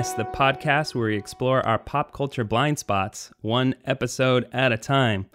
Miss? 0.00 0.14
The 0.14 0.24
podcast 0.24 0.94
where 0.94 1.08
we 1.08 1.16
explore 1.18 1.60
our 1.66 1.78
pop 1.78 2.14
culture 2.14 2.42
blind 2.42 2.78
spots, 2.78 3.30
one 3.42 3.74
episode 3.84 4.48
at 4.50 4.72
a 4.72 4.78
time. 4.78 5.26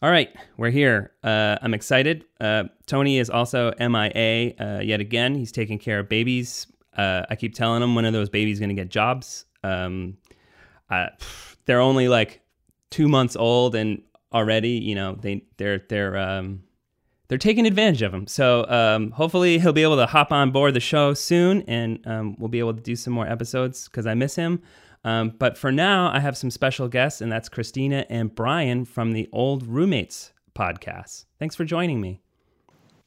All 0.00 0.08
right, 0.08 0.32
we're 0.56 0.70
here. 0.70 1.10
Uh, 1.24 1.56
I'm 1.60 1.74
excited. 1.74 2.26
Uh, 2.40 2.64
Tony 2.86 3.18
is 3.18 3.28
also 3.28 3.72
MIA 3.80 4.54
uh, 4.60 4.82
yet 4.84 5.00
again. 5.00 5.34
He's 5.34 5.50
taking 5.50 5.80
care 5.80 5.98
of 5.98 6.08
babies. 6.08 6.68
Uh, 6.96 7.22
I 7.28 7.34
keep 7.34 7.56
telling 7.56 7.82
him 7.82 7.96
one 7.96 8.04
of 8.04 8.12
those 8.12 8.28
babies 8.28 8.60
going 8.60 8.68
to 8.68 8.76
get 8.76 8.88
jobs? 8.88 9.46
Um, 9.64 10.16
they're 11.64 11.80
only 11.80 12.06
like 12.06 12.42
two 12.90 13.08
months 13.08 13.34
old, 13.34 13.74
and 13.74 14.00
already, 14.32 14.78
you 14.78 14.94
know, 14.94 15.16
they 15.20 15.42
they're 15.56 15.82
they're 15.88 16.16
um, 16.16 16.62
they're 17.28 17.38
taking 17.38 17.66
advantage 17.66 18.02
of 18.02 18.12
him. 18.14 18.26
So 18.26 18.66
um, 18.68 19.10
hopefully 19.10 19.58
he'll 19.58 19.72
be 19.72 19.82
able 19.82 19.96
to 19.96 20.06
hop 20.06 20.32
on 20.32 20.50
board 20.50 20.74
the 20.74 20.80
show 20.80 21.14
soon, 21.14 21.62
and 21.62 22.06
um, 22.06 22.36
we'll 22.38 22.48
be 22.48 22.58
able 22.58 22.74
to 22.74 22.80
do 22.80 22.96
some 22.96 23.12
more 23.12 23.26
episodes 23.26 23.88
because 23.88 24.06
I 24.06 24.14
miss 24.14 24.36
him. 24.36 24.62
Um, 25.04 25.34
but 25.38 25.56
for 25.56 25.70
now, 25.70 26.10
I 26.12 26.20
have 26.20 26.36
some 26.36 26.50
special 26.50 26.88
guests, 26.88 27.20
and 27.20 27.30
that's 27.30 27.48
Christina 27.48 28.06
and 28.08 28.34
Brian 28.34 28.84
from 28.84 29.12
the 29.12 29.28
Old 29.32 29.64
Roommates 29.64 30.32
podcast. 30.54 31.26
Thanks 31.38 31.54
for 31.54 31.64
joining 31.64 32.00
me. 32.00 32.20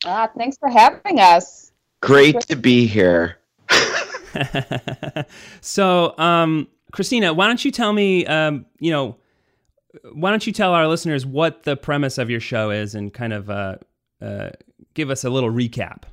Ah, 0.06 0.30
thanks 0.38 0.58
for 0.58 0.70
having 0.70 1.20
us. 1.20 1.74
Great 2.02 2.40
to 2.42 2.56
be 2.56 2.88
here. 2.88 3.38
so, 5.62 6.18
um, 6.18 6.68
Christina, 6.94 7.34
why 7.34 7.48
don't 7.48 7.64
you 7.64 7.72
tell 7.72 7.92
me, 7.92 8.26
um, 8.26 8.66
you 8.80 8.92
know, 8.92 9.18
why 10.14 10.30
don't 10.30 10.46
you 10.46 10.54
tell 10.54 10.74
our 10.74 10.88
listeners 10.88 11.26
what 11.26 11.64
the 11.64 11.76
premise 11.76 12.18
of 12.18 12.30
your 12.30 12.40
show 12.40 12.70
is 12.70 12.96
and 12.96 13.14
kind 13.14 13.34
of 13.34 13.50
uh, 13.50 13.76
uh, 14.22 14.50
give 14.94 15.10
us 15.10 15.24
a 15.24 15.30
little 15.30 15.52
recap? 15.52 16.04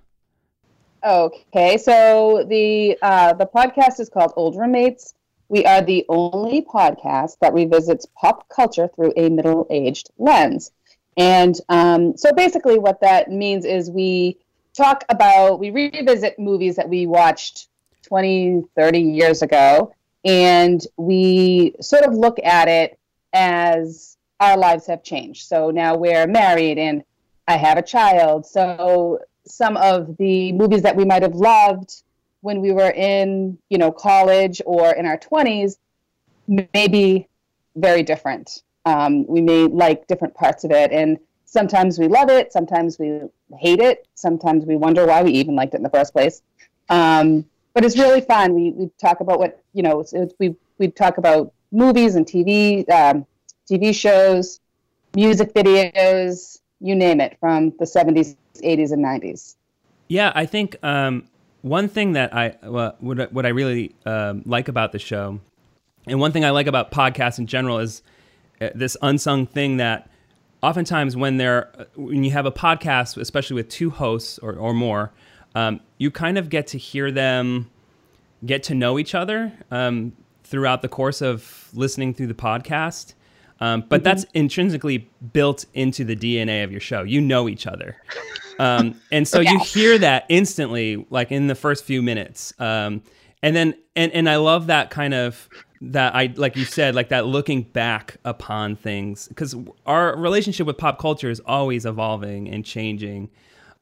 Okay, 1.04 1.78
so 1.78 2.44
the 2.48 2.98
uh, 3.02 3.32
the 3.34 3.46
podcast 3.46 4.00
is 4.00 4.08
called 4.08 4.32
Old 4.36 4.56
Roommates. 4.56 5.14
We 5.48 5.64
are 5.64 5.80
the 5.80 6.04
only 6.08 6.62
podcast 6.62 7.38
that 7.40 7.54
revisits 7.54 8.06
pop 8.16 8.48
culture 8.48 8.88
through 8.94 9.12
a 9.16 9.28
middle 9.28 9.66
aged 9.70 10.10
lens. 10.18 10.72
And 11.16 11.54
um, 11.68 12.16
so 12.16 12.32
basically, 12.32 12.78
what 12.78 13.00
that 13.00 13.30
means 13.30 13.64
is 13.64 13.90
we 13.90 14.38
talk 14.76 15.04
about, 15.08 15.60
we 15.60 15.70
revisit 15.70 16.38
movies 16.38 16.76
that 16.76 16.88
we 16.88 17.06
watched 17.06 17.68
20, 18.02 18.64
30 18.74 18.98
years 18.98 19.42
ago, 19.42 19.94
and 20.24 20.84
we 20.96 21.74
sort 21.80 22.04
of 22.04 22.14
look 22.14 22.38
at 22.44 22.68
it 22.68 22.98
as 23.32 24.16
our 24.40 24.56
lives 24.58 24.86
have 24.86 25.02
changed. 25.02 25.46
So 25.46 25.70
now 25.70 25.96
we're 25.96 26.26
married 26.26 26.78
and 26.78 27.04
I 27.48 27.56
have 27.56 27.78
a 27.78 27.82
child. 27.82 28.46
So 28.46 29.20
some 29.46 29.76
of 29.76 30.16
the 30.16 30.52
movies 30.52 30.82
that 30.82 30.96
we 30.96 31.04
might 31.04 31.22
have 31.22 31.34
loved 31.34 32.02
when 32.40 32.60
we 32.60 32.72
were 32.72 32.90
in, 32.90 33.58
you 33.70 33.78
know, 33.78 33.90
college 33.90 34.60
or 34.66 34.92
in 34.92 35.06
our 35.06 35.18
20s 35.18 35.76
may 36.48 36.88
be 36.88 37.28
very 37.76 38.02
different. 38.02 38.62
Um, 38.84 39.26
we 39.26 39.40
may 39.40 39.64
like 39.64 40.06
different 40.06 40.34
parts 40.34 40.64
of 40.64 40.70
it. 40.70 40.92
And 40.92 41.18
sometimes 41.44 41.98
we 41.98 42.08
love 42.08 42.30
it, 42.30 42.52
sometimes 42.52 42.98
we 42.98 43.20
hate 43.58 43.80
it, 43.80 44.06
sometimes 44.14 44.64
we 44.64 44.76
wonder 44.76 45.06
why 45.06 45.22
we 45.22 45.32
even 45.32 45.56
liked 45.56 45.74
it 45.74 45.78
in 45.78 45.82
the 45.82 45.90
first 45.90 46.12
place. 46.12 46.42
Um, 46.88 47.44
but 47.74 47.84
it's 47.84 47.98
really 47.98 48.20
fun. 48.20 48.54
We, 48.54 48.70
we 48.70 48.90
talk 48.98 49.20
about 49.20 49.38
what, 49.38 49.62
you 49.72 49.82
know, 49.82 50.04
we, 50.38 50.54
we 50.78 50.88
talk 50.88 51.18
about 51.18 51.52
movies 51.72 52.14
and 52.14 52.26
TV, 52.26 52.88
um, 52.90 53.26
TV 53.70 53.94
shows, 53.94 54.60
music 55.14 55.52
videos, 55.52 56.60
you 56.80 56.94
name 56.94 57.20
it, 57.20 57.36
from 57.40 57.70
the 57.78 57.84
70s, 57.84 58.36
80s, 58.56 58.92
and 58.92 59.04
90s. 59.04 59.56
Yeah, 60.08 60.32
I 60.34 60.46
think 60.46 60.76
um, 60.82 61.24
one 61.62 61.88
thing 61.88 62.12
that 62.12 62.34
I 62.34 62.56
well, 62.62 62.94
what 63.00 63.32
what 63.32 63.44
I 63.44 63.48
really 63.48 63.94
um, 64.04 64.42
like 64.46 64.68
about 64.68 64.92
the 64.92 64.98
show, 64.98 65.40
and 66.06 66.20
one 66.20 66.30
thing 66.32 66.44
I 66.44 66.50
like 66.50 66.68
about 66.68 66.92
podcasts 66.92 67.38
in 67.38 67.46
general 67.46 67.78
is 67.80 68.02
uh, 68.60 68.68
this 68.74 68.96
unsung 69.02 69.46
thing 69.46 69.78
that 69.78 70.08
oftentimes 70.62 71.16
when 71.16 71.38
they're 71.38 71.88
when 71.96 72.22
you 72.22 72.30
have 72.30 72.46
a 72.46 72.52
podcast, 72.52 73.16
especially 73.20 73.54
with 73.54 73.68
two 73.68 73.90
hosts 73.90 74.38
or 74.38 74.54
or 74.54 74.72
more, 74.72 75.12
um, 75.56 75.80
you 75.98 76.12
kind 76.12 76.38
of 76.38 76.50
get 76.50 76.68
to 76.68 76.78
hear 76.78 77.10
them 77.10 77.68
get 78.44 78.62
to 78.64 78.74
know 78.74 78.98
each 78.98 79.14
other 79.14 79.52
um, 79.70 80.12
throughout 80.44 80.82
the 80.82 80.88
course 80.88 81.22
of 81.22 81.68
listening 81.72 82.14
through 82.14 82.26
the 82.26 82.34
podcast. 82.34 83.14
Um, 83.60 83.84
but 83.88 83.98
mm-hmm. 83.98 84.04
that's 84.04 84.26
intrinsically 84.34 85.08
built 85.32 85.64
into 85.74 86.04
the 86.04 86.14
DNA 86.14 86.62
of 86.62 86.70
your 86.70 86.80
show. 86.80 87.02
You 87.02 87.20
know 87.20 87.48
each 87.48 87.66
other. 87.66 87.96
Um, 88.58 89.00
and 89.10 89.26
so 89.26 89.40
you 89.40 89.58
hear 89.60 89.98
that 89.98 90.26
instantly, 90.28 91.06
like 91.10 91.32
in 91.32 91.46
the 91.46 91.54
first 91.54 91.84
few 91.84 92.02
minutes. 92.02 92.52
Um, 92.58 93.02
and 93.42 93.54
then, 93.54 93.74
and, 93.94 94.12
and 94.12 94.28
I 94.28 94.36
love 94.36 94.66
that 94.68 94.90
kind 94.90 95.14
of, 95.14 95.48
that 95.82 96.14
I, 96.14 96.32
like 96.36 96.56
you 96.56 96.64
said, 96.64 96.94
like 96.94 97.10
that 97.10 97.26
looking 97.26 97.62
back 97.62 98.16
upon 98.24 98.76
things. 98.76 99.28
Because 99.28 99.54
our 99.84 100.16
relationship 100.16 100.66
with 100.66 100.78
pop 100.78 100.98
culture 100.98 101.30
is 101.30 101.40
always 101.40 101.86
evolving 101.86 102.48
and 102.48 102.64
changing. 102.64 103.30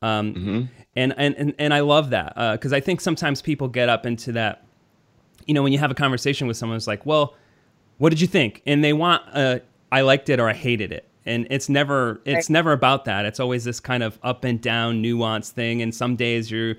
Um, 0.03 0.35
mm-hmm. 0.35 0.62
and, 0.97 1.15
and, 1.17 1.35
and, 1.37 1.55
and 1.59 1.75
I 1.75 1.81
love 1.81 2.11
that. 2.11 2.35
Because 2.35 2.73
uh, 2.73 2.77
I 2.77 2.81
think 2.81 3.01
sometimes 3.01 3.43
people 3.43 3.69
get 3.69 3.89
up 3.89 4.06
into 4.06 4.33
that, 4.33 4.67
you 5.47 5.55
know, 5.55 5.62
when 5.62 5.73
you 5.73 5.79
have 5.79 5.91
a 5.91 5.95
conversation 5.95 6.47
with 6.47 6.56
someone 6.56 6.77
who's 6.77 6.89
like, 6.89 7.06
well, 7.06 7.37
what 7.99 8.10
did 8.10 8.21
you 8.21 8.27
think? 8.27 8.62
And 8.66 8.82
they 8.82 8.93
want, 8.93 9.22
uh, 9.32 9.60
I 9.91 10.00
liked 10.00 10.28
it 10.28 10.41
or 10.41 10.49
I 10.49 10.55
hated 10.55 10.93
it. 10.93 11.09
And 11.27 11.47
it's 11.50 11.69
never 11.69 12.21
it's 12.27 12.50
never 12.50 12.72
about 12.72 13.06
that. 13.06 13.25
It's 13.25 13.41
always 13.41 13.65
this 13.65 13.81
kind 13.81 14.03
of 14.03 14.19
up 14.22 14.44
and 14.44 14.60
down 14.60 15.00
nuance 15.00 15.50
thing. 15.50 15.81
And 15.81 15.94
some 15.94 16.16
days 16.16 16.50
you're 16.50 16.77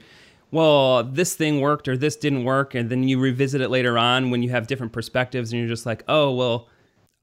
well 0.51 1.03
this 1.03 1.33
thing 1.33 1.61
worked 1.61 1.87
or 1.87 1.97
this 1.97 2.15
didn't 2.15 2.43
work. 2.43 2.75
And 2.75 2.89
then 2.89 3.07
you 3.07 3.19
revisit 3.19 3.59
it 3.61 3.69
later 3.69 3.97
on 3.97 4.29
when 4.29 4.43
you 4.43 4.51
have 4.51 4.67
different 4.67 4.93
perspectives 4.93 5.51
and 5.51 5.59
you're 5.59 5.69
just 5.69 5.87
like 5.87 6.03
oh 6.07 6.31
well 6.31 6.67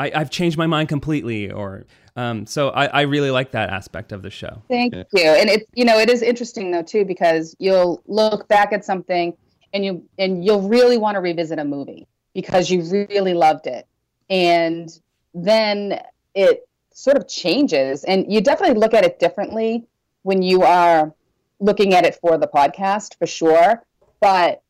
I, 0.01 0.19
have 0.19 0.31
changed 0.31 0.59
my 0.59 0.67
mind 0.67 0.89
completely 0.89 1.49
or 1.49 1.87
um, 2.17 2.45
so 2.45 2.71
I, 2.71 2.87
I, 2.87 3.01
really 3.03 3.31
like 3.31 3.53
that 3.53 3.71
aspect 3.71 4.13
of 4.13 4.23
the 4.23 4.29
show. 4.29 4.61
Thank 4.69 4.93
yeah. 4.93 5.05
you. 5.13 5.23
And 5.23 5.49
it's 5.49 5.65
you 5.75 5.85
know 5.85 5.99
it 5.99 6.11
is 6.11 6.23
interesting 6.23 6.73
though 6.73 6.83
too 6.83 7.05
because 7.05 7.55
you'll 7.61 8.03
look 8.07 8.49
back 8.49 8.73
at 8.73 8.85
something 8.85 9.37
and 9.73 9.85
you 9.85 10.05
and 10.19 10.45
you'll 10.45 10.69
really 10.69 10.99
want 10.99 11.15
to 11.15 11.21
revisit 11.21 11.61
a 11.61 11.65
movie 11.65 12.09
because 12.35 12.71
you 12.71 12.83
really 12.83 13.35
loved 13.35 13.67
it. 13.67 13.87
And 14.31 14.89
then 15.35 16.01
it 16.35 16.67
sort 16.93 17.17
of 17.17 17.29
changes 17.29 18.05
and 18.05 18.31
you 18.33 18.41
definitely 18.41 18.79
look 18.79 18.95
at 18.95 19.05
it 19.05 19.19
differently 19.19 19.85
when 20.23 20.43
you 20.43 20.63
are 20.63 21.15
looking 21.61 21.95
at 21.95 22.05
it 22.05 22.15
for 22.17 22.39
the 22.39 22.47
podcast 22.47 23.19
for 23.19 23.27
sure. 23.27 23.83
But 24.21 24.63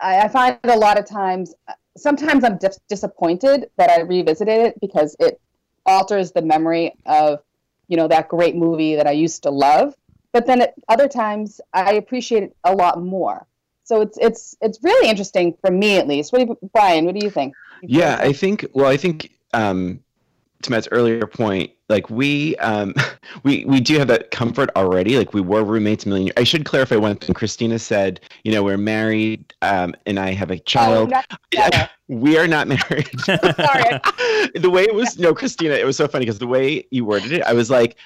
i, 0.00 0.20
I 0.20 0.28
find 0.28 0.58
a 0.64 0.76
lot 0.76 0.98
of 0.98 1.06
times 1.06 1.54
sometimes 1.96 2.44
i'm 2.44 2.56
dis- 2.58 2.80
disappointed 2.88 3.70
that 3.76 3.90
i 3.90 4.00
revisited 4.00 4.66
it 4.66 4.80
because 4.80 5.16
it 5.20 5.40
alters 5.84 6.32
the 6.32 6.42
memory 6.42 6.94
of 7.06 7.40
you 7.88 7.96
know 7.96 8.08
that 8.08 8.28
great 8.28 8.56
movie 8.56 8.96
that 8.96 9.06
i 9.06 9.12
used 9.12 9.42
to 9.44 9.50
love. 9.50 9.94
But 10.32 10.46
then 10.46 10.62
at 10.62 10.74
other 10.88 11.08
times 11.08 11.60
i 11.72 11.94
appreciate 11.94 12.42
it 12.44 12.56
a 12.64 12.74
lot 12.74 13.02
more 13.02 13.46
so 13.86 14.00
it's 14.00 14.18
it's 14.18 14.56
it's 14.60 14.78
really 14.82 15.08
interesting 15.08 15.56
for 15.60 15.70
me 15.70 15.96
at 15.96 16.06
least 16.06 16.32
what 16.32 16.40
do 16.40 16.46
you, 16.46 16.70
brian 16.72 17.06
what 17.06 17.14
do 17.14 17.24
you 17.24 17.30
think 17.30 17.54
yeah 17.82 18.18
i 18.20 18.32
think 18.32 18.66
well 18.74 18.86
i 18.86 18.96
think 18.96 19.32
um 19.54 20.00
to 20.62 20.70
Matt's 20.70 20.88
earlier 20.90 21.26
point, 21.26 21.70
like 21.88 22.08
we 22.10 22.56
um, 22.56 22.94
we 23.42 23.64
we 23.64 23.80
do 23.80 23.98
have 23.98 24.08
that 24.08 24.30
comfort 24.30 24.70
already. 24.76 25.16
Like 25.16 25.34
we 25.34 25.40
were 25.40 25.64
roommates 25.64 26.06
a 26.06 26.08
million. 26.08 26.26
Years. 26.26 26.34
I 26.36 26.44
should 26.44 26.64
clarify 26.64 26.96
one 26.96 27.16
thing. 27.16 27.34
Christina 27.34 27.78
said, 27.78 28.20
you 28.44 28.52
know, 28.52 28.62
we're 28.62 28.76
married, 28.76 29.52
um, 29.62 29.94
and 30.06 30.18
I 30.18 30.32
have 30.32 30.50
a 30.50 30.58
child. 30.58 31.12
Oh, 31.56 31.86
we 32.08 32.38
are 32.38 32.46
not 32.46 32.68
married. 32.68 33.08
Sorry. 33.20 34.00
the 34.54 34.70
way 34.70 34.84
it 34.84 34.94
was, 34.94 35.18
no, 35.18 35.34
Christina, 35.34 35.74
it 35.74 35.86
was 35.86 35.96
so 35.96 36.06
funny 36.08 36.24
because 36.24 36.38
the 36.38 36.46
way 36.46 36.86
you 36.90 37.04
worded 37.04 37.32
it, 37.32 37.42
I 37.42 37.52
was 37.52 37.70
like, 37.70 37.96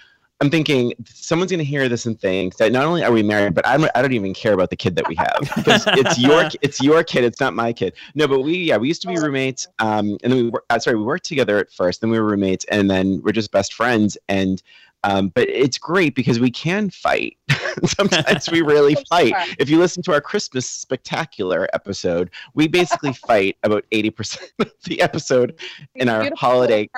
I'm 0.40 0.48
thinking 0.48 0.94
someone's 1.04 1.50
going 1.50 1.58
to 1.58 1.64
hear 1.64 1.86
this 1.88 2.06
and 2.06 2.18
think 2.18 2.56
that 2.56 2.72
not 2.72 2.84
only 2.86 3.04
are 3.04 3.12
we 3.12 3.22
married, 3.22 3.54
but 3.54 3.66
I'm, 3.66 3.84
I 3.94 4.00
don't 4.00 4.14
even 4.14 4.32
care 4.32 4.54
about 4.54 4.70
the 4.70 4.76
kid 4.76 4.96
that 4.96 5.06
we 5.06 5.14
have 5.16 5.40
because 5.56 5.84
it's 5.88 6.18
your 6.18 6.48
it's 6.62 6.80
your 6.80 7.04
kid, 7.04 7.24
it's 7.24 7.40
not 7.40 7.52
my 7.52 7.74
kid. 7.74 7.92
No, 8.14 8.26
but 8.26 8.40
we 8.40 8.56
yeah 8.56 8.78
we 8.78 8.88
used 8.88 9.02
to 9.02 9.08
be 9.08 9.16
roommates, 9.16 9.66
um, 9.80 10.16
and 10.22 10.32
then 10.32 10.44
we 10.44 10.50
were, 10.50 10.64
uh, 10.70 10.78
sorry 10.78 10.96
we 10.96 11.04
worked 11.04 11.26
together 11.26 11.58
at 11.58 11.70
first, 11.70 12.00
then 12.00 12.08
we 12.08 12.18
were 12.18 12.26
roommates, 12.26 12.64
and 12.70 12.90
then 12.90 13.20
we're 13.22 13.32
just 13.32 13.52
best 13.52 13.74
friends. 13.74 14.16
And 14.28 14.62
um, 15.04 15.28
but 15.28 15.48
it's 15.48 15.78
great 15.78 16.14
because 16.14 16.40
we 16.40 16.50
can 16.50 16.88
fight. 16.88 17.36
Sometimes 17.84 18.50
we 18.50 18.62
really 18.62 18.96
fight. 19.08 19.34
If 19.58 19.68
you 19.68 19.78
listen 19.78 20.02
to 20.04 20.12
our 20.12 20.20
Christmas 20.22 20.68
spectacular 20.68 21.68
episode, 21.74 22.30
we 22.54 22.66
basically 22.66 23.12
fight 23.12 23.58
about 23.62 23.84
eighty 23.92 24.10
percent 24.10 24.50
of 24.58 24.72
the 24.84 25.02
episode 25.02 25.60
in 25.96 26.08
our 26.08 26.30
holiday 26.34 26.88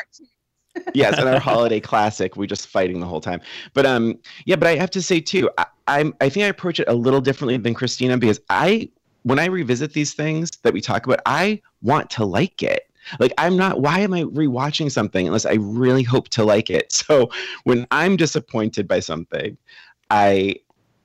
yes, 0.94 1.18
and 1.18 1.28
our 1.28 1.40
holiday 1.40 1.80
classic, 1.80 2.36
we 2.36 2.46
just 2.46 2.66
fighting 2.66 3.00
the 3.00 3.06
whole 3.06 3.20
time. 3.20 3.40
But 3.74 3.86
um, 3.86 4.18
yeah, 4.46 4.56
but 4.56 4.68
I 4.68 4.76
have 4.76 4.90
to 4.92 5.02
say 5.02 5.20
too, 5.20 5.50
I, 5.58 5.66
I'm 5.88 6.14
I 6.20 6.28
think 6.28 6.44
I 6.44 6.48
approach 6.48 6.80
it 6.80 6.88
a 6.88 6.94
little 6.94 7.20
differently 7.20 7.56
than 7.56 7.74
Christina 7.74 8.16
because 8.18 8.40
I 8.50 8.90
when 9.22 9.38
I 9.38 9.46
revisit 9.46 9.92
these 9.92 10.14
things 10.14 10.50
that 10.62 10.72
we 10.72 10.80
talk 10.80 11.06
about, 11.06 11.20
I 11.26 11.60
want 11.82 12.10
to 12.10 12.24
like 12.24 12.62
it. 12.62 12.82
Like 13.18 13.32
I'm 13.38 13.56
not 13.56 13.80
why 13.80 14.00
am 14.00 14.14
I 14.14 14.22
rewatching 14.22 14.90
something 14.90 15.26
unless 15.26 15.46
I 15.46 15.54
really 15.54 16.02
hope 16.02 16.28
to 16.30 16.44
like 16.44 16.70
it? 16.70 16.92
So 17.12 17.30
when 17.64 17.86
I'm 17.90 18.16
disappointed 18.16 18.86
by 18.86 19.00
something, 19.00 19.56
I 20.10 20.56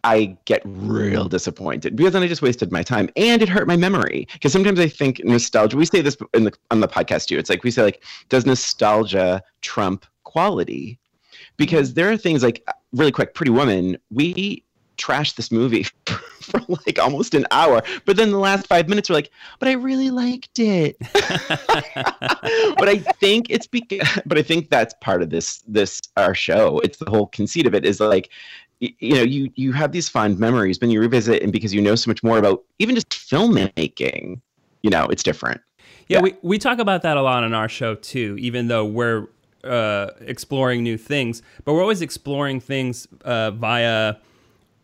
I 0.08 0.38
get 0.46 0.62
real 0.64 1.28
disappointed 1.28 1.98
because 1.98 2.14
then 2.14 2.24
I 2.24 2.30
just 2.30 2.42
wasted 2.42 2.72
my 2.72 2.82
time 2.82 3.10
and 3.18 3.42
it 3.42 3.50
hurt 3.50 3.68
my 3.68 3.76
memory. 3.76 4.26
Because 4.32 4.54
sometimes 4.54 4.80
I 4.80 4.88
think 4.88 5.20
nostalgia. 5.26 5.76
We 5.76 5.86
say 5.86 6.00
this 6.00 6.16
in 6.34 6.46
the 6.46 6.54
on 6.72 6.80
the 6.80 6.88
podcast 6.88 7.26
too. 7.26 7.38
It's 7.38 7.50
like 7.50 7.66
we 7.66 7.72
say 7.72 7.84
like, 7.84 8.02
does 8.30 8.46
nostalgia 8.46 9.44
trump 9.60 10.06
quality? 10.24 10.98
Because 11.58 11.94
there 11.94 12.10
are 12.10 12.16
things 12.16 12.42
like 12.42 12.66
really 12.94 13.12
quick, 13.12 13.34
Pretty 13.34 13.52
Woman. 13.52 13.98
We 14.10 14.64
trashed 14.98 15.36
this 15.36 15.52
movie 15.52 15.86
for 16.42 16.62
like 16.86 17.00
almost 17.00 17.34
an 17.34 17.46
hour, 17.52 17.84
but 18.06 18.16
then 18.16 18.32
the 18.32 18.40
last 18.40 18.66
five 18.66 18.88
minutes 18.88 19.10
were 19.10 19.16
like, 19.16 19.30
but 19.60 19.68
I 19.68 19.74
really 19.74 20.10
liked 20.10 20.58
it. 20.58 20.96
but 21.12 22.88
I 22.88 23.00
think 23.20 23.48
it's 23.50 23.68
because, 23.68 24.08
but 24.26 24.38
I 24.38 24.42
think 24.42 24.70
that's 24.70 24.94
part 25.02 25.22
of 25.22 25.32
this 25.32 25.64
this 25.68 26.02
our 26.16 26.34
show. 26.34 26.80
It's 26.80 26.98
the 26.98 27.10
whole 27.10 27.28
conceit 27.28 27.68
of 27.68 27.76
it 27.76 27.86
is 27.86 28.00
like 28.00 28.30
you 28.80 29.16
know 29.16 29.24
you 29.24 29.52
you 29.56 29.72
have 29.72 29.92
these 29.92 30.10
fond 30.10 30.40
memories 30.40 30.80
when 30.80 30.90
you 30.90 31.00
revisit 31.00 31.42
and 31.42 31.52
because 31.52 31.74
you 31.74 31.82
know 31.82 31.96
so 31.96 32.10
much 32.10 32.24
more 32.24 32.38
about 32.38 32.64
even 32.80 32.96
just 32.96 33.10
filmmaking 33.10 34.40
you 34.84 34.90
know 34.90 35.06
it's 35.08 35.24
different. 35.24 35.62
Yeah, 36.08 36.18
yeah. 36.18 36.22
we 36.22 36.36
we 36.42 36.58
talk 36.58 36.80
about 36.80 37.02
that 37.02 37.18
a 37.18 37.22
lot 37.22 37.44
on 37.44 37.54
our 37.54 37.70
show 37.70 37.96
too 37.96 38.38
even 38.40 38.68
though 38.68 38.86
we're 38.86 39.28
uh, 39.64 40.12
exploring 40.22 40.84
new 40.84 40.98
things 40.98 41.42
but 41.66 41.74
we're 41.74 41.82
always 41.82 42.02
exploring 42.02 42.60
things 42.60 43.08
uh, 43.26 43.52
via 43.52 44.16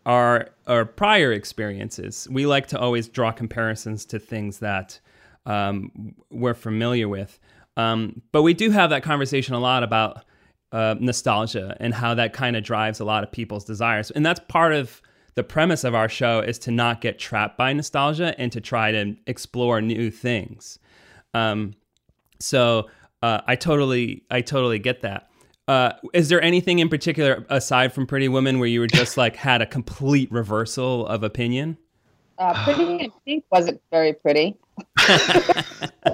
our 0.06 0.50
our 0.66 0.84
prior 0.84 1.32
experiences. 1.32 2.26
We 2.30 2.46
like 2.46 2.68
to 2.68 2.78
always 2.78 3.08
draw 3.08 3.32
comparisons 3.32 4.04
to 4.06 4.18
things 4.18 4.58
that 4.60 4.98
um, 5.46 6.14
we're 6.30 6.54
familiar 6.54 7.08
with. 7.08 7.38
Um, 7.76 8.22
but 8.32 8.42
we 8.42 8.54
do 8.54 8.70
have 8.70 8.90
that 8.90 9.02
conversation 9.02 9.54
a 9.54 9.58
lot 9.58 9.82
about 9.82 10.24
uh, 10.74 10.96
nostalgia 10.98 11.76
and 11.78 11.94
how 11.94 12.14
that 12.14 12.32
kind 12.32 12.56
of 12.56 12.64
drives 12.64 12.98
a 12.98 13.04
lot 13.04 13.22
of 13.22 13.30
people's 13.30 13.64
desires. 13.64 14.10
And 14.10 14.26
that's 14.26 14.40
part 14.48 14.72
of 14.72 15.00
the 15.36 15.44
premise 15.44 15.84
of 15.84 15.94
our 15.94 16.08
show 16.08 16.40
is 16.40 16.58
to 16.60 16.72
not 16.72 17.00
get 17.00 17.18
trapped 17.18 17.56
by 17.56 17.72
nostalgia 17.72 18.34
and 18.38 18.50
to 18.50 18.60
try 18.60 18.90
to 18.90 19.16
explore 19.28 19.80
new 19.80 20.10
things. 20.10 20.80
Um, 21.32 21.74
so 22.40 22.88
uh, 23.22 23.40
I 23.46 23.54
totally, 23.54 24.24
I 24.32 24.40
totally 24.40 24.80
get 24.80 25.02
that. 25.02 25.30
Uh, 25.68 25.92
is 26.12 26.28
there 26.28 26.42
anything 26.42 26.80
in 26.80 26.88
particular 26.88 27.46
aside 27.48 27.92
from 27.92 28.06
Pretty 28.06 28.28
Woman 28.28 28.58
where 28.58 28.68
you 28.68 28.80
were 28.80 28.88
just 28.88 29.16
like 29.16 29.36
had 29.36 29.62
a 29.62 29.66
complete 29.66 30.30
reversal 30.32 31.06
of 31.06 31.22
opinion? 31.22 31.78
Uh, 32.36 32.64
pretty 32.64 33.04
in 33.04 33.12
Pink 33.24 33.44
wasn't 33.50 33.80
very 33.92 34.12
pretty. 34.12 34.56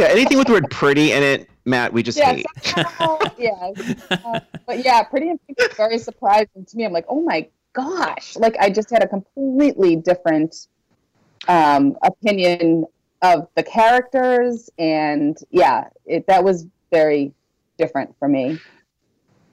yeah, 0.00 0.08
anything 0.08 0.38
with 0.38 0.46
the 0.46 0.54
word 0.54 0.70
"pretty" 0.70 1.12
in 1.12 1.22
it 1.22 1.50
Matt, 1.64 1.92
we 1.92 2.02
just 2.02 2.18
yeah, 2.18 2.32
hate. 2.32 2.46
yeah, 3.38 3.72
uh, 4.10 4.40
but 4.66 4.84
yeah, 4.84 5.02
Pretty 5.02 5.28
in 5.28 5.38
Pink 5.38 5.58
is 5.60 5.76
very 5.76 5.98
surprising 5.98 6.64
to 6.66 6.76
me. 6.76 6.84
I'm 6.84 6.92
like, 6.92 7.06
oh 7.08 7.20
my 7.20 7.48
gosh! 7.72 8.36
Like 8.36 8.56
I 8.58 8.70
just 8.70 8.90
had 8.90 9.02
a 9.02 9.08
completely 9.08 9.96
different 9.96 10.68
um, 11.48 11.96
opinion 12.02 12.86
of 13.22 13.48
the 13.54 13.62
characters, 13.62 14.70
and 14.78 15.38
yeah, 15.50 15.88
it, 16.06 16.26
that 16.26 16.44
was 16.44 16.66
very 16.90 17.32
different 17.78 18.14
for 18.18 18.28
me. 18.28 18.58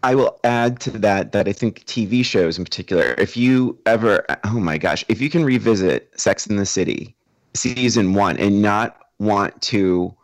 I 0.04 0.16
will 0.16 0.40
add 0.44 0.80
to 0.82 0.92
that 0.92 1.34
that 1.34 1.48
I 1.48 1.54
think 1.54 1.86
TV 1.86 2.24
shows 2.24 2.58
in 2.58 2.64
particular, 2.64 3.16
if 3.18 3.36
you 3.36 3.78
ever, 3.86 4.26
oh 4.46 4.60
my 4.60 4.78
gosh, 4.78 5.04
if 5.10 5.20
you 5.20 5.30
can 5.30 5.44
revisit 5.44 6.10
Sex 6.20 6.48
in 6.48 6.56
the 6.56 6.66
City 6.66 7.16
season 7.54 8.14
one 8.14 8.38
and 8.38 8.62
not 8.62 8.98
want 9.20 9.60
to 9.64 10.16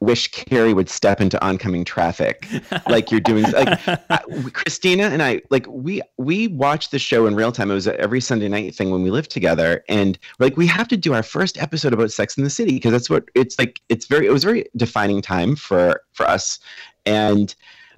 wish 0.00 0.30
Carrie 0.30 0.74
would 0.74 0.88
step 0.88 1.20
into 1.20 1.42
oncoming 1.44 1.84
traffic 1.84 2.46
like 2.88 3.10
you're 3.10 3.20
doing 3.20 3.50
like 3.52 3.80
Christina 4.52 5.04
and 5.04 5.22
I 5.22 5.40
like 5.50 5.66
we 5.68 6.02
we 6.18 6.48
watched 6.48 6.90
the 6.90 6.98
show 6.98 7.26
in 7.26 7.34
real 7.34 7.52
time. 7.52 7.70
It 7.70 7.74
was 7.74 7.88
every 7.88 8.20
Sunday 8.20 8.48
night 8.48 8.74
thing 8.74 8.90
when 8.90 9.02
we 9.02 9.10
lived 9.10 9.30
together. 9.30 9.84
And 9.88 10.18
like 10.38 10.56
we 10.56 10.66
have 10.66 10.88
to 10.88 10.96
do 10.96 11.14
our 11.14 11.22
first 11.22 11.60
episode 11.60 11.92
about 11.92 12.12
Sex 12.12 12.36
in 12.36 12.44
the 12.44 12.50
City 12.50 12.72
because 12.72 12.92
that's 12.92 13.08
what 13.08 13.24
it's 13.34 13.58
like 13.58 13.80
it's 13.88 14.06
very 14.06 14.26
it 14.26 14.32
was 14.32 14.44
a 14.44 14.48
very 14.48 14.66
defining 14.76 15.22
time 15.22 15.56
for 15.56 16.02
for 16.12 16.28
us. 16.28 16.58
And 17.06 17.54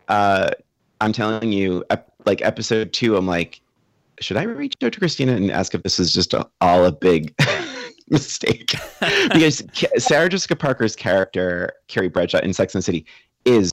uh 0.09 0.51
I'm 1.01 1.12
telling 1.12 1.53
you 1.53 1.85
like 2.27 2.43
episode 2.43 2.93
2 2.93 3.17
I'm 3.17 3.27
like 3.27 3.61
should 4.21 4.37
I 4.37 4.43
reach 4.43 4.75
out 4.83 4.93
to 4.93 4.99
Christina 4.99 5.33
and 5.33 5.51
ask 5.51 5.75
if 5.75 5.83
this 5.83 6.01
is 6.01 6.12
just 6.12 6.35
a, 6.35 6.49
all 6.61 6.85
a 6.85 6.93
big 6.93 7.35
mistake 8.10 8.75
because 9.32 9.62
Sarah 9.99 10.28
Jessica 10.28 10.56
Parker's 10.56 10.96
character, 10.96 11.72
Carrie 11.88 12.08
Bradshaw 12.08 12.38
in 12.38 12.52
Sex 12.52 12.75
and 12.75 12.81
the 12.81 12.84
City, 12.84 13.06
is 13.44 13.72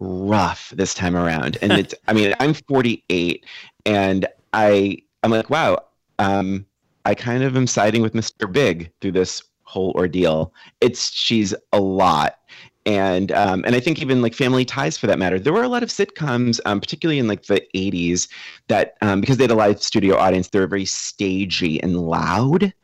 rough 0.00 0.70
this 0.76 0.94
time 0.94 1.16
around. 1.16 1.56
And 1.62 1.72
it's, 1.72 1.94
I 2.08 2.12
mean, 2.12 2.34
I'm 2.40 2.54
48 2.54 3.44
and 3.86 4.26
I, 4.52 4.98
I'm 5.22 5.30
like, 5.30 5.50
wow, 5.50 5.78
um, 6.18 6.66
I 7.04 7.14
kind 7.14 7.42
of 7.42 7.56
am 7.56 7.66
siding 7.66 8.02
with 8.02 8.14
Mr. 8.14 8.50
Big 8.50 8.90
through 9.00 9.12
this 9.12 9.42
whole 9.62 9.92
ordeal. 9.92 10.52
It's, 10.80 11.10
she's 11.10 11.54
a 11.72 11.80
lot. 11.80 12.38
And 12.86 13.32
um, 13.32 13.64
and 13.64 13.74
I 13.74 13.80
think 13.80 14.02
even 14.02 14.20
like 14.20 14.34
Family 14.34 14.66
Ties, 14.66 14.98
for 14.98 15.06
that 15.06 15.18
matter, 15.18 15.38
there 15.38 15.54
were 15.54 15.62
a 15.62 15.68
lot 15.68 15.82
of 15.82 15.88
sitcoms, 15.88 16.60
um, 16.66 16.80
particularly 16.80 17.18
in 17.18 17.26
like 17.26 17.44
the 17.46 17.62
'80s, 17.74 18.28
that 18.68 18.98
um, 19.00 19.22
because 19.22 19.38
they 19.38 19.44
had 19.44 19.50
a 19.50 19.54
live 19.54 19.82
studio 19.82 20.18
audience, 20.18 20.48
they 20.48 20.58
were 20.58 20.66
very 20.66 20.84
stagey 20.84 21.82
and 21.82 21.98
loud 21.98 22.74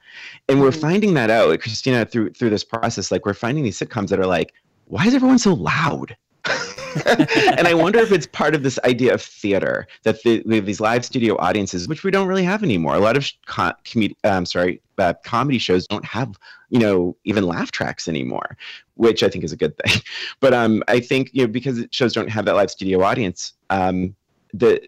and 0.51 0.61
we're 0.61 0.71
mm-hmm. 0.71 0.81
finding 0.81 1.15
that 1.15 1.31
out 1.31 1.59
christina 1.61 2.05
through 2.05 2.31
through 2.31 2.51
this 2.51 2.65
process 2.65 3.11
like 3.11 3.25
we're 3.25 3.35
finding 3.35 3.65
these 3.65 3.79
sitcoms 3.79 4.09
that 4.09 4.19
are 4.19 4.27
like 4.27 4.53
why 4.87 5.07
is 5.07 5.15
everyone 5.15 5.39
so 5.39 5.55
loud 5.55 6.17
and 7.07 7.69
I 7.69 7.75
wonder 7.75 7.99
if 7.99 8.11
it's 8.11 8.27
part 8.27 8.55
of 8.55 8.63
this 8.63 8.79
idea 8.85 9.15
of 9.15 9.23
theater 9.23 9.87
that 10.03 10.23
the, 10.23 10.43
we 10.47 10.57
have 10.57 10.67
these 10.67 10.81
live 10.81 11.05
studio 11.05 11.37
audiences, 11.39 11.87
which 11.87 12.03
we 12.03 12.11
don't 12.11 12.27
really 12.27 12.43
have 12.43 12.63
anymore. 12.63 12.95
A 12.95 12.99
lot 12.99 13.17
of 13.17 13.31
com- 13.47 13.75
com- 13.91 14.15
um, 14.25 14.47
sorry, 14.47 14.81
uh, 14.99 15.15
comedy 15.25 15.59
shows 15.59 15.87
don't 15.87 16.05
have, 16.05 16.37
you 16.71 16.79
know, 16.79 17.17
even 17.25 17.47
laugh 17.47 17.71
tracks 17.71 18.09
anymore, 18.09 18.57
which 18.95 19.23
I 19.23 19.29
think 19.29 19.45
is 19.45 19.53
a 19.53 19.57
good 19.57 19.77
thing. 19.79 20.03
But 20.41 20.55
um, 20.55 20.83
I 20.89 21.01
think 21.01 21.31
you 21.33 21.43
know 21.43 21.53
because 21.53 21.85
shows 21.91 22.13
don't 22.13 22.31
have 22.31 22.45
that 22.47 22.55
live 22.55 22.71
studio 22.71 23.03
audience, 23.03 23.53
um, 23.69 24.17
the 24.55 24.81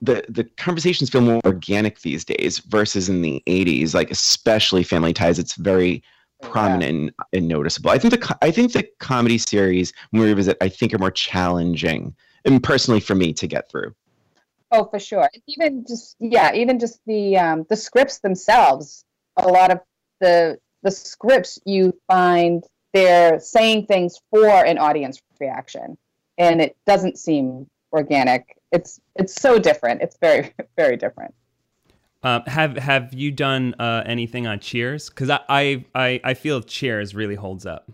the 0.00 0.24
the 0.28 0.44
conversations 0.56 1.10
feel 1.10 1.20
more 1.20 1.40
organic 1.44 2.00
these 2.00 2.24
days 2.24 2.58
versus 2.58 3.08
in 3.08 3.22
the 3.22 3.42
80s 3.46 3.94
like 3.94 4.10
especially 4.10 4.82
family 4.82 5.12
ties 5.12 5.38
it's 5.38 5.54
very 5.54 6.02
prominent 6.42 7.14
yeah. 7.32 7.38
and, 7.38 7.48
noticeable. 7.48 7.90
I 7.90 7.98
think 7.98 8.14
the 8.18 8.38
i 8.42 8.50
think 8.50 8.72
the 8.72 8.88
comedy 8.98 9.38
series 9.38 9.92
when 10.10 10.22
we 10.22 10.28
revisit 10.28 10.56
i 10.60 10.68
think 10.68 10.94
are 10.94 10.98
more 10.98 11.10
challenging 11.10 12.14
and 12.44 12.62
personally 12.62 13.00
for 13.00 13.14
me 13.14 13.32
to 13.34 13.46
get 13.46 13.70
through. 13.70 13.94
Oh 14.72 14.84
for 14.84 14.98
sure. 14.98 15.28
Even 15.46 15.84
just 15.86 16.16
yeah 16.20 16.52
even 16.54 16.78
just 16.78 17.00
the 17.06 17.36
um 17.36 17.66
the 17.68 17.76
scripts 17.76 18.20
themselves 18.20 19.04
a 19.36 19.48
lot 19.48 19.70
of 19.70 19.80
the 20.20 20.58
the 20.82 20.90
scripts 20.90 21.58
you 21.64 21.92
find 22.08 22.64
they're 22.92 23.38
saying 23.38 23.86
things 23.86 24.18
for 24.30 24.48
an 24.48 24.78
audience 24.78 25.20
reaction 25.38 25.96
and 26.38 26.60
it 26.60 26.76
doesn't 26.86 27.18
seem 27.18 27.66
organic 27.92 28.56
it's 28.72 29.00
it's 29.16 29.34
so 29.34 29.58
different. 29.58 30.02
It's 30.02 30.16
very 30.20 30.52
very 30.76 30.96
different. 30.96 31.34
Uh, 32.22 32.40
have 32.46 32.76
have 32.76 33.14
you 33.14 33.30
done 33.30 33.74
uh, 33.78 34.02
anything 34.04 34.46
on 34.46 34.60
Cheers? 34.60 35.08
Because 35.08 35.30
I, 35.30 35.40
I, 35.48 35.84
I 35.94 36.20
I 36.22 36.34
feel 36.34 36.60
Cheers 36.60 37.14
really 37.14 37.34
holds 37.34 37.64
up. 37.64 37.90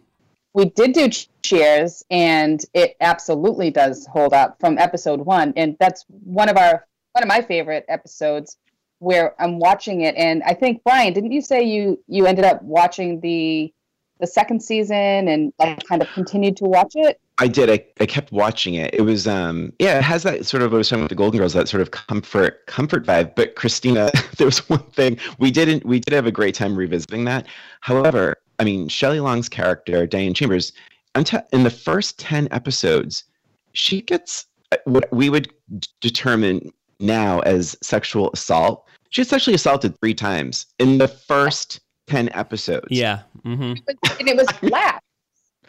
We 0.53 0.65
did 0.67 0.93
do 0.95 1.09
Cheers, 1.43 2.05
and 2.11 2.65
it 2.75 2.97
absolutely 3.01 3.71
does 3.71 4.07
hold 4.07 4.33
up 4.33 4.59
from 4.59 4.79
episode 4.79 5.21
one, 5.21 5.53
and 5.57 5.77
that's 5.79 6.05
one 6.09 6.49
of 6.49 6.57
our 6.57 6.87
one 7.13 7.23
of 7.23 7.29
my 7.29 7.41
favorite 7.41 7.85
episodes 7.89 8.57
where 8.99 9.41
I'm 9.41 9.59
watching 9.59 10.01
it, 10.01 10.17
and 10.17 10.43
I 10.43 10.55
think 10.55 10.83
Brian, 10.83 11.13
didn't 11.13 11.33
you 11.33 11.41
say 11.41 11.63
you 11.63 12.03
you 12.09 12.27
ended 12.27 12.45
up 12.45 12.63
watching 12.63 13.21
the 13.21 13.73
the 14.19 14.27
second 14.27 14.63
season 14.63 15.29
and 15.29 15.53
like 15.59 15.85
kind 15.85 16.03
of 16.03 16.09
continued 16.13 16.57
to 16.59 16.65
watch 16.65 16.93
it? 16.95 17.21
I 17.39 17.49
did. 17.49 17.69
I, 17.69 17.85
I 18.01 18.07
kept 18.07 18.33
watching 18.33 18.75
it. 18.75 18.95
It 18.95 19.03
was 19.03 19.27
um 19.27 19.73
yeah, 19.79 19.99
it 19.99 20.05
has 20.05 20.23
that 20.23 20.47
sort 20.47 20.63
of 20.63 20.73
what 20.73 20.77
I 20.77 20.79
was 20.79 20.89
talking 20.89 21.03
with 21.03 21.11
the 21.11 21.17
Golden 21.17 21.39
Girls, 21.39 21.53
that 21.53 21.69
sort 21.69 21.83
of 21.83 21.91
comfort 21.91 22.67
comfort 22.67 23.05
vibe. 23.05 23.35
But 23.35 23.57
Christina, 23.57 24.11
there 24.39 24.47
was 24.47 24.69
one 24.69 24.83
thing 24.93 25.19
we 25.39 25.51
didn't 25.51 25.85
we 25.85 26.01
did 26.01 26.15
have 26.15 26.27
a 26.27 26.33
great 26.33 26.55
time 26.55 26.77
revisiting 26.77 27.25
that. 27.25 27.47
However, 27.81 28.37
I 28.59 28.65
mean 28.65 28.89
Shelley 28.89 29.21
Long's 29.21 29.49
character, 29.49 30.07
Diane 30.07 30.35
Chambers, 30.35 30.73
until 31.15 31.43
in 31.53 31.63
the 31.63 31.71
first 31.71 32.19
ten 32.19 32.49
episodes, 32.51 33.25
she 33.73 34.01
gets 34.01 34.47
uh, 34.73 34.79
what 34.85 35.13
we 35.13 35.29
would 35.29 35.53
determine 36.01 36.73
now 37.01 37.41
as 37.41 37.77
sexual 37.83 38.31
assault. 38.33 38.87
She 39.11 39.21
gets 39.21 39.31
sexually 39.31 39.55
assaulted 39.55 39.99
three 40.01 40.15
times 40.15 40.67
in 40.79 40.97
the 40.97 41.09
first 41.09 41.81
ten 42.07 42.31
episodes. 42.33 42.87
Yeah. 42.91 43.23
Mm-hmm. 43.47 43.75
And 44.19 44.29
it 44.29 44.37
was 44.37 44.49
laughs. 44.63 45.07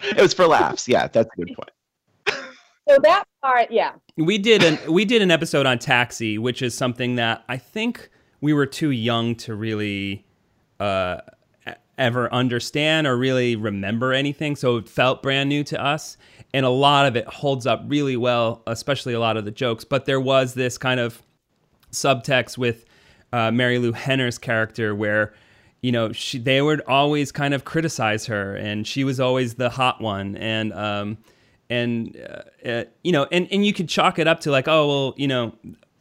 it 0.01 0.22
was 0.22 0.34
for 0.34 0.48
laughs. 0.48 0.88
Yeah, 0.88 1.07
that's 1.07 1.29
a 1.38 1.46
good 1.46 1.55
point. 1.55 1.69
So 2.89 2.98
that 3.03 3.25
part, 3.41 3.69
yeah. 3.69 3.93
We 4.15 4.38
did 4.38 4.63
an 4.63 4.79
we 4.91 5.03
did 5.05 5.22
an 5.22 5.29
episode 5.29 5.65
on 5.65 5.77
Taxi, 5.77 6.38
which 6.38 6.62
is 6.62 6.74
something 6.74 7.15
that 7.15 7.43
I 7.50 7.57
think 7.57 8.10
we 8.39 8.53
were 8.53 8.65
too 8.65 8.91
young 8.91 9.36
to 9.36 9.55
really 9.55 10.25
uh, 10.79 11.17
ever 11.98 12.31
understand 12.31 13.07
or 13.07 13.17
really 13.17 13.55
remember 13.55 14.13
anything. 14.13 14.55
So 14.55 14.77
it 14.77 14.88
felt 14.88 15.22
brand 15.22 15.50
new 15.50 15.63
to 15.65 15.84
us. 15.84 16.17
And 16.53 16.65
a 16.65 16.69
lot 16.69 17.05
of 17.05 17.15
it 17.15 17.27
holds 17.27 17.67
up 17.67 17.84
really 17.88 18.15
well, 18.15 18.62
especially 18.67 19.13
a 19.13 19.19
lot 19.19 19.38
of 19.38 19.46
the 19.46 19.51
jokes. 19.51 19.84
But 19.84 20.05
there 20.05 20.22
was 20.22 20.53
this 20.53 20.77
kind 20.77 21.00
of 21.00 21.22
subtext 21.91 22.57
with 22.57 22.86
uh, 23.34 23.50
Marilu 23.50 23.93
Henner's 23.93 24.38
character, 24.38 24.96
where 24.96 25.34
you 25.81 25.91
know 25.91 26.12
she, 26.12 26.39
they 26.39 26.62
would 26.62 26.81
always 26.81 27.31
kind 27.31 27.53
of 27.53 27.65
criticize 27.65 28.25
her, 28.25 28.55
and 28.55 28.88
she 28.88 29.03
was 29.03 29.19
always 29.19 29.55
the 29.55 29.69
hot 29.69 30.01
one, 30.01 30.36
and 30.38 30.74
um, 30.74 31.17
and 31.69 32.17
uh, 32.17 32.67
uh, 32.67 32.84
you 33.03 33.12
know, 33.12 33.27
and 33.31 33.48
and 33.51 33.65
you 33.65 33.74
could 33.74 33.89
chalk 33.89 34.19
it 34.19 34.27
up 34.27 34.39
to 34.41 34.51
like, 34.51 34.67
oh 34.67 34.88
well, 34.88 35.13
you 35.17 35.27
know, 35.27 35.53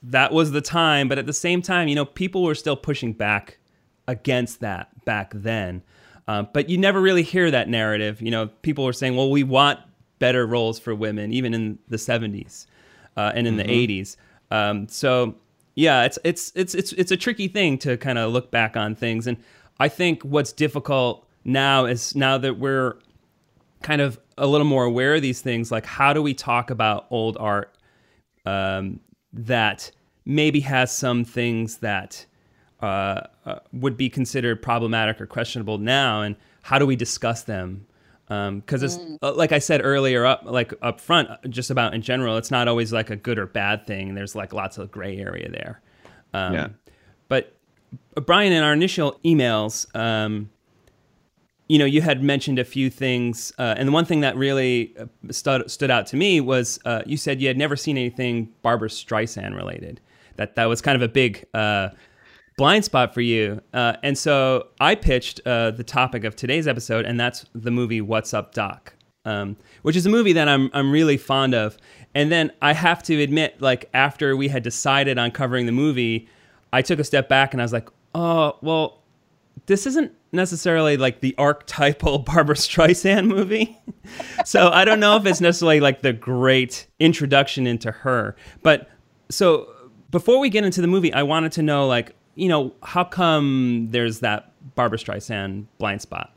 that 0.03 0.33
was 0.33 0.53
the 0.53 0.61
time, 0.61 1.09
but 1.09 1.19
at 1.19 1.27
the 1.27 1.33
same 1.33 1.63
time, 1.63 1.89
you 1.89 1.95
know, 1.95 2.05
people 2.05 2.43
were 2.43 2.55
still 2.55 2.77
pushing 2.77 3.13
back 3.13 3.59
against 4.09 4.61
that 4.61 5.05
back 5.05 5.33
then. 5.35 5.83
Uh, 6.29 6.43
but 6.43 6.69
you 6.69 6.77
never 6.77 7.01
really 7.01 7.23
hear 7.23 7.51
that 7.51 7.69
narrative. 7.69 8.21
You 8.21 8.31
know, 8.31 8.49
people 8.63 8.85
were 8.85 8.93
saying, 8.93 9.17
well, 9.17 9.31
we 9.31 9.45
want 9.45 9.79
better 10.19 10.47
roles 10.47 10.79
for 10.79 10.95
women, 10.95 11.33
even 11.33 11.55
in 11.55 11.79
the 11.89 11.97
70s 11.97 12.67
uh, 13.17 13.33
and 13.35 13.47
in 13.47 13.57
mm-hmm. 13.57 13.69
the 13.69 14.03
80s. 14.03 14.17
Um, 14.51 14.89
so 14.89 15.35
yeah, 15.75 16.05
it's 16.05 16.19
it's 16.25 16.53
it's 16.55 16.75
it's 16.75 16.93
it's 16.93 17.11
a 17.11 17.17
tricky 17.17 17.49
thing 17.49 17.79
to 17.79 17.97
kind 17.97 18.19
of 18.19 18.33
look 18.33 18.51
back 18.51 18.77
on 18.77 18.95
things, 18.95 19.27
and 19.27 19.37
I 19.79 19.89
think 19.89 20.23
what's 20.23 20.53
difficult 20.53 21.27
now 21.45 21.85
is 21.87 22.15
now 22.17 22.39
that 22.39 22.59
we're 22.59 22.97
kind 23.83 24.01
of 24.01 24.19
a 24.39 24.47
little 24.47 24.67
more 24.67 24.85
aware 24.85 25.15
of 25.15 25.23
these 25.23 25.41
things, 25.41 25.71
like 25.71 25.87
how 25.87 26.13
do 26.13 26.23
we 26.23 26.35
talk 26.35 26.71
about 26.71 27.07
old 27.11 27.37
art 27.39 27.77
um, 28.45 29.01
that 29.33 29.91
maybe 30.25 30.61
has 30.61 30.95
some 30.95 31.25
things 31.25 31.79
that 31.79 32.27
uh, 32.81 33.21
uh, 33.47 33.59
would 33.73 33.97
be 33.97 34.11
considered 34.11 34.61
problematic 34.63 35.21
or 35.21 35.27
questionable 35.27 35.79
now, 35.79 36.23
and 36.23 36.37
how 36.63 36.79
do 36.79 36.87
we 36.87 36.97
discuss 36.97 37.43
them? 37.43 37.87
Because 38.27 38.83
um, 38.83 38.85
it's 38.85 38.97
mm. 38.97 39.19
uh, 39.23 39.33
like 39.33 39.53
I 39.53 39.61
said 39.61 39.81
earlier, 39.85 40.27
up 40.27 40.43
like 40.45 40.75
up 40.83 41.01
front, 41.01 41.31
uh, 41.31 41.37
just 41.49 41.71
about 41.71 41.95
in 41.95 42.03
general, 42.03 42.37
it's 42.37 42.51
not 42.51 42.69
always 42.69 42.93
like 42.93 43.09
a 43.09 43.17
good 43.17 43.39
or 43.39 43.47
bad 43.47 43.87
thing. 43.87 44.15
There's 44.15 44.35
like 44.35 44.53
lots 44.53 44.79
of 44.79 44.91
gray 44.91 45.17
area 45.17 45.49
there. 45.49 45.81
Um, 46.35 46.53
yeah. 46.53 46.69
Uh, 48.17 48.21
Brian, 48.21 48.53
in 48.53 48.63
our 48.63 48.73
initial 48.73 49.21
emails, 49.25 49.87
um, 49.97 50.51
you 51.69 51.79
know, 51.79 51.85
you 51.85 52.01
had 52.01 52.23
mentioned 52.23 52.59
a 52.59 52.65
few 52.65 52.91
things, 52.91 53.53
uh, 53.59 53.75
and 53.77 53.89
the 53.89 53.93
one 53.93 54.05
thing 54.05 54.21
that 54.21 54.37
really 54.37 54.95
stood 55.31 55.69
stood 55.71 55.91
out 55.91 56.07
to 56.09 56.17
me 56.17 56.41
was 56.41 56.79
uh, 56.85 57.03
you 57.07 57.17
said 57.17 57.41
you 57.41 57.49
had 57.49 57.59
never 57.59 57.77
seen 57.77 57.97
anything 57.97 58.51
Barbra 58.63 58.89
Streisand 58.89 59.57
related. 59.57 60.01
That 60.37 60.55
that 60.55 60.67
was 60.67 60.81
kind 60.81 60.95
of 60.95 61.03
a 61.03 61.09
big 61.09 61.45
uh, 61.55 61.89
blind 62.57 62.85
spot 62.85 63.13
for 63.13 63.21
you. 63.21 63.61
Uh, 63.73 63.95
and 64.03 64.17
so 64.17 64.69
I 64.81 64.95
pitched 64.95 65.41
uh, 65.45 65.73
the 65.73 65.85
topic 65.85 66.25
of 66.25 66.37
today's 66.37 66.69
episode, 66.69 67.05
and 67.05 67.19
that's 67.19 67.45
the 67.55 67.71
movie 67.71 68.01
What's 68.01 68.33
Up, 68.33 68.55
Doc, 68.55 68.95
um, 69.25 69.57
which 69.83 69.97
is 69.97 70.07
a 70.07 70.11
movie 70.11 70.33
that 70.35 70.49
I'm 70.49 70.71
I'm 70.73 70.93
really 70.93 71.17
fond 71.17 71.55
of. 71.55 71.77
And 72.15 72.31
then 72.31 72.53
I 72.63 72.73
have 72.73 73.03
to 73.05 73.21
admit, 73.21 73.61
like 73.61 73.91
after 73.93 74.37
we 74.37 74.49
had 74.49 74.63
decided 74.63 75.19
on 75.19 75.33
covering 75.33 75.67
the 75.67 75.73
movie, 75.73 76.29
I 76.73 76.83
took 76.83 76.99
a 76.99 77.05
step 77.05 77.29
back 77.29 77.53
and 77.53 77.61
I 77.61 77.65
was 77.65 77.73
like, 77.73 77.89
oh 78.15 78.57
well, 78.63 79.03
this 79.67 79.87
isn't 79.87 80.13
necessarily 80.33 80.97
like 80.97 81.21
the 81.21 81.35
archetypal 81.39 82.19
Barbra 82.27 82.55
Streisand 82.55 83.27
movie. 83.27 83.79
so 84.45 84.71
I 84.71 84.85
don't 84.85 85.01
know 85.01 85.17
if 85.17 85.27
it's 85.27 85.41
necessarily 85.41 85.81
like 85.81 86.03
the 86.03 86.13
great 86.13 86.87
introduction 87.01 87.67
into 87.67 87.91
her. 87.91 88.37
But 88.63 88.89
so 89.31 89.69
before 90.11 90.39
we 90.39 90.51
get 90.51 90.65
into 90.65 90.81
the 90.81 90.87
movie, 90.87 91.13
I 91.13 91.23
wanted 91.23 91.53
to 91.53 91.63
know 91.63 91.87
like, 91.87 92.15
you 92.35 92.49
know, 92.49 92.75
how 92.83 93.05
come 93.05 93.89
there's 93.91 94.21
that 94.21 94.53
Barbra 94.75 94.99
Streisand 94.99 95.67
blind 95.79 96.03
spot? 96.03 96.33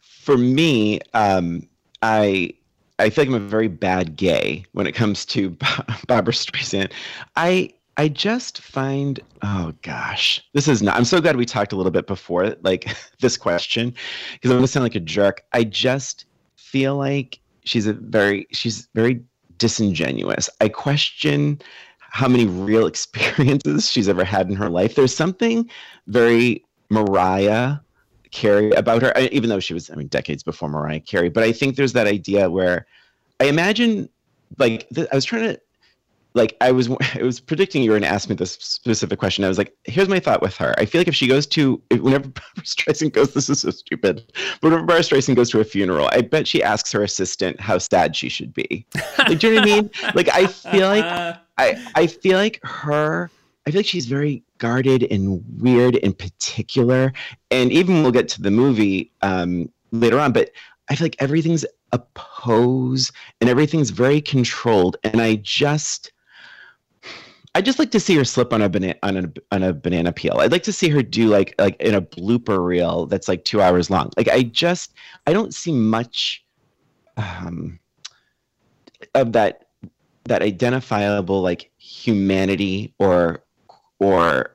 For 0.00 0.36
me, 0.36 1.00
um, 1.14 1.66
I 2.02 2.52
I 2.98 3.10
feel 3.10 3.22
like 3.22 3.28
I'm 3.28 3.34
a 3.34 3.48
very 3.48 3.68
bad 3.68 4.16
gay 4.16 4.64
when 4.72 4.86
it 4.86 4.92
comes 4.92 5.24
to 5.26 5.50
Barbra 6.08 6.32
Streisand. 6.32 6.92
I 7.36 7.72
I 7.98 8.06
just 8.06 8.60
find, 8.60 9.18
oh 9.42 9.74
gosh, 9.82 10.40
this 10.54 10.68
is 10.68 10.82
not. 10.82 10.96
I'm 10.96 11.04
so 11.04 11.20
glad 11.20 11.36
we 11.36 11.44
talked 11.44 11.72
a 11.72 11.76
little 11.76 11.90
bit 11.90 12.06
before, 12.06 12.54
like 12.62 12.88
this 13.20 13.36
question, 13.36 13.92
because 14.34 14.52
I'm 14.52 14.56
gonna 14.56 14.68
sound 14.68 14.84
like 14.84 14.94
a 14.94 15.00
jerk. 15.00 15.42
I 15.52 15.64
just 15.64 16.24
feel 16.54 16.96
like 16.96 17.40
she's 17.64 17.88
a 17.88 17.94
very, 17.94 18.46
she's 18.52 18.88
very 18.94 19.20
disingenuous. 19.58 20.48
I 20.60 20.68
question 20.68 21.60
how 21.98 22.28
many 22.28 22.46
real 22.46 22.86
experiences 22.92 23.90
she's 23.90 24.08
ever 24.08 24.24
had 24.24 24.48
in 24.48 24.54
her 24.54 24.70
life. 24.70 24.94
There's 24.94 25.14
something 25.14 25.68
very 26.06 26.64
Mariah 26.90 27.78
Carey 28.30 28.70
about 28.72 29.02
her, 29.02 29.12
even 29.32 29.50
though 29.50 29.60
she 29.60 29.74
was, 29.74 29.90
I 29.90 29.96
mean, 29.96 30.06
decades 30.06 30.44
before 30.44 30.68
Mariah 30.68 31.00
Carey. 31.00 31.30
But 31.30 31.42
I 31.42 31.50
think 31.50 31.74
there's 31.74 31.94
that 31.94 32.06
idea 32.06 32.48
where 32.48 32.86
I 33.40 33.46
imagine, 33.46 34.08
like, 34.56 34.86
I 34.96 35.14
was 35.14 35.24
trying 35.24 35.54
to 35.54 35.60
like 36.34 36.56
I 36.60 36.72
was 36.72 36.88
I 37.14 37.22
was 37.22 37.40
predicting 37.40 37.82
you 37.82 37.90
were 37.90 37.98
going 37.98 38.08
to 38.08 38.14
ask 38.14 38.28
me 38.28 38.34
this 38.34 38.52
specific 38.52 39.18
question. 39.18 39.44
I 39.44 39.48
was 39.48 39.58
like, 39.58 39.74
here's 39.84 40.08
my 40.08 40.20
thought 40.20 40.42
with 40.42 40.56
her. 40.56 40.74
I 40.78 40.84
feel 40.84 41.00
like 41.00 41.08
if 41.08 41.14
she 41.14 41.26
goes 41.26 41.46
to 41.48 41.80
if, 41.90 42.00
whenever 42.00 42.28
Barbra 42.28 42.64
Streisand 42.64 43.12
goes, 43.12 43.34
this 43.34 43.48
is 43.48 43.60
so 43.60 43.70
stupid. 43.70 44.24
But 44.34 44.62
whenever 44.62 44.84
Barbra 44.84 45.02
Streisand 45.02 45.36
goes 45.36 45.50
to 45.50 45.60
a 45.60 45.64
funeral, 45.64 46.08
I 46.12 46.22
bet 46.22 46.46
she 46.46 46.62
asks 46.62 46.92
her 46.92 47.02
assistant 47.02 47.60
how 47.60 47.78
sad 47.78 48.14
she 48.16 48.28
should 48.28 48.52
be. 48.54 48.86
Like, 49.18 49.38
do 49.38 49.48
you 49.48 49.54
know 49.54 49.60
what 49.60 49.70
I 49.70 49.74
mean? 49.74 49.90
Like 50.14 50.28
I 50.30 50.46
feel 50.46 50.88
like 50.88 51.04
I 51.58 51.84
I 51.94 52.06
feel 52.06 52.38
like 52.38 52.60
her. 52.62 53.30
I 53.66 53.70
feel 53.70 53.80
like 53.80 53.86
she's 53.86 54.06
very 54.06 54.42
guarded 54.56 55.06
and 55.10 55.44
weird 55.60 55.96
in 55.96 56.14
particular. 56.14 57.12
And 57.50 57.70
even 57.70 58.02
we'll 58.02 58.12
get 58.12 58.28
to 58.30 58.42
the 58.42 58.50
movie 58.50 59.12
um, 59.20 59.70
later 59.92 60.18
on, 60.18 60.32
but 60.32 60.52
I 60.88 60.94
feel 60.94 61.04
like 61.04 61.16
everything's 61.18 61.66
a 61.92 61.98
pose 62.14 63.12
and 63.40 63.50
everything's 63.50 63.90
very 63.90 64.22
controlled. 64.22 64.96
And 65.04 65.20
I 65.20 65.36
just 65.36 66.12
I 67.54 67.60
just 67.60 67.78
like 67.78 67.90
to 67.92 68.00
see 68.00 68.14
her 68.16 68.24
slip 68.24 68.52
on 68.52 68.62
a 68.62 68.68
banana 68.68 68.94
on 69.02 69.16
a 69.16 69.32
on 69.52 69.62
a 69.62 69.72
banana 69.72 70.12
peel. 70.12 70.38
I'd 70.38 70.52
like 70.52 70.62
to 70.64 70.72
see 70.72 70.88
her 70.90 71.02
do 71.02 71.28
like 71.28 71.54
like 71.58 71.80
in 71.80 71.94
a 71.94 72.02
blooper 72.02 72.64
reel 72.64 73.06
that's 73.06 73.28
like 73.28 73.44
two 73.44 73.60
hours 73.60 73.90
long. 73.90 74.10
Like 74.16 74.28
I 74.28 74.42
just 74.42 74.92
I 75.26 75.32
don't 75.32 75.54
see 75.54 75.72
much 75.72 76.44
um, 77.16 77.78
of 79.14 79.32
that 79.32 79.66
that 80.24 80.42
identifiable 80.42 81.42
like 81.42 81.70
humanity 81.78 82.94
or 82.98 83.42
or 83.98 84.54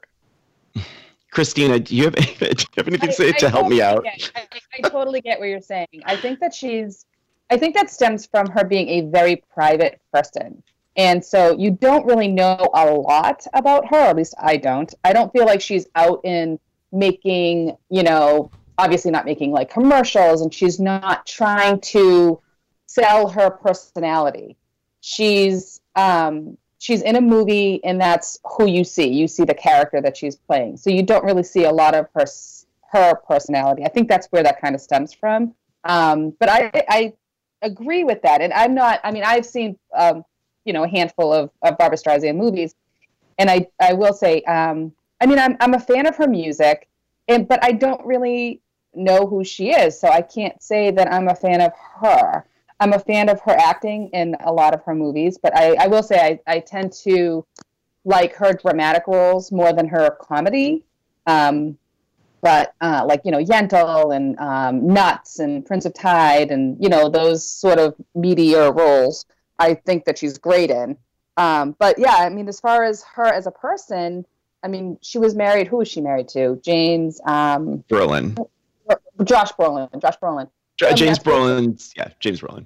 Christina, 1.34 1.80
do 1.80 1.96
you 1.96 2.06
have, 2.06 2.16
do 2.16 2.46
you 2.46 2.66
have 2.78 2.88
anything 2.88 3.10
to 3.10 3.16
say 3.16 3.30
I, 3.30 3.32
to 3.32 3.48
I 3.48 3.50
help 3.50 3.68
me 3.68 3.82
out? 3.82 4.06
I, 4.36 4.48
I 4.84 4.90
totally 4.90 5.20
get 5.20 5.40
what 5.40 5.50
you're 5.50 5.62
saying. 5.62 5.88
I 6.06 6.16
think 6.16 6.40
that 6.40 6.54
she's, 6.54 7.06
I 7.50 7.58
think 7.58 7.76
that 7.76 7.90
stems 7.90 8.28
from 8.28 8.48
her 8.52 8.64
being 8.64 8.88
a 8.90 9.02
very 9.10 9.44
private 9.54 10.00
person. 10.14 10.62
And 10.96 11.24
so 11.24 11.58
you 11.58 11.72
don't 11.72 12.06
really 12.06 12.28
know 12.28 12.70
a 12.74 12.86
lot 12.86 13.46
about 13.54 13.88
her, 13.90 13.98
at 13.98 14.16
least 14.16 14.36
I 14.40 14.58
don't. 14.58 14.94
I 15.04 15.14
don't 15.14 15.32
feel 15.32 15.46
like 15.46 15.62
she's 15.62 15.88
out 15.96 16.22
in 16.24 16.60
making, 16.92 17.76
you 17.90 18.04
know, 18.04 18.52
obviously 18.78 19.12
not 19.12 19.26
making 19.26 19.52
like 19.52 19.72
commercials 19.72 20.42
and 20.42 20.54
she's 20.54 20.80
not 20.80 21.26
trying 21.26 21.80
to 21.80 22.40
sell 22.86 23.28
her 23.30 23.50
personality. 23.50 24.58
She's 25.02 25.82
um 25.96 26.58
she's 26.78 27.02
in 27.02 27.16
a 27.16 27.22
movie 27.22 27.84
and 27.84 28.00
that's 28.00 28.40
who 28.44 28.68
you 28.68 28.84
see. 28.84 29.08
You 29.08 29.28
see 29.28 29.46
the 29.46 29.54
character 29.54 30.02
that 30.02 30.18
she's 30.18 30.36
playing. 30.36 30.78
So 30.78 30.90
you 30.90 31.04
don't 31.04 31.24
really 31.24 31.44
see 31.44 31.64
a 31.64 31.72
lot 31.72 31.96
of 31.96 32.08
her 32.16 32.26
her 32.92 33.16
personality. 33.28 33.84
I 33.84 33.90
think 33.90 34.08
that's 34.08 34.28
where 34.28 34.44
that 34.44 34.62
kind 34.62 34.76
of 34.76 34.82
stems 34.82 35.14
from. 35.14 35.56
Um, 35.84 36.34
but 36.40 36.50
I 36.50 36.72
I 36.88 37.14
agree 37.64 38.04
with 38.04 38.22
that. 38.22 38.42
And 38.42 38.54
I'm 38.54 38.76
not 38.76 39.00
I 39.04 39.12
mean 39.12 39.24
I've 39.26 39.46
seen 39.46 39.78
um, 39.98 40.24
you 40.66 40.74
know 40.74 40.84
a 40.84 40.88
handful 40.88 41.34
of, 41.34 41.50
of 41.62 41.78
Barbra 41.78 41.98
Streisand 41.98 42.36
movies, 42.36 42.76
and 43.38 43.50
I 43.50 43.68
I 43.80 43.94
will 43.94 44.14
say 44.14 44.42
um, 44.44 44.94
I 45.22 45.26
mean 45.26 45.40
I'm 45.40 45.58
I'm 45.60 45.74
a 45.74 45.80
fan 45.80 46.06
of 46.06 46.16
her 46.18 46.28
music, 46.28 46.88
and 47.28 47.48
but 47.48 47.64
I 47.64 47.72
don't 47.72 48.06
really 48.06 48.62
know 48.96 49.26
who 49.28 49.44
she 49.44 49.72
is, 49.72 50.00
so 50.00 50.08
I 50.08 50.22
can't 50.22 50.62
say 50.62 50.92
that 50.92 51.12
I'm 51.12 51.28
a 51.28 51.36
fan 51.36 51.62
of 51.62 51.72
her. 52.00 52.46
I'm 52.80 52.94
a 52.94 53.00
fan 53.00 53.30
of 53.30 53.40
her 53.42 53.56
acting 53.58 54.10
in 54.10 54.36
a 54.42 54.52
lot 54.52 54.74
of 54.74 54.84
her 54.84 54.94
movies, 54.94 55.38
but 55.42 55.56
I, 55.56 55.76
I 55.76 55.88
will 55.88 56.04
say 56.04 56.20
I, 56.20 56.54
I 56.56 56.60
tend 56.60 56.92
to 57.04 57.46
like 58.06 58.36
her 58.36 58.54
dramatic 58.54 59.08
roles 59.08 59.52
more 59.52 59.72
than 59.74 59.88
her 59.88 60.18
comedy. 60.22 60.84
Um, 61.26 61.78
but 62.42 62.74
uh, 62.82 63.06
like 63.08 63.22
you 63.24 63.32
know 63.32 63.42
Yentl 63.42 64.14
and 64.14 64.38
um, 64.38 64.94
Nuts 64.94 65.40
and 65.40 65.66
Prince 65.66 65.86
of 65.86 65.94
Tide 65.94 66.52
and 66.52 66.78
you 66.84 66.90
know 66.90 67.10
those 67.10 67.50
sort 67.50 67.80
of 67.80 67.96
meatier 68.16 68.76
roles. 68.76 69.26
I 69.60 69.76
think 69.76 70.06
that 70.06 70.18
she's 70.18 70.38
great 70.38 70.72
in. 70.72 70.98
Um, 71.38 71.76
but 71.80 71.98
yeah, 71.98 72.16
I 72.20 72.30
mean, 72.30 72.48
as 72.48 72.60
far 72.60 72.84
as 72.84 73.04
her 73.16 73.26
as 73.26 73.48
a 73.48 73.52
person, 73.52 74.26
I 74.64 74.68
mean, 74.68 74.98
she 75.02 75.18
was 75.18 75.36
married. 75.36 75.68
Who 75.68 75.78
was 75.78 75.88
she 75.88 76.02
married 76.02 76.28
to? 76.30 76.60
James 76.64 77.20
um, 77.26 77.84
Brolin. 77.90 78.38
Josh 79.24 79.52
Brolin. 79.54 80.02
Josh 80.02 80.18
Brolin. 80.22 80.50
J- 80.78 80.94
James 80.94 81.20
Brolin. 81.20 81.94
Yeah, 81.96 82.10
James 82.20 82.42
Brolin. 82.42 82.66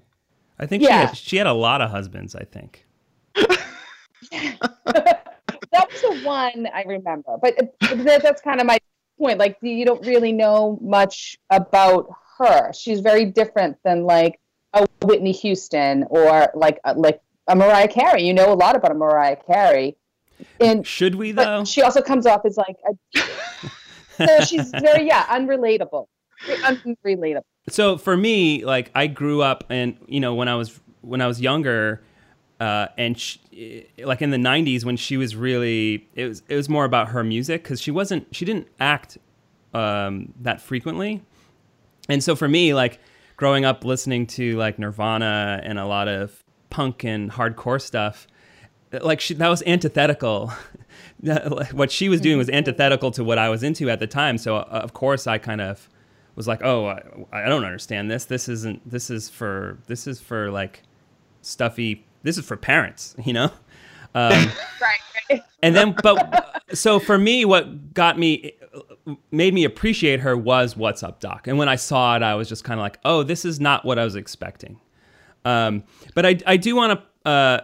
I 0.60 0.65
think 0.65 0.84
yeah. 0.84 0.88
she, 0.88 1.08
had, 1.08 1.17
she 1.17 1.38
had 1.38 1.48
a 1.48 1.53
lot 1.53 1.82
of 1.82 1.89
husbands. 1.89 2.36
I 2.36 2.44
think. 2.44 2.86
that 4.32 5.88
was 5.91 6.01
the 6.01 6.22
one 6.24 6.67
I 6.74 6.84
remember, 6.84 7.38
but 7.41 7.75
that's 7.79 8.41
kind 8.41 8.60
of 8.60 8.67
my 8.67 8.79
point. 9.17 9.39
Like, 9.39 9.58
you 9.62 9.86
don't 9.86 10.06
really 10.06 10.32
know 10.32 10.77
much 10.82 11.38
about 11.50 12.10
her. 12.38 12.72
She's 12.74 13.00
very 13.00 13.25
different 13.25 13.77
than 13.84 14.03
like 14.03 14.39
a 14.74 14.86
Whitney 15.04 15.32
Houston 15.32 16.06
or 16.10 16.50
like 16.54 16.80
a, 16.84 16.94
like 16.94 17.22
a 17.48 17.56
Mariah 17.56 17.88
Carey. 17.88 18.24
You 18.24 18.34
know 18.34 18.52
a 18.52 18.56
lot 18.56 18.76
about 18.76 18.92
a 18.92 18.96
Mariah 18.96 19.38
Carey. 19.38 19.96
And 20.60 20.86
should 20.86 21.16
we 21.16 21.32
though? 21.32 21.66
she 21.66 21.82
also 21.82 22.02
comes 22.02 22.26
off 22.26 22.46
as 22.46 22.58
like, 22.58 22.76
a, 22.88 23.20
so 24.18 24.46
she's 24.46 24.70
very 24.72 25.08
yeah 25.08 25.26
unrelatable, 25.28 26.08
unrelatable. 26.46 27.42
So 27.70 27.98
for 27.98 28.16
me, 28.16 28.64
like 28.64 28.92
I 28.96 29.08
grew 29.08 29.42
up, 29.42 29.66
and 29.70 29.98
you 30.08 30.20
know, 30.20 30.36
when 30.36 30.48
I 30.48 30.56
was 30.56 30.80
when 31.02 31.22
I 31.22 31.28
was 31.28 31.42
younger, 31.42 32.02
uh, 32.60 32.88
and 32.98 33.20
she, 33.20 33.88
like 34.00 34.22
in 34.22 34.32
the 34.32 34.38
'90s, 34.38 34.86
when 34.86 34.98
she 34.98 35.18
was 35.18 35.36
really, 35.36 36.08
it 36.14 36.28
was 36.28 36.44
it 36.48 36.56
was 36.56 36.70
more 36.70 36.86
about 36.86 37.10
her 37.10 37.24
music 37.24 37.64
because 37.64 37.82
she 37.82 37.92
wasn't, 37.92 38.28
she 38.36 38.46
didn't 38.46 38.68
act 38.80 39.18
um, 39.74 40.34
that 40.42 40.62
frequently, 40.62 41.24
and 42.08 42.24
so 42.24 42.36
for 42.36 42.48
me, 42.48 42.74
like 42.74 43.00
growing 43.38 43.63
up 43.63 43.86
listening 43.86 44.27
to 44.27 44.58
like 44.58 44.77
Nirvana 44.77 45.62
and 45.63 45.79
a 45.79 45.86
lot 45.86 46.08
of 46.08 46.44
punk 46.70 47.03
and 47.06 47.32
hardcore 47.32 47.82
stuff, 47.82 48.27
like 48.91 49.22
she, 49.22 49.34
that 49.36 49.48
was 49.48 49.63
antithetical. 49.65 50.51
what 51.72 51.91
she 51.91 52.10
was 52.10 52.20
doing 52.20 52.38
was 52.38 52.50
antithetical 52.50 53.12
to 53.12 53.24
what 53.24 53.38
I 53.38 53.50
was 53.50 53.63
into 53.63 53.89
at 53.89 54.00
the 54.00 54.08
time. 54.08 54.38
So 54.38 54.58
uh, 54.58 54.82
of 54.84 54.94
course 54.94 55.27
I 55.27 55.38
kind 55.38 55.62
of 55.62 55.88
was 56.36 56.48
like, 56.48 56.63
oh, 56.63 56.88
I, 56.88 57.01
I 57.32 57.50
don't 57.50 57.63
understand 57.63 58.10
this. 58.10 58.25
This 58.25 58.50
isn't. 58.50 58.89
This 58.89 59.10
is 59.10 59.29
for. 59.29 59.79
This 59.88 60.08
is 60.08 60.20
for 60.20 60.51
like 60.51 60.84
stuffy. 61.41 62.06
This 62.24 62.38
is 62.38 62.46
for 62.46 62.58
parents, 62.58 63.15
you 63.25 63.34
know. 63.34 63.51
Um, 64.15 64.51
right. 64.82 65.41
and 65.62 65.75
then, 65.75 65.96
but 66.01 66.63
so 66.74 67.00
for 67.00 67.17
me, 67.17 67.46
what 67.46 67.94
got 67.94 68.17
me 68.17 68.53
made 69.31 69.53
me 69.53 69.63
appreciate 69.63 70.19
her 70.22 70.36
was 70.38 70.75
"What's 70.75 71.03
Up, 71.03 71.19
Doc." 71.19 71.48
And 71.48 71.57
when 71.57 71.69
I 71.69 71.75
saw 71.75 72.15
it, 72.15 72.24
I 72.24 72.36
was 72.36 72.50
just 72.50 72.63
kind 72.63 72.79
of 72.79 72.84
like, 72.84 73.00
"Oh, 73.05 73.24
this 73.24 73.46
is 73.46 73.60
not 73.60 73.86
what 73.86 74.00
I 74.00 74.03
was 74.03 74.15
expecting." 74.15 74.79
Um, 75.46 75.84
but 76.13 76.25
I, 76.25 76.38
I 76.46 76.57
do 76.57 76.75
want 76.75 77.00
to 77.00 77.29
uh, 77.29 77.62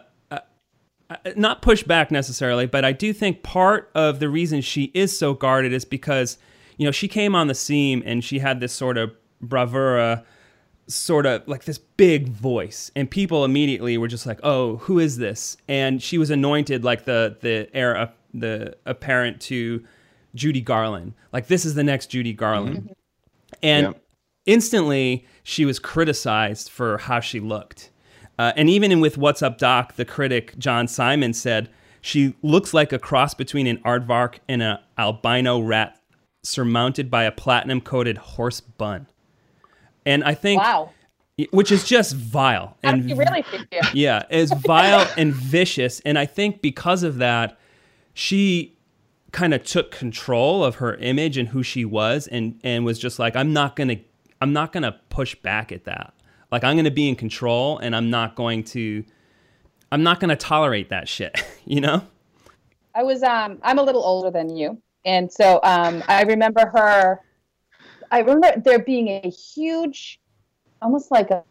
uh, 1.09 1.17
not 1.35 1.61
push 1.61 1.83
back 1.83 2.11
necessarily, 2.11 2.65
but 2.65 2.85
I 2.85 2.91
do 2.91 3.13
think 3.13 3.43
part 3.43 3.91
of 3.93 4.19
the 4.19 4.29
reason 4.29 4.61
she 4.61 4.85
is 4.93 5.17
so 5.17 5.33
guarded 5.33 5.73
is 5.73 5.85
because 5.85 6.37
you 6.77 6.85
know 6.85 6.91
she 6.91 7.07
came 7.07 7.35
on 7.35 7.47
the 7.47 7.55
scene 7.55 8.01
and 8.05 8.23
she 8.23 8.39
had 8.39 8.59
this 8.59 8.73
sort 8.73 8.97
of 8.97 9.11
bravura 9.41 10.23
sort 10.87 11.25
of 11.25 11.47
like 11.47 11.65
this 11.65 11.77
big 11.77 12.29
voice 12.29 12.91
and 12.95 13.09
people 13.09 13.45
immediately 13.45 13.97
were 13.97 14.07
just 14.07 14.25
like 14.25 14.39
oh 14.43 14.77
who 14.77 14.99
is 14.99 15.17
this 15.17 15.55
and 15.67 16.01
she 16.01 16.17
was 16.17 16.29
anointed 16.29 16.83
like 16.83 17.05
the 17.05 17.37
the 17.41 17.69
heir 17.73 18.11
the 18.33 18.75
apparent 18.85 19.39
to 19.39 19.83
Judy 20.35 20.61
Garland. 20.61 21.13
Like 21.31 21.47
this 21.47 21.65
is 21.65 21.75
the 21.75 21.83
next 21.83 22.07
Judy 22.07 22.33
Garland. 22.33 22.77
Mm-hmm. 22.77 22.93
And 23.61 23.87
yeah. 23.87 23.93
instantly 24.45 25.25
she 25.43 25.65
was 25.65 25.79
criticized 25.79 26.69
for 26.69 26.97
how 26.97 27.19
she 27.19 27.39
looked. 27.39 27.91
Uh, 28.39 28.51
and 28.55 28.69
even 28.69 28.91
in 28.91 28.99
with 28.99 29.17
What's 29.17 29.41
Up 29.41 29.57
Doc, 29.57 29.95
the 29.95 30.05
critic 30.05 30.57
John 30.57 30.87
Simon 30.87 31.33
said 31.33 31.69
she 32.01 32.35
looks 32.41 32.73
like 32.73 32.91
a 32.91 32.99
cross 32.99 33.33
between 33.33 33.67
an 33.67 33.77
aardvark 33.79 34.39
and 34.49 34.61
an 34.61 34.79
albino 34.97 35.59
rat 35.59 35.99
surmounted 36.43 37.09
by 37.09 37.23
a 37.23 37.31
platinum 37.31 37.79
coated 37.79 38.17
horse 38.17 38.59
bun. 38.59 39.07
And 40.05 40.23
I 40.23 40.33
think 40.33 40.61
wow. 40.61 40.89
Which 41.49 41.71
is 41.71 41.83
just 41.83 42.15
vile 42.15 42.77
and 42.83 43.05
really 43.17 43.41
think, 43.41 43.67
yeah. 43.71 43.89
yeah, 43.93 44.23
is 44.29 44.53
vile 44.53 45.11
and 45.17 45.33
vicious. 45.33 45.99
And 46.01 46.19
I 46.19 46.27
think 46.27 46.61
because 46.61 47.01
of 47.01 47.17
that, 47.17 47.57
she 48.13 48.72
kind 49.33 49.53
of 49.53 49.63
took 49.63 49.91
control 49.91 50.63
of 50.63 50.75
her 50.75 50.95
image 50.95 51.37
and 51.37 51.49
who 51.49 51.63
she 51.63 51.83
was 51.83 52.27
and 52.27 52.59
and 52.63 52.85
was 52.85 52.97
just 52.97 53.19
like 53.19 53.35
I'm 53.35 53.51
not 53.51 53.75
going 53.75 53.89
to 53.89 53.97
I'm 54.39 54.53
not 54.53 54.71
going 54.71 54.83
to 54.83 54.95
push 55.09 55.35
back 55.35 55.71
at 55.71 55.83
that. 55.85 56.13
Like 56.51 56.63
I'm 56.63 56.75
going 56.75 56.85
to 56.85 56.91
be 56.91 57.09
in 57.09 57.15
control 57.15 57.79
and 57.79 57.95
I'm 57.95 58.09
not 58.09 58.35
going 58.35 58.63
to 58.65 59.03
I'm 59.91 60.03
not 60.03 60.19
going 60.19 60.29
to 60.29 60.35
tolerate 60.35 60.89
that 60.89 61.09
shit, 61.09 61.43
you 61.65 61.81
know? 61.81 62.07
I 62.95 63.03
was 63.03 63.23
um 63.23 63.57
I'm 63.63 63.79
a 63.79 63.83
little 63.83 64.03
older 64.03 64.31
than 64.31 64.55
you. 64.55 64.81
And 65.03 65.29
so 65.31 65.59
um 65.63 66.03
I 66.07 66.23
remember 66.23 66.67
her 66.67 67.19
I 68.11 68.19
remember 68.19 68.61
there 68.63 68.79
being 68.79 69.09
a 69.09 69.29
huge 69.29 70.19
almost 70.83 71.09
like 71.09 71.31
a, 71.31 71.43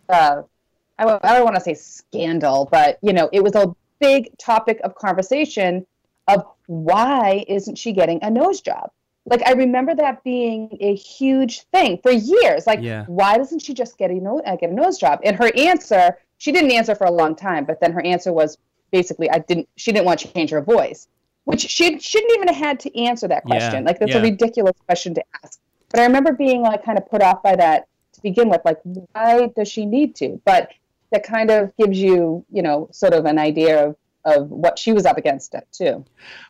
I 0.98 1.04
don't 1.04 1.44
want 1.44 1.56
to 1.56 1.60
say 1.60 1.74
scandal, 1.74 2.68
but 2.70 2.98
you 3.02 3.12
know, 3.12 3.28
it 3.32 3.42
was 3.42 3.56
a 3.56 3.74
big 3.98 4.36
topic 4.38 4.78
of 4.84 4.94
conversation 4.94 5.84
of 6.28 6.44
why 6.72 7.44
isn't 7.48 7.76
she 7.76 7.92
getting 7.92 8.18
a 8.22 8.30
nose 8.30 8.60
job? 8.60 8.90
Like 9.26 9.46
I 9.46 9.52
remember 9.52 9.94
that 9.94 10.24
being 10.24 10.76
a 10.80 10.94
huge 10.94 11.62
thing 11.64 11.98
for 12.02 12.10
years. 12.10 12.66
Like 12.66 12.80
yeah. 12.82 13.04
why 13.06 13.36
doesn't 13.36 13.60
she 13.60 13.74
just 13.74 13.98
get 13.98 14.10
a 14.10 14.14
nose 14.14 14.40
uh, 14.46 14.56
get 14.56 14.70
a 14.70 14.74
nose 14.74 14.98
job? 14.98 15.20
And 15.22 15.36
her 15.36 15.50
answer, 15.56 16.18
she 16.38 16.50
didn't 16.50 16.72
answer 16.72 16.94
for 16.94 17.06
a 17.06 17.10
long 17.10 17.36
time, 17.36 17.64
but 17.64 17.80
then 17.80 17.92
her 17.92 18.02
answer 18.04 18.32
was 18.32 18.58
basically 18.90 19.30
I 19.30 19.38
didn't 19.38 19.68
she 19.76 19.92
didn't 19.92 20.06
want 20.06 20.20
to 20.20 20.32
change 20.32 20.50
her 20.50 20.62
voice, 20.62 21.08
which 21.44 21.60
she 21.60 21.98
shouldn't 22.00 22.32
even 22.34 22.48
have 22.48 22.56
had 22.56 22.80
to 22.80 22.98
answer 22.98 23.28
that 23.28 23.44
question. 23.44 23.84
Yeah. 23.84 23.88
Like 23.88 24.00
that's 24.00 24.12
yeah. 24.12 24.18
a 24.18 24.22
ridiculous 24.22 24.74
question 24.86 25.14
to 25.14 25.24
ask. 25.44 25.60
But 25.90 26.00
I 26.00 26.06
remember 26.06 26.32
being 26.32 26.62
like 26.62 26.84
kind 26.84 26.98
of 26.98 27.08
put 27.08 27.22
off 27.22 27.42
by 27.42 27.54
that 27.56 27.86
to 28.14 28.22
begin 28.22 28.48
with. 28.48 28.62
Like 28.64 28.80
why 28.82 29.52
does 29.54 29.68
she 29.68 29.86
need 29.86 30.16
to? 30.16 30.40
But 30.44 30.72
that 31.12 31.22
kind 31.22 31.50
of 31.50 31.76
gives 31.76 31.98
you, 31.98 32.44
you 32.50 32.62
know, 32.62 32.88
sort 32.90 33.12
of 33.12 33.26
an 33.26 33.38
idea 33.38 33.86
of 33.86 33.96
of 34.24 34.50
what 34.50 34.78
she 34.78 34.92
was 34.92 35.04
up 35.04 35.18
against 35.18 35.54
it 35.54 35.66
too. 35.72 36.04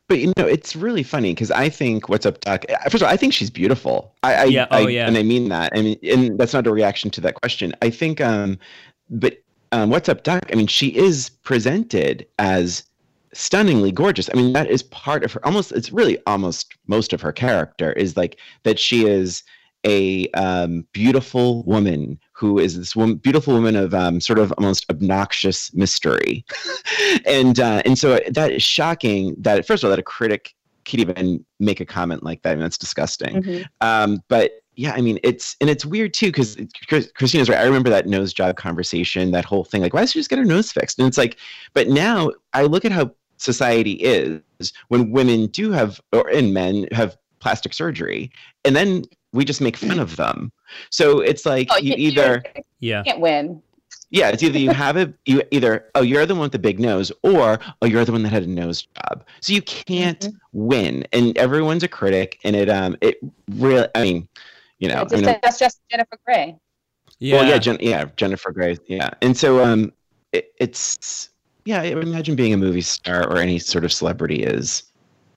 But 0.09 0.19
you 0.19 0.33
know, 0.37 0.47
it's 0.47 0.77
really 0.77 1.03
funny 1.03 1.33
because 1.33 1.51
I 1.51 1.69
think 1.69 2.09
what's 2.09 2.27
up, 2.27 2.41
Doc. 2.41 2.65
First 2.85 2.97
of 2.97 3.05
all, 3.05 3.09
I 3.09 3.17
think 3.17 3.33
she's 3.33 3.51
beautiful. 3.51 4.15
I, 4.23 4.35
I 4.35 4.45
yeah, 4.45 4.67
oh 4.71 4.87
I, 4.87 4.89
yeah, 4.89 5.07
and 5.07 5.17
I 5.17 5.23
mean 5.23 5.49
that. 5.49 5.73
I 5.75 5.83
mean, 5.83 5.99
and 6.03 6.39
that's 6.39 6.53
not 6.53 6.67
a 6.67 6.73
reaction 6.73 7.11
to 7.13 7.21
that 7.23 7.35
question. 7.41 7.75
I 7.83 7.91
think, 7.91 8.21
um, 8.21 8.59
but 9.11 9.39
um, 9.73 9.91
what's 9.91 10.09
up, 10.09 10.23
Doc? 10.23 10.45
I 10.53 10.57
mean, 10.57 10.67
she 10.67 10.89
is 10.89 11.31
presented 11.31 12.27
as 12.39 12.85
stunningly 13.33 13.91
gorgeous. 13.91 14.29
I 14.33 14.37
mean, 14.37 14.53
that 14.53 14.69
is 14.69 14.83
part 14.83 15.25
of 15.25 15.33
her. 15.33 15.45
Almost, 15.47 15.73
it's 15.73 15.93
really 15.93 16.19
almost 16.27 16.75
most 16.87 17.13
of 17.13 17.21
her 17.23 17.33
character 17.33 17.93
is 17.93 18.17
like 18.17 18.39
that. 18.65 18.79
She 18.79 19.07
is 19.07 19.43
a 19.85 20.29
um, 20.31 20.87
beautiful 20.93 21.63
woman 21.65 22.19
who 22.33 22.59
is 22.59 22.79
this 22.79 22.95
woman, 22.95 23.17
beautiful 23.17 23.55
woman 23.55 23.77
of 23.77 23.95
um, 23.95 24.21
sort 24.21 24.39
of 24.39 24.53
almost 24.59 24.87
obnoxious 24.91 25.73
mystery, 25.75 26.45
and 27.27 27.61
uh, 27.61 27.83
and 27.85 27.99
so 27.99 28.19
that 28.29 28.53
is 28.53 28.63
shocking. 28.63 29.35
That 29.39 29.67
first 29.67 29.83
of 29.83 29.89
all, 29.89 29.91
that 29.91 29.99
a 29.99 30.05
critic 30.05 30.55
could 30.85 31.01
even 31.01 31.45
make 31.61 31.81
a 31.81 31.87
comment 31.87 32.23
like 32.23 32.43
that. 32.43 32.51
I 32.51 32.55
mean, 32.55 32.63
that's 32.63 32.79
disgusting. 32.79 33.43
Mm-hmm. 33.43 33.63
Um, 33.81 34.23
but 34.29 34.53
yeah, 34.75 34.93
I 34.93 35.01
mean, 35.01 35.19
it's 35.23 35.57
and 35.61 35.69
it's 35.69 35.85
weird 35.85 36.15
too 36.15 36.27
because 36.29 36.57
Christina's 37.15 37.49
right. 37.49 37.59
I 37.59 37.65
remember 37.65 37.91
that 37.91 38.07
nose 38.07 38.33
job 38.33 38.57
conversation, 38.57 39.31
that 39.33 39.45
whole 39.45 39.65
thing. 39.65 39.83
Like, 39.83 39.95
why 39.95 40.01
does 40.01 40.13
she 40.13 40.19
just 40.19 40.31
get 40.31 40.39
her 40.39 40.45
nose 40.45 40.73
fixed? 40.73 40.99
And 40.99 41.07
it's 41.07 41.19
like, 41.19 41.39
but 41.75 41.89
now 41.89 42.31
I 42.53 42.63
look 42.63 42.85
at 42.85 42.93
how 42.93 43.13
society 43.37 43.93
is 43.93 44.73
when 44.89 45.11
women 45.11 45.49
do 45.49 45.73
have 45.73 46.01
or 46.13 46.29
and 46.29 46.55
men 46.55 46.87
have 46.93 47.17
plastic 47.41 47.75
surgery 47.75 48.31
and 48.65 48.77
then 48.77 49.03
we 49.33 49.45
just 49.45 49.61
make 49.61 49.77
fun 49.77 49.99
of 49.99 50.17
them. 50.17 50.53
So 50.91 51.21
it's 51.21 51.47
like 51.47 51.69
oh, 51.71 51.79
you, 51.79 51.95
either 51.97 52.43
yeah 52.81 53.03
can't 53.03 53.21
win. 53.21 53.63
Yeah, 54.11 54.29
it's 54.29 54.43
either 54.43 54.59
you 54.59 54.71
have 54.85 54.97
it, 54.97 55.15
you 55.25 55.43
either 55.51 55.91
oh 55.95 56.03
you're 56.03 56.27
the 56.27 56.35
one 56.35 56.43
with 56.43 56.53
the 56.53 56.59
big 56.59 56.79
nose, 56.79 57.11
or 57.23 57.59
oh 57.81 57.87
you're 57.87 58.05
the 58.05 58.13
one 58.13 58.23
that 58.23 58.33
had 58.33 58.45
a 58.45 58.49
nose 58.49 58.83
job. 58.83 59.25
So 59.41 59.53
you 59.53 59.63
can't 59.63 60.21
mm-hmm. 60.21 60.37
win, 60.53 61.07
and 61.13 61.37
everyone's 61.39 61.83
a 61.83 61.89
critic, 61.89 62.39
and 62.45 62.55
it 62.55 62.69
um 62.69 62.97
it 63.01 63.19
really 63.51 63.89
I 63.95 64.03
mean, 64.03 64.29
you 64.79 64.89
know, 64.89 65.03
just, 65.03 65.15
I 65.15 65.27
mean, 65.27 65.39
that's 65.43 65.59
just 65.59 65.81
Jennifer 65.91 66.19
Grey. 66.25 66.57
Yeah, 67.19 67.37
well, 67.37 67.49
yeah, 67.49 67.59
Jen, 67.59 67.79
yeah, 67.81 68.07
Jennifer 68.17 68.53
Grey, 68.53 68.77
yeah, 68.87 69.11
and 69.23 69.37
so 69.37 69.65
um 69.65 69.93
it, 70.33 70.53
it's 70.59 71.31
yeah, 71.65 71.81
I 71.81 71.85
imagine 71.85 72.35
being 72.35 72.53
a 72.53 72.57
movie 72.57 72.81
star 72.81 73.29
or 73.29 73.39
any 73.39 73.59
sort 73.59 73.85
of 73.85 73.93
celebrity 73.93 74.43
is 74.43 74.83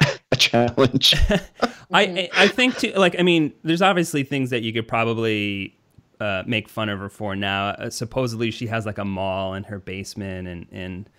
a 0.31 0.35
challenge. 0.35 1.15
I 1.91 2.29
I 2.35 2.47
think 2.47 2.77
too. 2.77 2.93
Like 2.95 3.15
I 3.19 3.23
mean, 3.23 3.53
there's 3.63 3.81
obviously 3.81 4.23
things 4.23 4.49
that 4.49 4.61
you 4.63 4.73
could 4.73 4.87
probably 4.87 5.75
uh, 6.19 6.43
make 6.45 6.69
fun 6.69 6.89
of 6.89 6.99
her 6.99 7.09
for 7.09 7.35
now. 7.35 7.69
Uh, 7.69 7.89
supposedly, 7.89 8.51
she 8.51 8.67
has 8.67 8.85
like 8.85 8.97
a 8.97 9.05
mall 9.05 9.53
in 9.53 9.63
her 9.65 9.79
basement, 9.79 10.47
and 10.47 10.67
and 10.71 11.09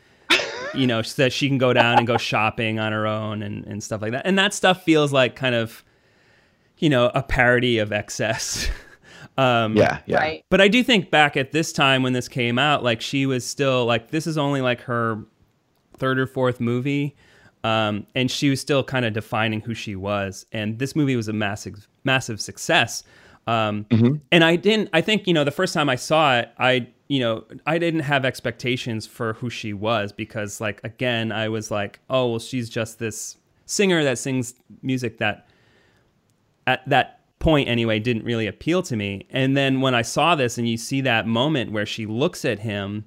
you 0.74 0.86
know 0.86 1.02
that 1.02 1.32
she 1.32 1.48
can 1.48 1.58
go 1.58 1.72
down 1.72 1.98
and 1.98 2.06
go 2.06 2.16
shopping 2.16 2.78
on 2.78 2.92
her 2.92 3.06
own 3.06 3.42
and 3.42 3.64
and 3.66 3.82
stuff 3.82 4.02
like 4.02 4.12
that. 4.12 4.26
And 4.26 4.38
that 4.38 4.54
stuff 4.54 4.82
feels 4.82 5.12
like 5.12 5.36
kind 5.36 5.54
of 5.54 5.84
you 6.78 6.88
know 6.88 7.10
a 7.14 7.22
parody 7.22 7.78
of 7.78 7.92
excess. 7.92 8.68
Um, 9.38 9.76
yeah, 9.76 9.98
yeah. 10.06 10.18
Right. 10.18 10.44
But 10.48 10.60
I 10.62 10.68
do 10.68 10.82
think 10.82 11.10
back 11.10 11.36
at 11.36 11.52
this 11.52 11.72
time 11.72 12.02
when 12.02 12.14
this 12.14 12.28
came 12.28 12.58
out, 12.58 12.82
like 12.82 13.02
she 13.02 13.26
was 13.26 13.44
still 13.44 13.84
like 13.84 14.10
this 14.10 14.26
is 14.26 14.38
only 14.38 14.62
like 14.62 14.80
her 14.82 15.24
third 15.98 16.18
or 16.18 16.26
fourth 16.26 16.60
movie. 16.60 17.16
Um, 17.66 18.06
and 18.14 18.30
she 18.30 18.48
was 18.48 18.60
still 18.60 18.84
kind 18.84 19.04
of 19.04 19.12
defining 19.12 19.60
who 19.60 19.74
she 19.74 19.96
was. 19.96 20.46
And 20.52 20.78
this 20.78 20.94
movie 20.94 21.16
was 21.16 21.26
a 21.26 21.32
massive, 21.32 21.88
massive 22.04 22.40
success. 22.40 23.02
Um, 23.48 23.86
mm-hmm. 23.90 24.14
And 24.30 24.44
I 24.44 24.54
didn't. 24.54 24.88
I 24.92 25.00
think 25.00 25.26
you 25.26 25.34
know 25.34 25.42
the 25.42 25.50
first 25.50 25.74
time 25.74 25.88
I 25.88 25.96
saw 25.96 26.38
it, 26.38 26.52
I 26.58 26.86
you 27.08 27.18
know 27.18 27.44
I 27.66 27.78
didn't 27.78 28.00
have 28.00 28.24
expectations 28.24 29.04
for 29.04 29.32
who 29.32 29.50
she 29.50 29.72
was 29.72 30.12
because 30.12 30.60
like 30.60 30.80
again 30.84 31.32
I 31.32 31.48
was 31.48 31.72
like, 31.72 31.98
oh 32.08 32.30
well, 32.30 32.38
she's 32.38 32.70
just 32.70 33.00
this 33.00 33.36
singer 33.64 34.04
that 34.04 34.18
sings 34.18 34.54
music 34.82 35.18
that 35.18 35.48
at 36.68 36.88
that 36.88 37.18
point 37.40 37.68
anyway 37.68 37.98
didn't 37.98 38.24
really 38.24 38.46
appeal 38.46 38.80
to 38.84 38.94
me. 38.94 39.26
And 39.30 39.56
then 39.56 39.80
when 39.80 39.94
I 39.94 40.02
saw 40.02 40.36
this 40.36 40.56
and 40.56 40.68
you 40.68 40.76
see 40.76 41.00
that 41.00 41.26
moment 41.26 41.72
where 41.72 41.86
she 41.86 42.06
looks 42.06 42.44
at 42.44 42.60
him, 42.60 43.06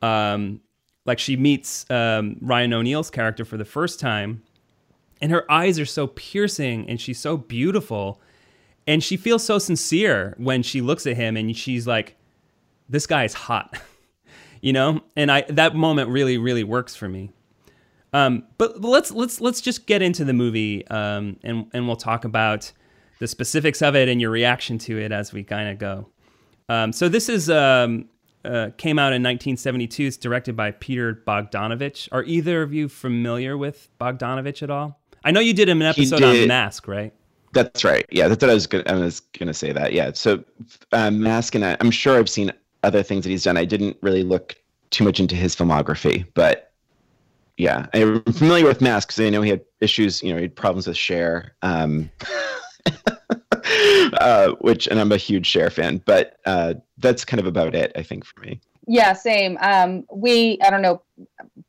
um, 0.00 0.60
like 1.06 1.18
she 1.18 1.36
meets 1.36 1.88
um, 1.90 2.36
Ryan 2.40 2.72
O'Neal's 2.72 3.10
character 3.10 3.44
for 3.44 3.56
the 3.56 3.64
first 3.64 4.00
time, 4.00 4.42
and 5.20 5.30
her 5.30 5.50
eyes 5.50 5.78
are 5.78 5.86
so 5.86 6.06
piercing 6.08 6.88
and 6.88 7.00
she's 7.00 7.18
so 7.18 7.36
beautiful, 7.36 8.20
and 8.86 9.02
she 9.02 9.16
feels 9.16 9.44
so 9.44 9.58
sincere 9.58 10.34
when 10.38 10.62
she 10.62 10.80
looks 10.80 11.06
at 11.06 11.16
him 11.16 11.36
and 11.36 11.56
she's 11.56 11.86
like, 11.86 12.16
"This 12.88 13.06
guy's 13.06 13.34
hot," 13.34 13.78
you 14.60 14.72
know. 14.72 15.02
And 15.16 15.30
I 15.30 15.42
that 15.42 15.74
moment 15.74 16.10
really 16.10 16.38
really 16.38 16.64
works 16.64 16.96
for 16.96 17.08
me. 17.08 17.30
Um, 18.12 18.44
but 18.58 18.80
let's 18.80 19.10
let's 19.10 19.40
let's 19.40 19.60
just 19.60 19.86
get 19.86 20.00
into 20.00 20.24
the 20.24 20.32
movie, 20.32 20.86
um, 20.88 21.36
and 21.42 21.66
and 21.72 21.86
we'll 21.86 21.96
talk 21.96 22.24
about 22.24 22.72
the 23.18 23.26
specifics 23.26 23.82
of 23.82 23.96
it 23.96 24.08
and 24.08 24.20
your 24.20 24.30
reaction 24.30 24.78
to 24.78 24.98
it 24.98 25.12
as 25.12 25.32
we 25.32 25.42
kind 25.42 25.68
of 25.68 25.78
go. 25.78 26.08
Um, 26.68 26.92
so 26.92 27.08
this 27.08 27.28
is 27.28 27.50
um, 27.50 28.08
uh, 28.44 28.70
came 28.76 28.98
out 28.98 29.12
in 29.12 29.22
1972. 29.22 30.04
It's 30.04 30.16
directed 30.16 30.56
by 30.56 30.72
Peter 30.72 31.22
Bogdanovich. 31.26 32.08
Are 32.12 32.24
either 32.24 32.62
of 32.62 32.72
you 32.72 32.88
familiar 32.88 33.56
with 33.56 33.88
Bogdanovich 34.00 34.62
at 34.62 34.70
all? 34.70 35.00
I 35.24 35.30
know 35.30 35.40
you 35.40 35.54
did 35.54 35.68
an 35.68 35.80
episode 35.82 36.22
on 36.22 36.46
Mask, 36.46 36.86
right? 36.86 37.12
That's 37.52 37.84
right. 37.84 38.04
Yeah, 38.10 38.28
that's 38.28 38.42
what 38.42 38.50
I 38.50 38.54
was 38.54 38.66
gonna. 38.66 38.84
I 38.86 38.94
was 38.94 39.20
gonna 39.20 39.54
say 39.54 39.72
that. 39.72 39.92
Yeah. 39.92 40.12
So 40.12 40.44
um, 40.92 41.20
Mask, 41.20 41.54
and 41.54 41.64
I, 41.64 41.76
I'm 41.80 41.90
sure 41.90 42.18
I've 42.18 42.28
seen 42.28 42.52
other 42.82 43.02
things 43.02 43.24
that 43.24 43.30
he's 43.30 43.44
done. 43.44 43.56
I 43.56 43.64
didn't 43.64 43.96
really 44.02 44.24
look 44.24 44.56
too 44.90 45.04
much 45.04 45.20
into 45.20 45.34
his 45.34 45.54
filmography, 45.56 46.26
but 46.34 46.72
yeah, 47.56 47.86
I'm 47.94 48.22
familiar 48.24 48.66
with 48.66 48.80
Mask 48.80 49.08
because 49.08 49.24
I 49.24 49.30
know 49.30 49.42
he 49.42 49.50
had 49.50 49.60
issues. 49.80 50.22
You 50.22 50.30
know, 50.30 50.36
he 50.36 50.42
had 50.42 50.56
problems 50.56 50.86
with 50.86 50.96
Cher, 50.96 51.54
um, 51.62 52.10
uh, 54.20 54.52
which, 54.60 54.86
and 54.86 55.00
I'm 55.00 55.12
a 55.12 55.16
huge 55.16 55.46
Cher 55.46 55.70
fan. 55.70 56.02
But 56.04 56.36
uh, 56.44 56.74
that's 56.98 57.24
kind 57.24 57.40
of 57.40 57.46
about 57.46 57.74
it, 57.74 57.92
I 57.96 58.02
think, 58.02 58.24
for 58.24 58.40
me. 58.40 58.60
Yeah, 58.86 59.12
same. 59.14 59.56
Um, 59.60 60.04
we, 60.12 60.58
I 60.62 60.70
don't 60.70 60.82
know, 60.82 61.02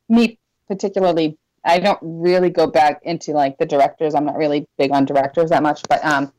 me 0.09 0.37
particularly. 0.67 1.37
I 1.63 1.79
don't 1.79 1.99
really 2.01 2.49
go 2.49 2.67
back 2.67 3.01
into 3.03 3.31
like 3.31 3.57
the 3.57 3.65
directors. 3.65 4.13
I'm 4.13 4.25
not 4.25 4.35
really 4.35 4.67
big 4.77 4.91
on 4.91 5.05
directors 5.05 5.49
that 5.49 5.63
much, 5.63 5.81
but 5.89 6.03
um, 6.05 6.31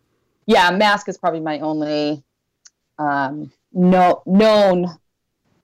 yeah, 0.46 0.70
Mask 0.70 1.08
is 1.08 1.18
probably 1.18 1.40
my 1.40 1.58
only 1.60 2.22
um, 2.98 3.50
no 3.72 4.22
known 4.24 4.86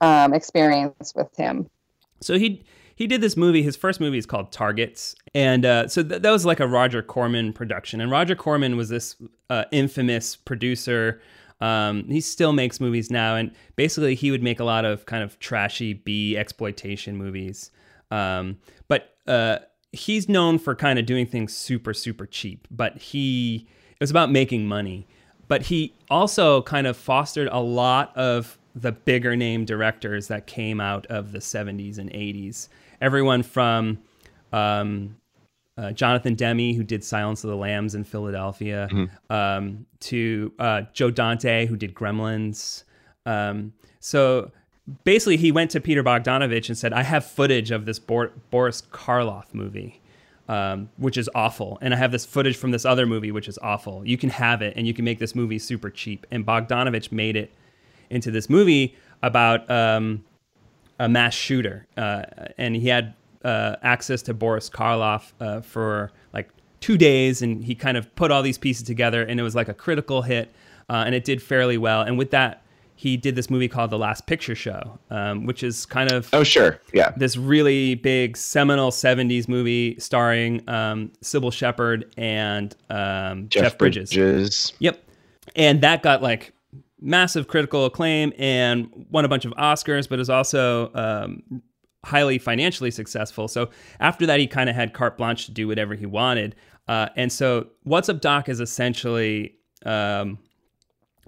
um, 0.01 0.33
experience 0.33 1.13
with 1.15 1.33
him. 1.37 1.69
So 2.19 2.37
he 2.37 2.63
he 2.95 3.07
did 3.07 3.21
this 3.21 3.35
movie. 3.35 3.63
His 3.63 3.75
first 3.75 3.99
movie 3.99 4.17
is 4.17 4.25
called 4.25 4.51
Targets, 4.51 5.15
and 5.33 5.65
uh, 5.65 5.87
so 5.87 6.03
th- 6.03 6.21
that 6.21 6.31
was 6.31 6.45
like 6.45 6.59
a 6.59 6.67
Roger 6.67 7.01
Corman 7.01 7.53
production. 7.53 8.01
And 8.01 8.11
Roger 8.11 8.35
Corman 8.35 8.77
was 8.77 8.89
this 8.89 9.15
uh, 9.49 9.65
infamous 9.71 10.35
producer. 10.35 11.21
Um, 11.61 12.05
he 12.09 12.21
still 12.21 12.53
makes 12.53 12.79
movies 12.79 13.09
now, 13.09 13.35
and 13.35 13.51
basically 13.75 14.15
he 14.15 14.31
would 14.31 14.43
make 14.43 14.59
a 14.59 14.63
lot 14.63 14.85
of 14.85 15.05
kind 15.05 15.23
of 15.23 15.39
trashy 15.39 15.93
B 15.93 16.37
exploitation 16.37 17.17
movies. 17.17 17.71
Um, 18.11 18.57
but 18.87 19.15
uh, 19.27 19.59
he's 19.91 20.27
known 20.29 20.59
for 20.59 20.75
kind 20.75 20.99
of 20.99 21.05
doing 21.05 21.25
things 21.25 21.55
super 21.55 21.93
super 21.93 22.25
cheap. 22.25 22.67
But 22.69 22.97
he 22.97 23.67
it 23.91 23.99
was 23.99 24.11
about 24.11 24.31
making 24.31 24.67
money. 24.67 25.07
But 25.47 25.63
he 25.63 25.93
also 26.09 26.61
kind 26.63 26.87
of 26.87 26.97
fostered 26.97 27.49
a 27.51 27.59
lot 27.59 28.15
of 28.17 28.57
the 28.75 28.91
bigger 28.91 29.35
name 29.35 29.65
directors 29.65 30.27
that 30.27 30.47
came 30.47 30.81
out 30.81 31.05
of 31.07 31.31
the 31.31 31.39
70s 31.39 31.99
and 31.99 32.09
80s 32.11 32.69
everyone 33.03 33.43
from 33.43 33.99
um, 34.51 35.15
uh, 35.77 35.91
Jonathan 35.91 36.35
Demme, 36.35 36.73
who 36.73 36.83
did 36.83 37.03
Silence 37.03 37.43
of 37.43 37.49
the 37.49 37.55
Lambs 37.55 37.93
in 37.95 38.03
Philadelphia, 38.03 38.87
mm-hmm. 38.91 39.33
um, 39.33 39.85
to 39.99 40.51
uh, 40.57 40.81
Joe 40.93 41.11
Dante, 41.11 41.65
who 41.65 41.75
did 41.75 41.93
Gremlins. 41.93 42.83
Um, 43.25 43.73
so 43.99 44.51
basically, 45.03 45.37
he 45.37 45.51
went 45.51 45.71
to 45.71 45.81
Peter 45.81 46.03
Bogdanovich 46.03 46.69
and 46.69 46.77
said, 46.77 46.93
I 46.93 47.03
have 47.03 47.25
footage 47.25 47.71
of 47.71 47.85
this 47.85 47.99
Bor- 47.99 48.31
Boris 48.49 48.81
Karloff 48.81 49.53
movie. 49.53 49.99
Um, 50.49 50.89
which 50.97 51.17
is 51.17 51.29
awful. 51.33 51.77
And 51.81 51.93
I 51.93 51.97
have 51.97 52.11
this 52.11 52.25
footage 52.25 52.57
from 52.57 52.71
this 52.71 52.83
other 52.83 53.05
movie, 53.05 53.31
which 53.31 53.47
is 53.47 53.57
awful. 53.61 54.05
You 54.05 54.17
can 54.17 54.29
have 54.29 54.61
it, 54.61 54.73
and 54.75 54.85
you 54.85 54.93
can 54.93 55.05
make 55.05 55.17
this 55.17 55.35
movie 55.35 55.57
super 55.57 55.89
cheap. 55.89 56.27
And 56.31 56.45
Bogdanovich 56.45 57.13
made 57.13 57.37
it 57.37 57.53
into 58.09 58.29
this 58.29 58.49
movie 58.49 58.93
about 59.21 59.71
um, 59.71 60.25
a 61.03 61.09
mass 61.09 61.33
shooter, 61.33 61.85
uh, 61.97 62.23
and 62.57 62.77
he 62.77 62.87
had 62.87 63.13
uh, 63.43 63.75
access 63.83 64.21
to 64.21 64.33
Boris 64.33 64.69
Karloff 64.69 65.33
uh, 65.41 65.59
for 65.59 66.11
like 66.33 66.49
two 66.79 66.97
days, 66.97 67.41
and 67.41 67.61
he 67.61 67.75
kind 67.75 67.97
of 67.97 68.13
put 68.15 68.31
all 68.31 68.41
these 68.41 68.57
pieces 68.57 68.83
together, 68.83 69.21
and 69.21 69.37
it 69.37 69.43
was 69.43 69.53
like 69.53 69.67
a 69.67 69.73
critical 69.73 70.21
hit, 70.21 70.53
uh, 70.89 71.03
and 71.05 71.13
it 71.13 71.25
did 71.25 71.43
fairly 71.43 71.77
well. 71.77 72.03
And 72.03 72.17
with 72.17 72.31
that, 72.31 72.63
he 72.95 73.17
did 73.17 73.35
this 73.35 73.49
movie 73.49 73.67
called 73.67 73.89
The 73.89 73.97
Last 73.97 74.27
Picture 74.27 74.55
Show, 74.55 74.97
um, 75.09 75.45
which 75.45 75.61
is 75.61 75.85
kind 75.85 76.09
of 76.09 76.29
oh 76.31 76.45
sure, 76.45 76.79
yeah, 76.93 77.11
this 77.17 77.35
really 77.35 77.95
big 77.95 78.37
seminal 78.37 78.89
'70s 78.89 79.49
movie 79.49 79.99
starring 79.99 80.63
um, 80.69 81.11
Cybill 81.21 81.51
Shepherd 81.51 82.13
and 82.15 82.73
um, 82.89 83.49
Jeff, 83.49 83.63
Jeff 83.63 83.77
Bridges. 83.77 84.13
Bridges. 84.13 84.71
Yep, 84.79 85.03
and 85.53 85.81
that 85.81 86.01
got 86.01 86.21
like 86.21 86.53
massive 87.03 87.47
critical 87.47 87.85
acclaim 87.85 88.33
and 88.39 88.89
won 89.11 89.25
a 89.25 89.27
bunch 89.27 89.45
of 89.45 89.51
Oscars, 89.53 90.07
but 90.07 90.19
is 90.19 90.29
also 90.29 90.91
um, 90.95 91.61
highly 92.05 92.37
financially 92.37 92.91
successful. 92.91 93.47
So 93.47 93.69
after 93.99 94.25
that, 94.25 94.39
he 94.39 94.47
kind 94.47 94.69
of 94.69 94.75
had 94.75 94.93
carte 94.93 95.17
blanche 95.17 95.45
to 95.45 95.51
do 95.51 95.67
whatever 95.67 95.95
he 95.95 96.05
wanted. 96.05 96.55
Uh, 96.87 97.09
and 97.15 97.31
so 97.31 97.67
What's 97.83 98.09
Up 98.09 98.21
Doc 98.21 98.49
is 98.49 98.59
essentially 98.59 99.55
um, 99.85 100.39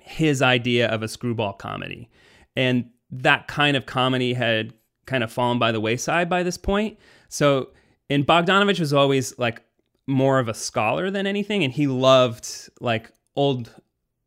his 0.02 0.42
idea 0.42 0.88
of 0.88 1.04
a 1.04 1.08
screwball 1.08 1.54
comedy. 1.54 2.10
And 2.56 2.90
that 3.12 3.48
kind 3.48 3.76
of 3.76 3.86
comedy 3.86 4.34
had 4.34 4.74
kind 5.06 5.24
of 5.24 5.32
fallen 5.32 5.60
by 5.60 5.72
the 5.72 5.80
wayside 5.80 6.30
by 6.30 6.44
this 6.44 6.58
point. 6.58 6.98
So, 7.30 7.70
and 8.10 8.26
Bogdanovich 8.26 8.80
was 8.80 8.94
always 8.94 9.38
like 9.38 9.62
more 10.08 10.40
of 10.40 10.48
a 10.48 10.54
scholar 10.54 11.10
than 11.12 11.28
anything, 11.28 11.64
and 11.64 11.74
he 11.74 11.88
loved 11.88 12.48
like 12.80 13.12
old 13.36 13.74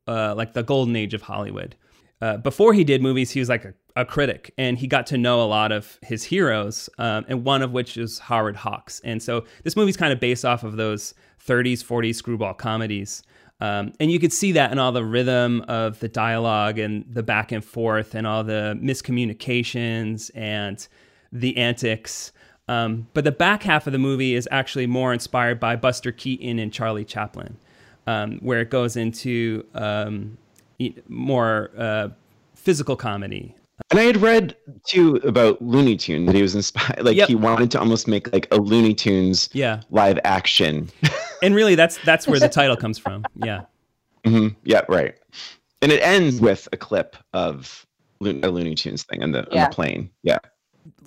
uh, 0.08 0.34
like 0.34 0.54
the 0.54 0.62
golden 0.62 0.96
age 0.96 1.14
of 1.14 1.22
Hollywood. 1.22 1.76
Uh, 2.20 2.36
before 2.36 2.72
he 2.72 2.82
did 2.82 3.00
movies, 3.00 3.30
he 3.30 3.38
was 3.38 3.48
like 3.48 3.64
a, 3.64 3.74
a, 3.94 4.04
critic, 4.04 4.52
and 4.58 4.76
he 4.76 4.88
got 4.88 5.06
to 5.06 5.16
know 5.16 5.40
a 5.40 5.46
lot 5.46 5.70
of 5.70 5.98
his 6.02 6.24
heroes, 6.24 6.90
um, 6.98 7.24
and 7.28 7.44
one 7.44 7.62
of 7.62 7.70
which 7.70 7.96
is 7.96 8.18
Howard 8.18 8.56
Hawks. 8.56 9.00
And 9.04 9.22
so 9.22 9.44
this 9.62 9.76
movie's 9.76 9.96
kind 9.96 10.12
of 10.12 10.18
based 10.18 10.44
off 10.44 10.64
of 10.64 10.76
those 10.76 11.14
30s, 11.46 11.84
40s 11.84 12.16
screwball 12.16 12.54
comedies. 12.54 13.22
Um, 13.60 13.92
and 14.00 14.10
you 14.10 14.18
could 14.18 14.32
see 14.32 14.52
that 14.52 14.72
in 14.72 14.78
all 14.78 14.92
the 14.92 15.04
rhythm 15.04 15.64
of 15.68 16.00
the 16.00 16.08
dialogue 16.08 16.78
and 16.78 17.04
the 17.08 17.22
back 17.22 17.52
and 17.52 17.64
forth 17.64 18.14
and 18.14 18.26
all 18.26 18.42
the 18.42 18.78
miscommunications 18.80 20.30
and 20.34 20.86
the 21.32 21.56
antics. 21.56 22.32
Um, 22.66 23.08
but 23.14 23.24
the 23.24 23.32
back 23.32 23.62
half 23.62 23.86
of 23.86 23.92
the 23.92 23.98
movie 23.98 24.34
is 24.34 24.48
actually 24.50 24.86
more 24.86 25.12
inspired 25.12 25.58
by 25.60 25.76
Buster 25.76 26.12
Keaton 26.12 26.58
and 26.58 26.72
Charlie 26.72 27.04
Chaplin 27.04 27.56
um, 28.08 28.38
where 28.38 28.60
it 28.60 28.70
goes 28.70 28.96
into 28.96 29.64
um, 29.74 30.38
more 31.08 31.70
uh, 31.76 32.08
physical 32.54 32.96
comedy. 32.96 33.54
And 33.90 34.00
I 34.00 34.04
had 34.04 34.16
read 34.16 34.56
too 34.86 35.16
about 35.16 35.60
Looney 35.60 35.94
Tunes 35.94 36.26
that 36.26 36.34
he 36.34 36.40
was 36.40 36.54
inspired, 36.54 37.02
like 37.04 37.16
yep. 37.16 37.28
he 37.28 37.34
wanted 37.34 37.70
to 37.72 37.78
almost 37.78 38.08
make 38.08 38.32
like 38.32 38.48
a 38.50 38.56
Looney 38.56 38.94
Tunes 38.94 39.50
yeah. 39.52 39.82
live 39.90 40.18
action. 40.24 40.88
and 41.42 41.54
really, 41.54 41.74
that's 41.74 41.98
that's 41.98 42.26
where 42.26 42.40
the 42.40 42.48
title 42.48 42.76
comes 42.76 42.98
from. 42.98 43.26
Yeah. 43.36 43.64
Mm-hmm. 44.24 44.56
Yeah. 44.64 44.82
Right. 44.88 45.14
And 45.82 45.92
it 45.92 46.02
ends 46.02 46.40
with 46.40 46.66
a 46.72 46.76
clip 46.76 47.14
of 47.34 47.86
a 48.22 48.24
Looney 48.24 48.74
Tunes 48.74 49.04
thing 49.04 49.22
on 49.22 49.32
the, 49.32 49.46
yeah. 49.52 49.64
on 49.64 49.70
the 49.70 49.74
plane. 49.74 50.10
Yeah. 50.22 50.38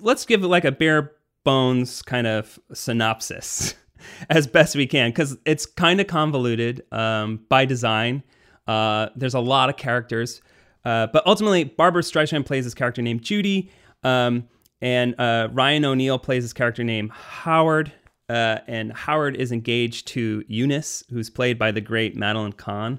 Let's 0.00 0.24
give 0.24 0.44
it 0.44 0.48
like 0.48 0.64
a 0.64 0.72
bare 0.72 1.12
bones 1.44 2.00
kind 2.00 2.28
of 2.28 2.58
synopsis 2.72 3.74
as 4.30 4.46
best 4.46 4.76
we 4.76 4.86
can 4.86 5.10
because 5.10 5.36
it's 5.44 5.66
kind 5.66 6.00
of 6.00 6.06
convoluted 6.06 6.84
um, 6.92 7.40
by 7.48 7.64
design. 7.64 8.22
Uh, 8.66 9.08
there's 9.16 9.34
a 9.34 9.40
lot 9.40 9.68
of 9.68 9.76
characters, 9.76 10.40
uh, 10.84 11.06
but 11.08 11.26
ultimately, 11.26 11.64
Barbra 11.64 12.02
Streisand 12.02 12.46
plays 12.46 12.64
this 12.64 12.74
character 12.74 13.02
named 13.02 13.22
Judy, 13.22 13.70
um, 14.02 14.48
and 14.80 15.14
uh, 15.18 15.48
Ryan 15.52 15.84
O'Neal 15.84 16.18
plays 16.18 16.44
this 16.44 16.52
character 16.52 16.84
named 16.84 17.10
Howard. 17.10 17.92
Uh, 18.28 18.58
and 18.66 18.92
Howard 18.92 19.36
is 19.36 19.52
engaged 19.52 20.06
to 20.08 20.42
Eunice, 20.48 21.04
who's 21.10 21.28
played 21.28 21.58
by 21.58 21.70
the 21.70 21.82
great 21.82 22.16
Madeline 22.16 22.52
Kahn. 22.52 22.98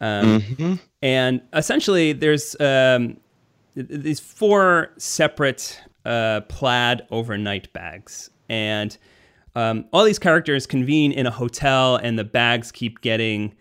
Um, 0.00 0.40
mm-hmm. 0.40 0.74
And 1.02 1.42
essentially, 1.52 2.12
there's 2.12 2.58
um, 2.60 3.18
these 3.74 4.18
four 4.18 4.92
separate 4.98 5.80
uh, 6.04 6.40
plaid 6.48 7.02
overnight 7.10 7.72
bags, 7.72 8.30
and 8.48 8.96
um, 9.54 9.84
all 9.92 10.04
these 10.04 10.18
characters 10.18 10.66
convene 10.66 11.12
in 11.12 11.26
a 11.26 11.30
hotel, 11.30 11.96
and 11.96 12.18
the 12.18 12.24
bags 12.24 12.72
keep 12.72 13.00
getting 13.00 13.54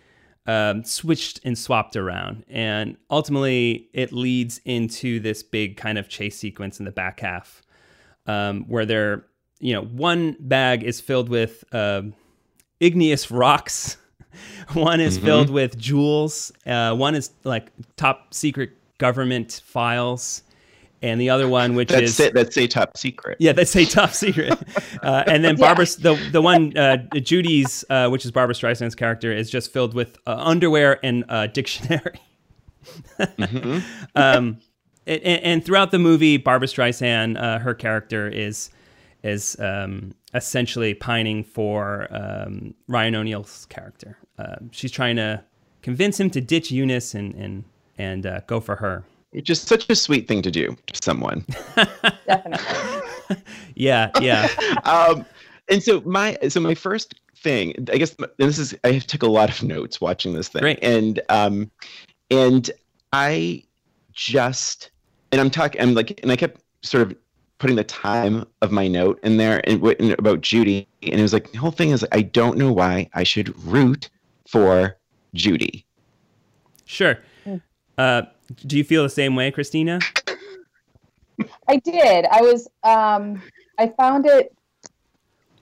um, 0.48 0.84
switched 0.84 1.40
and 1.44 1.58
swapped 1.58 1.96
around. 1.96 2.44
And 2.50 2.98
ultimately, 3.10 3.90
it 3.94 4.12
leads 4.12 4.60
into 4.66 5.20
this 5.20 5.44
big 5.44 5.78
kind 5.78 5.98
of 5.98 6.10
chase 6.10 6.38
sequence 6.38 6.80
in 6.80 6.86
the 6.86 6.92
back 6.92 7.20
half 7.20 7.62
um, 8.26 8.64
where 8.68 8.86
they're, 8.86 9.26
you 9.60 9.74
know, 9.74 9.84
one 9.84 10.36
bag 10.40 10.84
is 10.84 11.00
filled 11.00 11.30
with 11.30 11.64
uh, 11.74 12.04
igneous 12.80 13.30
rocks, 13.30 13.98
one 14.74 15.00
is 15.00 15.18
mm-hmm. 15.18 15.26
filled 15.26 15.50
with 15.50 15.78
jewels, 15.78 16.52
uh, 16.66 16.96
one 16.96 17.16
is 17.16 17.32
like 17.44 17.72
top 17.98 18.34
secret 18.34 18.72
government 18.98 19.62
files. 19.66 20.44
And 21.04 21.20
the 21.20 21.32
other 21.32 21.48
one 21.48 21.74
which 21.74 21.90
that's 21.90 22.04
is 22.04 22.20
it, 22.20 22.34
that's 22.36 22.56
a 22.58 22.68
top 22.68 22.96
secret. 22.96 23.38
yeah, 23.40 23.54
that's 23.54 23.76
a 23.76 23.86
top 23.86 24.12
secret. 24.12 24.58
Uh, 25.02 25.24
and 25.26 25.44
then 25.44 25.56
Barbra, 25.56 25.86
the 25.86 26.14
the 26.32 26.42
one 26.42 26.78
uh, 26.78 26.98
Judy's, 27.16 27.84
uh, 27.90 28.08
which 28.10 28.24
is 28.24 28.30
Barbra 28.30 28.54
Streisand's 28.54 28.94
character, 28.94 29.32
is 29.32 29.50
just 29.50 29.74
filled 29.74 29.96
with 29.96 30.16
uh, 30.28 30.36
underwear 30.38 31.04
and 31.04 31.26
uh, 31.28 31.48
dictionary. 31.48 32.22
Mm-hmm. 33.20 33.80
um, 34.16 34.60
and, 35.08 35.24
and 35.24 35.66
throughout 35.66 35.90
the 35.92 35.98
movie, 35.98 36.38
Barbra 36.38 36.68
Streisand, 36.68 37.42
uh, 37.42 37.60
her 37.60 37.74
character 37.74 38.28
is 38.28 38.70
is 39.24 39.60
um, 39.60 40.14
essentially 40.34 40.94
pining 40.94 41.44
for 41.44 42.08
um, 42.12 42.74
Ryan 42.88 43.16
O'Neal's 43.16 43.66
character. 43.68 44.18
Uh, 44.38 44.56
she's 44.72 44.92
trying 44.92 45.16
to 45.18 45.44
convince 45.82 46.20
him 46.20 46.30
to 46.32 46.42
ditch 46.42 46.72
Eunice 46.72 47.14
and 47.14 47.34
and 47.36 47.64
and 47.98 48.26
uh, 48.26 48.42
go 48.48 48.60
for 48.60 48.78
her. 48.78 49.04
Which 49.32 49.50
is 49.50 49.62
such 49.62 49.90
a 49.90 49.96
sweet 49.96 50.28
thing 50.28 50.42
to 50.42 50.52
do 50.52 50.76
to 50.94 51.00
someone. 51.04 51.46
Definitely. 52.28 52.98
Yeah, 53.76 54.12
yeah. 54.20 54.48
um, 54.84 55.26
and 55.70 55.82
so 55.82 56.02
my 56.02 56.38
so 56.50 56.60
my 56.60 56.76
first 56.76 57.16
thing, 57.38 57.74
I 57.92 57.98
guess 57.98 58.14
and 58.20 58.28
this 58.38 58.60
is 58.60 58.76
I 58.84 59.00
took 59.00 59.24
a 59.24 59.28
lot 59.28 59.50
of 59.50 59.64
notes 59.64 60.02
watching 60.02 60.34
this 60.34 60.50
thing, 60.50 60.62
Great. 60.62 60.80
and 60.84 61.22
um, 61.30 61.72
and 62.30 62.70
I 63.14 63.64
just 64.12 64.92
and 65.32 65.40
I'm 65.40 65.50
talking, 65.50 65.80
I'm 65.82 65.94
like, 65.94 66.20
and 66.22 66.32
I 66.32 66.36
kept 66.36 66.62
sort 66.84 67.04
of 67.04 67.16
putting 67.58 67.78
the 67.78 67.86
time 67.86 68.46
of 68.62 68.72
my 68.72 68.88
note 68.90 69.20
in 69.24 69.38
there 69.38 69.62
and, 69.64 69.82
wh- 69.82 69.94
and 70.00 70.12
about 70.20 70.42
Judy, 70.42 70.88
and 71.04 71.20
it 71.20 71.22
was 71.22 71.32
like 71.32 71.52
the 71.54 71.58
whole 71.58 71.72
thing 71.72 71.92
is 71.92 72.06
I 72.12 72.24
don't 72.24 72.58
know 72.58 72.74
why 72.74 73.10
I 73.14 73.24
should 73.24 73.58
root 73.66 74.10
for 74.46 74.98
Judy. 75.34 75.86
Sure. 76.86 77.18
Uh, 77.98 78.24
do 78.66 78.78
you 78.78 78.84
feel 78.84 79.04
the 79.04 79.10
same 79.10 79.36
way, 79.36 79.52
Christina? 79.52 80.00
I 81.68 81.78
did. 81.78 82.26
I 82.26 82.42
was. 82.42 82.68
Um, 82.84 83.42
I 83.78 83.88
found 83.88 84.26
it 84.26 84.56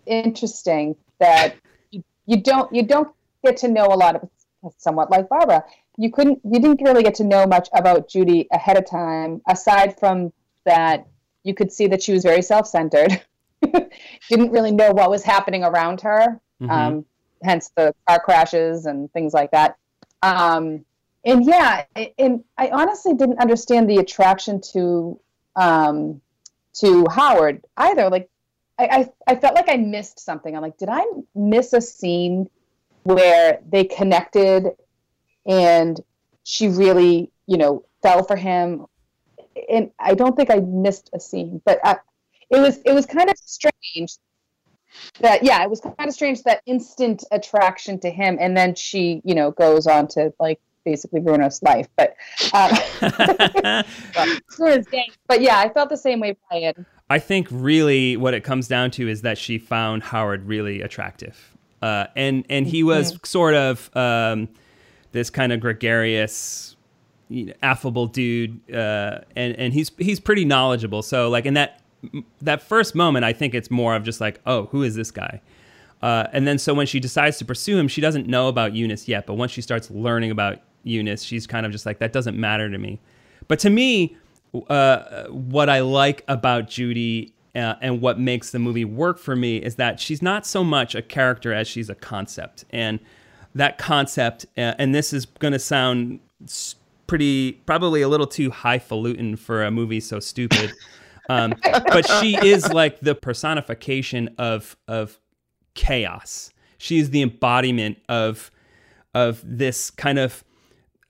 interesting 0.05 0.95
that 1.19 1.55
you, 1.91 2.03
you 2.25 2.41
don't 2.41 2.73
you 2.73 2.83
don't 2.83 3.09
get 3.43 3.57
to 3.57 3.67
know 3.67 3.85
a 3.85 3.95
lot 3.95 4.15
of 4.15 4.29
somewhat 4.77 5.09
like 5.09 5.29
Barbra. 5.29 5.63
You 5.97 6.11
couldn't. 6.11 6.39
You 6.43 6.59
didn't 6.59 6.81
really 6.81 7.03
get 7.03 7.15
to 7.15 7.23
know 7.23 7.45
much 7.45 7.69
about 7.73 8.09
Judy 8.09 8.47
ahead 8.51 8.77
of 8.77 8.89
time, 8.89 9.41
aside 9.47 9.99
from 9.99 10.33
that. 10.65 11.07
You 11.43 11.53
could 11.53 11.71
see 11.71 11.87
that 11.87 12.03
she 12.03 12.11
was 12.11 12.23
very 12.23 12.41
self-centered. 12.41 13.21
didn't 14.29 14.51
really 14.51 14.71
know 14.71 14.91
what 14.91 15.09
was 15.09 15.23
happening 15.23 15.63
around 15.63 16.01
her. 16.01 16.39
Mhm. 16.61 16.69
Um, 16.69 17.05
hence 17.43 17.71
the 17.75 17.93
car 18.07 18.19
crashes 18.19 18.85
and 18.85 19.11
things 19.13 19.33
like 19.33 19.51
that. 19.51 19.77
Um, 20.21 20.85
and 21.25 21.45
yeah, 21.45 21.85
and 22.17 22.43
I 22.57 22.69
honestly 22.69 23.13
didn't 23.13 23.39
understand 23.39 23.89
the 23.89 23.97
attraction 23.97 24.61
to 24.73 25.19
um, 25.55 26.21
to 26.75 27.05
Howard 27.09 27.65
either. 27.77 28.09
Like, 28.09 28.29
I, 28.77 28.85
I 29.27 29.33
I 29.33 29.35
felt 29.35 29.55
like 29.55 29.69
I 29.69 29.77
missed 29.77 30.19
something. 30.19 30.55
I'm 30.55 30.61
like, 30.61 30.77
did 30.77 30.89
I 30.89 31.03
miss 31.35 31.73
a 31.73 31.81
scene 31.81 32.49
where 33.03 33.59
they 33.69 33.83
connected 33.83 34.67
and 35.45 35.99
she 36.43 36.67
really, 36.67 37.31
you 37.47 37.57
know, 37.57 37.85
fell 38.01 38.23
for 38.23 38.35
him? 38.35 38.85
And 39.69 39.91
I 39.99 40.13
don't 40.13 40.37
think 40.37 40.49
I 40.49 40.59
missed 40.59 41.09
a 41.13 41.19
scene, 41.19 41.61
but 41.65 41.79
I, 41.83 41.97
it 42.49 42.59
was 42.59 42.77
it 42.85 42.93
was 42.93 43.05
kind 43.05 43.29
of 43.29 43.37
strange 43.37 44.17
that 45.19 45.43
yeah, 45.43 45.61
it 45.63 45.69
was 45.69 45.81
kind 45.81 46.07
of 46.07 46.13
strange 46.13 46.43
that 46.43 46.61
instant 46.65 47.25
attraction 47.31 47.99
to 47.99 48.09
him, 48.09 48.37
and 48.39 48.55
then 48.55 48.73
she, 48.75 49.21
you 49.25 49.35
know, 49.35 49.51
goes 49.51 49.85
on 49.85 50.07
to 50.09 50.33
like 50.39 50.61
basically 50.89 51.21
his 51.43 51.61
life. 51.61 51.87
But 51.95 52.15
um, 52.53 52.71
ruin. 54.59 54.85
But 55.27 55.41
yeah, 55.41 55.59
I 55.59 55.69
felt 55.69 55.89
the 55.89 55.97
same 55.97 56.19
way, 56.19 56.35
Brian. 56.49 56.85
I 57.09 57.19
think 57.19 57.47
really 57.51 58.17
what 58.17 58.33
it 58.33 58.43
comes 58.43 58.67
down 58.67 58.91
to 58.91 59.07
is 59.07 59.21
that 59.21 59.37
she 59.37 59.57
found 59.57 60.03
Howard 60.03 60.47
really 60.47 60.81
attractive, 60.81 61.57
uh, 61.81 62.07
and 62.15 62.45
and 62.49 62.67
he 62.67 62.83
was 62.83 63.17
sort 63.23 63.55
of 63.55 63.95
um, 63.95 64.49
this 65.11 65.29
kind 65.29 65.51
of 65.51 65.59
gregarious, 65.59 66.75
you 67.29 67.45
know, 67.45 67.53
affable 67.63 68.07
dude, 68.07 68.59
uh, 68.73 69.19
and 69.35 69.55
and 69.55 69.73
he's 69.73 69.91
he's 69.97 70.19
pretty 70.19 70.45
knowledgeable. 70.45 71.01
So 71.01 71.29
like 71.29 71.45
in 71.45 71.55
that 71.55 71.81
that 72.41 72.61
first 72.61 72.95
moment, 72.95 73.25
I 73.25 73.33
think 73.33 73.53
it's 73.53 73.71
more 73.71 73.95
of 73.95 74.03
just 74.03 74.21
like, 74.21 74.39
oh, 74.45 74.65
who 74.67 74.83
is 74.83 74.95
this 74.95 75.11
guy? 75.11 75.41
Uh, 76.01 76.27
and 76.31 76.47
then 76.47 76.57
so 76.57 76.73
when 76.73 76.87
she 76.87 76.99
decides 76.99 77.37
to 77.39 77.45
pursue 77.45 77.77
him, 77.77 77.87
she 77.87 78.01
doesn't 78.01 78.27
know 78.27 78.47
about 78.47 78.73
Eunice 78.73 79.07
yet. 79.07 79.25
But 79.25 79.33
once 79.33 79.51
she 79.51 79.61
starts 79.61 79.91
learning 79.91 80.31
about 80.31 80.59
Eunice, 80.83 81.23
she's 81.23 81.47
kind 81.47 81.65
of 81.65 81.71
just 81.71 81.85
like, 81.85 81.99
that 81.99 82.13
doesn't 82.13 82.37
matter 82.37 82.69
to 82.69 82.77
me. 82.77 82.99
But 83.47 83.59
to 83.59 83.69
me, 83.69 84.17
uh, 84.69 85.25
what 85.27 85.69
I 85.69 85.81
like 85.81 86.23
about 86.27 86.69
Judy 86.69 87.33
uh, 87.55 87.75
and 87.81 88.01
what 88.01 88.19
makes 88.19 88.51
the 88.51 88.59
movie 88.59 88.85
work 88.85 89.17
for 89.17 89.35
me 89.35 89.57
is 89.57 89.75
that 89.75 89.99
she's 89.99 90.21
not 90.21 90.45
so 90.45 90.63
much 90.63 90.95
a 90.95 91.01
character 91.01 91.53
as 91.53 91.67
she's 91.67 91.89
a 91.89 91.95
concept. 91.95 92.65
And 92.69 92.99
that 93.55 93.77
concept, 93.77 94.45
uh, 94.57 94.75
and 94.77 94.93
this 94.93 95.13
is 95.13 95.25
going 95.25 95.53
to 95.53 95.59
sound 95.59 96.19
pretty, 97.07 97.53
probably 97.65 98.01
a 98.01 98.07
little 98.07 98.27
too 98.27 98.51
highfalutin 98.51 99.35
for 99.35 99.63
a 99.63 99.71
movie 99.71 99.99
so 99.99 100.19
stupid. 100.19 100.73
Um, 101.29 101.53
but 101.63 102.09
she 102.19 102.35
is 102.43 102.73
like 102.73 102.99
the 103.01 103.13
personification 103.13 104.33
of 104.39 104.75
of 104.87 105.19
chaos. 105.75 106.51
She 106.79 106.97
is 106.97 107.11
the 107.11 107.21
embodiment 107.21 107.99
of 108.09 108.49
of 109.13 109.41
this 109.45 109.91
kind 109.91 110.17
of 110.17 110.43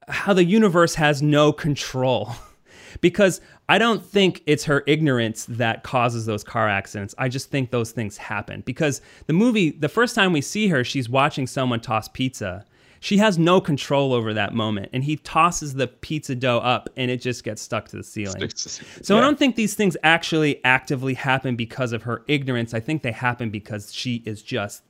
how 0.10 0.34
the 0.34 0.44
universe 0.44 0.96
has 0.96 1.22
no 1.22 1.52
control. 1.52 2.34
because 3.02 3.42
I 3.68 3.78
don't 3.78 4.04
think 4.04 4.42
it's 4.46 4.66
her 4.66 4.84
ignorance 4.88 5.46
that 5.46 5.84
causes 5.84 6.26
those 6.26 6.44
car 6.44 6.68
accidents. 6.68 7.14
I 7.18 7.30
just 7.30 7.50
think 7.50 7.72
those 7.72 7.92
things 7.92 8.18
happen. 8.18 8.62
Because 8.62 9.02
the 9.28 9.34
movie, 9.34 9.72
the 9.72 9.90
first 9.90 10.16
time 10.16 10.34
we 10.34 10.42
see 10.42 10.68
her, 10.70 10.84
she's 10.84 11.10
watching 11.10 11.48
someone 11.48 11.80
toss 11.80 12.08
pizza. 12.08 12.66
She 13.02 13.18
has 13.18 13.38
no 13.38 13.62
control 13.62 14.12
over 14.14 14.34
that 14.34 14.54
moment. 14.54 14.90
And 14.92 15.04
he 15.04 15.16
tosses 15.18 15.76
the 15.76 15.88
pizza 15.88 16.36
dough 16.36 16.60
up 16.60 16.90
and 16.98 17.10
it 17.10 17.22
just 17.22 17.44
gets 17.44 17.62
stuck 17.62 17.88
to 17.90 17.98
the 17.98 18.04
ceiling. 18.04 18.50
So 18.56 19.18
I 19.18 19.22
don't 19.22 19.40
think 19.40 19.56
these 19.56 19.74
things 19.74 19.96
actually 20.04 20.64
actively 20.66 21.14
happen 21.14 21.56
because 21.56 21.94
of 21.94 22.04
her 22.04 22.24
ignorance. 22.28 22.74
I 22.74 22.82
think 22.82 23.04
they 23.04 23.14
happen 23.14 23.52
because 23.52 23.94
she 23.94 24.22
is 24.26 24.42
just 24.42 24.84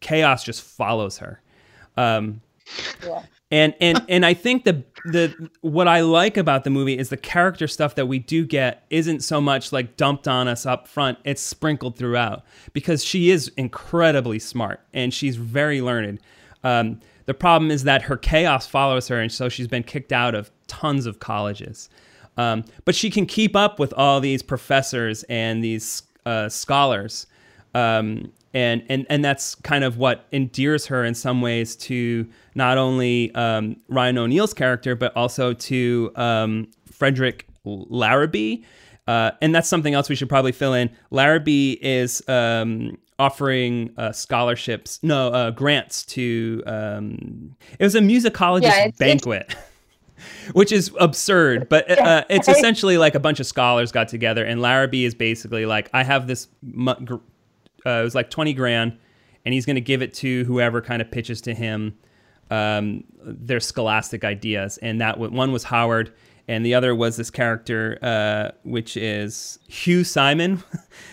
chaos 0.00 0.44
just 0.44 0.62
follows 0.62 1.18
her. 1.18 1.40
Um, 1.96 2.40
Yeah. 3.04 3.22
And 3.54 3.74
and 3.80 4.02
and 4.08 4.26
I 4.26 4.34
think 4.34 4.64
the 4.64 4.82
the 5.04 5.50
what 5.60 5.86
I 5.86 6.00
like 6.00 6.36
about 6.36 6.64
the 6.64 6.70
movie 6.70 6.98
is 6.98 7.08
the 7.08 7.16
character 7.16 7.68
stuff 7.68 7.94
that 7.94 8.06
we 8.06 8.18
do 8.18 8.44
get 8.44 8.84
isn't 8.90 9.22
so 9.22 9.40
much 9.40 9.72
like 9.72 9.96
dumped 9.96 10.26
on 10.26 10.48
us 10.48 10.66
up 10.66 10.88
front. 10.88 11.18
It's 11.24 11.40
sprinkled 11.40 11.96
throughout 11.96 12.44
because 12.72 13.04
she 13.04 13.30
is 13.30 13.52
incredibly 13.56 14.38
smart 14.38 14.80
and 14.92 15.14
she's 15.14 15.36
very 15.36 15.80
learned. 15.80 16.20
Um, 16.64 17.00
the 17.26 17.34
problem 17.34 17.70
is 17.70 17.84
that 17.84 18.02
her 18.02 18.16
chaos 18.16 18.66
follows 18.66 19.08
her, 19.08 19.18
and 19.18 19.32
so 19.32 19.48
she's 19.48 19.68
been 19.68 19.82
kicked 19.82 20.12
out 20.12 20.34
of 20.34 20.50
tons 20.66 21.06
of 21.06 21.20
colleges. 21.20 21.88
Um, 22.36 22.64
but 22.84 22.94
she 22.94 23.10
can 23.10 23.26
keep 23.26 23.54
up 23.54 23.78
with 23.78 23.94
all 23.96 24.20
these 24.20 24.42
professors 24.42 25.22
and 25.24 25.62
these 25.62 26.02
uh, 26.26 26.48
scholars. 26.48 27.26
Um, 27.74 28.32
and, 28.54 28.84
and, 28.88 29.04
and 29.10 29.24
that's 29.24 29.56
kind 29.56 29.84
of 29.84 29.98
what 29.98 30.26
endears 30.32 30.86
her 30.86 31.04
in 31.04 31.14
some 31.14 31.42
ways 31.42 31.74
to 31.76 32.26
not 32.54 32.78
only 32.78 33.34
um, 33.34 33.76
Ryan 33.88 34.18
O'Neal's 34.18 34.54
character, 34.54 34.94
but 34.94 35.14
also 35.16 35.52
to 35.52 36.12
um, 36.14 36.68
Frederick 36.90 37.46
Larrabee. 37.64 38.62
Uh, 39.06 39.32
and 39.42 39.54
that's 39.54 39.68
something 39.68 39.92
else 39.92 40.08
we 40.08 40.14
should 40.14 40.28
probably 40.28 40.52
fill 40.52 40.72
in. 40.72 40.88
Larrabee 41.10 41.76
is 41.82 42.26
um, 42.28 42.96
offering 43.18 43.92
uh, 43.98 44.12
scholarships, 44.12 45.00
no, 45.02 45.28
uh, 45.28 45.50
grants 45.50 46.04
to. 46.06 46.62
Um, 46.66 47.56
it 47.78 47.84
was 47.84 47.94
a 47.94 48.00
musicologist 48.00 48.62
Yeah, 48.62 48.88
banquet. 48.98 49.54
Which 50.52 50.72
is 50.72 50.92
absurd, 51.00 51.68
but 51.68 51.90
uh, 51.90 52.24
it's 52.30 52.48
essentially 52.48 52.96
like 52.96 53.14
a 53.14 53.20
bunch 53.20 53.40
of 53.40 53.46
scholars 53.46 53.90
got 53.92 54.08
together, 54.08 54.44
and 54.44 54.62
Larrabee 54.62 55.04
is 55.04 55.14
basically 55.14 55.66
like, 55.66 55.90
I 55.92 56.02
have 56.04 56.28
this, 56.28 56.48
mu- 56.62 57.18
uh, 57.86 57.90
it 58.00 58.04
was 58.04 58.14
like 58.14 58.30
20 58.30 58.52
grand, 58.54 58.98
and 59.44 59.52
he's 59.54 59.66
going 59.66 59.76
to 59.76 59.80
give 59.82 60.02
it 60.02 60.14
to 60.14 60.44
whoever 60.44 60.80
kind 60.80 61.00
of 61.02 61.10
pitches 61.10 61.40
to 61.42 61.54
him 61.54 61.96
um, 62.50 63.04
their 63.22 63.60
scholastic 63.60 64.24
ideas. 64.24 64.78
And 64.78 65.00
that 65.00 65.18
one 65.18 65.52
was 65.52 65.64
Howard, 65.64 66.12
and 66.48 66.64
the 66.64 66.74
other 66.74 66.94
was 66.94 67.16
this 67.16 67.30
character, 67.30 67.98
uh, 68.02 68.50
which 68.64 68.96
is 68.96 69.58
Hugh 69.68 70.04
Simon, 70.04 70.62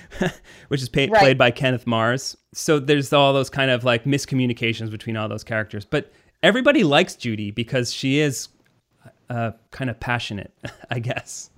which 0.68 0.82
is 0.82 0.90
pa- 0.90 1.02
Right. 1.10 1.14
played 1.20 1.38
by 1.38 1.52
Kenneth 1.52 1.88
Mars. 1.88 2.38
So 2.54 2.80
there's 2.80 3.14
all 3.14 3.34
those 3.34 3.50
kind 3.50 3.72
of 3.72 3.84
like 3.84 4.04
miscommunications 4.04 4.92
between 4.92 5.16
all 5.18 5.30
those 5.30 5.44
characters. 5.44 5.86
But 5.86 6.12
everybody 6.44 6.84
likes 6.84 7.16
Judy 7.16 7.50
because 7.52 7.94
she 7.94 8.20
is 8.20 8.50
uh, 9.30 9.52
kind 9.72 9.90
of 9.90 10.00
passionate, 10.00 10.54
I 10.90 11.00
guess. 11.00 11.50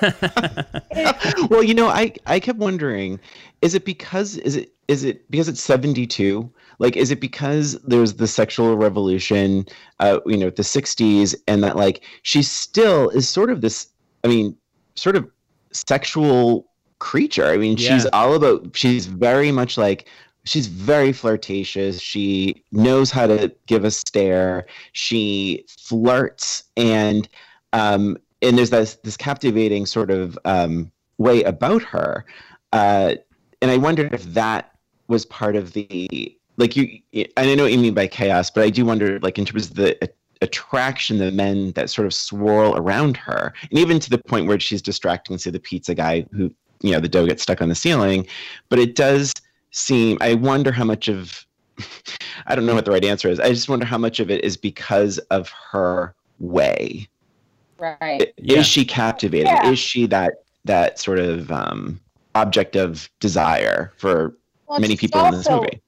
well, 1.50 1.62
you 1.62 1.74
know, 1.74 1.88
I 1.88 2.12
I 2.26 2.40
kept 2.40 2.58
wondering, 2.58 3.20
is 3.62 3.74
it 3.74 3.84
because 3.84 4.36
is 4.38 4.56
it 4.56 4.72
is 4.88 5.04
it 5.04 5.30
because 5.30 5.48
it's 5.48 5.60
seventy 5.60 6.06
two? 6.06 6.50
Like, 6.78 6.96
is 6.96 7.10
it 7.10 7.20
because 7.20 7.78
there's 7.84 8.14
the 8.14 8.26
sexual 8.26 8.76
revolution, 8.76 9.66
uh, 10.00 10.20
you 10.26 10.36
know, 10.36 10.50
the 10.50 10.62
'60s, 10.62 11.34
and 11.46 11.62
that 11.62 11.76
like 11.76 12.02
she 12.22 12.42
still 12.42 13.10
is 13.10 13.28
sort 13.28 13.50
of 13.50 13.60
this 13.60 13.88
I 14.24 14.28
mean, 14.28 14.56
sort 14.96 15.16
of 15.16 15.30
sexual 15.72 16.66
creature. 16.98 17.46
I 17.46 17.58
mean, 17.58 17.76
she's 17.76 18.06
all 18.12 18.34
about. 18.34 18.74
She's 18.76 19.06
very 19.06 19.52
much 19.52 19.76
like. 19.76 20.08
She's 20.46 20.66
very 20.66 21.12
flirtatious. 21.12 22.00
She 22.00 22.62
knows 22.72 23.10
how 23.10 23.26
to 23.26 23.54
give 23.66 23.84
a 23.84 23.90
stare. 23.90 24.66
She 24.92 25.64
flirts, 25.68 26.64
and 26.76 27.28
um, 27.72 28.18
and 28.44 28.58
there's 28.58 28.70
this 28.70 28.96
this 28.96 29.16
captivating 29.16 29.86
sort 29.86 30.10
of 30.10 30.38
um, 30.44 30.90
way 31.18 31.42
about 31.42 31.82
her. 31.82 32.24
Uh, 32.72 33.14
and 33.62 33.70
I 33.70 33.76
wondered 33.76 34.12
if 34.12 34.24
that 34.34 34.76
was 35.08 35.24
part 35.26 35.56
of 35.56 35.72
the 35.72 36.36
like 36.56 36.76
you. 36.76 37.00
I 37.36 37.54
know 37.54 37.64
what 37.64 37.72
you 37.72 37.78
mean 37.78 37.94
by 37.94 38.06
chaos, 38.06 38.50
but 38.50 38.64
I 38.64 38.70
do 38.70 38.84
wonder, 38.84 39.18
like 39.20 39.38
in 39.38 39.44
terms 39.44 39.70
of 39.70 39.76
the 39.76 40.10
attraction, 40.42 41.18
the 41.18 41.32
men 41.32 41.72
that 41.72 41.90
sort 41.90 42.06
of 42.06 42.14
swirl 42.14 42.76
around 42.76 43.16
her, 43.16 43.52
and 43.70 43.78
even 43.78 43.98
to 44.00 44.10
the 44.10 44.18
point 44.18 44.46
where 44.46 44.60
she's 44.60 44.82
distracting, 44.82 45.38
say, 45.38 45.50
the 45.50 45.60
pizza 45.60 45.94
guy 45.94 46.26
who 46.32 46.52
you 46.82 46.92
know 46.92 47.00
the 47.00 47.08
dough 47.08 47.26
gets 47.26 47.42
stuck 47.42 47.62
on 47.62 47.68
the 47.68 47.74
ceiling. 47.74 48.26
But 48.68 48.78
it 48.78 48.94
does 48.94 49.32
seem. 49.70 50.18
I 50.20 50.34
wonder 50.34 50.72
how 50.72 50.84
much 50.84 51.08
of. 51.08 51.46
I 52.46 52.54
don't 52.54 52.66
know 52.66 52.74
what 52.74 52.84
the 52.84 52.92
right 52.92 53.04
answer 53.04 53.28
is. 53.28 53.40
I 53.40 53.48
just 53.48 53.68
wonder 53.68 53.86
how 53.86 53.98
much 53.98 54.20
of 54.20 54.30
it 54.30 54.44
is 54.44 54.56
because 54.56 55.18
of 55.30 55.50
her 55.70 56.14
way. 56.38 57.08
Right. 57.78 58.32
Yeah. 58.36 58.60
Is 58.60 58.66
she 58.66 58.84
captivating? 58.84 59.46
Yeah. 59.46 59.70
Is 59.70 59.78
she 59.78 60.06
that 60.06 60.44
that 60.64 60.98
sort 60.98 61.18
of 61.18 61.50
um, 61.50 62.00
object 62.34 62.76
of 62.76 63.08
desire 63.20 63.92
for 63.96 64.36
Well, 64.66 64.80
many 64.80 64.96
people 64.96 65.24
in 65.26 65.32
this 65.32 65.48
movie? 65.48 65.80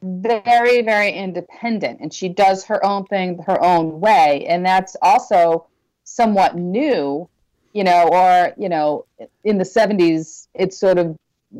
Very, 0.00 0.82
very 0.82 1.12
independent, 1.12 2.00
and 2.00 2.12
she 2.14 2.28
does 2.28 2.64
her 2.64 2.84
own 2.84 3.04
thing 3.06 3.42
her 3.46 3.62
own 3.62 4.00
way, 4.00 4.46
and 4.48 4.64
that's 4.64 4.96
also 5.02 5.66
somewhat 6.04 6.56
new, 6.56 7.28
you 7.72 7.82
know. 7.82 8.08
Or 8.12 8.52
you 8.56 8.68
know, 8.68 9.06
in 9.42 9.58
the 9.58 9.64
'70s, 9.64 10.46
it's 10.54 10.78
sort 10.78 10.98
of 10.98 11.16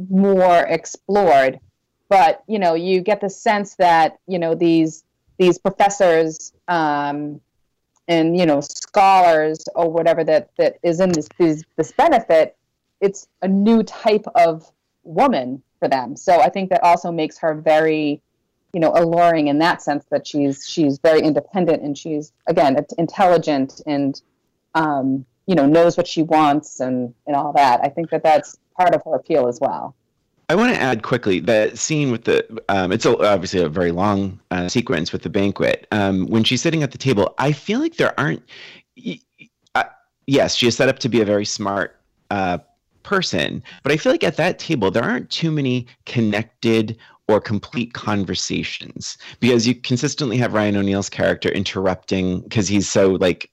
more 0.08 0.60
explored, 0.68 1.58
but 2.08 2.44
you 2.46 2.60
know, 2.60 2.74
you 2.74 3.00
get 3.00 3.20
the 3.20 3.30
sense 3.30 3.74
that 3.76 4.18
you 4.28 4.38
know 4.38 4.54
these 4.54 5.02
these 5.38 5.58
professors 5.58 6.52
um, 6.68 7.40
and 8.08 8.36
you 8.36 8.46
know 8.46 8.60
scholars 8.60 9.64
or 9.74 9.90
whatever 9.90 10.24
that 10.24 10.50
that 10.56 10.78
is 10.82 11.00
in 11.00 11.12
this 11.12 11.28
this, 11.38 11.62
this 11.76 11.92
benefit, 11.92 12.56
it's 13.00 13.28
a 13.42 13.48
new 13.48 13.82
type 13.82 14.24
of 14.34 14.70
woman 15.04 15.62
for 15.78 15.88
them. 15.88 16.16
So 16.16 16.40
I 16.40 16.48
think 16.48 16.70
that 16.70 16.82
also 16.82 17.12
makes 17.12 17.38
her 17.38 17.54
very, 17.54 18.20
you 18.72 18.80
know, 18.80 18.92
alluring 18.94 19.48
in 19.48 19.58
that 19.60 19.82
sense 19.82 20.04
that 20.10 20.26
she's 20.26 20.66
she's 20.66 20.98
very 20.98 21.20
independent 21.20 21.82
and 21.82 21.96
she's 21.96 22.32
again 22.46 22.76
intelligent 22.96 23.80
and 23.86 24.20
um, 24.74 25.24
you 25.46 25.54
know 25.54 25.66
knows 25.66 25.96
what 25.96 26.08
she 26.08 26.22
wants 26.22 26.80
and 26.80 27.14
and 27.26 27.36
all 27.36 27.52
that. 27.52 27.80
I 27.82 27.88
think 27.88 28.10
that 28.10 28.22
that's 28.22 28.56
part 28.76 28.94
of 28.94 29.02
her 29.04 29.14
appeal 29.14 29.48
as 29.48 29.60
well. 29.60 29.94
I 30.50 30.54
want 30.54 30.74
to 30.74 30.80
add 30.80 31.02
quickly 31.02 31.40
that 31.40 31.76
scene 31.76 32.10
with 32.10 32.24
the 32.24 32.62
um, 32.70 32.90
it's 32.90 33.04
a, 33.04 33.16
obviously 33.18 33.60
a 33.60 33.68
very 33.68 33.92
long 33.92 34.40
uh, 34.50 34.68
sequence 34.68 35.12
with 35.12 35.22
the 35.22 35.28
banquet. 35.28 35.86
Um, 35.92 36.26
when 36.26 36.42
she's 36.42 36.62
sitting 36.62 36.82
at 36.82 36.90
the 36.90 36.98
table, 36.98 37.34
I 37.36 37.52
feel 37.52 37.80
like 37.80 37.96
there 37.96 38.18
aren't. 38.18 38.42
Uh, 39.74 39.84
yes, 40.26 40.54
she 40.54 40.66
is 40.66 40.76
set 40.76 40.88
up 40.88 41.00
to 41.00 41.08
be 41.10 41.20
a 41.20 41.24
very 41.26 41.44
smart 41.44 42.00
uh, 42.30 42.58
person, 43.02 43.62
but 43.82 43.92
I 43.92 43.98
feel 43.98 44.10
like 44.10 44.24
at 44.24 44.38
that 44.38 44.58
table 44.58 44.90
there 44.90 45.04
aren't 45.04 45.28
too 45.28 45.50
many 45.50 45.86
connected 46.06 46.96
or 47.28 47.42
complete 47.42 47.92
conversations 47.92 49.18
because 49.40 49.68
you 49.68 49.74
consistently 49.74 50.38
have 50.38 50.54
Ryan 50.54 50.78
O'Neal's 50.78 51.10
character 51.10 51.50
interrupting 51.50 52.40
because 52.40 52.68
he's 52.68 52.88
so 52.88 53.10
like. 53.10 53.50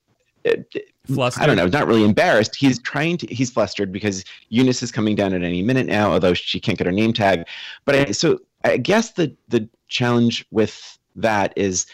Flustered. 1.07 1.43
I 1.43 1.45
don't 1.45 1.55
know, 1.55 1.67
not 1.67 1.87
really 1.87 2.03
embarrassed. 2.03 2.55
He's 2.55 2.79
trying 2.79 3.17
to, 3.17 3.27
he's 3.27 3.49
flustered 3.49 3.91
because 3.91 4.23
Eunice 4.49 4.81
is 4.81 4.91
coming 4.91 5.15
down 5.15 5.33
at 5.33 5.43
any 5.43 5.61
minute 5.61 5.85
now, 5.87 6.11
although 6.11 6.33
she 6.33 6.59
can't 6.59 6.77
get 6.77 6.87
her 6.87 6.93
name 6.93 7.13
tag. 7.13 7.45
But 7.85 7.95
I, 7.95 8.11
so 8.11 8.39
I 8.63 8.77
guess 8.77 9.11
the, 9.11 9.35
the 9.49 9.67
challenge 9.87 10.45
with 10.51 10.97
that 11.15 11.53
is 11.55 11.85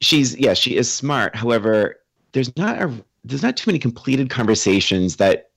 she's, 0.00 0.36
yeah, 0.38 0.54
she 0.54 0.76
is 0.76 0.92
smart. 0.92 1.34
However, 1.34 1.96
there's 2.32 2.56
not 2.56 2.80
a, 2.80 2.92
there's 3.24 3.42
not 3.42 3.56
too 3.56 3.70
many 3.70 3.78
completed 3.78 4.30
conversations 4.30 5.16
that 5.16 5.50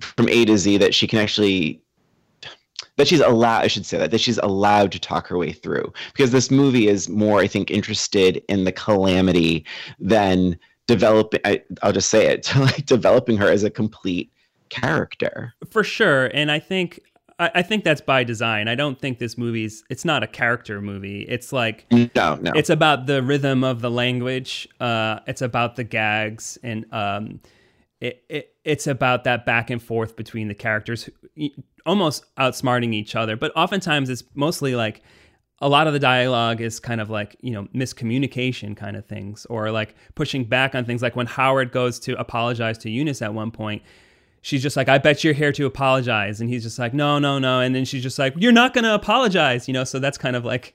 from 0.00 0.28
A 0.28 0.44
to 0.44 0.58
Z 0.58 0.78
that 0.78 0.94
she 0.94 1.06
can 1.06 1.18
actually 1.18 1.80
that 2.96 3.08
she's 3.08 3.20
allowed 3.20 3.62
i 3.62 3.66
should 3.66 3.86
say 3.86 3.98
that 3.98 4.10
that 4.10 4.20
she's 4.20 4.38
allowed 4.38 4.92
to 4.92 4.98
talk 4.98 5.26
her 5.26 5.38
way 5.38 5.52
through 5.52 5.92
because 6.12 6.30
this 6.30 6.50
movie 6.50 6.88
is 6.88 7.08
more 7.08 7.40
i 7.40 7.46
think 7.46 7.70
interested 7.70 8.42
in 8.48 8.64
the 8.64 8.72
calamity 8.72 9.64
than 9.98 10.58
developing 10.86 11.40
I, 11.44 11.62
i'll 11.82 11.92
just 11.92 12.10
say 12.10 12.26
it 12.26 12.54
like 12.56 12.86
developing 12.86 13.36
her 13.38 13.50
as 13.50 13.64
a 13.64 13.70
complete 13.70 14.32
character. 14.68 15.54
For 15.70 15.84
sure 15.84 16.26
and 16.26 16.50
i 16.50 16.58
think 16.58 17.00
I, 17.38 17.50
I 17.56 17.62
think 17.62 17.84
that's 17.84 18.00
by 18.00 18.24
design. 18.24 18.68
I 18.68 18.74
don't 18.74 18.98
think 18.98 19.18
this 19.18 19.36
movie's 19.36 19.84
it's 19.90 20.04
not 20.04 20.22
a 20.22 20.26
character 20.26 20.80
movie. 20.80 21.22
It's 21.22 21.52
like 21.52 21.86
no 21.90 22.36
no. 22.36 22.52
it's 22.54 22.70
about 22.70 23.06
the 23.06 23.22
rhythm 23.22 23.64
of 23.64 23.80
the 23.80 23.90
language 23.90 24.68
uh 24.80 25.20
it's 25.26 25.42
about 25.42 25.76
the 25.76 25.84
gags 25.84 26.58
and 26.62 26.86
um 26.92 27.40
it, 28.00 28.24
it 28.28 28.54
it's 28.64 28.86
about 28.86 29.24
that 29.24 29.46
back 29.46 29.70
and 29.70 29.82
forth 29.82 30.16
between 30.16 30.48
the 30.48 30.54
characters 30.54 31.08
almost 31.86 32.24
outsmarting 32.36 32.92
each 32.92 33.14
other 33.14 33.36
but 33.36 33.52
oftentimes 33.56 34.10
it's 34.10 34.24
mostly 34.34 34.74
like 34.74 35.02
a 35.60 35.68
lot 35.68 35.86
of 35.86 35.92
the 35.92 35.98
dialogue 35.98 36.60
is 36.60 36.78
kind 36.78 37.00
of 37.00 37.08
like 37.08 37.36
you 37.40 37.52
know 37.52 37.64
miscommunication 37.74 38.76
kind 38.76 38.96
of 38.96 39.06
things 39.06 39.46
or 39.46 39.70
like 39.70 39.94
pushing 40.14 40.44
back 40.44 40.74
on 40.74 40.84
things. 40.84 41.02
Like 41.02 41.16
when 41.16 41.26
howard 41.26 41.72
goes 41.72 41.98
to 42.00 42.18
apologize 42.18 42.78
to 42.78 42.90
eunice 42.90 43.22
at 43.22 43.32
one 43.32 43.50
point 43.50 43.82
she's 44.42 44.62
just 44.62 44.76
like 44.76 44.88
i 44.88 44.96
bet 44.96 45.24
you're 45.24 45.34
here 45.34 45.50
to 45.50 45.66
apologize. 45.66 46.40
And 46.40 46.48
he's 46.48 46.62
just 46.62 46.78
like 46.78 46.94
no 46.94 47.18
no 47.18 47.38
no. 47.38 47.60
And 47.60 47.74
then 47.74 47.84
she's 47.84 48.02
just 48.02 48.18
like 48.18 48.34
you're 48.36 48.52
not 48.52 48.74
going 48.74 48.84
to 48.84 48.94
apologize 48.94 49.66
you 49.66 49.74
know? 49.74 49.84
So 49.84 49.98
that's 49.98 50.18
kind 50.18 50.36
of 50.36 50.44
like 50.44 50.74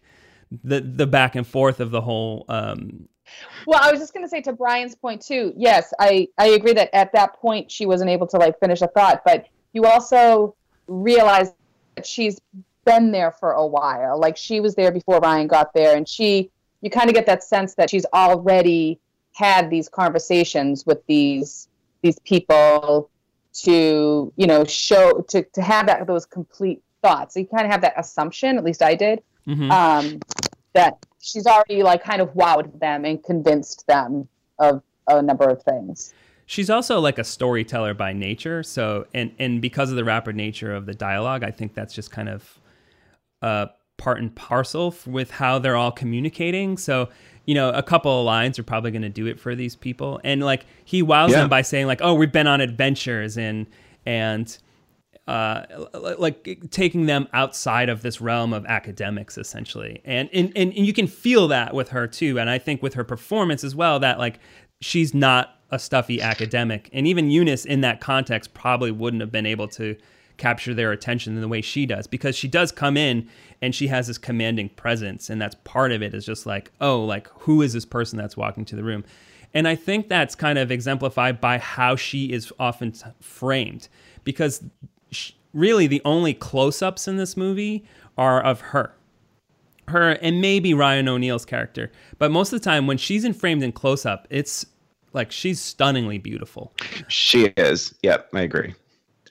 the 0.64 0.82
the 0.82 1.08
back 1.08 1.36
and 1.36 1.48
forth 1.48 1.80
of 1.80 1.92
the 1.92 2.02
whole 2.02 2.46
um 2.50 3.08
Well, 3.66 3.80
I 3.82 3.90
was 3.92 4.00
just 4.02 4.14
going 4.14 4.26
to 4.26 4.30
say 4.30 4.42
to 4.42 4.52
Brian's 4.52 4.96
point 4.96 5.22
too. 5.22 5.54
Yes, 5.56 5.94
I 6.00 6.28
I 6.38 6.48
agree 6.48 6.74
that 6.74 6.94
at 6.94 7.14
that 7.14 7.40
point 7.40 7.72
she 7.72 7.86
wasn't 7.86 8.10
able 8.10 8.28
to 8.28 8.38
like 8.38 8.60
finish 8.60 8.82
a 8.82 8.88
thought, 8.88 9.22
but 9.24 9.46
you 9.72 9.86
also 9.86 10.56
realize 10.88 11.54
that 11.96 12.06
she's 12.06 12.42
been 12.86 13.12
there 13.12 13.32
for 13.32 13.52
a 13.54 13.66
while. 13.66 14.20
Like 14.20 14.38
she 14.38 14.60
was 14.60 14.76
there 14.76 14.92
before 14.92 15.20
Ryan 15.20 15.48
got 15.48 15.74
there, 15.74 15.96
and 15.96 16.08
she 16.08 16.52
you 16.82 16.90
kind 16.90 17.10
of 17.10 17.16
get 17.16 17.26
that 17.28 17.44
sense 17.44 17.76
that 17.76 17.90
she's 17.90 18.06
already 18.14 19.00
had 19.34 19.70
these 19.70 19.88
conversations 19.88 20.86
with 20.86 21.06
these 21.08 21.68
these 22.02 22.20
people 22.20 23.10
to 23.54 24.34
you 24.36 24.48
know 24.48 24.64
show 24.64 25.24
to 25.30 25.44
to 25.44 25.62
have 25.62 25.88
that 25.88 26.08
those 26.08 26.26
complete 26.26 26.82
thoughts. 27.02 27.34
So 27.34 27.42
you 27.42 27.48
kind 27.48 27.66
of 27.66 27.72
have 27.72 27.82
that 27.82 27.94
assumption. 27.98 28.58
At 28.58 28.64
least 28.64 28.82
I 28.82 28.96
did 28.96 29.22
mhm. 29.48 29.72
um, 29.72 30.20
that 30.74 30.98
she's 31.20 31.46
already 31.46 31.84
like 31.84 32.04
kind 32.04 32.22
of 32.22 32.34
wowed 32.34 32.80
them 32.80 33.06
and 33.06 33.24
convinced 33.24 33.86
them 33.88 34.28
of 34.60 34.82
a 35.08 35.22
number 35.22 35.50
of 35.50 35.62
things. 35.64 36.14
she's 36.46 36.70
also 36.70 37.00
like 37.00 37.18
a 37.18 37.24
storyteller 37.24 37.94
by 37.94 38.14
nature 38.14 38.62
so 38.62 39.06
and 39.14 39.32
and 39.40 39.62
because 39.62 39.90
of 39.90 39.96
the 39.96 40.04
rapid 40.04 40.36
nature 40.36 40.74
of 40.74 40.86
the 40.86 40.94
dialogue 40.94 41.44
i 41.44 41.52
think 41.52 41.74
that's 41.74 41.94
just 41.94 42.12
kind 42.12 42.30
of 42.30 42.60
uh 43.42 43.68
part 43.98 44.20
and 44.20 44.36
parcel 44.36 44.96
with 45.06 45.30
how 45.32 45.60
they're 45.60 45.76
all 45.76 45.92
communicating. 45.92 46.78
So 46.78 47.10
you 47.46 47.56
know 47.56 47.70
a 47.70 47.84
couple 47.84 48.20
of 48.20 48.26
lines 48.26 48.58
are 48.60 48.64
probably 48.64 48.92
going 48.92 49.02
to 49.04 49.10
do 49.10 49.28
it 49.28 49.40
for 49.40 49.56
these 49.56 49.76
people. 49.76 50.20
And 50.24 50.42
like 50.44 50.66
he 50.86 51.02
wows 51.02 51.32
Yeah. 51.32 51.40
them 51.42 51.50
by 51.50 51.62
saying 51.62 51.88
like 51.88 52.02
oh 52.02 52.14
we've 52.14 52.32
been 52.32 52.48
on 52.48 52.62
adventures 52.62 53.38
and 53.38 53.68
and 54.06 54.58
uh, 55.28 55.64
like 56.18 56.68
taking 56.72 57.06
them 57.06 57.28
outside 57.32 57.90
of 57.90 58.02
this 58.02 58.20
realm 58.20 58.54
of 58.54 58.66
academics 58.66 59.38
essentially. 59.38 60.02
And, 60.04 60.30
and 60.34 60.52
and 60.56 60.74
and 60.74 60.86
you 60.86 60.94
can 60.94 61.08
feel 61.08 61.48
that 61.50 61.74
with 61.74 61.90
her 61.90 62.08
too. 62.08 62.40
And 62.40 62.50
i 62.50 62.58
think 62.58 62.82
with 62.82 62.96
her 62.96 63.04
performance 63.04 63.64
as 63.64 63.76
well 63.76 64.00
that 64.00 64.18
like 64.18 64.40
she's 64.82 65.14
not 65.14 65.56
a 65.70 65.78
stuffy 65.80 66.22
academic. 66.22 66.90
And 66.92 67.08
even 67.08 67.30
eunice 67.30 67.66
in 67.66 67.82
that 67.82 68.02
context 68.02 68.54
probably 68.54 68.92
wouldn't 68.92 69.22
have 69.22 69.32
been 69.32 69.46
able 69.46 69.68
to 69.70 69.96
capture 70.42 70.74
their 70.74 70.92
attention 70.92 71.36
in 71.36 71.42
the 71.42 71.48
way 71.48 71.62
she 71.62 71.86
does 71.86 72.08
because 72.08 72.36
she 72.36 72.48
does 72.48 72.72
come 72.72 72.98
in 72.98 73.30
and 73.62 73.76
she 73.76 73.86
has 73.86 74.08
this 74.08 74.18
commanding 74.18 74.70
presence 74.70 75.30
and 75.30 75.40
that's 75.40 75.54
part 75.64 75.92
of 75.92 76.02
it 76.02 76.16
is 76.16 76.26
just 76.26 76.48
like 76.48 76.72
oh 76.82 77.00
like 77.06 77.28
who 77.42 77.62
is 77.62 77.74
this 77.74 77.86
person 77.86 78.18
that's 78.18 78.36
walking 78.36 78.66
to 78.66 78.76
the 78.76 78.84
room 78.84 79.04
and 79.54 79.68
i 79.68 79.76
think 79.76 80.10
that's 80.10 80.34
kind 80.34 80.58
of 80.58 80.72
exemplified 80.72 81.40
by 81.40 81.60
how 81.60 81.96
she 81.96 82.34
is 82.34 82.52
often 82.60 82.92
framed 83.20 83.88
because 84.24 84.64
sh- 85.12 85.34
really 85.54 85.86
the 85.86 86.02
only 86.04 86.34
close-ups 86.34 87.08
in 87.08 87.18
this 87.18 87.38
movie 87.38 87.86
are 88.18 88.42
of 88.42 88.62
her 88.62 88.96
her 89.88 90.12
and 90.14 90.42
maybe 90.42 90.74
Ryan 90.74 91.10
O'Neal's 91.10 91.44
character. 91.44 91.92
But 92.18 92.32
most 92.32 92.54
of 92.54 92.60
the 92.62 92.64
time 92.64 92.88
when 92.88 92.98
she's 92.98 93.26
in 93.26 93.34
framed 93.34 93.62
in 93.62 93.74
close 93.74 94.06
up, 94.06 94.26
it's 94.30 94.66
like 95.12 95.34
she's 95.34 95.60
stunningly 95.60 96.18
beautiful. 96.18 96.74
She 97.10 97.52
is. 97.58 97.94
Yep, 98.02 98.30
I 98.34 98.42
agree. 98.42 98.74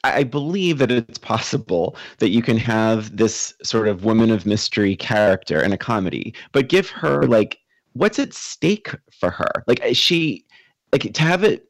I 0.03 0.25
believe 0.25 0.79
that 0.79 0.91
it's 0.91 1.19
possible 1.19 1.97
that 2.19 2.31
you 2.31 2.41
can 2.41 2.57
have 2.57 3.17
this 3.17 3.53
sort 3.63 3.87
of 3.87 4.05
woman 4.05 4.31
of 4.31 4.47
mystery 4.47 4.97
character 4.97 5.63
in 5.63 5.73
a 5.73 5.79
comedy, 5.79 6.33
but 6.53 6.69
give 6.69 6.89
her 6.89 7.25
like 7.25 7.59
what's 7.93 8.19
at 8.19 8.33
stake 8.33 8.95
for 9.13 9.31
her? 9.31 9.65
Like 9.67 9.83
she 9.93 10.47
like 10.93 11.13
to 11.13 11.23
have 11.23 11.45
it 11.45 11.69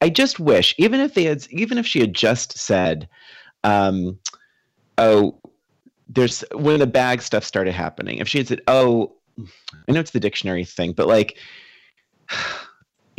I 0.00 0.08
just 0.08 0.40
wish, 0.40 0.74
even 0.78 1.00
if 1.00 1.14
they 1.14 1.24
had, 1.24 1.46
even 1.50 1.78
if 1.78 1.86
she 1.86 2.00
had 2.00 2.14
just 2.14 2.58
said, 2.58 3.08
um, 3.64 4.18
"Oh, 4.96 5.38
there's 6.08 6.42
when 6.52 6.78
the 6.78 6.86
bag 6.86 7.20
stuff 7.22 7.44
started 7.44 7.74
happening." 7.74 8.18
If 8.18 8.28
she 8.28 8.38
had 8.38 8.48
said, 8.48 8.62
"Oh, 8.66 9.16
I 9.88 9.92
know 9.92 10.00
it's 10.00 10.12
the 10.12 10.20
dictionary 10.20 10.64
thing, 10.64 10.92
but 10.92 11.06
like." 11.08 11.36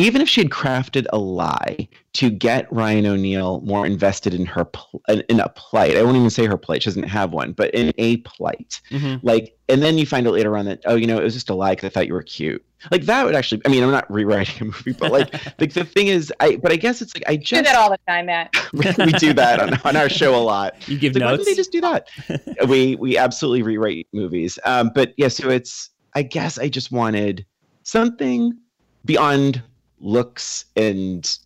Even 0.01 0.21
if 0.21 0.29
she 0.29 0.41
had 0.41 0.49
crafted 0.49 1.05
a 1.11 1.17
lie 1.17 1.87
to 2.13 2.29
get 2.29 2.71
Ryan 2.71 3.05
O'Neal 3.05 3.61
more 3.61 3.85
invested 3.85 4.33
in 4.33 4.45
her 4.45 4.65
pl- 4.65 5.01
in 5.07 5.39
a 5.39 5.49
plight, 5.49 5.97
I 5.97 6.03
won't 6.03 6.17
even 6.17 6.29
say 6.29 6.45
her 6.45 6.57
plight; 6.57 6.83
she 6.83 6.89
doesn't 6.89 7.03
have 7.03 7.31
one, 7.31 7.53
but 7.53 7.73
in 7.73 7.93
a 7.97 8.17
plight, 8.17 8.81
mm-hmm. 8.89 9.25
like, 9.25 9.57
and 9.69 9.81
then 9.81 9.97
you 9.97 10.05
find 10.05 10.27
out 10.27 10.33
later 10.33 10.55
on 10.57 10.65
that 10.65 10.81
oh, 10.85 10.95
you 10.95 11.07
know, 11.07 11.17
it 11.17 11.23
was 11.23 11.33
just 11.33 11.49
a 11.49 11.53
lie 11.53 11.71
because 11.71 11.87
I 11.87 11.89
thought 11.89 12.07
you 12.07 12.13
were 12.13 12.23
cute. 12.23 12.63
Like 12.89 13.03
that 13.03 13.25
would 13.25 13.35
actually. 13.35 13.61
I 13.65 13.69
mean, 13.69 13.83
I'm 13.83 13.91
not 13.91 14.09
rewriting 14.11 14.61
a 14.61 14.65
movie, 14.65 14.93
but 14.93 15.11
like, 15.11 15.33
like 15.59 15.73
the 15.73 15.85
thing 15.85 16.07
is, 16.07 16.33
I. 16.39 16.55
But 16.55 16.71
I 16.71 16.77
guess 16.77 17.01
it's 17.01 17.15
like 17.15 17.23
I 17.27 17.37
just 17.37 17.61
do 17.61 17.61
that 17.61 17.75
all 17.75 17.91
the 17.91 17.99
time, 18.07 18.25
Matt. 18.25 18.55
we, 18.73 18.85
we, 19.05 19.11
do 19.13 19.33
that 19.33 19.59
on, 19.59 19.79
on 19.85 19.95
our 19.95 20.09
show 20.09 20.35
a 20.35 20.41
lot. 20.41 20.87
You 20.89 20.97
give 20.97 21.13
like, 21.13 21.21
notes. 21.21 21.31
Why 21.31 21.35
don't 21.37 21.45
they 21.45 21.55
just 21.55 21.71
do 21.71 21.81
that? 21.81 22.07
we 22.67 22.95
we 22.95 23.17
absolutely 23.17 23.61
rewrite 23.61 24.07
movies. 24.13 24.57
Um, 24.65 24.91
but 24.95 25.13
yeah, 25.17 25.27
so 25.27 25.49
it's. 25.49 25.89
I 26.13 26.23
guess 26.23 26.57
I 26.57 26.67
just 26.67 26.91
wanted 26.91 27.45
something 27.83 28.57
beyond 29.05 29.61
looks 30.01 30.65
and 30.75 31.37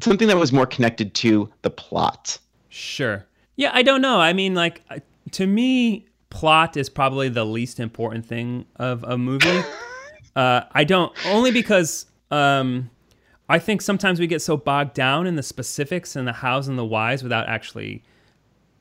something 0.00 0.28
that 0.28 0.36
was 0.36 0.52
more 0.52 0.66
connected 0.66 1.14
to 1.14 1.50
the 1.62 1.70
plot. 1.70 2.38
Sure. 2.68 3.24
Yeah, 3.56 3.70
I 3.72 3.82
don't 3.82 4.02
know. 4.02 4.20
I 4.20 4.32
mean, 4.32 4.54
like 4.54 4.82
to 5.32 5.46
me, 5.46 6.06
plot 6.30 6.76
is 6.76 6.88
probably 6.88 7.28
the 7.28 7.44
least 7.44 7.80
important 7.80 8.26
thing 8.26 8.66
of 8.76 9.04
a 9.04 9.16
movie. 9.16 9.62
uh, 10.36 10.62
I 10.72 10.84
don't 10.84 11.12
only 11.26 11.50
because 11.50 12.06
um, 12.30 12.90
I 13.48 13.58
think 13.58 13.80
sometimes 13.82 14.20
we 14.20 14.26
get 14.26 14.42
so 14.42 14.56
bogged 14.56 14.94
down 14.94 15.26
in 15.26 15.36
the 15.36 15.42
specifics 15.42 16.16
and 16.16 16.26
the 16.26 16.32
hows 16.32 16.68
and 16.68 16.78
the 16.78 16.84
whys 16.84 17.22
without 17.22 17.48
actually. 17.48 18.02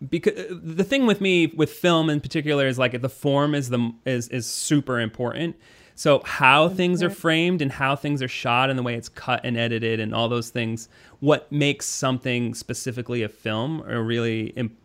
Because 0.09 0.33
the 0.49 0.83
thing 0.83 1.05
with 1.05 1.21
me 1.21 1.47
with 1.47 1.71
film 1.71 2.09
in 2.09 2.19
particular 2.19 2.67
is 2.67 2.77
like 2.77 2.99
the 3.01 3.09
form 3.09 3.55
is 3.55 3.69
the 3.69 3.93
is 4.05 4.27
is 4.27 4.45
super 4.45 4.99
important 4.99 5.55
so 5.95 6.21
how 6.25 6.67
things 6.67 7.01
are 7.01 7.09
framed 7.09 7.61
and 7.61 7.71
how 7.71 7.95
things 7.95 8.21
are 8.21 8.27
shot 8.27 8.69
and 8.69 8.77
the 8.77 8.83
way 8.83 8.95
it's 8.95 9.09
cut 9.09 9.41
and 9.45 9.57
edited 9.57 9.99
and 9.99 10.13
all 10.13 10.27
those 10.27 10.49
things, 10.49 10.89
what 11.21 11.49
makes 11.51 11.85
something 11.85 12.53
specifically 12.53 13.23
a 13.23 13.29
film 13.29 13.81
are 13.83 14.03
really 14.03 14.47
Im- 14.49 14.75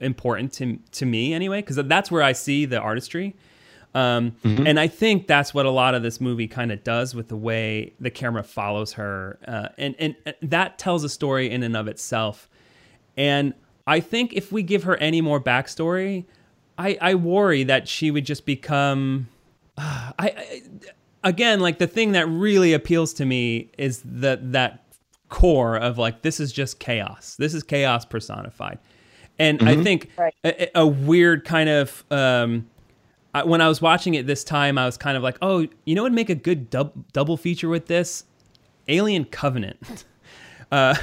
important 0.00 0.52
to 0.52 0.78
to 0.92 1.06
me 1.06 1.32
anyway, 1.32 1.62
because 1.62 1.76
that's 1.76 2.10
where 2.10 2.22
I 2.22 2.32
see 2.32 2.66
the 2.66 2.78
artistry. 2.78 3.34
Um, 3.94 4.36
mm-hmm. 4.44 4.66
And 4.66 4.78
I 4.78 4.86
think 4.86 5.26
that's 5.26 5.52
what 5.52 5.66
a 5.66 5.70
lot 5.70 5.94
of 5.94 6.02
this 6.02 6.20
movie 6.20 6.46
kind 6.46 6.70
of 6.70 6.84
does 6.84 7.14
with 7.14 7.28
the 7.28 7.36
way 7.36 7.92
the 7.98 8.10
camera 8.10 8.44
follows 8.44 8.92
her, 8.92 9.38
uh, 9.48 9.68
and 9.78 9.96
and 9.98 10.14
that 10.42 10.78
tells 10.78 11.02
a 11.02 11.08
story 11.08 11.50
in 11.50 11.62
and 11.62 11.76
of 11.76 11.88
itself. 11.88 12.48
And 13.16 13.54
I 13.86 14.00
think 14.00 14.32
if 14.34 14.52
we 14.52 14.62
give 14.62 14.84
her 14.84 14.96
any 14.98 15.20
more 15.20 15.40
backstory, 15.40 16.26
I, 16.78 16.96
I 17.00 17.14
worry 17.16 17.64
that 17.64 17.88
she 17.88 18.10
would 18.10 18.24
just 18.24 18.46
become 18.46 19.28
I, 19.80 20.12
I 20.18 20.62
again 21.24 21.60
like 21.60 21.78
the 21.78 21.86
thing 21.86 22.12
that 22.12 22.26
really 22.26 22.72
appeals 22.72 23.12
to 23.14 23.24
me 23.24 23.70
is 23.78 24.02
that 24.04 24.52
that 24.52 24.84
core 25.28 25.76
of 25.76 25.98
like 25.98 26.22
this 26.22 26.40
is 26.40 26.52
just 26.52 26.78
chaos. 26.78 27.36
This 27.36 27.54
is 27.54 27.62
chaos 27.62 28.04
personified. 28.04 28.78
And 29.38 29.58
mm-hmm. 29.58 29.80
I 29.80 29.82
think 29.82 30.10
right. 30.18 30.34
a, 30.44 30.80
a, 30.80 30.86
weird 30.86 31.46
kind 31.46 31.70
of 31.70 32.04
um, 32.10 32.68
I, 33.32 33.44
when 33.44 33.62
I 33.62 33.68
was 33.68 33.80
watching 33.80 34.14
it 34.14 34.26
this 34.26 34.44
time, 34.44 34.76
I 34.76 34.84
was 34.84 34.98
kind 34.98 35.16
of 35.16 35.22
like, 35.22 35.38
oh, 35.40 35.66
you 35.86 35.94
know 35.94 36.02
what 36.02 36.10
would 36.10 36.16
make 36.16 36.28
a 36.28 36.34
good 36.34 36.68
dub- 36.68 37.10
double 37.12 37.38
feature 37.38 37.68
with 37.68 37.86
this? 37.86 38.24
Alien 38.88 39.24
Covenant. 39.24 40.04
uh, 40.72 40.94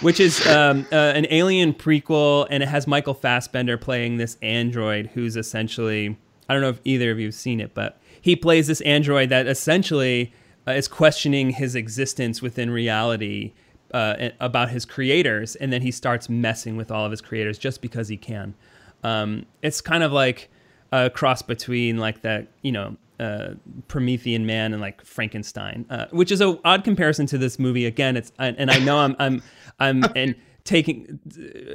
which 0.00 0.20
is 0.20 0.46
um, 0.46 0.86
uh, 0.92 0.96
an 0.96 1.26
alien 1.30 1.72
prequel, 1.72 2.46
and 2.50 2.62
it 2.62 2.68
has 2.68 2.86
Michael 2.86 3.14
Fassbender 3.14 3.76
playing 3.76 4.16
this 4.16 4.36
android 4.42 5.10
who's 5.14 5.36
essentially 5.36 6.16
I 6.48 6.54
don't 6.54 6.62
know 6.62 6.70
if 6.70 6.80
either 6.84 7.10
of 7.10 7.18
you 7.18 7.26
have 7.26 7.34
seen 7.34 7.60
it, 7.60 7.74
but 7.74 8.00
he 8.20 8.36
plays 8.36 8.66
this 8.66 8.80
android 8.82 9.28
that 9.28 9.46
essentially 9.46 10.32
uh, 10.66 10.72
is 10.72 10.88
questioning 10.88 11.50
his 11.50 11.74
existence 11.74 12.42
within 12.42 12.70
reality 12.70 13.52
uh, 13.92 14.28
about 14.40 14.70
his 14.70 14.84
creators, 14.84 15.56
and 15.56 15.72
then 15.72 15.82
he 15.82 15.90
starts 15.90 16.28
messing 16.28 16.76
with 16.76 16.90
all 16.90 17.04
of 17.04 17.10
his 17.10 17.20
creators 17.20 17.58
just 17.58 17.80
because 17.80 18.08
he 18.08 18.16
can. 18.16 18.54
Um, 19.02 19.46
it's 19.62 19.80
kind 19.80 20.02
of 20.02 20.12
like 20.12 20.50
a 20.92 21.10
cross 21.10 21.42
between 21.42 21.98
like 21.98 22.22
that, 22.22 22.48
you 22.62 22.72
know, 22.72 22.96
uh, 23.20 23.54
Promethean 23.88 24.46
man 24.46 24.72
and 24.72 24.80
like 24.80 25.04
Frankenstein, 25.04 25.86
uh, 25.90 26.06
which 26.10 26.30
is 26.30 26.40
an 26.40 26.58
odd 26.64 26.84
comparison 26.84 27.26
to 27.26 27.38
this 27.38 27.58
movie. 27.58 27.86
Again, 27.86 28.16
it's 28.16 28.32
and 28.38 28.70
I 28.70 28.78
know 28.78 28.98
I'm 28.98 29.16
I'm 29.18 29.42
I'm 29.80 30.04
and 30.16 30.34
taking 30.64 31.18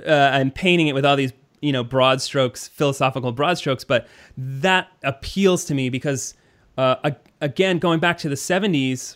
uh, 0.08 0.30
I'm 0.34 0.52
painting 0.52 0.88
it 0.88 0.94
with 0.94 1.06
all 1.06 1.16
these 1.16 1.34
you 1.64 1.72
know 1.72 1.84
broad 1.84 2.22
strokes, 2.22 2.68
philosophical 2.68 3.32
broad 3.32 3.58
strokes, 3.58 3.84
but 3.84 4.08
that 4.38 4.90
appeals 5.04 5.64
to 5.66 5.74
me 5.74 5.90
because 5.90 6.36
uh, 6.78 7.12
again, 7.40 7.80
going 7.80 8.00
back 8.00 8.18
to 8.20 8.30
the 8.30 8.36
'70s, 8.36 9.16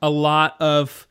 a 0.00 0.08
lot 0.08 0.56
of 0.60 1.08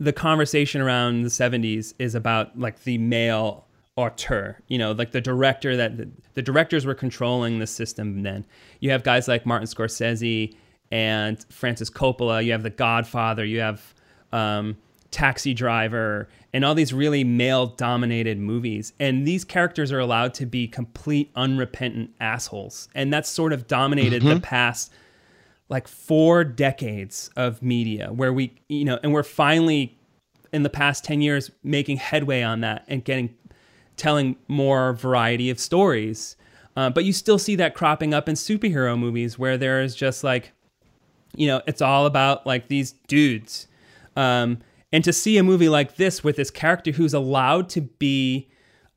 the 0.00 0.12
conversation 0.12 0.80
around 0.80 1.22
the 1.22 1.28
70s 1.28 1.92
is 1.98 2.14
about 2.14 2.56
like 2.56 2.84
the 2.84 2.98
male 2.98 3.66
auteur 3.96 4.56
you 4.68 4.78
know 4.78 4.92
like 4.92 5.10
the 5.10 5.20
director 5.20 5.76
that 5.76 5.96
the, 5.96 6.08
the, 6.34 6.42
directors 6.42 6.86
were 6.86 6.94
controlling 6.94 7.58
the 7.58 7.66
system 7.66 8.22
then. 8.22 8.44
You 8.78 8.92
have 8.92 9.02
guys 9.02 9.26
like 9.26 9.44
martin 9.44 9.66
scorsese 9.66 10.54
and 10.92 11.44
francis 11.50 11.90
coppola. 11.90 12.44
You 12.44 12.52
have 12.52 12.62
the 12.62 12.70
godfather. 12.70 13.44
You 13.44 13.58
have 13.58 13.94
um, 14.30 14.76
taxi 15.10 15.52
driver 15.52 16.28
and 16.52 16.64
all 16.64 16.74
these 16.74 16.92
really 16.92 17.24
male 17.24 17.66
dominated 17.66 18.38
movies. 18.38 18.92
And 18.98 19.26
these 19.26 19.44
characters 19.44 19.92
are 19.92 19.98
allowed 19.98 20.34
to 20.34 20.46
be 20.46 20.66
complete 20.66 21.30
unrepentant 21.36 22.10
assholes. 22.20 22.88
And 22.94 23.12
that's 23.12 23.28
sort 23.28 23.52
of 23.52 23.66
dominated 23.66 24.22
mm-hmm. 24.22 24.34
the 24.34 24.40
past 24.40 24.92
like 25.68 25.86
four 25.86 26.44
decades 26.44 27.30
of 27.36 27.62
media 27.62 28.10
where 28.12 28.32
we, 28.32 28.54
you 28.68 28.84
know, 28.84 28.98
and 29.02 29.12
we're 29.12 29.22
finally 29.22 29.98
in 30.52 30.62
the 30.62 30.70
past 30.70 31.04
10 31.04 31.20
years 31.20 31.50
making 31.62 31.98
headway 31.98 32.42
on 32.42 32.62
that 32.62 32.84
and 32.88 33.04
getting 33.04 33.34
telling 33.96 34.36
more 34.46 34.94
variety 34.94 35.50
of 35.50 35.58
stories. 35.58 36.36
Uh, 36.76 36.88
but 36.88 37.04
you 37.04 37.12
still 37.12 37.38
see 37.38 37.56
that 37.56 37.74
cropping 37.74 38.14
up 38.14 38.28
in 38.28 38.34
superhero 38.34 38.98
movies 38.98 39.38
where 39.38 39.58
there 39.58 39.82
is 39.82 39.94
just 39.94 40.24
like, 40.24 40.52
you 41.36 41.46
know, 41.46 41.60
it's 41.66 41.82
all 41.82 42.06
about 42.06 42.46
like 42.46 42.68
these 42.68 42.92
dudes. 43.08 43.66
Um, 44.16 44.58
and 44.92 45.04
to 45.04 45.12
see 45.12 45.36
a 45.38 45.42
movie 45.42 45.68
like 45.68 45.96
this 45.96 46.24
with 46.24 46.36
this 46.36 46.50
character 46.50 46.92
who's 46.92 47.14
allowed 47.14 47.68
to 47.70 47.82
be 47.82 48.48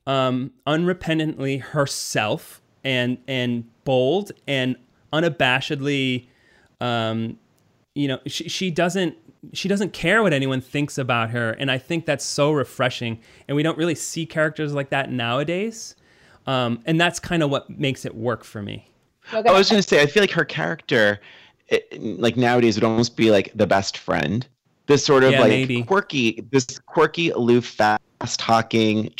um, 0.06 0.52
unrepentantly 0.66 1.60
herself 1.60 2.60
and 2.84 3.18
and 3.28 3.64
bold 3.84 4.32
and 4.46 4.76
unabashedly, 5.12 6.26
um, 6.80 7.38
you 7.94 8.08
know, 8.08 8.18
she, 8.26 8.48
she 8.48 8.70
doesn't 8.70 9.16
she 9.52 9.68
doesn't 9.68 9.92
care 9.92 10.22
what 10.22 10.32
anyone 10.32 10.60
thinks 10.60 10.98
about 10.98 11.30
her, 11.30 11.50
and 11.52 11.70
I 11.70 11.78
think 11.78 12.06
that's 12.06 12.24
so 12.24 12.52
refreshing. 12.52 13.20
And 13.48 13.56
we 13.56 13.62
don't 13.62 13.76
really 13.76 13.94
see 13.94 14.24
characters 14.24 14.72
like 14.72 14.90
that 14.90 15.10
nowadays, 15.10 15.96
um, 16.46 16.80
and 16.86 17.00
that's 17.00 17.18
kind 17.18 17.42
of 17.42 17.50
what 17.50 17.68
makes 17.70 18.04
it 18.04 18.14
work 18.14 18.44
for 18.44 18.62
me. 18.62 18.88
Okay. 19.32 19.48
I 19.48 19.52
was 19.52 19.70
going 19.70 19.80
to 19.80 19.88
say, 19.88 20.02
I 20.02 20.06
feel 20.06 20.22
like 20.22 20.32
her 20.32 20.44
character, 20.44 21.20
it, 21.68 22.00
like 22.00 22.36
nowadays, 22.36 22.76
would 22.76 22.84
almost 22.84 23.16
be 23.16 23.30
like 23.30 23.52
the 23.54 23.66
best 23.66 23.98
friend 23.98 24.46
this 24.92 25.04
sort 25.04 25.24
of 25.24 25.32
yeah, 25.32 25.40
like 25.40 25.48
maybe. 25.48 25.82
quirky, 25.82 26.44
this 26.50 26.66
quirky, 26.86 27.30
aloof, 27.30 27.64
fast 27.66 28.38
talking 28.38 29.10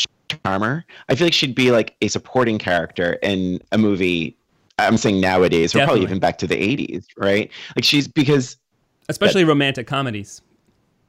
charmer. 0.44 0.84
I 1.08 1.14
feel 1.14 1.26
like 1.26 1.32
she'd 1.32 1.54
be 1.54 1.70
like 1.70 1.96
a 2.02 2.08
supporting 2.08 2.58
character 2.58 3.14
in 3.22 3.60
a 3.72 3.78
movie. 3.78 4.36
I'm 4.78 4.98
saying 4.98 5.20
nowadays, 5.20 5.74
or 5.74 5.84
probably 5.84 6.02
even 6.02 6.18
back 6.18 6.38
to 6.38 6.46
the 6.46 6.56
80s, 6.56 7.06
right? 7.16 7.50
Like 7.74 7.84
she's 7.84 8.06
because, 8.06 8.56
especially 9.08 9.44
that, 9.44 9.48
romantic 9.48 9.86
comedies. 9.86 10.42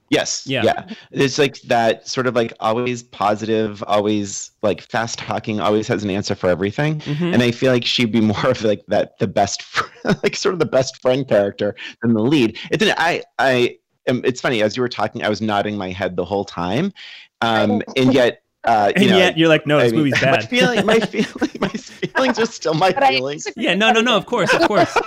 Yes. 0.09 0.45
Yeah. 0.45 0.63
Yeah. 0.63 0.85
It's 1.11 1.39
like 1.39 1.59
that 1.61 2.07
sort 2.07 2.27
of 2.27 2.35
like 2.35 2.53
always 2.59 3.03
positive, 3.03 3.83
always 3.87 4.51
like 4.61 4.81
fast 4.81 5.17
talking, 5.17 5.59
always 5.59 5.87
has 5.87 6.03
an 6.03 6.09
answer 6.09 6.35
for 6.35 6.49
everything. 6.49 6.99
Mm-hmm. 6.99 7.33
And 7.33 7.41
I 7.41 7.51
feel 7.51 7.71
like 7.71 7.83
she'd 7.83 8.11
be 8.11 8.21
more 8.33 8.47
of 8.47 8.63
like 8.63 8.85
that, 8.87 9.17
the 9.17 9.27
best, 9.27 9.63
like 10.23 10.35
sort 10.35 10.53
of 10.53 10.59
the 10.59 10.67
best 10.67 11.01
friend 11.01 11.27
character 11.27 11.75
than 12.01 12.13
the 12.13 12.21
lead. 12.21 12.59
It's 12.69 12.83
an, 12.83 12.93
I, 12.97 13.23
I, 13.39 13.77
um, 14.07 14.21
it's 14.23 14.41
funny 14.41 14.61
as 14.61 14.75
you 14.75 14.81
were 14.81 14.89
talking, 14.89 15.23
I 15.23 15.29
was 15.29 15.41
nodding 15.41 15.77
my 15.77 15.91
head 15.91 16.15
the 16.15 16.25
whole 16.25 16.45
time, 16.45 16.93
um, 17.41 17.81
and 17.95 18.13
yet. 18.13 18.39
Uh, 18.65 18.93
and 18.95 19.09
know, 19.09 19.17
yet 19.17 19.37
you're 19.37 19.49
like, 19.49 19.67
no, 19.67 19.77
this 19.77 19.91
I 19.91 19.95
movie's 19.95 20.13
bad. 20.21 20.39
My, 20.39 20.45
feeling, 20.45 20.85
my, 20.85 20.99
feeling, 21.01 21.49
my 21.59 21.67
feelings 21.67 22.39
are 22.39 22.45
still 22.45 22.73
my 22.73 22.93
but 22.93 23.09
feelings. 23.09 23.45
Yeah, 23.57 23.75
no, 23.75 23.91
no, 23.91 23.99
no. 23.99 24.15
Of 24.15 24.25
course, 24.25 24.53
of 24.53 24.61
course. 24.69 24.89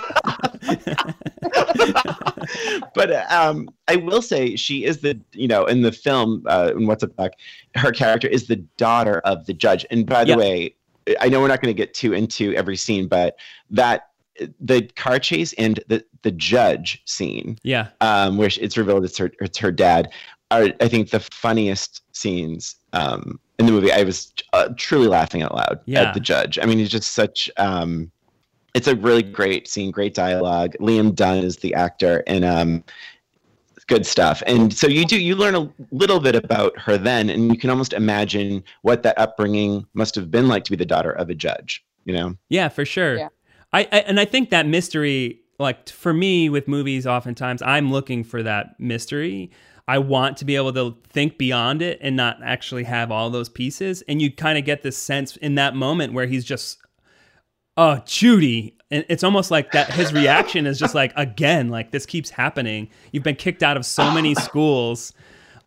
but 2.93 3.31
um, 3.31 3.67
I 3.87 3.95
will 3.95 4.21
say 4.21 4.55
she 4.55 4.85
is 4.85 4.99
the 4.99 5.19
you 5.33 5.47
know 5.47 5.65
in 5.65 5.81
the 5.81 5.91
film 5.91 6.43
uh, 6.45 6.73
in 6.75 6.85
What's 6.85 7.03
Up 7.03 7.15
Doc, 7.15 7.31
her 7.73 7.91
character 7.91 8.27
is 8.27 8.45
the 8.45 8.57
daughter 8.77 9.21
of 9.25 9.47
the 9.47 9.53
judge. 9.53 9.87
And 9.89 10.05
by 10.05 10.23
the 10.23 10.37
way, 10.37 10.75
I 11.19 11.29
know 11.29 11.39
we're 11.41 11.47
not 11.47 11.61
going 11.61 11.73
to 11.73 11.77
get 11.77 11.95
too 11.95 12.13
into 12.13 12.53
every 12.53 12.77
scene, 12.77 13.07
but 13.07 13.37
that 13.71 14.06
the 14.59 14.83
car 14.95 15.19
chase 15.19 15.53
and 15.53 15.79
the 15.87 16.03
the 16.23 16.31
judge 16.31 17.01
scene, 17.05 17.57
Yeah. 17.63 17.87
um, 18.01 18.37
where 18.37 18.49
it's 18.59 18.77
revealed 18.77 19.05
it's 19.05 19.17
her 19.17 19.31
it's 19.39 19.57
her 19.59 19.71
dad, 19.71 20.11
are 20.51 20.69
I 20.81 20.87
think 20.87 21.09
the 21.11 21.19
funniest 21.19 22.01
scenes 22.15 22.75
um, 22.93 23.39
in 23.59 23.65
the 23.65 23.71
movie. 23.71 23.91
I 23.91 24.03
was 24.03 24.33
uh, 24.53 24.69
truly 24.77 25.07
laughing 25.07 25.41
out 25.43 25.53
loud 25.55 25.79
Yeah. 25.85 26.03
at 26.03 26.13
the 26.13 26.19
judge. 26.19 26.59
I 26.61 26.65
mean, 26.65 26.77
he's 26.77 26.89
just 26.89 27.13
such. 27.13 27.49
Um, 27.57 28.11
it's 28.73 28.87
a 28.87 28.95
really 28.95 29.23
great 29.23 29.67
scene, 29.67 29.89
great 29.91 30.13
dialogue. 30.13 30.75
Liam 30.79 31.15
Dunn 31.15 31.39
is 31.39 31.57
the 31.57 31.73
actor, 31.73 32.23
and 32.27 32.45
um, 32.45 32.83
good 33.87 34.05
stuff. 34.05 34.43
And 34.45 34.73
so 34.73 34.87
you 34.87 35.05
do 35.05 35.19
you 35.19 35.35
learn 35.35 35.55
a 35.55 35.69
little 35.91 36.19
bit 36.19 36.35
about 36.35 36.77
her 36.79 36.97
then, 36.97 37.29
and 37.29 37.49
you 37.51 37.57
can 37.57 37.69
almost 37.69 37.93
imagine 37.93 38.63
what 38.81 39.03
that 39.03 39.17
upbringing 39.17 39.85
must 39.93 40.13
have 40.15 40.29
been 40.29 40.47
like 40.47 40.63
to 40.65 40.71
be 40.71 40.77
the 40.77 40.85
daughter 40.85 41.11
of 41.11 41.29
a 41.29 41.35
judge. 41.35 41.83
You 42.05 42.13
know, 42.13 42.35
Yeah, 42.49 42.69
for 42.69 42.85
sure. 42.85 43.17
Yeah. 43.17 43.27
I, 43.77 43.81
I 43.91 43.99
and 43.99 44.19
I 44.19 44.25
think 44.25 44.49
that 44.49 44.65
mystery, 44.65 45.41
like 45.59 45.87
for 45.89 46.11
me 46.13 46.49
with 46.49 46.67
movies, 46.67 47.05
oftentimes 47.05 47.61
I'm 47.61 47.91
looking 47.91 48.23
for 48.23 48.41
that 48.41 48.79
mystery. 48.79 49.51
I 49.87 49.99
want 49.99 50.35
to 50.37 50.45
be 50.45 50.55
able 50.55 50.73
to 50.73 50.97
think 51.09 51.37
beyond 51.37 51.81
it 51.81 51.99
and 52.01 52.15
not 52.15 52.39
actually 52.43 52.83
have 52.85 53.11
all 53.11 53.29
those 53.29 53.49
pieces. 53.49 54.01
And 54.07 54.21
you 54.21 54.31
kind 54.31 54.57
of 54.57 54.65
get 54.65 54.81
this 54.81 54.97
sense 54.97 55.37
in 55.37 55.55
that 55.55 55.75
moment 55.75 56.13
where 56.13 56.25
he's 56.25 56.43
just, 56.43 56.79
oh, 57.77 58.01
Judy. 58.05 58.75
And 58.89 59.05
it's 59.09 59.23
almost 59.23 59.51
like 59.51 59.71
that 59.71 59.93
his 59.93 60.11
reaction 60.11 60.65
is 60.65 60.79
just 60.79 60.95
like, 60.95 61.13
again, 61.15 61.69
like 61.69 61.91
this 61.91 62.05
keeps 62.05 62.31
happening. 62.31 62.89
You've 63.11 63.23
been 63.23 63.35
kicked 63.35 63.63
out 63.63 63.77
of 63.77 63.85
so 63.85 64.11
many 64.11 64.33
schools. 64.35 65.13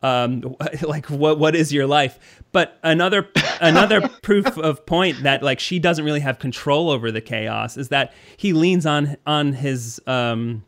Um, 0.03 0.57
like 0.83 1.07
what 1.07 1.39
what 1.39 1.55
is 1.55 1.73
your 1.73 1.87
life? 1.87 2.19
But 2.53 2.79
another 2.83 3.29
another 3.61 4.09
proof 4.23 4.59
of 4.59 4.85
point 4.87 5.23
that 5.23 5.43
like 5.43 5.61
she 5.61 5.79
doesn't 5.79 6.05
really 6.05 6.21
have 6.21 6.39
control 6.39 6.91
over 6.91 7.11
the 7.13 7.21
chaos 7.21 7.77
is 7.77 7.89
that 7.91 8.13
he 8.37 8.53
leans 8.53 8.87
on 8.87 9.17
on 9.27 9.53
his 9.53 10.01
um 10.07 10.65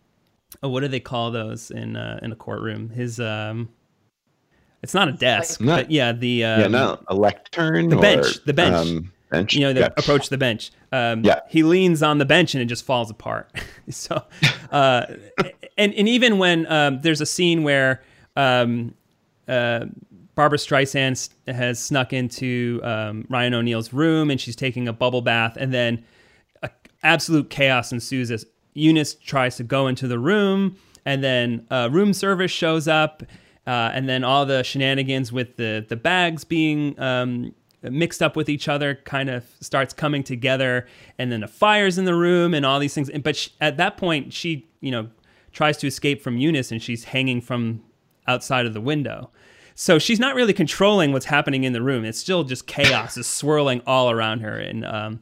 oh, 0.63 0.69
what 0.69 0.81
do 0.81 0.89
they 0.89 1.01
call 1.01 1.31
those 1.31 1.71
in 1.71 1.97
uh, 1.97 2.21
in 2.23 2.33
a 2.33 2.37
courtroom? 2.37 2.91
His 2.91 3.19
um 3.21 3.69
it's 4.83 4.95
not 4.95 5.09
a 5.09 5.13
desk, 5.13 5.61
Not- 5.61 5.77
but 5.77 5.91
yeah, 5.91 6.13
the 6.13 6.45
um, 6.45 6.61
yeah, 6.61 6.67
not 6.69 7.05
a 7.09 7.15
lectern, 7.15 7.89
the 7.89 7.97
or, 7.97 8.03
bench, 8.03 8.45
the 8.45 8.53
bench. 8.53 8.75
um, 8.75 9.13
bench. 9.31 9.55
you 9.55 9.61
know, 9.61 9.73
they 9.73 9.81
yeah. 9.81 9.91
approach 9.97 10.29
the 10.29 10.39
bench. 10.39 10.73
Um, 10.91 11.25
Yeah. 11.25 11.41
He 11.49 11.63
leans 11.63 12.03
on 12.03 12.19
the 12.19 12.25
bench 12.25 12.55
and 12.55 12.63
it 12.63 12.67
just 12.67 12.85
falls 12.85 13.09
apart. 13.11 13.51
so, 13.89 14.23
uh, 14.73 15.07
and 15.79 15.95
and 15.95 16.09
even 16.09 16.39
when 16.39 16.67
um, 16.71 17.01
there's 17.01 17.21
a 17.21 17.27
scene 17.27 17.63
where 17.63 18.03
um, 18.37 18.95
uh, 19.49 19.87
Barbra 20.35 20.59
Streisand 20.59 21.29
has 21.47 21.79
snuck 21.79 22.13
into 22.13 22.81
um, 22.83 23.27
Ryan 23.29 23.55
O'Neal's 23.55 23.93
room 23.93 24.31
and 24.31 24.41
she's 24.41 24.57
taking 24.57 24.89
a 24.89 24.93
bubble 24.93 25.23
bath, 25.23 25.57
and 25.59 25.73
then 25.73 26.05
a, 26.63 26.71
absolute 27.03 27.51
chaos 27.51 27.93
ensues 27.93 28.31
as 28.31 28.47
Eunice 28.75 29.15
tries 29.15 29.57
to 29.57 29.65
go 29.65 29.87
into 29.87 30.09
the 30.09 30.19
room, 30.19 30.77
and 31.05 31.23
then 31.23 31.67
uh, 31.71 31.89
room 31.93 32.15
service 32.15 32.51
shows 32.51 32.89
up, 32.89 33.23
uh, 33.67 33.91
and 33.93 34.09
then 34.09 34.25
all 34.25 34.47
the 34.47 34.63
shenanigans 34.63 35.33
with 35.33 35.57
the 35.57 35.85
the 35.87 35.97
bags 35.97 36.45
being 36.45 36.99
um, 36.99 37.55
mixed 37.83 38.23
up 38.23 38.37
with 38.37 38.49
each 38.49 38.69
other 38.69 38.95
kind 39.05 39.29
of 39.29 39.45
starts 39.61 39.93
coming 39.93 40.23
together, 40.23 40.87
and 41.19 41.31
then 41.31 41.41
the 41.41 41.49
fires 41.49 41.99
in 41.99 42.07
the 42.07 42.15
room 42.15 42.55
and 42.55 42.65
all 42.65 42.79
these 42.79 42.95
things. 42.95 43.11
But 43.23 43.37
sh 43.37 43.49
at 43.61 43.77
that 43.77 43.99
point, 43.99 44.33
she 44.33 44.67
you 44.81 44.91
know 44.91 45.11
tries 45.53 45.77
to 45.79 45.87
escape 45.87 46.23
from 46.23 46.39
Eunice, 46.39 46.73
and 46.73 46.83
she's 46.83 47.05
hanging 47.05 47.43
from 47.43 47.83
outside 48.27 48.67
of 48.67 48.75
the 48.75 48.81
window. 48.81 49.31
So 49.75 49.99
she's 49.99 50.21
not 50.21 50.35
really 50.35 50.53
controlling 50.53 51.13
what's 51.13 51.25
happening 51.27 51.65
in 51.65 51.73
the 51.73 51.83
room. 51.83 52.05
It's 52.05 52.19
still 52.19 52.45
just 52.45 52.67
chaos 52.67 53.17
is 53.17 53.27
swirling 53.27 53.81
all 53.87 54.11
around 54.11 54.41
her, 54.41 54.57
and 54.59 54.85
um, 54.85 55.21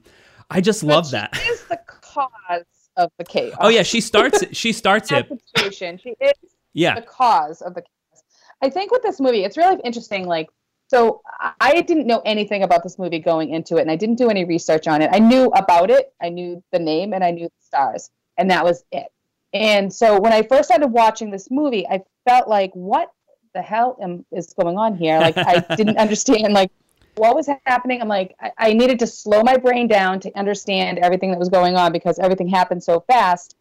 I 0.51 0.61
just 0.61 0.83
love 0.83 1.05
But 1.05 1.13
that. 1.13 1.37
She 1.37 1.49
is 1.51 1.65
the 1.67 1.79
cause 1.87 2.65
of 2.97 3.11
the 3.19 3.25
chaos. 3.25 3.57
Oh 3.61 3.69
yeah, 3.69 3.83
she 3.83 4.01
starts 4.01 4.43
it. 4.43 4.57
She 4.57 4.73
starts 4.73 5.13
it. 5.13 5.29
situation. 5.57 5.99
She 6.03 6.11
is 6.21 6.33
Yeah. 6.73 6.97
the 6.97 7.03
cause 7.03 7.63
of 7.63 7.75
the 7.75 7.83
chaos. 7.83 8.23
I 8.63 8.69
think 8.71 8.91
with 8.91 9.03
this 9.03 9.21
movie, 9.21 9.45
it's 9.45 9.57
really 9.57 9.81
interesting. 9.85 10.27
Like, 10.27 10.49
so 10.89 11.23
I 11.61 11.81
didn't 11.83 12.09
know 12.09 12.21
anything 12.25 12.65
about 12.65 12.83
this 12.83 12.99
movie 12.99 13.21
going 13.21 13.51
into 13.51 13.77
it, 13.77 13.83
and 13.83 13.91
I 13.91 13.97
didn't 13.97 14.17
do 14.17 14.29
any 14.29 14.45
research 14.45 14.89
on 14.89 15.01
it. 15.01 15.11
I 15.13 15.21
knew 15.21 15.47
about 15.55 15.91
it, 15.91 16.13
I 16.21 16.29
knew 16.29 16.63
the 16.73 16.81
name, 16.81 17.13
and 17.13 17.23
I 17.23 17.31
knew 17.31 17.45
the 17.47 17.65
stars, 17.65 18.11
and 18.37 18.51
that 18.51 18.65
was 18.65 18.83
it. 18.91 19.07
And 19.53 19.93
so 19.93 20.21
when 20.21 20.33
I 20.33 20.43
first 20.43 20.69
started 20.69 20.89
watching 20.89 21.31
this 21.31 21.51
movie, 21.51 21.87
I 21.87 22.03
felt 22.29 22.49
like, 22.49 22.73
what 22.75 23.11
the 23.55 23.63
hell 23.63 23.97
am, 24.01 24.25
is 24.33 24.53
going 24.55 24.79
on 24.79 24.97
here? 24.97 25.19
Like, 25.19 25.37
I 25.37 25.59
didn't 25.77 25.99
understand 25.99 26.53
like 26.53 26.71
what 27.17 27.35
was 27.35 27.49
happening. 27.67 28.01
I'm 28.01 28.09
like, 28.09 28.37
I, 28.41 28.53
I 28.59 28.73
needed 28.73 28.99
to 29.01 29.07
slow 29.07 29.43
my 29.43 29.57
brain 29.57 29.89
down 29.89 30.21
to 30.21 30.39
understand 30.39 30.99
everything 30.99 31.31
that 31.31 31.39
was 31.39 31.49
going 31.49 31.77
on 31.77 31.93
because 31.93 32.19
everything 32.19 32.49
happened 32.49 32.83
so 32.83 33.01
fast 33.01 33.57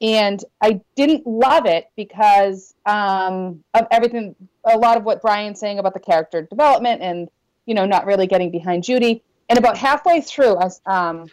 and 0.00 0.44
I 0.60 0.80
didn't 0.96 1.26
love 1.26 1.66
it 1.66 1.90
because 1.96 2.74
um, 2.86 3.64
of 3.74 3.86
everything. 3.90 4.34
A 4.64 4.78
lot 4.78 4.96
of 4.96 5.04
what 5.04 5.20
Brian's 5.22 5.60
saying 5.60 5.78
about 5.78 5.94
the 5.94 6.00
character 6.00 6.42
development 6.42 7.02
and 7.02 7.28
you 7.66 7.74
know 7.74 7.86
not 7.86 8.06
really 8.06 8.26
getting 8.26 8.50
behind 8.50 8.84
Judy. 8.84 9.22
And 9.48 9.58
about 9.58 9.76
halfway 9.76 10.20
through, 10.20 10.56
I 10.56 10.68
um, 10.86 11.28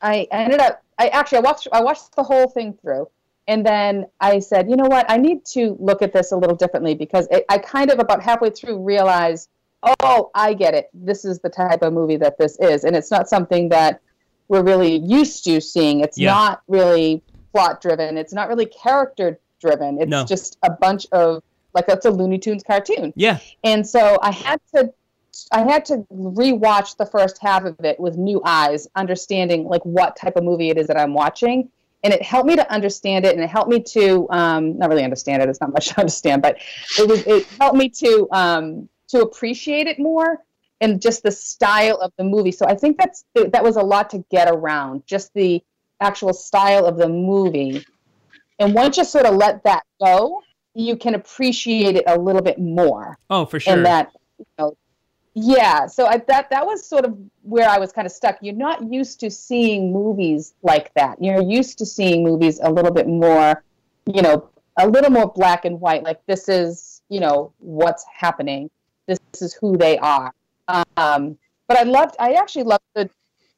I 0.00 0.26
ended 0.30 0.60
up. 0.60 0.82
I 0.98 1.08
actually 1.08 1.38
I 1.38 1.40
watched 1.42 1.68
I 1.72 1.80
watched 1.82 2.14
the 2.16 2.22
whole 2.22 2.48
thing 2.48 2.76
through, 2.80 3.08
and 3.46 3.64
then 3.64 4.06
I 4.20 4.38
said, 4.40 4.68
you 4.68 4.76
know 4.76 4.86
what, 4.86 5.06
I 5.10 5.16
need 5.16 5.44
to 5.52 5.76
look 5.80 6.02
at 6.02 6.12
this 6.12 6.32
a 6.32 6.36
little 6.36 6.56
differently 6.56 6.94
because 6.94 7.28
it, 7.30 7.44
I 7.48 7.58
kind 7.58 7.90
of 7.90 7.98
about 7.98 8.22
halfway 8.22 8.50
through 8.50 8.82
realized, 8.82 9.48
oh, 9.82 10.30
I 10.34 10.54
get 10.54 10.74
it. 10.74 10.90
This 10.92 11.24
is 11.24 11.38
the 11.40 11.48
type 11.50 11.82
of 11.82 11.92
movie 11.92 12.16
that 12.16 12.36
this 12.38 12.58
is, 12.60 12.84
and 12.84 12.96
it's 12.96 13.10
not 13.10 13.28
something 13.28 13.68
that 13.70 14.00
we're 14.48 14.62
really 14.62 14.96
used 14.96 15.44
to 15.44 15.60
seeing. 15.60 16.00
It's 16.00 16.18
Yeah. 16.18 16.32
not 16.32 16.62
really 16.68 17.22
plot 17.52 17.80
driven. 17.80 18.16
It's 18.18 18.32
not 18.32 18.48
really 18.48 18.66
character 18.66 19.38
driven. 19.60 20.00
It's 20.00 20.10
No. 20.10 20.24
just 20.24 20.58
a 20.62 20.70
bunch 20.70 21.06
of 21.12 21.42
like 21.74 21.86
that's 21.86 22.06
a 22.06 22.10
Looney 22.10 22.38
Tunes 22.38 22.62
cartoon. 22.64 23.12
yeah, 23.14 23.38
And 23.62 23.86
so 23.86 24.18
I 24.22 24.32
had 24.32 24.58
to 24.74 24.92
I 25.52 25.60
had 25.60 25.84
to 25.86 26.06
rewatch 26.12 26.96
the 26.96 27.06
first 27.06 27.38
half 27.38 27.64
of 27.64 27.76
it 27.84 27.98
with 27.98 28.16
new 28.16 28.40
eyes, 28.44 28.88
understanding 28.94 29.64
like 29.64 29.82
what 29.84 30.16
type 30.16 30.36
of 30.36 30.44
movie 30.44 30.70
it 30.70 30.78
is 30.78 30.86
that 30.88 30.98
I'm 30.98 31.14
watching. 31.14 31.70
And 32.04 32.12
it 32.14 32.22
helped 32.22 32.46
me 32.46 32.56
to 32.56 32.72
understand 32.72 33.24
it 33.24 33.34
and 33.34 33.42
it 33.42 33.50
helped 33.50 33.70
me 33.70 33.82
to 33.82 34.28
um, 34.30 34.78
not 34.78 34.88
really 34.88 35.02
understand 35.04 35.42
it, 35.42 35.48
it's 35.48 35.60
not 35.60 35.72
much 35.72 35.88
to 35.94 36.00
understand, 36.00 36.42
but 36.42 36.58
it 36.98 37.08
was 37.08 37.26
it 37.26 37.46
helped 37.60 37.76
me 37.76 37.88
to 37.88 38.28
um, 38.32 38.88
to 39.08 39.20
appreciate 39.22 39.86
it 39.86 39.98
more 39.98 40.38
and 40.80 41.02
just 41.02 41.22
the 41.22 41.30
style 41.30 41.96
of 41.96 42.12
the 42.16 42.24
movie. 42.24 42.52
So 42.52 42.66
I 42.66 42.74
think 42.74 42.98
that's 42.98 43.24
that 43.34 43.62
was 43.62 43.76
a 43.76 43.82
lot 43.82 44.10
to 44.10 44.24
get 44.30 44.48
around, 44.48 45.06
just 45.06 45.34
the 45.34 45.62
actual 46.00 46.32
style 46.32 46.86
of 46.86 46.96
the 46.96 47.08
movie. 47.08 47.84
And 48.60 48.74
once 48.74 48.96
you 48.96 49.04
sort 49.04 49.26
of 49.26 49.34
let 49.34 49.64
that 49.64 49.82
go, 50.00 50.42
you 50.74 50.96
can 50.96 51.14
appreciate 51.14 51.96
it 51.96 52.04
a 52.06 52.18
little 52.18 52.42
bit 52.42 52.58
more 52.58 53.18
oh 53.30 53.44
for 53.44 53.58
sure. 53.58 53.72
and 53.72 53.84
that 53.84 54.12
you 54.38 54.46
know, 54.58 54.76
yeah 55.44 55.86
so 55.86 56.06
I, 56.06 56.18
that 56.28 56.50
that 56.50 56.66
was 56.66 56.84
sort 56.84 57.04
of 57.04 57.16
where 57.42 57.68
i 57.68 57.78
was 57.78 57.92
kind 57.92 58.06
of 58.06 58.12
stuck. 58.12 58.38
You're 58.40 58.54
not 58.54 58.92
used 58.92 59.20
to 59.20 59.30
seeing 59.30 59.92
movies 59.92 60.54
like 60.62 60.92
that. 60.94 61.22
You're 61.22 61.42
used 61.42 61.78
to 61.78 61.86
seeing 61.86 62.24
movies 62.24 62.60
a 62.62 62.70
little 62.70 62.90
bit 62.92 63.06
more 63.06 63.62
you 64.06 64.22
know 64.22 64.48
a 64.76 64.86
little 64.86 65.10
more 65.10 65.30
black 65.32 65.64
and 65.64 65.80
white 65.80 66.02
like 66.02 66.24
this 66.26 66.48
is 66.48 67.02
you 67.08 67.20
know 67.20 67.52
what's 67.58 68.04
happening. 68.12 68.70
This 69.06 69.18
is 69.40 69.54
who 69.54 69.76
they 69.76 69.98
are. 69.98 70.32
Um 70.96 71.38
but 71.66 71.76
i 71.76 71.82
loved 71.82 72.16
i 72.18 72.32
actually 72.32 72.64
loved 72.64 72.84
the 72.94 73.08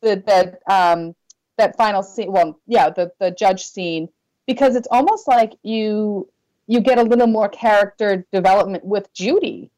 the 0.03 0.23
that 0.27 0.61
um 0.67 1.15
that 1.57 1.77
final 1.77 2.03
scene 2.03 2.31
well 2.33 2.59
yeah 2.67 2.91
the 2.91 3.13
the 3.21 3.31
judge 3.31 3.65
scene 3.65 4.09
because 4.47 4.75
it's 4.77 4.89
almost 4.91 5.29
like 5.29 5.53
you 5.63 6.29
you 6.71 6.81
get 6.81 6.99
a 6.99 7.03
little 7.03 7.27
more 7.27 7.49
character 7.49 8.25
development 8.33 8.85
with 8.85 9.13
Judy. 9.13 9.73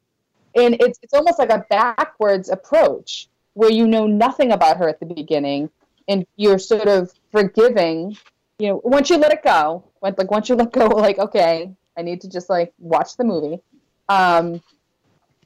And 0.55 0.75
it's 0.79 0.99
it's 1.01 1.13
almost 1.13 1.39
like 1.39 1.49
a 1.49 1.65
backwards 1.69 2.49
approach 2.49 3.27
where 3.53 3.71
you 3.71 3.87
know 3.87 4.07
nothing 4.07 4.51
about 4.51 4.77
her 4.77 4.89
at 4.89 4.99
the 4.99 5.05
beginning 5.05 5.69
and 6.07 6.25
you're 6.35 6.59
sort 6.59 6.87
of 6.87 7.11
forgiving, 7.31 8.17
you 8.59 8.67
know, 8.67 8.81
once 8.83 9.09
you 9.09 9.17
let 9.17 9.31
it 9.31 9.43
go, 9.43 9.83
like 10.01 10.17
once 10.29 10.49
you 10.49 10.55
let 10.55 10.71
go 10.71 10.85
like 10.87 11.19
okay, 11.19 11.71
I 11.97 12.01
need 12.01 12.21
to 12.21 12.29
just 12.29 12.49
like 12.49 12.73
watch 12.79 13.17
the 13.17 13.23
movie. 13.23 13.59
Um 14.09 14.61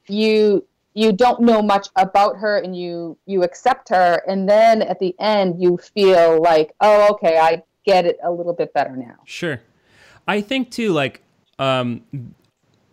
you 0.08 0.66
you 0.94 1.14
don't 1.14 1.42
know 1.42 1.62
much 1.62 1.90
about 1.96 2.38
her 2.38 2.58
and 2.58 2.76
you 2.76 3.18
you 3.26 3.44
accept 3.44 3.90
her 3.90 4.22
and 4.28 4.50
then 4.50 4.82
at 4.82 5.00
the 5.00 5.16
end 5.20 5.62
you 5.62 5.78
feel 5.78 6.42
like, 6.42 6.74
oh 6.82 7.14
okay, 7.14 7.38
I 7.38 7.64
get 7.86 8.06
it 8.06 8.20
a 8.24 8.32
little 8.32 8.54
bit 8.54 8.74
better 8.74 8.96
now. 8.96 9.16
Sure. 9.26 9.62
I 10.28 10.42
think 10.42 10.72
too, 10.72 10.92
like, 10.92 11.22
um, 11.58 12.02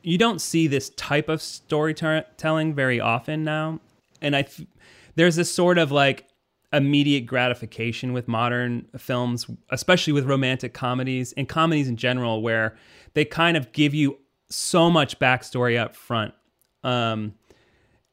you 0.04 0.18
don't 0.18 0.40
see 0.40 0.66
this 0.66 0.90
type 0.90 1.28
of 1.28 1.40
storytelling 1.40 2.74
very 2.74 3.00
often 3.00 3.42
now, 3.42 3.80
and 4.20 4.36
I, 4.36 4.42
th- 4.42 4.68
there's 5.14 5.36
this 5.36 5.50
sort 5.50 5.78
of 5.78 5.90
like 5.90 6.26
immediate 6.72 7.22
gratification 7.22 8.12
with 8.12 8.28
modern 8.28 8.86
films, 8.98 9.46
especially 9.70 10.12
with 10.12 10.26
romantic 10.26 10.74
comedies 10.74 11.32
and 11.36 11.48
comedies 11.48 11.88
in 11.88 11.96
general, 11.96 12.42
where 12.42 12.76
they 13.14 13.24
kind 13.24 13.56
of 13.56 13.72
give 13.72 13.94
you 13.94 14.18
so 14.48 14.90
much 14.90 15.18
backstory 15.18 15.78
up 15.78 15.96
front. 15.96 16.34
Um, 16.82 17.34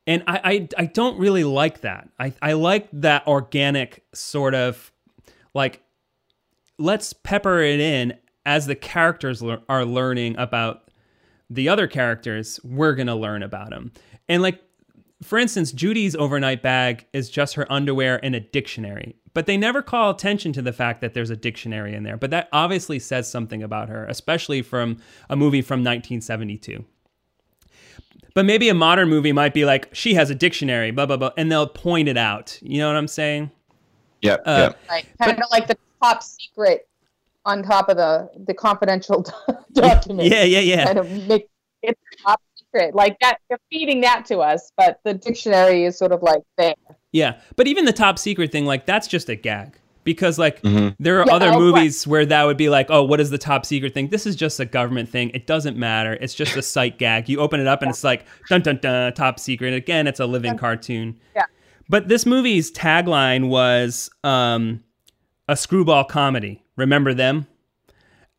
and 0.07 0.23
I, 0.27 0.41
I, 0.43 0.67
I 0.77 0.85
don't 0.85 1.19
really 1.19 1.43
like 1.43 1.81
that. 1.81 2.09
I, 2.19 2.33
I 2.41 2.53
like 2.53 2.87
that 2.93 3.27
organic 3.27 4.03
sort 4.13 4.55
of 4.55 4.91
like 5.53 5.81
let's 6.77 7.13
pepper 7.13 7.61
it 7.61 7.79
in 7.79 8.13
as 8.45 8.65
the 8.65 8.75
characters 8.75 9.41
lear- 9.41 9.61
are 9.69 9.85
learning 9.85 10.35
about 10.37 10.90
the 11.53 11.69
other 11.69 11.87
characters. 11.87 12.59
We're 12.63 12.95
gonna 12.95 13.15
learn 13.15 13.43
about 13.43 13.69
them, 13.69 13.91
and 14.27 14.41
like 14.41 14.61
for 15.23 15.37
instance, 15.37 15.71
Judy's 15.71 16.15
overnight 16.15 16.61
bag 16.61 17.05
is 17.13 17.29
just 17.29 17.53
her 17.55 17.71
underwear 17.71 18.23
and 18.23 18.35
a 18.35 18.39
dictionary. 18.39 19.15
But 19.33 19.45
they 19.45 19.55
never 19.55 19.81
call 19.81 20.09
attention 20.09 20.51
to 20.53 20.61
the 20.61 20.73
fact 20.73 20.99
that 21.01 21.13
there's 21.13 21.29
a 21.29 21.35
dictionary 21.35 21.93
in 21.93 22.03
there. 22.03 22.17
But 22.17 22.31
that 22.31 22.49
obviously 22.51 22.99
says 22.99 23.29
something 23.29 23.63
about 23.63 23.87
her, 23.89 24.05
especially 24.07 24.61
from 24.61 24.97
a 25.29 25.35
movie 25.35 25.61
from 25.61 25.79
1972. 25.79 26.83
But 28.33 28.45
maybe 28.45 28.69
a 28.69 28.73
modern 28.73 29.09
movie 29.09 29.31
might 29.31 29.53
be 29.53 29.63
like, 29.63 29.93
she 29.93 30.15
has 30.15 30.29
a 30.29 30.35
dictionary, 30.35 30.91
blah, 30.91 31.05
blah, 31.05 31.17
blah, 31.17 31.31
and 31.37 31.51
they'll 31.51 31.67
point 31.67 32.07
it 32.07 32.17
out. 32.17 32.57
You 32.61 32.79
know 32.79 32.87
what 32.87 32.95
I'm 32.95 33.07
saying? 33.07 33.51
Yeah. 34.21 34.37
Uh, 34.45 34.69
yep. 34.69 34.79
Right. 34.89 35.05
Kind 35.21 35.37
of 35.37 35.45
like 35.51 35.67
the 35.67 35.77
top 36.01 36.23
secret 36.23 36.87
on 37.45 37.63
top 37.63 37.89
of 37.89 37.97
the 37.97 38.29
the 38.45 38.53
confidential 38.53 39.25
document. 39.73 40.29
Yeah, 40.29 40.43
yeah, 40.43 40.59
yeah. 40.59 40.85
Kind 40.85 40.99
of 40.99 41.09
make 41.27 41.47
it 41.83 41.97
top 42.23 42.41
secret. 42.55 42.95
Like 42.95 43.17
that 43.21 43.37
they're 43.49 43.57
feeding 43.71 44.01
that 44.01 44.25
to 44.27 44.39
us, 44.39 44.71
but 44.77 44.99
the 45.03 45.13
dictionary 45.13 45.85
is 45.85 45.97
sort 45.97 46.11
of 46.11 46.21
like 46.21 46.41
there. 46.57 46.75
Yeah. 47.11 47.39
But 47.55 47.67
even 47.67 47.85
the 47.85 47.93
top 47.93 48.17
secret 48.17 48.51
thing, 48.51 48.65
like, 48.65 48.85
that's 48.85 49.05
just 49.07 49.27
a 49.29 49.35
gag. 49.35 49.77
Because, 50.03 50.39
like, 50.39 50.61
Mhm. 50.63 50.95
there 50.97 51.19
are 51.21 51.25
Yeah, 51.27 51.33
other 51.35 51.49
oh, 51.49 51.59
movies 51.59 52.07
where 52.07 52.25
that 52.25 52.43
would 52.45 52.57
be 52.57 52.69
like, 52.69 52.87
oh, 52.89 53.03
what 53.03 53.19
is 53.19 53.29
the 53.29 53.37
top 53.37 53.65
secret 53.67 53.93
thing? 53.93 54.07
This 54.07 54.25
is 54.25 54.35
just 54.35 54.59
a 54.59 54.65
government 54.65 55.09
thing. 55.09 55.29
It 55.33 55.45
doesn't 55.45 55.77
matter. 55.77 56.13
It's 56.21 56.33
just 56.33 56.55
a 56.55 56.61
sight 56.63 56.97
gag. 56.97 57.27
You 57.29 57.39
open 57.39 57.59
it 57.59 57.67
up 57.67 57.81
and 57.83 57.91
it's 57.91 58.03
like, 58.03 58.25
dun 58.49 58.61
dun 58.61 58.77
dun, 58.81 59.13
top 59.13 59.39
secret. 59.39 59.67
and 59.67 59.75
Again, 59.75 60.07
it's 60.07 60.19
a 60.19 60.25
living 60.25 60.57
cartoon. 60.57 61.19
Yeah. 61.35 61.43
But 61.89 62.07
this 62.07 62.25
movie's 62.25 62.71
tagline 62.71 63.49
was 63.49 64.09
um, 64.23 64.81
a 65.51 65.55
screwball 65.57 66.05
comedy. 66.05 66.63
Remember 66.77 67.13
them? 67.13 67.45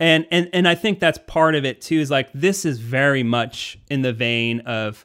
And, 0.00 0.26
and 0.30 0.48
and 0.54 0.66
I 0.66 0.74
think 0.74 0.98
that's 0.98 1.18
part 1.26 1.54
of 1.54 1.64
it 1.64 1.82
too. 1.82 2.00
Is 2.00 2.10
like 2.10 2.30
this 2.32 2.64
is 2.64 2.78
very 2.78 3.22
much 3.22 3.78
in 3.90 4.00
the 4.00 4.14
vein 4.14 4.60
of 4.60 5.04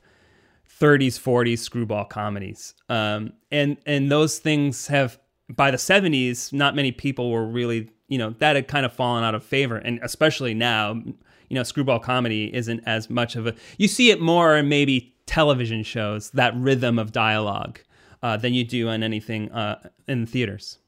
30s, 0.80 1.20
40s 1.20 1.60
screwball 1.60 2.06
comedies. 2.06 2.74
Um, 2.88 3.34
and 3.52 3.78
and 3.86 4.10
those 4.10 4.40
things 4.40 4.88
have 4.88 5.20
by 5.54 5.70
the 5.70 5.78
70s, 5.78 6.54
not 6.54 6.76
many 6.76 6.92
people 6.92 7.30
were 7.30 7.46
really, 7.46 7.92
you 8.08 8.18
know, 8.18 8.32
that 8.40 8.56
had 8.56 8.70
kind 8.70 8.86
of 8.86 8.94
fallen 8.94 9.24
out 9.26 9.36
of 9.36 9.44
favor. 9.44 9.76
And 9.76 10.00
especially 10.02 10.54
now, 10.54 10.94
you 10.94 11.56
know, 11.56 11.64
screwball 11.64 12.00
comedy 12.00 12.54
isn't 12.56 12.82
as 12.86 13.10
much 13.10 13.36
of 13.36 13.48
a 13.48 13.54
you 13.78 13.90
see 13.90 14.12
it 14.12 14.22
more 14.22 14.56
in 14.56 14.70
maybe 14.70 15.14
television 15.26 15.84
shows, 15.84 16.32
that 16.32 16.56
rhythm 16.56 16.98
of 16.98 17.12
dialogue, 17.12 17.82
uh, 18.24 18.38
than 18.38 18.54
you 18.54 18.64
do 18.64 18.88
on 18.88 19.04
anything 19.04 19.52
uh, 19.52 19.90
in 20.08 20.26
theaters. 20.26 20.80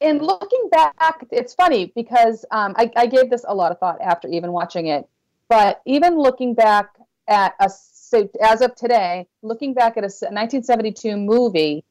And 0.00 0.20
looking 0.20 0.68
back, 0.70 1.26
it's 1.30 1.54
funny 1.54 1.92
because 1.94 2.44
um, 2.50 2.74
I, 2.76 2.90
I 2.96 3.06
gave 3.06 3.30
this 3.30 3.44
a 3.48 3.54
lot 3.54 3.72
of 3.72 3.78
thought 3.78 4.00
after 4.00 4.28
even 4.28 4.52
watching 4.52 4.86
it. 4.86 5.08
But 5.48 5.80
even 5.86 6.18
looking 6.18 6.54
back 6.54 6.90
at 7.28 7.54
a 7.60 7.70
so 7.70 8.28
as 8.40 8.60
of 8.60 8.74
today, 8.76 9.26
looking 9.42 9.74
back 9.74 9.96
at 9.96 10.04
a 10.04 10.12
1972 10.12 11.16
movie 11.16 11.84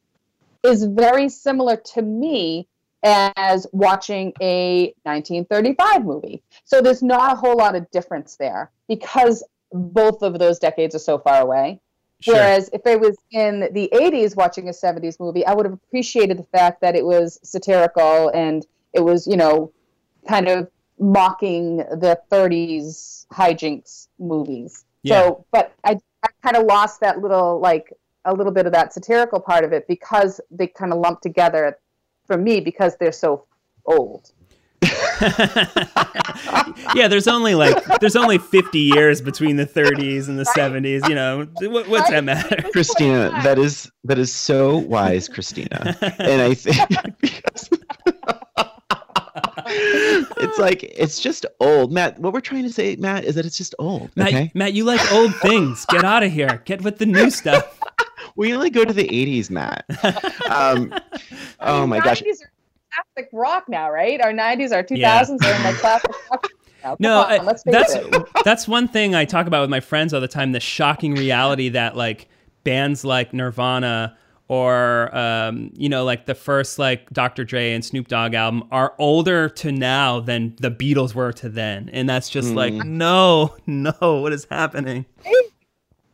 is 0.64 0.86
very 0.86 1.30
similar 1.30 1.78
to 1.78 2.02
me 2.02 2.68
as 3.04 3.68
watching 3.72 4.34
a 4.42 4.94
1935 5.04 6.06
movie. 6.06 6.42
So 6.64 6.82
there's 6.82 7.04
not 7.04 7.34
a 7.34 7.36
whole 7.36 7.58
lot 7.58 7.76
of 7.76 7.90
difference 7.92 8.36
there 8.38 8.72
because 8.88 9.44
both 9.72 10.22
of 10.22 10.40
those 10.40 10.58
decades 10.60 10.96
are 10.96 11.00
so 11.00 11.20
far 11.20 11.42
away. 11.42 11.82
Sure. 12.26 12.34
Whereas 12.34 12.72
if 12.74 12.82
I 12.88 12.96
was 12.96 13.16
in 13.30 13.70
the 13.72 13.88
80s 13.94 14.36
watching 14.36 14.68
a 14.68 14.72
70s 14.72 15.20
movie, 15.20 15.46
I 15.46 15.54
would 15.54 15.68
have 15.68 15.74
appreciated 15.74 16.40
the 16.40 16.44
fact 16.46 16.82
that 16.82 16.96
it 16.96 17.06
was 17.06 17.40
satirical 17.44 18.30
and 18.30 18.66
it 18.94 19.02
was, 19.02 19.28
you 19.28 19.38
know, 19.38 19.72
kind 20.28 20.48
of 20.48 20.68
mocking 21.00 21.78
the 21.78 22.20
30s 22.32 23.28
hijinks 23.32 24.08
movies. 24.18 24.86
Yeah. 25.04 25.22
So, 25.22 25.46
but 25.52 25.76
I, 25.84 26.00
I 26.24 26.30
kind 26.42 26.58
of 26.58 26.64
lost 26.64 27.02
that 27.02 27.20
little, 27.20 27.60
like, 27.60 27.94
a 28.26 28.34
little 28.34 28.52
bit 28.52 28.66
of 28.66 28.72
that 28.72 28.92
satirical 28.92 29.40
part 29.40 29.64
of 29.64 29.72
it 29.72 29.88
because 29.88 30.42
they 30.50 30.66
kind 30.66 30.92
of 30.92 30.98
lump 30.98 31.22
together 31.22 31.78
for 32.26 32.38
me 32.38 32.60
because 32.60 32.98
they're 32.98 33.12
so 33.12 33.46
old. 33.86 34.32
yeah, 36.96 37.08
there's 37.08 37.28
only 37.28 37.56
like 37.56 37.84
there's 38.00 38.16
only 38.16 38.38
50 38.38 38.80
years 38.80 39.22
between 39.22 39.56
the 39.56 39.66
30s 39.66 40.28
and 40.28 40.38
the 40.40 40.44
70s. 40.44 41.08
You 41.10 41.16
know, 41.16 41.48
what, 41.70 41.88
what's 41.88 42.10
that 42.10 42.24
matter? 42.24 42.62
Christina, 42.72 43.30
that 43.44 43.58
is 43.60 43.92
that 44.04 44.18
is 44.20 44.34
so 44.34 44.78
wise, 44.78 45.28
Christina. 45.28 45.96
And 46.20 46.42
I 46.42 46.54
think 46.54 46.78
because 47.20 47.70
it's 49.68 50.60
like 50.60 50.84
it's 50.84 51.20
just 51.20 51.46
old. 51.60 51.92
Matt, 51.92 52.20
what 52.20 52.34
we're 52.34 52.42
trying 52.42 52.64
to 52.64 52.72
say, 52.74 52.96
Matt, 52.98 53.24
is 53.26 53.36
that 53.36 53.46
it's 53.46 53.58
just 53.58 53.76
old. 53.80 54.12
Matt, 54.16 54.28
Okay. 54.30 54.52
Matt, 54.54 54.74
you 54.74 54.84
like 54.84 55.12
old 55.14 55.36
things. 55.38 55.86
Get 55.88 56.04
out 56.04 56.24
of 56.24 56.32
here. 56.32 56.62
Get 56.66 56.82
with 56.84 56.98
the 56.98 57.06
new 57.06 57.30
stuff. 57.30 57.80
We 58.38 58.54
only 58.54 58.70
go 58.70 58.84
to 58.84 58.94
the 58.94 59.08
80s, 59.08 59.50
Matt. 59.50 59.86
Um, 60.50 60.94
oh 61.62 61.88
my 61.88 62.00
gosh. 62.00 62.22
90s 63.16 63.20
are 63.20 63.22
classic 63.22 63.30
rock 63.34 63.66
now, 63.70 63.92
right? 63.92 64.22
Our 64.22 64.32
90s, 64.32 64.72
our 64.74 64.84
2000s 64.84 65.44
are 65.44 65.56
in 65.56 65.64
like 65.64 65.76
classic 65.76 66.12
rock. 66.32 66.48
Now. 66.84 66.96
No, 67.00 67.22
on, 67.22 67.50
I- 67.50 67.56
that's 67.66 67.98
that's 68.44 68.68
one 68.68 68.88
thing 68.88 69.16
I 69.16 69.26
talk 69.26 69.48
about 69.48 69.62
with 69.62 69.70
my 69.70 69.80
friends 69.80 70.14
all 70.14 70.22
the 70.22 70.28
time. 70.28 70.52
The 70.52 70.60
shocking 70.60 71.16
reality 71.16 71.70
that 71.70 71.96
like 71.96 72.28
bands 72.64 73.04
like 73.04 73.34
Nirvana 73.34 74.18
or 74.48 75.16
um, 75.18 75.72
you 75.74 75.90
know 75.90 76.04
like 76.04 76.28
the 76.28 76.36
first 76.36 76.78
like 76.78 77.10
Dr. 77.10 77.44
Dre 77.44 77.74
and 77.74 77.84
Snoop 77.84 78.08
Dogg 78.08 78.36
album 78.36 78.68
are 78.70 78.94
older 79.00 79.50
to 79.50 79.72
now 79.72 80.20
than 80.20 80.56
the 80.60 80.70
Beatles 80.70 81.16
were 81.16 81.34
to 81.34 81.50
then, 81.50 81.90
and 81.92 82.08
that's 82.08 82.30
just 82.30 82.54
like 82.54 82.74
no, 82.74 83.56
no, 83.66 83.94
what 84.00 84.32
is 84.32 84.46
happening? 84.52 85.06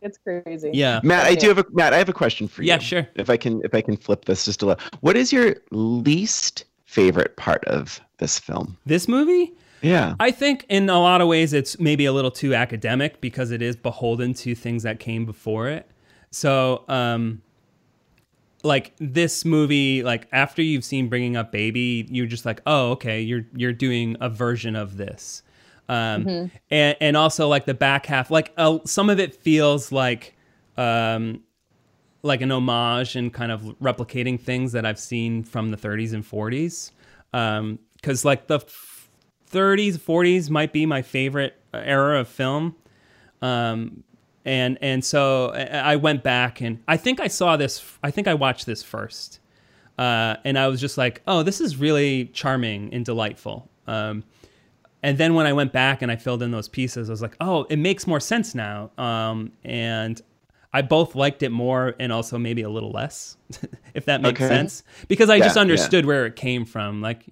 It's 0.00 0.18
crazy. 0.18 0.70
Yeah, 0.72 1.00
Matt, 1.04 1.26
I 1.26 1.34
do 1.34 1.48
have 1.48 1.58
a 1.58 1.66
Matt. 1.72 1.92
I 1.92 1.98
have 1.98 2.08
a 2.08 2.14
question 2.14 2.48
for 2.48 2.62
you. 2.62 2.68
Yeah, 2.68 2.78
sure. 2.78 3.06
If 3.14 3.28
I 3.28 3.36
can, 3.36 3.60
if 3.62 3.74
I 3.74 3.82
can 3.82 3.98
flip 3.98 4.24
this 4.24 4.46
just 4.46 4.62
a 4.62 4.66
little. 4.66 4.82
What 5.00 5.16
is 5.16 5.32
your 5.32 5.56
least 5.70 6.64
favorite 6.92 7.36
part 7.36 7.64
of 7.64 8.00
this 8.18 8.38
film? 8.38 8.76
this 8.84 9.08
movie. 9.08 9.52
Yeah. 9.80 10.14
I 10.20 10.30
think 10.30 10.64
in 10.68 10.88
a 10.88 11.00
lot 11.00 11.20
of 11.20 11.28
ways 11.28 11.52
it's 11.52 11.78
maybe 11.80 12.04
a 12.04 12.12
little 12.12 12.30
too 12.30 12.54
academic 12.54 13.20
because 13.20 13.50
it 13.50 13.60
is 13.60 13.74
beholden 13.74 14.32
to 14.34 14.54
things 14.54 14.84
that 14.84 15.00
came 15.00 15.26
before 15.26 15.68
it. 15.68 15.90
So, 16.30 16.84
um, 16.88 17.42
like 18.62 18.92
this 18.98 19.44
movie, 19.44 20.02
like 20.04 20.28
after 20.30 20.62
you've 20.62 20.84
seen 20.84 21.08
Bringing 21.08 21.36
Up 21.36 21.50
Baby, 21.50 22.06
you're 22.10 22.26
just 22.26 22.46
like, 22.46 22.60
oh, 22.64 22.92
okay, 22.92 23.20
you're 23.20 23.44
you're 23.56 23.72
doing 23.72 24.16
a 24.20 24.28
version 24.28 24.76
of 24.76 24.96
this, 24.96 25.42
um, 25.88 26.50
and 26.70 26.96
and 27.00 27.16
also 27.16 27.48
like 27.48 27.66
the 27.66 27.74
back 27.74 28.06
half, 28.06 28.30
like 28.30 28.52
uh, 28.56 28.78
some 28.84 29.10
of 29.10 29.18
it 29.18 29.34
feels 29.34 29.90
like. 29.90 30.36
Um, 30.76 31.42
like 32.22 32.40
an 32.40 32.52
homage 32.52 33.16
and 33.16 33.32
kind 33.32 33.50
of 33.50 33.62
replicating 33.80 34.40
things 34.40 34.72
that 34.72 34.86
I've 34.86 34.98
seen 34.98 35.42
from 35.42 35.70
the 35.70 35.76
30s 35.76 36.12
and 36.12 36.24
40s. 36.24 36.92
Because 37.96 38.24
like 38.24 38.46
the 38.46 38.56
f- 38.56 39.10
30s, 39.50 39.98
40s 39.98 40.48
might 40.48 40.72
be 40.72 40.86
my 40.86 41.02
favorite 41.02 41.54
era 41.74 42.20
of 42.20 42.28
film. 42.28 42.76
Um, 43.40 44.04
and 44.44 44.76
and 44.80 45.04
so 45.04 45.50
I 45.50 45.96
went 45.96 46.22
back 46.22 46.60
and 46.60 46.82
I 46.88 46.96
think 46.96 47.20
I 47.20 47.28
saw 47.28 47.56
this. 47.56 47.96
I 48.02 48.10
think 48.10 48.26
I 48.26 48.34
watched 48.34 48.66
this 48.66 48.82
first, 48.82 49.38
uh, 49.98 50.36
and 50.44 50.58
I 50.58 50.66
was 50.66 50.80
just 50.80 50.98
like, 50.98 51.22
"Oh, 51.28 51.42
this 51.44 51.60
is 51.60 51.76
really 51.76 52.26
charming 52.26 52.92
and 52.92 53.04
delightful." 53.04 53.68
Um, 53.86 54.24
and 55.02 55.16
then 55.18 55.34
when 55.34 55.46
I 55.46 55.52
went 55.52 55.72
back 55.72 56.02
and 56.02 56.10
I 56.10 56.16
filled 56.16 56.42
in 56.42 56.50
those 56.50 56.68
pieces, 56.68 57.08
I 57.08 57.12
was 57.12 57.22
like, 57.22 57.36
"Oh, 57.40 57.66
it 57.70 57.76
makes 57.76 58.06
more 58.06 58.18
sense 58.18 58.52
now." 58.52 58.90
Um, 58.98 59.52
and 59.64 60.20
I 60.72 60.82
both 60.82 61.14
liked 61.14 61.42
it 61.42 61.50
more 61.50 61.94
and 62.00 62.12
also 62.12 62.38
maybe 62.38 62.62
a 62.62 62.70
little 62.70 62.90
less, 62.92 63.36
if 63.94 64.06
that 64.06 64.22
makes 64.22 64.40
Okay. 64.40 64.48
sense, 64.48 64.82
because 65.08 65.28
I 65.30 65.36
Yeah, 65.38 65.44
just 65.44 65.56
yeah. 65.56 65.60
understood 65.60 66.06
where 66.06 66.26
it 66.26 66.36
came 66.36 66.64
from. 66.64 67.00
Like, 67.02 67.24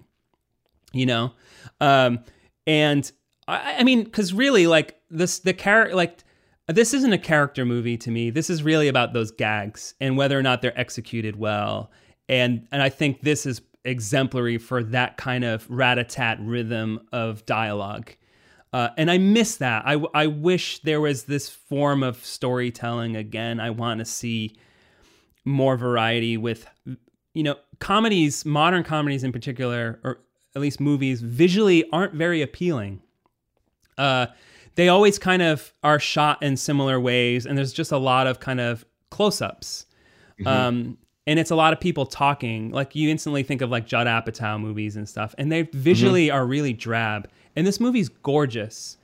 you 0.93 1.05
know 1.05 1.31
um 1.79 2.19
and 2.67 3.11
i 3.47 3.75
i 3.79 3.83
mean 3.83 4.03
because 4.03 4.33
really 4.33 4.67
like 4.67 4.99
this 5.09 5.39
the 5.39 5.53
character 5.53 5.95
like 5.95 6.19
this 6.67 6.93
isn't 6.93 7.13
a 7.13 7.17
character 7.17 7.65
movie 7.65 7.95
to 7.97 8.11
me 8.11 8.29
this 8.29 8.49
is 8.49 8.61
really 8.61 8.89
about 8.89 9.13
those 9.13 9.31
gags 9.31 9.93
and 10.01 10.17
whether 10.17 10.37
or 10.37 10.43
not 10.43 10.61
they're 10.61 10.77
executed 10.77 11.37
well 11.37 11.91
and 12.27 12.67
and 12.73 12.81
i 12.83 12.89
think 12.89 13.21
this 13.21 13.45
is 13.45 13.61
exemplary 13.85 14.57
for 14.57 14.83
that 14.83 15.15
kind 15.15 15.45
of 15.45 15.65
rat-a-tat 15.69 16.37
rhythm 16.41 16.99
of 17.13 17.45
dialogue 17.45 18.11
uh, 18.73 18.89
and 18.97 19.11
I 19.11 19.17
miss 19.17 19.57
that. 19.57 19.83
I, 19.85 20.01
I 20.13 20.27
wish 20.27 20.79
there 20.79 21.01
was 21.01 21.23
this 21.23 21.49
form 21.49 22.03
of 22.03 22.23
storytelling 22.25 23.15
again. 23.15 23.59
I 23.59 23.69
want 23.69 23.99
to 23.99 24.05
see 24.05 24.55
more 25.45 25.75
variety 25.77 26.37
with 26.37 26.67
you 27.33 27.43
know 27.43 27.55
comedies 27.79 28.45
modern 28.45 28.83
comedies 28.83 29.23
in 29.23 29.31
particular 29.31 29.99
or 30.03 30.19
at 30.55 30.61
least 30.61 30.79
movies 30.79 31.21
visually 31.21 31.83
aren't 31.91 32.13
very 32.13 32.41
appealing 32.41 33.01
uh 33.97 34.27
they 34.75 34.87
always 34.87 35.17
kind 35.17 35.41
of 35.41 35.73
are 35.83 35.99
shot 35.99 36.41
in 36.43 36.55
similar 36.55 36.99
ways 36.99 37.45
and 37.45 37.57
there's 37.57 37.73
just 37.73 37.91
a 37.91 37.97
lot 37.97 38.27
of 38.27 38.39
kind 38.39 38.59
of 38.59 38.85
close-ups 39.09 39.85
um 40.45 40.97
and 41.27 41.39
it's 41.39 41.51
a 41.51 41.55
lot 41.55 41.73
of 41.73 41.79
people 41.79 42.05
talking. 42.05 42.71
Like 42.71 42.95
you 42.95 43.09
instantly 43.09 43.43
think 43.43 43.61
of 43.61 43.69
like 43.69 43.85
Judd 43.85 44.07
Apatow 44.07 44.59
movies 44.59 44.95
and 44.95 45.07
stuff, 45.07 45.35
and 45.37 45.51
they 45.51 45.63
visually 45.63 46.31
are 46.31 46.45
really 46.45 46.73
drab. 46.73 47.29
And 47.55 47.67
this 47.67 47.79
movie's 47.79 48.09
gorgeous. 48.09 48.97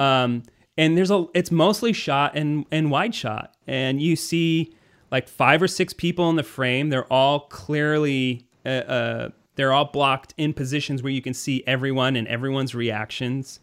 Um, 0.00 0.42
and 0.78 0.96
there's 0.96 1.10
a 1.10 1.26
it's 1.34 1.50
mostly 1.50 1.92
shot 1.92 2.36
in 2.36 2.66
in 2.70 2.90
wide 2.90 3.14
shot, 3.14 3.54
and 3.66 4.00
you 4.00 4.16
see 4.16 4.74
like 5.10 5.28
five 5.28 5.62
or 5.62 5.68
six 5.68 5.92
people 5.92 6.28
in 6.30 6.36
the 6.36 6.42
frame. 6.42 6.90
They're 6.90 7.10
all 7.12 7.40
clearly 7.40 8.46
uh, 8.64 8.68
uh, 8.68 9.28
they're 9.54 9.72
all 9.72 9.86
blocked 9.86 10.34
in 10.36 10.52
positions 10.52 11.02
where 11.02 11.12
you 11.12 11.22
can 11.22 11.34
see 11.34 11.64
everyone 11.66 12.16
and 12.16 12.28
everyone's 12.28 12.74
reactions. 12.74 13.60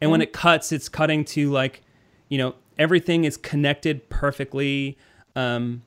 And 0.00 0.10
when 0.10 0.20
it 0.22 0.32
cuts, 0.32 0.72
it's 0.72 0.88
cutting 0.88 1.24
to 1.26 1.50
like, 1.50 1.82
you 2.28 2.38
know, 2.38 2.54
everything 2.78 3.24
is 3.24 3.36
connected 3.36 4.08
perfectly. 4.08 4.98
Um, 5.34 5.82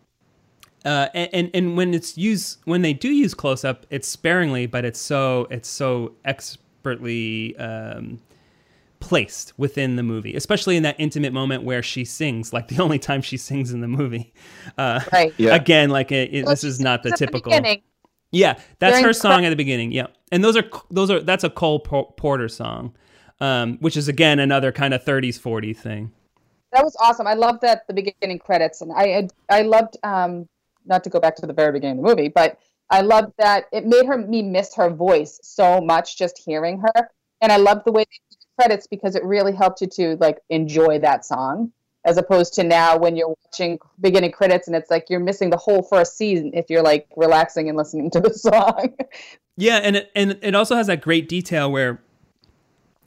uh, 0.86 1.08
and, 1.14 1.30
and 1.34 1.52
and 1.54 1.78
when 1.78 1.94
it's 1.94 2.18
used 2.18 2.60
when 2.66 2.82
they 2.82 2.94
do 2.94 3.10
use 3.10 3.34
close 3.34 3.64
up, 3.66 3.86
it's 3.90 4.08
sparingly, 4.08 4.66
but 4.66 4.86
it's 4.86 5.00
so 5.00 5.48
it's 5.52 5.68
so 5.70 6.14
expertly 6.26 7.56
um, 7.58 8.20
placed 9.00 9.54
within 9.58 9.96
the 9.96 10.04
movie, 10.04 10.36
especially 10.36 10.78
in 10.78 10.84
that 10.84 10.96
intimate 11.00 11.34
moment 11.34 11.64
where 11.64 11.84
she 11.84 12.06
sings, 12.06 12.54
like 12.54 12.68
the 12.68 12.82
only 12.82 13.00
time 13.00 13.22
she 13.22 13.38
sings 13.38 13.72
in 13.72 13.82
the 13.82 13.88
movie. 13.88 14.34
Uh, 14.78 15.00
Right. 15.12 15.34
Yeah. 15.38 15.56
Again, 15.56 15.90
like 15.90 16.12
it, 16.12 16.34
it- 16.34 16.46
Well, 16.46 16.52
this 16.54 16.64
is 16.64 16.80
not 16.80 17.04
the 17.04 17.12
typical. 17.12 17.52
beginning. 17.52 17.82
Yeah, 18.32 18.60
that's 18.78 18.94
During 18.94 19.06
her 19.06 19.14
song 19.14 19.40
cre- 19.40 19.46
at 19.46 19.50
the 19.50 19.56
beginning. 19.56 19.92
Yeah, 19.92 20.08
and 20.32 20.44
those 20.44 20.56
are 20.56 20.64
those 20.92 21.10
are 21.10 21.20
that's 21.20 21.44
a 21.44 21.50
Cole 21.50 21.80
Porter 21.80 22.48
song, 22.48 22.94
um, 23.42 23.78
which 23.80 23.98
is 23.98 24.08
again 24.08 24.38
another 24.40 24.72
kind 24.72 24.94
of 24.94 25.04
30s 25.04 25.40
40s 25.40 25.78
thing. 25.78 26.12
That 26.72 26.84
was 26.84 26.96
awesome. 27.02 27.26
I 27.26 27.34
love 27.34 27.60
that 27.62 27.88
the 27.88 27.94
beginning 27.96 28.38
credits, 28.38 28.82
and 28.82 28.92
I 28.96 29.28
I 29.50 29.64
loved 29.64 29.98
um 30.04 30.48
not 30.90 31.04
to 31.06 31.10
go 31.10 31.20
back 31.20 31.36
to 31.38 31.46
the 31.46 31.54
very 31.54 31.72
beginning 31.72 32.00
of 32.00 32.04
the 32.06 32.10
movie, 32.10 32.28
but 32.30 32.60
I 32.90 33.02
loved 33.02 33.34
that 33.38 33.66
it 33.72 33.86
made 33.86 34.06
her 34.06 34.18
me 34.18 34.42
miss 34.42 34.76
her 34.76 34.90
voice 34.90 35.40
so 35.44 35.80
much 35.80 36.18
just 36.18 36.42
hearing 36.44 36.80
her, 36.80 37.10
and 37.42 37.52
I 37.52 37.58
loved 37.58 37.86
the 37.86 37.92
way 37.92 38.04
they 38.04 38.18
the 38.32 38.64
credits 38.64 38.88
because 38.88 39.16
it 39.16 39.24
really 39.24 39.54
helped 39.54 39.82
you 39.82 39.88
to 39.88 40.18
like 40.20 40.40
enjoy 40.50 41.00
that 41.00 41.26
song 41.26 41.72
as 42.06 42.18
opposed 42.18 42.54
to 42.54 42.64
now 42.64 42.98
when 42.98 43.16
you're 43.16 43.36
watching 43.44 43.78
beginning 44.00 44.32
credits 44.32 44.68
and 44.68 44.76
it's 44.76 44.90
like 44.90 45.10
you're 45.10 45.20
missing 45.20 45.50
the 45.50 45.58
whole 45.58 45.82
first 45.84 46.18
season 46.18 46.52
if 46.54 46.70
you're 46.70 46.82
like 46.82 47.08
relaxing 47.16 47.68
and 47.68 47.78
listening 47.78 48.10
to 48.10 48.20
the 48.20 48.34
song. 48.34 48.96
Yeah, 49.58 49.78
and 49.78 49.98
it, 49.98 50.12
and 50.16 50.40
it 50.42 50.56
also 50.56 50.76
has 50.76 50.88
that 50.88 51.02
great 51.02 51.28
detail 51.28 51.72
where 51.72 52.02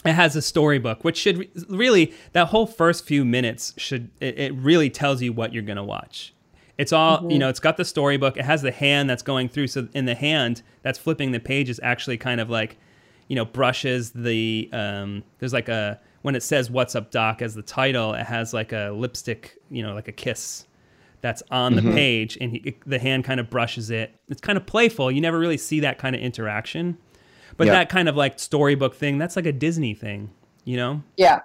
it 0.05 0.13
has 0.13 0.37
a 0.37 0.43
storybook, 0.43 1.05
which 1.05 1.17
should 1.17 1.39
re- 1.39 1.51
really 1.69 2.15
that 2.33 2.49
whole 2.49 2.67
first 2.67 3.07
few 3.07 3.25
minutes 3.25 3.73
should 3.77 4.11
it, 4.21 4.39
it 4.39 4.55
really 4.55 4.91
tells 4.91 5.23
you 5.23 5.33
what 5.33 5.53
you're 5.53 5.63
gonna 5.63 5.85
watch. 5.85 6.35
It's 6.79 6.93
all 6.93 7.31
you 7.31 7.39
know. 7.39 7.49
It's 7.49 7.61
got 7.61 7.77
the 7.77 7.85
storybook. 7.85 8.37
It 8.37 8.45
has 8.45 8.63
the 8.63 8.73
hand 8.73 9.09
that's 9.11 9.23
going 9.23 9.49
through. 9.49 9.69
So 9.69 9.89
in 9.95 10.07
the 10.07 10.15
hand 10.15 10.63
that's 10.83 10.99
flipping 10.99 11.33
the 11.33 11.41
page 11.41 11.69
is 11.69 11.79
actually 11.83 12.17
kind 12.19 12.41
of 12.41 12.49
like, 12.51 12.79
you 13.29 13.37
know, 13.37 13.45
brushes 13.45 14.11
the. 14.13 14.69
Um, 14.73 15.23
there's 15.39 15.53
like 15.53 15.69
a 15.69 16.01
when 16.23 16.35
it 16.35 16.43
says 16.43 16.71
"What's 16.71 16.95
up, 16.95 17.11
Doc" 17.11 17.43
as 17.43 17.55
the 17.55 17.63
title, 17.63 18.15
it 18.15 18.25
has 18.25 18.55
like 18.55 18.73
a 18.73 18.91
lipstick, 18.95 19.59
you 19.71 19.83
know, 19.83 19.95
like 19.95 20.09
a 20.09 20.13
kiss 20.13 20.67
that's 21.21 21.43
on 21.53 21.77
the 21.77 21.83
page, 21.83 22.37
and 22.41 22.51
he, 22.51 22.77
the 22.85 22.99
hand 22.99 23.23
kind 23.25 23.39
of 23.39 23.49
brushes 23.49 23.91
it. 23.91 24.15
It's 24.29 24.41
kind 24.41 24.57
of 24.57 24.67
playful. 24.67 25.11
You 25.13 25.21
never 25.21 25.39
really 25.39 25.57
see 25.59 25.79
that 25.81 25.99
kind 25.99 26.17
of 26.17 26.23
interaction, 26.23 26.99
but 27.57 27.69
Yeah. 27.69 27.75
that 27.75 27.89
kind 27.91 28.09
of 28.09 28.17
like 28.17 28.41
storybook 28.41 28.97
thing, 28.97 29.19
that's 29.19 29.37
like 29.37 29.47
a 29.47 29.53
Disney 29.53 29.95
thing, 29.95 30.31
you 30.65 30.77
know. 30.77 31.03
yeah. 31.17 31.41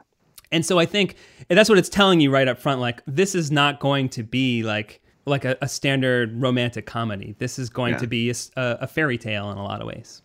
And 0.51 0.65
so 0.65 0.79
I 0.79 0.85
think 0.87 1.15
and 1.49 1.59
that's 1.59 1.67
what 1.69 1.77
it's 1.77 1.89
telling 1.89 2.21
you 2.21 2.31
right 2.31 2.47
up 2.47 2.57
front. 2.57 2.79
Like 2.81 3.01
this 3.05 3.35
is 3.35 3.51
not 3.51 3.79
going 3.79 4.09
to 4.09 4.23
be 4.23 4.63
like 4.63 4.99
like 5.27 5.45
a, 5.45 5.57
a 5.61 5.67
standard 5.67 6.41
romantic 6.41 6.85
comedy. 6.85 7.35
This 7.39 7.59
is 7.59 7.69
going 7.69 7.93
Yeah. 7.93 7.99
to 7.99 8.07
be 8.07 8.33
a 8.55 8.87
fairy 8.87 9.17
tale 9.17 9.51
in 9.51 9.57
a 9.57 9.63
lot 9.63 9.81
of 9.81 9.87
ways. 9.87 10.21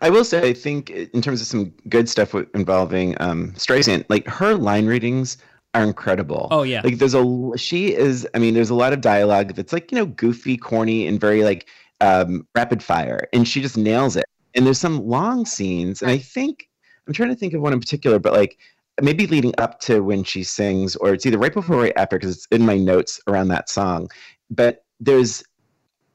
I 0.00 0.10
will 0.10 0.24
say, 0.24 0.48
I 0.48 0.52
think 0.52 0.90
in 0.90 1.20
terms 1.22 1.40
of 1.40 1.46
some 1.46 1.72
good 1.88 2.08
stuff 2.08 2.34
with, 2.34 2.48
involving 2.54 3.16
um, 3.20 3.52
Streisand, 3.54 4.04
like 4.08 4.26
her 4.28 4.54
line 4.54 4.86
readings 4.86 5.38
are 5.74 5.82
incredible. 5.82 6.46
Oh, 6.50 6.62
yeah. 6.62 6.82
like 6.84 6.98
there's 6.98 7.14
a 7.14 7.52
she 7.56 7.94
is. 7.94 8.28
I 8.34 8.38
mean, 8.38 8.54
there's 8.54 8.70
a 8.70 8.74
lot 8.74 8.92
of 8.92 9.00
dialogue 9.00 9.54
that's 9.54 9.72
like 9.72 9.90
you 9.90 9.98
know 9.98 10.06
goofy, 10.06 10.56
corny, 10.56 11.06
and 11.06 11.20
very 11.20 11.42
like 11.42 11.68
um, 12.00 12.46
rapid 12.54 12.82
fire, 12.82 13.28
and 13.32 13.46
she 13.48 13.60
just 13.60 13.76
nails 13.76 14.16
it. 14.16 14.26
And 14.54 14.66
there's 14.66 14.78
some 14.78 15.04
long 15.06 15.46
scenes, 15.46 16.02
and 16.02 16.10
I 16.10 16.18
think 16.18 16.68
I'm 17.06 17.12
trying 17.12 17.30
to 17.30 17.36
think 17.36 17.52
of 17.54 17.60
one 17.60 17.72
in 17.72 17.80
particular, 17.80 18.18
but 18.18 18.32
like 18.32 18.58
maybe 19.02 19.26
leading 19.26 19.54
up 19.58 19.80
to 19.80 20.00
when 20.00 20.24
she 20.24 20.42
sings, 20.42 20.96
or 20.96 21.12
it's 21.14 21.26
either 21.26 21.38
right 21.38 21.52
before 21.52 21.76
or 21.76 21.82
right 21.82 21.96
after, 21.96 22.18
because 22.18 22.36
it's 22.36 22.46
in 22.46 22.64
my 22.64 22.76
notes 22.76 23.20
around 23.26 23.48
that 23.48 23.68
song. 23.68 24.08
But 24.50 24.84
there's 25.00 25.42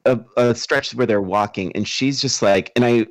a, 0.05 0.19
a 0.37 0.55
stretch 0.55 0.93
where 0.93 1.07
they're 1.07 1.21
walking, 1.21 1.71
and 1.75 1.87
she's 1.87 2.21
just 2.21 2.41
like, 2.41 2.71
and 2.75 2.85
I 2.85 3.07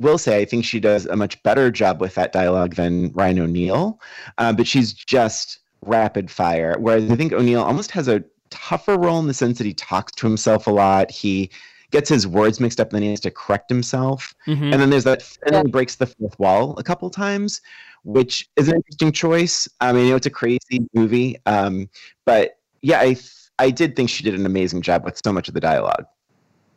will 0.00 0.18
say 0.18 0.40
I 0.40 0.44
think 0.44 0.64
she 0.64 0.80
does 0.80 1.06
a 1.06 1.16
much 1.16 1.42
better 1.42 1.70
job 1.70 2.00
with 2.00 2.14
that 2.16 2.32
dialogue 2.32 2.74
than 2.74 3.12
Ryan 3.12 3.40
O'Neal, 3.40 4.00
uh, 4.38 4.52
but 4.52 4.66
she's 4.66 4.92
just 4.92 5.60
rapid 5.82 6.30
fire. 6.30 6.76
Whereas 6.78 7.10
I 7.10 7.16
think 7.16 7.32
O'Neal 7.32 7.62
almost 7.62 7.90
has 7.92 8.08
a 8.08 8.24
tougher 8.50 8.96
role 8.98 9.18
in 9.18 9.26
the 9.26 9.34
sense 9.34 9.58
that 9.58 9.66
he 9.66 9.74
talks 9.74 10.12
to 10.12 10.26
himself 10.26 10.66
a 10.66 10.70
lot. 10.70 11.10
He 11.10 11.50
gets 11.90 12.08
his 12.08 12.26
words 12.26 12.58
mixed 12.58 12.80
up, 12.80 12.88
and 12.88 12.96
then 12.96 13.02
he 13.02 13.10
has 13.10 13.20
to 13.20 13.30
correct 13.30 13.70
himself. 13.70 14.34
Mhm. 14.46 14.72
And 14.72 14.74
then 14.74 14.90
there's 14.90 15.04
that, 15.04 15.22
and 15.46 15.54
then 15.54 15.66
he 15.66 15.70
breaks 15.70 15.94
the 15.94 16.06
fourth 16.06 16.38
wall 16.40 16.74
a 16.76 16.82
couple 16.82 17.08
times, 17.08 17.60
which 18.04 18.48
is 18.56 18.68
an 18.68 18.76
interesting 18.76 19.12
choice. 19.12 19.68
I 19.80 19.92
mean, 19.92 20.04
you 20.04 20.10
know, 20.10 20.16
it's 20.16 20.26
a 20.26 20.30
crazy 20.30 20.86
movie, 20.94 21.36
um, 21.46 21.88
but 22.24 22.58
yeah, 22.82 23.00
I 23.00 23.16
I 23.58 23.70
did 23.70 23.96
think 23.96 24.10
she 24.10 24.22
did 24.22 24.34
an 24.34 24.46
amazing 24.46 24.82
job 24.82 25.04
with 25.04 25.20
so 25.24 25.32
much 25.32 25.48
of 25.48 25.54
the 25.54 25.60
dialogue. 25.60 26.06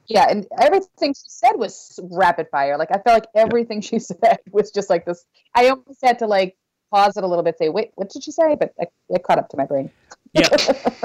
Yeah, 0.08 0.28
and 0.30 0.48
everything 0.60 1.14
she 1.14 1.28
said 1.28 1.54
was 1.56 2.00
rapid 2.12 2.48
fire. 2.50 2.78
Like 2.78 2.90
I 2.92 3.00
felt 3.00 3.08
like 3.16 3.28
everything 3.36 3.82
she 3.82 4.00
said 4.00 4.40
was 4.52 4.72
just 4.72 4.90
like 4.90 5.06
this. 5.06 5.26
I 5.54 5.70
almost 5.70 6.00
had 6.02 6.20
to 6.20 6.28
like 6.28 6.56
pause 6.92 7.18
it 7.18 7.24
a 7.24 7.28
little 7.28 7.44
bit, 7.44 7.58
say, 7.58 7.70
"Wait, 7.70 7.92
what 7.96 8.10
did 8.10 8.24
she 8.24 8.32
say?" 8.32 8.56
But 8.56 8.74
it, 8.78 8.90
it 9.10 9.24
caught 9.24 9.38
up 9.38 9.50
to 9.50 9.58
my 9.58 9.66
brain. 9.66 9.92
Yeah. 10.34 10.48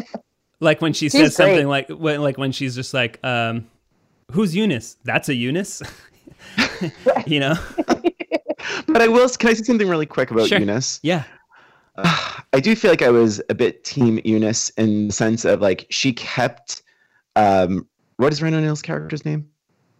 like 0.60 0.80
when 0.80 0.92
she 0.92 1.06
She's 1.06 1.20
says 1.20 1.36
something 1.36 1.66
like 1.66 1.88
when, 1.88 2.22
like 2.22 2.38
when 2.38 2.52
she's 2.52 2.76
just 2.76 2.94
like, 2.94 3.18
um, 3.24 3.66
"Who's 4.30 4.54
Eunice? 4.54 4.96
That's 5.04 5.28
a 5.28 5.34
Eunice." 5.34 5.82
you 7.26 7.40
know? 7.40 7.54
But 8.92 9.02
I 9.02 9.08
will. 9.08 9.28
Can 9.28 9.50
I 9.50 9.54
say 9.54 9.62
something 9.64 9.88
really 9.88 10.06
quick 10.06 10.30
about 10.30 10.48
Sure. 10.48 10.58
Eunice? 10.58 11.00
Yeah. 11.02 11.24
I 11.96 12.60
do 12.60 12.74
feel 12.74 12.90
like 12.90 13.02
I 13.02 13.10
was 13.10 13.40
a 13.48 13.54
bit 13.54 13.84
team 13.84 14.18
Eunice 14.24 14.70
in 14.70 15.08
the 15.08 15.12
sense 15.12 15.44
of 15.44 15.60
like 15.60 15.86
she 15.90 16.12
kept. 16.12 16.82
Um, 17.36 17.86
what 18.16 18.32
is 18.32 18.42
Ryan 18.42 18.54
O'Neal's 18.54 18.82
character's 18.82 19.24
name? 19.24 19.48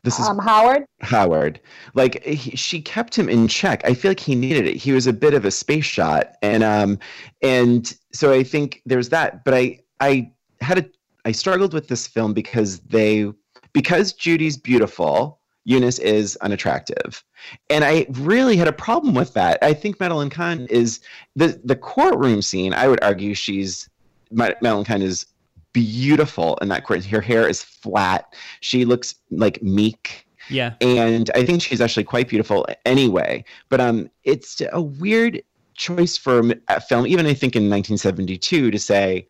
This 0.05 0.19
is 0.19 0.27
Um, 0.29 0.39
Howard. 0.39 0.85
Howard. 1.01 1.61
Like 1.95 2.23
he, 2.25 2.57
she 2.57 2.81
kept 2.83 3.17
him 3.17 3.29
in 3.29 3.47
check. 3.47 3.83
I 3.85 3.95
feel 3.95 4.11
like 4.11 4.21
he 4.21 4.35
needed 4.35 4.67
it. 4.67 4.77
He 4.77 4.93
was 4.93 5.07
a 5.07 5.13
bit 5.13 5.33
of 5.33 5.45
a 5.45 5.51
space 5.51 5.85
shot, 5.85 6.35
and 6.43 6.63
um, 6.65 6.99
and 7.41 7.95
so 8.13 8.33
I 8.33 8.43
think 8.43 8.83
there's 8.85 9.11
that. 9.11 9.45
But 9.45 9.55
I 9.55 9.79
I 10.01 10.33
had 10.61 10.79
a 10.79 10.85
I 11.25 11.33
struggled 11.33 11.73
with 11.73 11.89
this 11.89 12.07
film 12.07 12.33
because 12.35 12.81
they 12.81 13.31
because 13.73 14.13
Judy's 14.13 14.57
beautiful, 14.57 15.39
Eunice 15.65 15.99
is 16.01 16.37
unattractive, 16.37 17.23
and 17.71 17.85
I 17.85 18.07
really 18.11 18.57
had 18.57 18.69
a 18.69 18.73
problem 18.73 19.15
with 19.15 19.35
that. 19.35 19.59
I 19.63 19.75
think 19.75 20.01
Madeline 20.01 20.31
Kahn 20.31 20.67
is 20.71 21.01
the 21.37 21.61
the 21.65 21.77
courtroom 21.77 22.43
scene. 22.43 22.75
I 22.75 22.89
would 22.89 23.03
argue 23.03 23.35
she's 23.35 23.89
Madeline 24.31 24.85
Kahn 24.85 25.03
is 25.03 25.27
beautiful 25.73 26.57
in 26.61 26.69
that 26.69 26.85
court. 26.85 27.05
Her 27.05 27.21
hair 27.21 27.49
is 27.49 27.63
flat. 27.63 28.35
She 28.61 28.85
looks 28.85 29.15
like 29.31 29.63
meek 29.63 30.27
Yeah. 30.51 30.75
and 30.81 31.31
I 31.35 31.45
think 31.47 31.63
she's 31.63 31.81
actually 31.81 32.05
quite 32.05 32.29
beautiful 32.29 32.67
anyway. 32.85 33.45
But 33.69 33.81
um, 33.81 34.11
it's 34.25 34.61
a 34.73 34.83
weird 34.83 35.43
choice 35.75 36.17
for 36.19 36.43
a 36.69 36.81
film, 36.81 37.07
even 37.07 37.25
I 37.27 37.35
think 37.35 37.57
in 37.57 37.71
1972, 37.71 38.71
to 38.71 38.79
say 38.79 39.27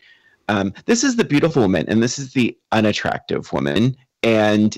um, 0.49 0.73
this 0.87 1.05
is 1.05 1.17
the 1.17 1.25
beautiful 1.25 1.63
woman 1.63 1.85
and 1.89 2.03
this 2.03 2.19
is 2.19 2.33
the 2.33 2.57
unattractive 2.73 3.53
woman, 3.53 3.97
and 4.25 4.77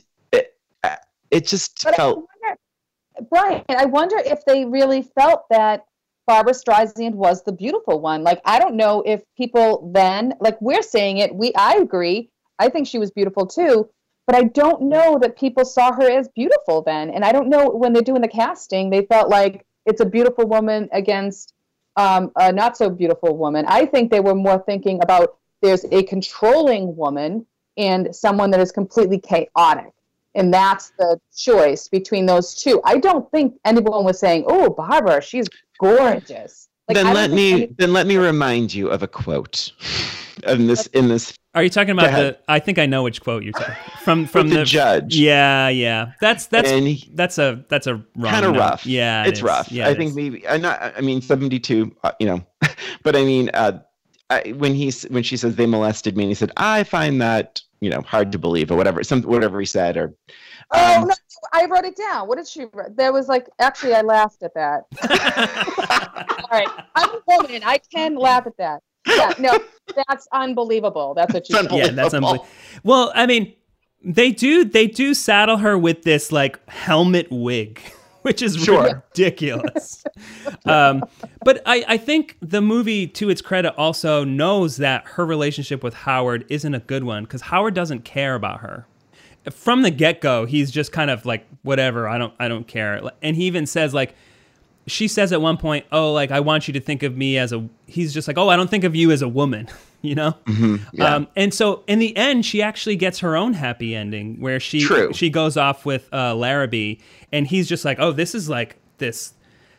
it, 1.34 1.46
just 1.46 1.82
But 1.82 1.94
I 1.94 1.96
felt 1.96 2.16
wonder, 2.16 2.58
Brian, 3.30 3.64
I 3.68 3.84
wonder 3.86 4.16
if 4.18 4.44
they 4.44 4.64
really 4.64 5.02
felt 5.02 5.44
that 5.50 5.84
Barbra 6.26 6.52
Streisand 6.52 7.14
was 7.14 7.42
the 7.42 7.52
beautiful 7.52 8.00
one. 8.00 8.22
Like, 8.22 8.40
I 8.44 8.58
don't 8.58 8.76
know 8.76 9.02
if 9.04 9.22
people 9.36 9.90
then, 9.92 10.34
like 10.40 10.60
we're 10.60 10.82
saying 10.82 11.18
it, 11.18 11.34
we 11.34 11.52
I 11.54 11.74
agree. 11.74 12.30
I 12.58 12.68
think 12.68 12.86
she 12.86 12.98
was 12.98 13.10
beautiful 13.10 13.46
too, 13.46 13.88
but 14.26 14.36
I 14.36 14.44
don't 14.44 14.82
know 14.82 15.18
that 15.20 15.36
people 15.36 15.64
saw 15.64 15.92
her 15.92 16.08
as 16.08 16.28
beautiful 16.28 16.82
then. 16.82 17.10
And 17.10 17.24
I 17.24 17.32
don't 17.32 17.48
know 17.48 17.68
when 17.68 17.92
they're 17.92 18.02
doing 18.02 18.22
the 18.22 18.28
casting, 18.28 18.90
they 18.90 19.04
felt 19.06 19.28
like 19.28 19.66
it's 19.86 20.00
a 20.00 20.06
beautiful 20.06 20.46
woman 20.46 20.88
against 20.92 21.52
um, 21.96 22.32
a 22.36 22.52
not 22.52 22.76
so 22.76 22.90
beautiful 22.90 23.36
woman. 23.36 23.64
I 23.68 23.86
think 23.86 24.10
they 24.10 24.20
were 24.20 24.34
more 24.34 24.62
thinking 24.66 25.00
about 25.02 25.36
there's 25.62 25.84
a 25.90 26.02
controlling 26.04 26.96
woman 26.96 27.46
and 27.76 28.14
someone 28.14 28.50
that 28.52 28.60
is 28.60 28.72
completely 28.72 29.18
chaotic. 29.18 29.92
And 30.34 30.52
that's 30.52 30.90
the 30.98 31.20
choice 31.36 31.88
between 31.88 32.26
those 32.26 32.54
two. 32.54 32.80
I 32.84 32.98
don't 32.98 33.30
think 33.30 33.54
anyone 33.64 34.04
was 34.04 34.18
saying, 34.18 34.44
"Oh, 34.46 34.70
Barbra, 34.70 35.22
she's 35.22 35.48
gorgeous." 35.78 36.68
Like, 36.88 36.96
then 36.96 37.14
let 37.14 37.30
me 37.30 37.52
any- 37.52 37.66
then 37.78 37.92
let 37.92 38.06
me 38.06 38.16
remind 38.16 38.74
you 38.74 38.88
of 38.90 39.02
a 39.02 39.06
quote. 39.08 39.72
in 40.46 40.66
this 40.66 40.86
in 40.88 41.08
this 41.08 41.32
Are 41.54 41.62
you 41.62 41.70
talking 41.70 41.92
about 41.92 42.10
the? 42.10 42.38
I 42.48 42.58
think 42.58 42.78
I 42.78 42.86
know 42.86 43.02
which 43.02 43.22
quote 43.22 43.44
you're 43.44 43.52
talking 43.52 43.74
from 44.02 44.26
from 44.26 44.48
the, 44.48 44.56
the, 44.58 44.64
judge. 44.64 45.16
Yeah, 45.16 45.68
yeah. 45.68 46.12
That's 46.20 46.46
that's 46.46 46.68
he- 46.70 47.10
that's 47.14 47.38
a 47.38 47.64
that's 47.68 47.86
a 47.86 47.94
wrong 48.16 48.32
kind 48.32 48.44
of 48.44 48.56
rough. 48.56 48.84
Yeah, 48.84 49.22
it 49.24 49.28
it's 49.28 49.38
is. 49.38 49.42
rough. 49.44 49.70
Yeah, 49.70 49.86
I 49.86 49.90
it 49.92 49.96
think 49.96 50.10
is. 50.10 50.16
maybe 50.16 50.46
I'm 50.48 50.60
not. 50.60 50.94
I 50.96 51.00
mean, 51.00 51.22
seventy-two. 51.22 51.94
Uh, 52.02 52.12
you 52.18 52.26
know, 52.26 52.44
but 53.02 53.16
I 53.16 53.24
mean, 53.24 53.50
uh, 53.54 53.78
I, 54.30 54.52
when 54.56 54.74
he's 54.74 55.04
when 55.04 55.22
she 55.22 55.36
says 55.36 55.56
they 55.56 55.66
molested 55.66 56.16
me, 56.16 56.24
and 56.24 56.30
he 56.30 56.34
said, 56.34 56.50
I 56.56 56.84
find 56.84 57.20
that 57.22 57.62
you 57.84 57.90
know 57.90 58.00
hard 58.02 58.32
to 58.32 58.38
believe 58.38 58.70
or 58.70 58.76
whatever. 58.76 59.02
Some 59.04 59.22
whatever 59.22 59.60
he 59.60 59.66
said 59.66 59.96
or. 59.96 60.14
Oh 60.72 61.02
um, 61.02 61.08
no, 61.08 61.14
I 61.52 61.66
wrote 61.66 61.84
it 61.84 61.96
down. 61.96 62.26
What 62.26 62.38
did 62.38 62.48
she? 62.48 62.64
write? 62.72 62.96
There 62.96 63.12
was 63.12 63.28
like 63.28 63.48
actually, 63.58 63.94
I 63.94 64.00
laughed 64.00 64.42
at 64.42 64.54
that. 64.54 64.84
All 66.40 66.48
right, 66.50 66.68
I'm 66.94 67.10
a 67.10 67.20
woman. 67.26 67.62
I 67.64 67.78
can 67.78 68.16
laugh 68.16 68.46
at 68.46 68.56
that. 68.56 68.80
Yeah, 69.06 69.34
no, 69.38 69.58
that's 70.08 70.26
unbelievable. 70.32 71.14
That's 71.14 71.34
what 71.34 71.48
you 71.48 71.58
It's 71.58 71.72
yeah, 71.72 71.90
that's 71.90 72.14
Unbelievable. 72.14 72.46
unbelievable. 72.46 72.48
Well, 72.82 73.12
I 73.14 73.26
mean, 73.26 73.54
they 74.02 74.30
do 74.32 74.64
they 74.64 74.86
do 74.86 75.14
saddle 75.14 75.58
her 75.58 75.76
with 75.78 76.02
this 76.02 76.32
like 76.32 76.66
helmet 76.68 77.28
wig, 77.30 77.80
which 78.24 78.40
is 78.40 78.56
Sure. 78.56 79.02
ridiculous. 79.12 80.02
um, 80.64 81.04
but 81.44 81.62
I, 81.66 81.84
I 81.86 81.96
think 81.98 82.38
the 82.40 82.62
movie, 82.62 83.06
to 83.08 83.28
its 83.28 83.42
credit, 83.42 83.74
also 83.76 84.24
knows 84.24 84.78
that 84.78 85.04
her 85.04 85.26
relationship 85.26 85.82
with 85.84 85.92
Howard 85.92 86.46
isn't 86.48 86.74
a 86.74 86.80
good 86.80 87.04
one 87.04 87.24
because 87.24 87.42
Howard 87.42 87.74
doesn't 87.74 88.04
care 88.04 88.34
about 88.34 88.60
her. 88.60 88.86
From 89.50 89.82
the 89.82 89.90
get 89.90 90.22
go, 90.22 90.46
he's 90.46 90.70
just 90.70 90.90
kind 90.90 91.10
of 91.10 91.26
like 91.26 91.46
whatever. 91.62 92.08
I 92.08 92.16
don't 92.16 92.32
I 92.40 92.48
don't 92.48 92.66
care. 92.66 93.10
And 93.20 93.36
he 93.36 93.44
even 93.44 93.66
says 93.66 93.92
like 93.92 94.14
she 94.86 95.06
says 95.06 95.32
at 95.32 95.42
one 95.42 95.58
point, 95.58 95.84
"Oh, 95.92 96.12
like 96.14 96.30
I 96.30 96.40
want 96.40 96.66
you 96.66 96.72
to 96.72 96.80
think 96.80 97.02
of 97.02 97.14
me 97.16 97.36
as 97.36 97.52
a." 97.52 97.68
He's 97.86 98.14
just 98.14 98.26
like, 98.26 98.38
"Oh, 98.38 98.48
I 98.48 98.56
don't 98.56 98.70
think 98.70 98.84
of 98.84 98.96
you 98.96 99.10
as 99.10 99.20
a 99.20 99.28
woman," 99.28 99.68
you 100.08 100.14
know. 100.14 100.36
yeah. 100.92 101.14
Um, 101.14 101.28
and 101.34 101.52
so 101.54 101.82
in 101.86 101.98
the 101.98 102.14
end, 102.16 102.44
she 102.44 102.60
actually 102.62 102.96
gets 102.96 103.20
her 103.20 103.36
own 103.36 103.54
happy 103.54 103.96
ending 103.96 104.38
where 104.38 104.60
she 104.60 104.82
True. 104.82 105.12
she 105.14 105.30
goes 105.30 105.56
off 105.56 105.86
with 105.86 106.12
uh, 106.12 106.34
Larrabee, 106.34 106.96
and 107.32 107.46
he's 107.46 107.66
just 107.68 107.84
like, 107.84 107.98
"Oh, 107.98 108.12
this 108.12 108.34
is 108.34 108.48
like 108.48 108.76
this 108.98 109.32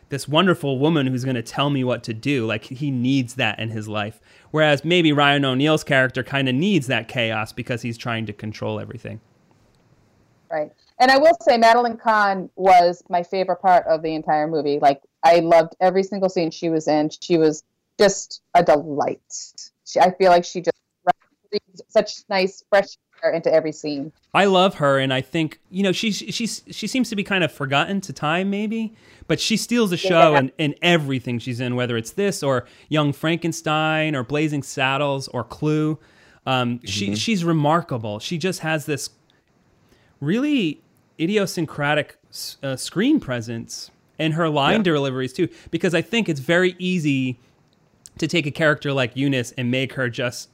this 0.08 0.26
wonderful 0.26 0.78
woman 0.78 1.06
who's 1.06 1.24
going 1.24 1.36
to 1.36 1.42
tell 1.42 1.70
me 1.70 1.84
what 1.84 2.02
to 2.04 2.12
do." 2.12 2.44
Like 2.44 2.64
he 2.64 2.90
needs 2.90 3.36
that 3.36 3.60
in 3.60 3.70
his 3.70 3.86
life. 3.86 4.20
Whereas 4.50 4.84
maybe 4.84 5.12
Ryan 5.12 5.44
O'Neal's 5.44 5.84
character 5.84 6.24
kind 6.24 6.48
of 6.48 6.54
needs 6.54 6.88
that 6.88 7.06
chaos 7.06 7.52
because 7.52 7.82
he's 7.82 7.96
trying 7.96 8.26
to 8.26 8.32
control 8.32 8.80
everything. 8.80 9.20
Right. 10.50 10.72
And 10.98 11.10
I 11.10 11.18
will 11.18 11.36
say, 11.42 11.58
Madeline 11.58 11.98
Kahn 11.98 12.48
was 12.56 13.02
my 13.08 13.22
favorite 13.22 13.60
part 13.60 13.86
of 13.86 14.02
the 14.02 14.14
entire 14.14 14.46
movie. 14.46 14.78
Like, 14.80 15.02
I 15.22 15.40
loved 15.40 15.74
every 15.80 16.02
single 16.02 16.28
scene 16.28 16.50
she 16.50 16.70
was 16.70 16.88
in. 16.88 17.10
She 17.20 17.36
was 17.36 17.64
just 17.98 18.40
a 18.54 18.64
delight. 18.64 19.70
She, 19.86 20.00
I 20.00 20.10
feel 20.12 20.30
like 20.30 20.44
she 20.44 20.60
just 20.60 20.76
breathed 21.50 21.82
such 21.88 22.24
nice, 22.28 22.64
fresh 22.68 22.88
air 23.22 23.30
into 23.32 23.52
every 23.52 23.72
scene. 23.72 24.12
I 24.34 24.44
love 24.46 24.74
her, 24.74 24.98
and 24.98 25.12
I 25.14 25.20
think 25.22 25.60
you 25.70 25.82
know 25.82 25.92
she's 25.92 26.16
she's 26.16 26.62
she 26.70 26.86
seems 26.86 27.08
to 27.10 27.16
be 27.16 27.22
kind 27.24 27.44
of 27.44 27.52
forgotten 27.52 28.00
to 28.02 28.12
time, 28.12 28.50
maybe, 28.50 28.94
but 29.28 29.40
she 29.40 29.56
steals 29.56 29.90
the 29.90 29.96
show 29.96 30.32
Yeah. 30.32 30.38
in, 30.40 30.52
in 30.58 30.74
everything 30.82 31.38
she's 31.38 31.60
in, 31.60 31.76
whether 31.76 31.96
it's 31.96 32.10
this 32.12 32.42
or 32.42 32.66
Young 32.88 33.12
Frankenstein 33.12 34.14
or 34.16 34.22
Blazing 34.24 34.62
Saddles 34.62 35.28
or 35.28 35.44
Clue. 35.44 35.98
Um, 36.46 36.80
She 36.84 37.14
she's 37.16 37.44
remarkable. 37.44 38.18
She 38.18 38.38
just 38.38 38.60
has 38.60 38.86
this 38.86 39.10
really 40.20 40.80
idiosyncratic 41.18 42.16
uh, 42.62 42.76
screen 42.76 43.20
presence 43.20 43.90
and 44.18 44.34
her 44.34 44.48
line 44.48 44.78
Yeah. 44.78 44.82
deliveries 44.94 45.32
too, 45.32 45.48
because 45.70 45.94
I 45.94 46.02
think 46.02 46.28
it's 46.28 46.40
very 46.40 46.74
easy 46.78 47.38
to 48.18 48.26
take 48.26 48.46
a 48.46 48.50
character 48.50 48.92
like 48.92 49.16
Eunice 49.16 49.52
and 49.52 49.70
make 49.70 49.92
her 49.94 50.08
just 50.08 50.48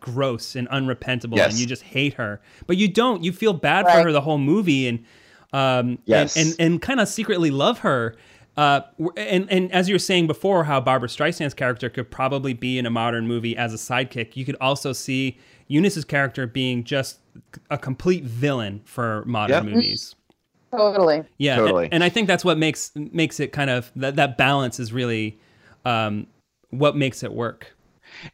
gross 0.00 0.54
and 0.54 0.68
unrepentable 0.68 1.36
Yes. 1.36 1.50
and 1.52 1.60
you 1.60 1.66
just 1.66 1.82
hate 1.82 2.14
her 2.14 2.40
but 2.66 2.76
you 2.76 2.86
don't 2.88 3.24
you 3.24 3.32
feel 3.32 3.52
bad 3.52 3.84
for 3.86 4.00
her 4.02 4.12
the 4.12 4.20
whole 4.20 4.38
movie 4.38 4.86
and 4.86 5.04
um 5.52 5.98
Yes. 6.04 6.36
and 6.36 6.48
and, 6.50 6.60
and 6.60 6.82
kind 6.82 7.00
of 7.00 7.08
secretly 7.08 7.50
love 7.50 7.80
her 7.80 8.14
uh 8.56 8.82
and 9.16 9.50
and 9.50 9.72
as 9.72 9.88
you 9.88 9.94
were 9.96 9.98
saying 10.00 10.26
before 10.28 10.64
how 10.64 10.80
Barbra 10.80 11.08
Streisand's 11.08 11.54
character 11.54 11.88
could 11.90 12.10
probably 12.10 12.52
be 12.54 12.78
in 12.78 12.86
a 12.86 12.90
modern 12.90 13.26
movie 13.26 13.56
as 13.56 13.74
a 13.74 13.76
sidekick 13.76 14.36
you 14.36 14.44
could 14.44 14.56
also 14.60 14.92
see 14.92 15.36
Eunice's 15.66 16.04
character 16.04 16.46
being 16.46 16.84
just 16.84 17.18
a 17.70 17.78
complete 17.78 18.24
villain 18.24 18.80
for 18.84 19.24
modern 19.26 19.64
Yep. 19.66 19.74
movies 19.74 20.14
Totally. 20.70 21.22
yeah, 21.38 21.56
Totally. 21.56 21.84
and, 21.86 21.94
and 21.94 22.04
I 22.04 22.08
think 22.10 22.28
that's 22.28 22.44
what 22.44 22.58
makes 22.58 22.92
makes 22.94 23.40
it 23.40 23.52
kind 23.52 23.70
of 23.70 23.90
that 23.96 24.16
that 24.16 24.36
balance 24.36 24.78
is 24.78 24.92
really 24.92 25.38
um, 25.86 26.26
what 26.70 26.96
makes 26.96 27.22
it 27.22 27.32
work. 27.32 27.74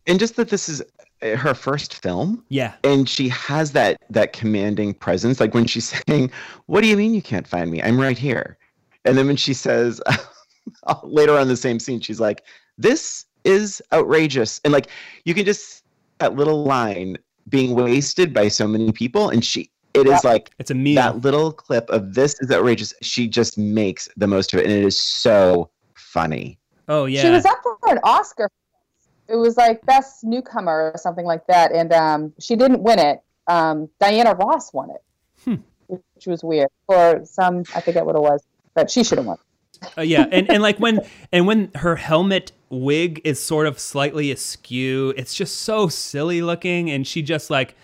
and 0.06 0.18
just 0.18 0.36
that 0.36 0.48
this 0.48 0.68
is 0.68 0.82
uh, 1.22 1.36
her 1.36 1.54
first 1.54 1.94
film. 2.02 2.44
Yeah, 2.48 2.74
and 2.84 3.08
she 3.08 3.28
has 3.30 3.72
that 3.72 3.98
that 4.10 4.32
commanding 4.32 4.94
presence. 4.94 5.40
Like 5.40 5.54
when 5.54 5.66
she's 5.66 5.92
saying 6.08 6.30
what 6.66 6.80
do 6.82 6.86
you 6.88 6.96
mean 6.96 7.14
you 7.14 7.22
can't 7.22 7.46
find 7.46 7.70
me? 7.70 7.82
I'm 7.82 8.00
right 8.00 8.18
here. 8.18 8.56
And 9.04 9.16
then 9.18 9.26
when 9.26 9.36
she 9.36 9.52
says 9.54 10.00
later 11.02 11.36
on 11.38 11.48
the 11.48 11.56
same 11.56 11.78
scene 11.78 12.00
she's 12.00 12.20
like 12.20 12.42
this 12.78 13.26
is 13.44 13.82
outrageous. 13.92 14.60
And 14.64 14.72
like 14.72 14.88
you 15.24 15.34
can 15.34 15.44
just 15.44 15.84
that 16.18 16.34
little 16.34 16.64
line 16.64 17.18
being 17.48 17.74
wasted 17.74 18.32
by 18.32 18.48
so 18.48 18.66
many 18.66 18.90
people. 18.92 19.28
And 19.28 19.44
she 19.44 19.70
it 19.92 20.06
is 20.06 20.12
Yep. 20.12 20.24
like 20.24 20.50
it's 20.58 20.70
a 20.70 20.74
meal. 20.74 20.96
that 20.96 21.20
little 21.20 21.52
clip 21.52 21.88
of 21.90 22.14
this 22.14 22.34
is 22.40 22.50
outrageous. 22.50 22.92
She 23.02 23.28
just 23.28 23.58
makes 23.58 24.08
the 24.16 24.26
most 24.26 24.52
of 24.52 24.58
it. 24.60 24.64
And 24.64 24.72
it 24.72 24.84
is 24.84 24.98
so 24.98 25.70
funny 25.94 26.58
oh 26.88 27.04
yeah, 27.06 27.22
She 27.22 27.30
was 27.30 27.44
up 27.44 27.58
for 27.62 27.78
an 27.90 27.98
Oscar. 28.02 28.50
It 29.28 29.36
was 29.36 29.56
like 29.56 29.84
best 29.86 30.22
newcomer 30.24 30.92
or 30.94 30.98
something 30.98 31.24
like 31.24 31.46
that, 31.46 31.72
and 31.72 31.92
um, 31.92 32.32
she 32.38 32.56
didn't 32.56 32.82
win 32.82 32.98
it. 32.98 33.22
Um, 33.46 33.88
Diana 34.00 34.34
Ross 34.34 34.72
won 34.72 34.90
it, 34.90 35.02
Hmm. 35.44 35.54
which 35.86 36.26
was 36.26 36.42
weird 36.44 36.68
for 36.86 37.22
some. 37.24 37.64
I 37.74 37.80
forget 37.80 38.04
what 38.04 38.16
it 38.16 38.22
was, 38.22 38.42
but 38.74 38.90
she 38.90 39.02
should 39.04 39.18
have 39.18 39.26
won. 39.26 39.38
Uh, 39.98 40.02
yeah, 40.02 40.26
and 40.30 40.50
and 40.50 40.62
like 40.62 40.78
when 40.78 41.00
and 41.32 41.46
when 41.46 41.70
her 41.76 41.96
helmet 41.96 42.52
wig 42.70 43.20
is 43.24 43.42
sort 43.42 43.66
of 43.66 43.78
slightly 43.78 44.30
askew, 44.30 45.12
it's 45.16 45.34
just 45.34 45.56
so 45.62 45.88
silly 45.88 46.42
looking, 46.42 46.90
and 46.90 47.06
she 47.06 47.22
just 47.22 47.50
like 47.50 47.74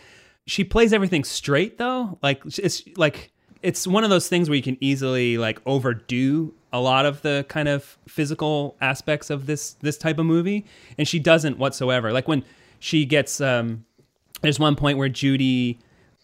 she 0.47 0.63
plays 0.65 0.93
everything 0.93 1.25
straight 1.25 1.79
though. 1.79 2.19
Like 2.23 2.43
it's 2.59 2.83
like 2.97 3.33
it's 3.63 3.87
one 3.87 4.05
of 4.05 4.11
those 4.11 4.29
things 4.29 4.49
where 4.49 4.57
you 4.57 4.63
can 4.63 4.79
easily 4.81 5.37
like 5.37 5.61
overdo 5.67 6.55
a 6.73 6.81
lot 6.81 7.07
of 7.07 7.23
the 7.23 7.45
kind 7.49 7.69
of 7.69 7.99
physical 8.09 8.77
aspects 8.81 9.31
of 9.31 9.47
this 9.47 9.73
this 9.81 9.97
type 9.99 10.19
of 10.19 10.27
movie, 10.27 10.65
and 10.99 11.07
she 11.09 11.19
doesn't 11.19 11.59
whatsoever. 11.59 12.13
Like 12.13 12.29
when 12.29 12.45
she 12.79 13.05
gets 13.05 13.41
um, 13.41 13.85
there's 14.43 14.59
one 14.59 14.77
point 14.77 14.99
where 14.99 15.09
Judy 15.09 15.79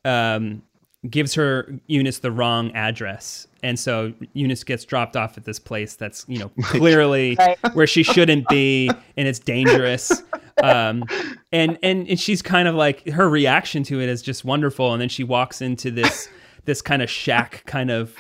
um, 0.05 0.63
gives 1.09 1.35
her 1.35 1.73
Eunice 1.87 2.19
the 2.21 2.31
wrong 2.31 2.71
address, 2.73 3.47
and 3.63 3.79
so 3.79 4.13
Eunice 4.33 4.65
gets 4.65 4.85
dropped 4.85 5.17
off 5.17 5.37
at 5.37 5.45
this 5.45 5.59
place 5.59 5.95
that's 5.97 6.25
you 6.29 6.39
know 6.39 6.49
clearly 6.63 7.37
Right. 7.39 7.59
where 7.75 7.87
she 7.87 8.03
shouldn't 8.03 8.49
be, 8.49 8.91
and 9.17 9.29
it's 9.29 9.39
dangerous. 9.39 10.23
Um, 10.63 11.05
and, 11.53 11.79
and 11.83 12.09
and 12.09 12.19
she's 12.19 12.41
kind 12.41 12.67
of 12.67 12.75
like 12.75 13.07
her 13.11 13.29
reaction 13.29 13.83
to 13.85 14.01
it 14.01 14.09
is 14.09 14.23
just 14.23 14.45
wonderful, 14.45 14.93
and 14.93 15.03
then 15.03 15.09
she 15.09 15.25
walks 15.25 15.61
into 15.61 15.91
this 15.91 16.29
this 16.65 16.81
kind 16.83 17.03
of 17.03 17.11
shack 17.11 17.63
kind 17.67 17.91
of 17.91 18.15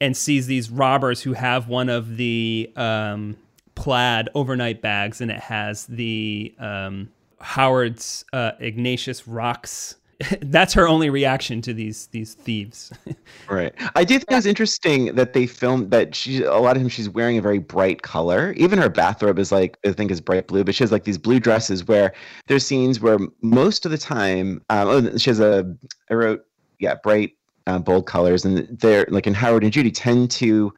and 0.00 0.16
sees 0.16 0.46
these 0.46 0.70
robbers 0.70 1.22
who 1.22 1.34
have 1.34 1.68
one 1.68 1.88
of 1.88 2.16
the 2.16 2.70
um, 2.76 3.36
plaid 3.74 4.28
overnight 4.34 4.80
bags, 4.80 5.20
and 5.20 5.30
it 5.30 5.40
has 5.40 5.86
the 5.86 6.54
um, 6.58 7.10
Howard's 7.40 8.24
uh, 8.32 8.52
igneous 8.60 9.26
rocks. 9.26 9.96
That's 10.42 10.74
her 10.74 10.86
only 10.86 11.08
reaction 11.08 11.62
to 11.62 11.72
these 11.72 12.08
these 12.08 12.34
thieves. 12.34 12.92
Right. 13.48 13.72
I 13.96 14.04
do 14.04 14.14
think 14.14 14.30
it 14.30 14.34
was 14.34 14.46
interesting 14.46 15.14
that 15.16 15.32
they 15.32 15.44
filmed 15.44 15.90
that 15.90 16.14
she 16.14 16.44
a 16.44 16.58
lot 16.58 16.76
of 16.76 16.82
times 16.82 16.92
she's 16.92 17.08
wearing 17.08 17.36
a 17.36 17.42
very 17.42 17.58
bright 17.58 18.02
color. 18.02 18.52
Even 18.56 18.78
her 18.78 18.88
bathrobe 18.88 19.40
is 19.40 19.50
like 19.50 19.76
I 19.84 19.90
think 19.90 20.12
is 20.12 20.20
bright 20.20 20.46
blue, 20.46 20.62
but 20.62 20.74
she 20.74 20.84
has 20.84 20.92
like 20.92 21.02
these 21.02 21.18
blue 21.18 21.40
dresses 21.40 21.86
where 21.88 22.12
there's 22.46 22.64
scenes 22.64 23.00
where 23.00 23.18
most 23.42 23.84
of 23.86 23.90
the 23.90 23.98
time 23.98 24.62
um, 24.70 24.88
oh, 24.88 25.16
she 25.16 25.30
has 25.30 25.40
a 25.40 25.74
I 26.10 26.14
wrote 26.14 26.44
yeah 26.78 26.94
bright 27.02 27.32
uh, 27.70 27.78
bold 27.78 28.06
colors. 28.06 28.44
And 28.44 28.66
they're 28.78 29.06
like 29.08 29.26
in 29.26 29.34
Howard 29.34 29.62
and 29.62 29.72
Judy 29.72 29.90
tend 29.90 30.30
to 30.32 30.72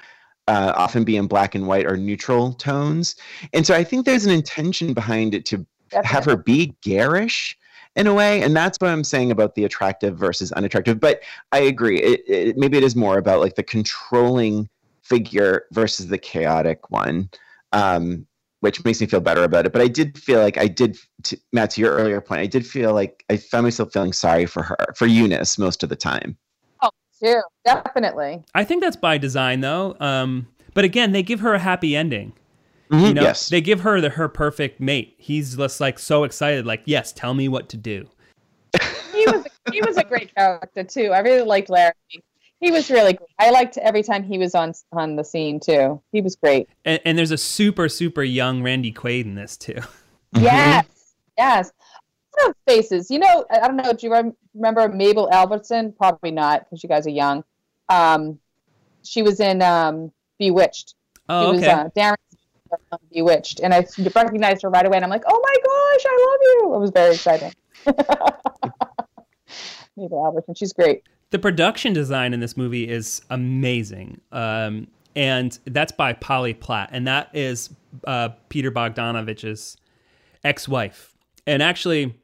uh, 0.48 0.72
often 0.76 1.04
be 1.04 1.16
in 1.16 1.26
black 1.26 1.54
and 1.54 1.66
white 1.66 1.86
or 1.86 1.96
neutral 1.96 2.52
tones, 2.54 3.16
and 3.52 3.66
so 3.66 3.74
I 3.74 3.84
think 3.84 4.06
there's 4.06 4.26
an 4.26 4.32
intention 4.32 4.92
behind 4.92 5.34
it 5.34 5.46
to 5.46 5.64
have 6.02 6.24
her 6.24 6.36
be 6.36 6.74
garish 6.82 7.56
in 7.96 8.06
a 8.06 8.14
way. 8.14 8.42
And 8.42 8.56
that's 8.56 8.78
what 8.80 8.90
i'm 8.90 9.04
saying 9.04 9.30
about 9.30 9.54
the 9.54 9.64
attractive 9.64 10.16
versus 10.16 10.52
unattractive. 10.52 11.00
But 11.00 11.20
i 11.52 11.58
agree 11.58 12.00
it, 12.00 12.22
it 12.26 12.56
maybe 12.56 12.78
it 12.78 12.84
is 12.84 12.96
more 12.96 13.18
about 13.18 13.40
like 13.40 13.54
the 13.54 13.62
controlling 13.62 14.68
figure 15.02 15.64
versus 15.72 16.08
the 16.08 16.18
chaotic 16.18 16.90
one 16.90 17.28
um 17.72 18.26
which 18.60 18.84
makes 18.84 19.00
me 19.00 19.08
feel 19.08 19.20
better 19.20 19.42
about 19.42 19.66
it. 19.66 19.72
But 19.72 19.82
i 19.82 19.88
did 19.88 20.16
feel 20.16 20.40
like 20.40 20.56
i 20.58 20.68
did 20.68 20.96
to, 21.24 21.36
matt 21.52 21.70
to 21.70 21.80
your 21.80 21.92
earlier 21.92 22.20
point 22.20 22.40
i 22.40 22.46
did 22.46 22.66
feel 22.66 22.94
like 22.94 23.24
i 23.30 23.36
found 23.36 23.64
myself 23.64 23.92
feeling 23.92 24.12
sorry 24.12 24.46
for 24.46 24.62
her 24.62 24.76
for 24.96 25.06
eunice 25.06 25.58
most 25.58 25.82
of 25.82 25.88
the 25.88 25.96
time 25.96 26.36
Too 27.22 27.40
definitely. 27.64 28.42
I 28.54 28.64
think 28.64 28.82
that's 28.82 28.96
by 28.96 29.18
design 29.18 29.60
though. 29.60 29.96
Um, 30.00 30.48
but 30.74 30.84
again, 30.84 31.12
they 31.12 31.22
give 31.22 31.40
her 31.40 31.54
a 31.54 31.58
happy 31.58 31.94
ending. 31.94 32.32
Mhm, 32.90 33.08
You 33.08 33.14
know, 33.14 33.22
yes. 33.22 33.48
they 33.48 33.60
give 33.60 33.80
her 33.80 34.00
the 34.00 34.10
her 34.10 34.28
perfect 34.28 34.80
mate. 34.80 35.14
He's 35.18 35.56
just 35.56 35.80
like 35.80 35.98
so 35.98 36.24
excited, 36.24 36.66
like, 36.66 36.82
yes, 36.84 37.12
tell 37.12 37.34
me 37.34 37.48
what 37.48 37.68
to 37.70 37.76
do. 37.76 38.06
he 39.12 39.26
was 39.26 39.44
he 39.72 39.80
was 39.82 39.96
a 39.96 40.04
great 40.04 40.34
character 40.34 40.82
too. 40.84 41.12
I 41.12 41.20
really 41.20 41.46
liked 41.46 41.70
Larry. 41.70 41.92
He 42.60 42.70
was 42.70 42.90
really 42.90 43.14
great. 43.14 43.28
I 43.38 43.50
liked 43.50 43.76
every 43.78 44.02
time 44.02 44.22
he 44.22 44.38
was 44.38 44.54
on 44.54 44.72
on 44.92 45.16
the 45.16 45.24
scene 45.24 45.60
too. 45.60 46.00
He 46.12 46.20
was 46.20 46.36
great. 46.36 46.68
And, 46.84 47.00
and 47.04 47.18
there's 47.18 47.30
a 47.30 47.38
super 47.38 47.88
super 47.88 48.22
young 48.22 48.62
Randy 48.62 48.92
Quaid 48.92 49.24
in 49.24 49.34
this 49.34 49.56
too. 49.56 49.78
Yes, 50.34 50.86
yes. 51.36 51.72
Faces? 52.66 53.10
You 53.10 53.18
know, 53.18 53.44
I 53.50 53.58
don't 53.66 53.76
know. 53.76 53.92
Do 53.92 54.06
you 54.06 54.12
rem- 54.12 54.34
remember 54.54 54.88
Mabel 54.88 55.28
Albertson? 55.32 55.92
Probably 55.92 56.30
not, 56.30 56.60
because 56.64 56.82
you 56.82 56.88
guys 56.88 57.06
are 57.06 57.10
young. 57.10 57.44
Um, 57.88 58.38
she 59.02 59.22
was 59.22 59.40
in 59.40 59.60
um, 59.62 60.12
Bewitched. 60.38 60.94
Oh, 61.28 61.52
She 61.52 61.58
okay. 61.58 61.74
was 61.74 61.86
uh, 61.86 61.88
Darrin 61.94 62.16
Bewitched, 63.12 63.60
and 63.60 63.74
I 63.74 63.84
recognized 64.14 64.62
her 64.62 64.70
right 64.70 64.86
away. 64.86 64.96
And 64.96 65.04
I'm 65.04 65.10
like, 65.10 65.24
oh 65.26 65.40
my 65.42 65.56
gosh, 65.64 66.06
I 66.08 66.16
love 66.30 66.40
you! 66.42 66.74
It 66.74 66.78
was 66.78 66.90
very 66.90 67.14
exciting. 67.14 67.52
Mabel 69.96 70.24
Albertson, 70.24 70.54
she's 70.54 70.72
great. 70.72 71.02
the 71.30 71.38
production 71.38 71.92
design 71.92 72.32
in 72.32 72.40
this 72.40 72.56
movie 72.56 72.88
is 72.88 73.22
amazing. 73.30 74.20
Um, 74.32 74.88
and 75.14 75.58
that's 75.66 75.92
by 75.92 76.14
Polly 76.14 76.54
Platt. 76.54 76.88
And 76.92 77.06
that 77.06 77.28
is 77.34 77.68
uh, 78.06 78.30
Peter 78.48 78.70
Bogdanovich's 78.70 79.76
ex 80.44 80.66
wife. 80.66 81.14
And 81.46 81.62
actually, 81.62 82.14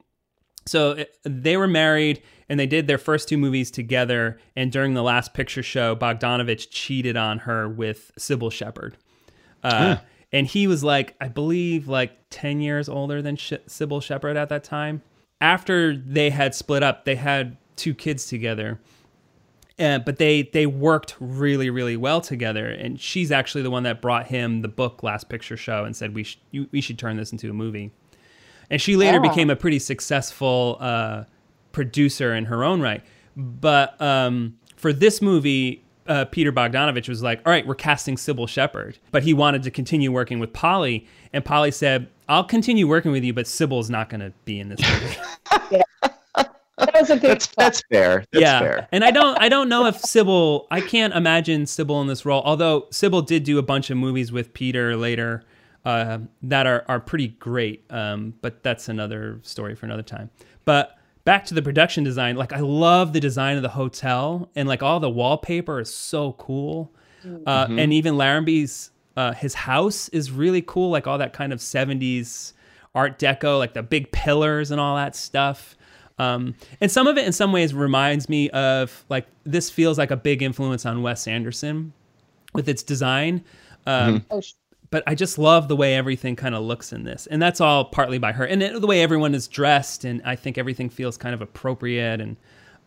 so 0.69 1.05
they 1.25 1.57
were 1.57 1.67
married 1.69 2.23
and 2.49 2.59
they 2.61 2.67
did 2.67 2.87
their 2.87 2.99
first 2.99 3.29
two 3.29 3.39
movies 3.39 3.71
together. 3.71 4.39
And 4.57 4.71
during 4.73 4.95
the 4.95 5.03
last 5.03 5.35
picture 5.35 5.63
show, 5.63 5.95
Bogdanovich 5.97 6.69
cheated 6.71 7.17
on 7.17 7.41
her 7.41 7.69
with 7.69 8.13
Cybill 8.19 8.53
Shepherd. 8.53 8.97
Uh, 9.63 9.97
And 10.31 10.47
he 10.47 10.67
was 10.67 10.85
like, 10.85 11.15
I 11.23 11.29
believe, 11.29 11.89
like 11.89 12.13
10 12.31 12.61
years 12.61 12.87
older 12.89 13.23
than 13.23 13.37
Sh- 13.37 13.55
Cybill 13.67 14.03
Shepherd 14.03 14.37
at 14.37 14.51
that 14.51 14.63
time. 14.63 15.01
After 15.41 15.97
they 15.97 16.29
had 16.29 16.55
split 16.55 16.83
up, 16.83 17.07
they 17.07 17.15
had 17.17 17.57
two 17.77 17.95
kids 17.95 18.27
together. 18.27 18.79
Uh, 19.79 20.01
but 20.01 20.19
they 20.19 20.43
they 20.43 20.67
worked 20.67 21.15
really 21.21 21.71
really 21.71 21.97
well 21.97 22.21
together 22.21 22.67
and 22.67 23.01
she's 23.01 23.31
actually 23.31 23.63
the 23.63 23.71
one 23.71 23.85
that 23.85 24.03
brought 24.03 24.27
him 24.27 24.61
the 24.63 24.67
book 24.69 25.05
last 25.05 25.29
picture 25.29 25.57
show 25.57 25.85
and 25.85 25.95
said 25.95 26.17
we 26.17 26.25
sh- 26.25 26.41
you, 26.51 26.67
we 26.73 26.81
should 26.81 26.99
turn 26.99 27.17
this 27.17 27.31
into 27.31 27.49
a 27.49 27.53
movie 27.53 27.93
and 28.71 28.81
she 28.81 28.97
later 28.97 29.19
Ah. 29.19 29.29
became 29.29 29.51
a 29.51 29.57
pretty 29.57 29.79
successful 29.79 30.77
uh, 30.81 31.25
producer 31.73 32.35
in 32.35 32.45
her 32.47 32.65
own 32.65 32.81
right 32.81 33.03
but 33.37 34.01
um, 34.01 34.57
for 34.77 34.93
this 34.93 35.21
movie 35.23 35.83
uh, 36.07 36.25
peter 36.27 36.51
bogdanovich 36.53 37.09
was 37.09 37.23
like 37.23 37.41
all 37.47 37.53
right 37.53 37.67
we're 37.67 37.75
casting 37.75 38.17
cybill 38.17 38.49
shepherd 38.49 38.99
but 39.11 39.23
he 39.23 39.35
wanted 39.35 39.63
to 39.63 39.71
continue 39.71 40.11
working 40.11 40.39
with 40.39 40.53
polly 40.53 41.07
and 41.33 41.45
polly 41.45 41.71
said 41.71 42.09
i'll 42.29 42.43
continue 42.45 42.89
working 42.89 43.13
with 43.13 43.23
you 43.23 43.33
but 43.35 43.45
cybill's 43.47 43.91
not 43.91 44.09
going 44.09 44.21
to 44.21 44.33
be 44.45 44.59
in 44.59 44.69
this 44.71 44.81
movie 44.81 45.83
That 46.79 46.95
was 46.95 47.11
a 47.11 47.17
good. 47.17 47.31
That's 47.33 47.47
that's 47.57 47.83
fair. 47.91 48.25
That's 48.33 48.41
yeah, 48.41 48.61
fair. 48.61 48.89
and 48.93 49.03
I 49.03 49.11
don't 49.11 49.37
I 49.43 49.49
don't 49.49 49.69
know 49.69 49.87
if 49.87 49.97
Cybill 49.97 50.67
I 50.71 50.81
can't 50.81 51.13
imagine 51.13 51.65
Cybill 51.65 52.01
in 52.03 52.07
this 52.07 52.25
role. 52.25 52.41
Although 52.45 52.83
Cybill 52.93 53.27
did 53.27 53.43
do 53.43 53.59
a 53.59 53.63
bunch 53.63 53.91
of 53.91 53.97
movies 53.97 54.31
with 54.31 54.55
Peter 54.55 54.97
later 54.97 55.43
uh, 55.85 56.19
that 56.43 56.67
are 56.67 56.85
are 56.89 57.01
pretty 57.01 57.29
great. 57.29 57.85
Um, 57.91 58.35
but 58.41 58.63
that's 58.63 58.89
another 58.89 59.41
story 59.43 59.75
for 59.75 59.87
another 59.87 60.03
time. 60.03 60.31
But 60.65 60.99
back 61.25 61.45
to 61.47 61.55
the 61.55 61.63
production 61.63 62.05
design. 62.05 62.37
Like 62.37 62.53
I 62.53 62.61
love 62.61 63.13
the 63.13 63.21
design 63.21 63.57
of 63.57 63.63
the 63.63 63.69
hotel 63.71 64.51
and 64.57 64.67
like 64.69 64.83
all 64.83 64.99
the 65.01 65.11
wallpaper 65.11 65.81
is 65.81 65.93
so 65.95 66.33
cool. 66.33 66.93
Uh, 67.47 67.67
And 67.69 67.93
even 67.93 68.15
Larrabee's 68.15 68.91
uh, 69.17 69.33
his 69.33 69.53
house 69.55 70.09
is 70.11 70.31
really 70.31 70.63
cool. 70.63 70.91
Like 70.91 71.07
all 71.07 71.19
that 71.19 71.33
kind 71.33 71.53
of 71.53 71.61
seventies 71.61 72.55
Art 72.95 73.19
Deco, 73.19 73.59
like 73.59 73.75
the 73.75 73.83
big 73.83 74.11
pillars 74.13 74.71
and 74.71 74.81
all 74.81 74.97
that 74.97 75.15
stuff. 75.15 75.77
Um, 76.19 76.55
and 76.81 76.91
some 76.91 77.07
of 77.07 77.17
it, 77.17 77.27
in 77.27 77.33
some 77.33 77.53
ways, 77.53 77.73
reminds 77.75 78.29
me 78.29 78.49
of 78.51 79.05
like 79.09 79.27
this 79.45 79.71
feels 79.71 79.99
like 79.99 80.11
a 80.11 80.17
big 80.17 80.43
influence 80.43 80.85
on 80.87 81.03
Wes 81.03 81.29
Anderson 81.29 81.93
with 82.55 82.69
its 82.69 82.83
design. 82.83 83.45
Um, 83.87 84.25
Oh, 84.31 84.41
sh- 84.41 84.53
But 84.91 85.03
I 85.07 85.15
just 85.15 85.37
love 85.39 85.69
the 85.69 85.77
way 85.77 85.95
everything 85.95 86.35
kind 86.35 86.55
of 86.55 86.63
looks 86.63 86.93
in 86.95 87.05
this, 87.05 87.27
and 87.27 87.43
that's 87.43 87.61
all 87.61 87.85
partly 87.85 88.17
by 88.19 88.33
her, 88.33 88.45
and 88.45 88.63
it- 88.63 88.81
the 88.81 88.87
way 88.87 89.03
everyone 89.03 89.35
is 89.35 89.47
dressed, 89.47 90.05
and 90.05 90.23
I 90.25 90.35
think 90.35 90.57
everything 90.57 90.89
feels 90.89 91.17
kind 91.19 91.35
of 91.35 91.43
appropriate. 91.43 92.21
And 92.23 92.37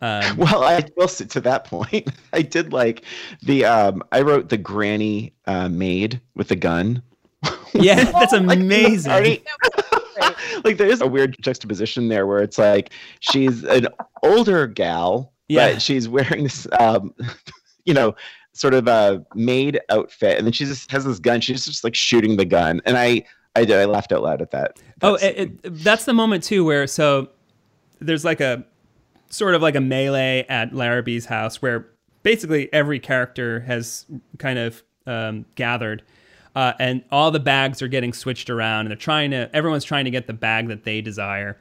um, 0.00 0.36
Well, 0.36 0.64
I 0.64 0.84
will 0.96 1.06
say 1.06 1.26
to 1.26 1.40
that 1.42 1.64
point, 1.64 2.08
I 2.32 2.42
did 2.42 2.72
like 2.72 3.04
the 3.42 3.64
um 3.66 4.02
I 4.10 4.22
wrote 4.22 4.48
the 4.48 4.56
granny 4.58 5.32
uh, 5.46 5.68
maid 5.68 6.20
with 6.34 6.48
the 6.48 6.56
gun. 6.56 7.02
yeah, 7.72 8.02
that's 8.12 8.32
amazing. 8.32 9.12
great. 9.12 9.46
like 10.64 10.76
there 10.78 10.88
is 10.88 11.00
a 11.00 11.06
weird 11.06 11.36
juxtaposition 11.40 12.08
there 12.08 12.26
where 12.26 12.42
it's 12.42 12.58
like 12.58 12.90
she's 13.20 13.62
an 13.64 13.86
older 14.24 14.66
gal, 14.66 15.32
Yeah. 15.48 15.72
but 15.74 15.82
she's 15.82 16.08
wearing 16.08 16.44
this 16.44 16.66
um 16.80 17.14
you 17.84 17.94
know, 17.94 18.14
sort 18.52 18.74
of 18.74 18.86
a 18.88 19.24
maid 19.34 19.80
outfit, 19.90 20.38
and 20.38 20.46
then 20.46 20.52
she 20.52 20.64
just 20.64 20.90
has 20.90 21.04
this 21.04 21.18
gun. 21.18 21.40
She's 21.40 21.64
just 21.64 21.84
like 21.84 21.94
shooting 21.94 22.36
the 22.36 22.44
gun, 22.44 22.80
and 22.84 22.96
I 22.96 23.24
I 23.56 23.64
did 23.64 23.76
I 23.78 23.84
laughed 23.84 24.12
out 24.12 24.22
loud 24.22 24.42
at 24.42 24.50
that. 24.52 24.80
Oh, 25.02 25.16
That's- 25.16 25.36
it, 25.36 25.50
it, 25.64 25.74
that's 25.84 26.04
the 26.04 26.14
moment 26.14 26.44
too 26.44 26.64
where 26.64 26.86
so 26.86 27.28
there's 28.00 28.24
like 28.24 28.40
a 28.40 28.64
sort 29.30 29.54
of 29.54 29.62
like 29.62 29.74
a 29.74 29.80
melee 29.80 30.44
at 30.48 30.72
Larrabee's 30.72 31.26
house 31.26 31.62
where 31.62 31.88
basically 32.22 32.72
every 32.72 32.98
character 33.00 33.60
has 33.60 34.06
kind 34.38 34.58
of 34.58 34.82
um, 35.06 35.44
gathered. 35.54 36.02
Uh, 36.54 36.74
and 36.78 37.02
all 37.10 37.30
the 37.30 37.40
bags 37.40 37.80
are 37.80 37.88
getting 37.88 38.12
switched 38.12 38.50
around, 38.50 38.80
and 38.80 38.90
they're 38.90 38.96
trying 38.96 39.30
to. 39.30 39.48
Everyone's 39.56 39.84
trying 39.84 40.04
to 40.04 40.10
get 40.10 40.26
the 40.26 40.34
bag 40.34 40.68
that 40.68 40.84
they 40.84 41.00
desire, 41.00 41.58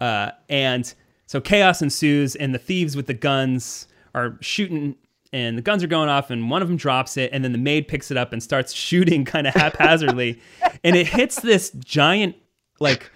uh, 0.00 0.30
and 0.48 0.94
so 1.26 1.42
chaos 1.42 1.82
ensues. 1.82 2.36
And 2.36 2.54
the 2.54 2.58
thieves 2.58 2.96
with 2.96 3.06
the 3.06 3.12
guns 3.12 3.86
are 4.14 4.38
shooting, 4.40 4.96
and 5.32 5.56
the 5.56 5.62
guns 5.62 5.82
are 5.84 5.86
going 5.88 6.08
off, 6.08 6.30
and 6.30 6.50
one 6.50 6.62
of 6.62 6.68
them 6.68 6.76
drops 6.76 7.16
it, 7.16 7.30
and 7.32 7.44
then 7.44 7.52
the 7.52 7.58
maid 7.58 7.88
picks 7.88 8.10
it 8.10 8.16
up 8.16 8.32
and 8.32 8.42
starts 8.42 8.72
shooting 8.86 9.24
kind 9.24 9.46
of 9.46 9.54
haphazardly, 9.54 10.40
and 10.84 10.96
it 10.96 11.06
hits 11.06 11.40
this 11.40 11.70
giant 11.70 12.36
like 12.80 13.10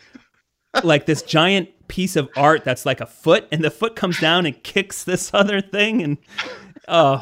like 0.82 1.06
this 1.06 1.22
giant 1.22 1.68
piece 1.88 2.16
of 2.16 2.28
art 2.36 2.64
that's 2.64 2.84
like 2.86 3.00
a 3.00 3.06
foot 3.06 3.46
and 3.52 3.62
the 3.62 3.70
foot 3.70 3.94
comes 3.94 4.18
down 4.18 4.44
and 4.46 4.60
kicks 4.64 5.04
this 5.04 5.30
other 5.34 5.60
thing 5.60 6.02
and 6.02 6.18
oh 6.88 7.18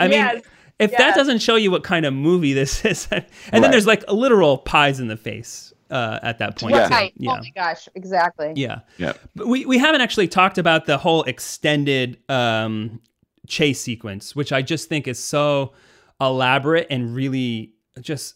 i 0.00 0.08
mean 0.08 0.18
Yes, 0.18 0.42
if 0.78 0.90
that 0.96 1.14
doesn't 1.14 1.38
show 1.40 1.56
you 1.56 1.70
what 1.70 1.84
kind 1.84 2.04
of 2.06 2.12
movie 2.14 2.52
this 2.54 2.84
is 2.86 3.06
and 3.12 3.24
then 3.62 3.70
there's 3.70 3.86
like 3.86 4.02
a 4.08 4.14
literal 4.14 4.58
pies 4.58 4.98
in 4.98 5.08
the 5.08 5.16
face 5.16 5.72
uh, 5.90 6.18
at 6.22 6.38
that 6.38 6.58
point 6.58 6.74
Yeah. 6.74 6.88
Right. 6.88 7.12
yeah 7.16 7.32
Oh 7.32 7.36
my 7.36 7.50
gosh, 7.54 7.88
exactly. 7.94 8.52
yeah 8.56 8.80
yeah. 8.96 9.12
but 9.36 9.46
we, 9.46 9.64
we 9.66 9.78
haven't 9.78 10.00
actually 10.00 10.28
talked 10.28 10.58
about 10.58 10.86
the 10.86 10.98
whole 10.98 11.22
extended 11.24 12.18
um, 12.28 13.00
chase 13.48 13.80
sequence, 13.80 14.36
which 14.36 14.52
I 14.52 14.62
just 14.62 14.88
think 14.88 15.08
is 15.08 15.18
so 15.18 15.72
elaborate 16.20 16.86
and 16.90 17.14
really 17.14 17.74
just 18.00 18.34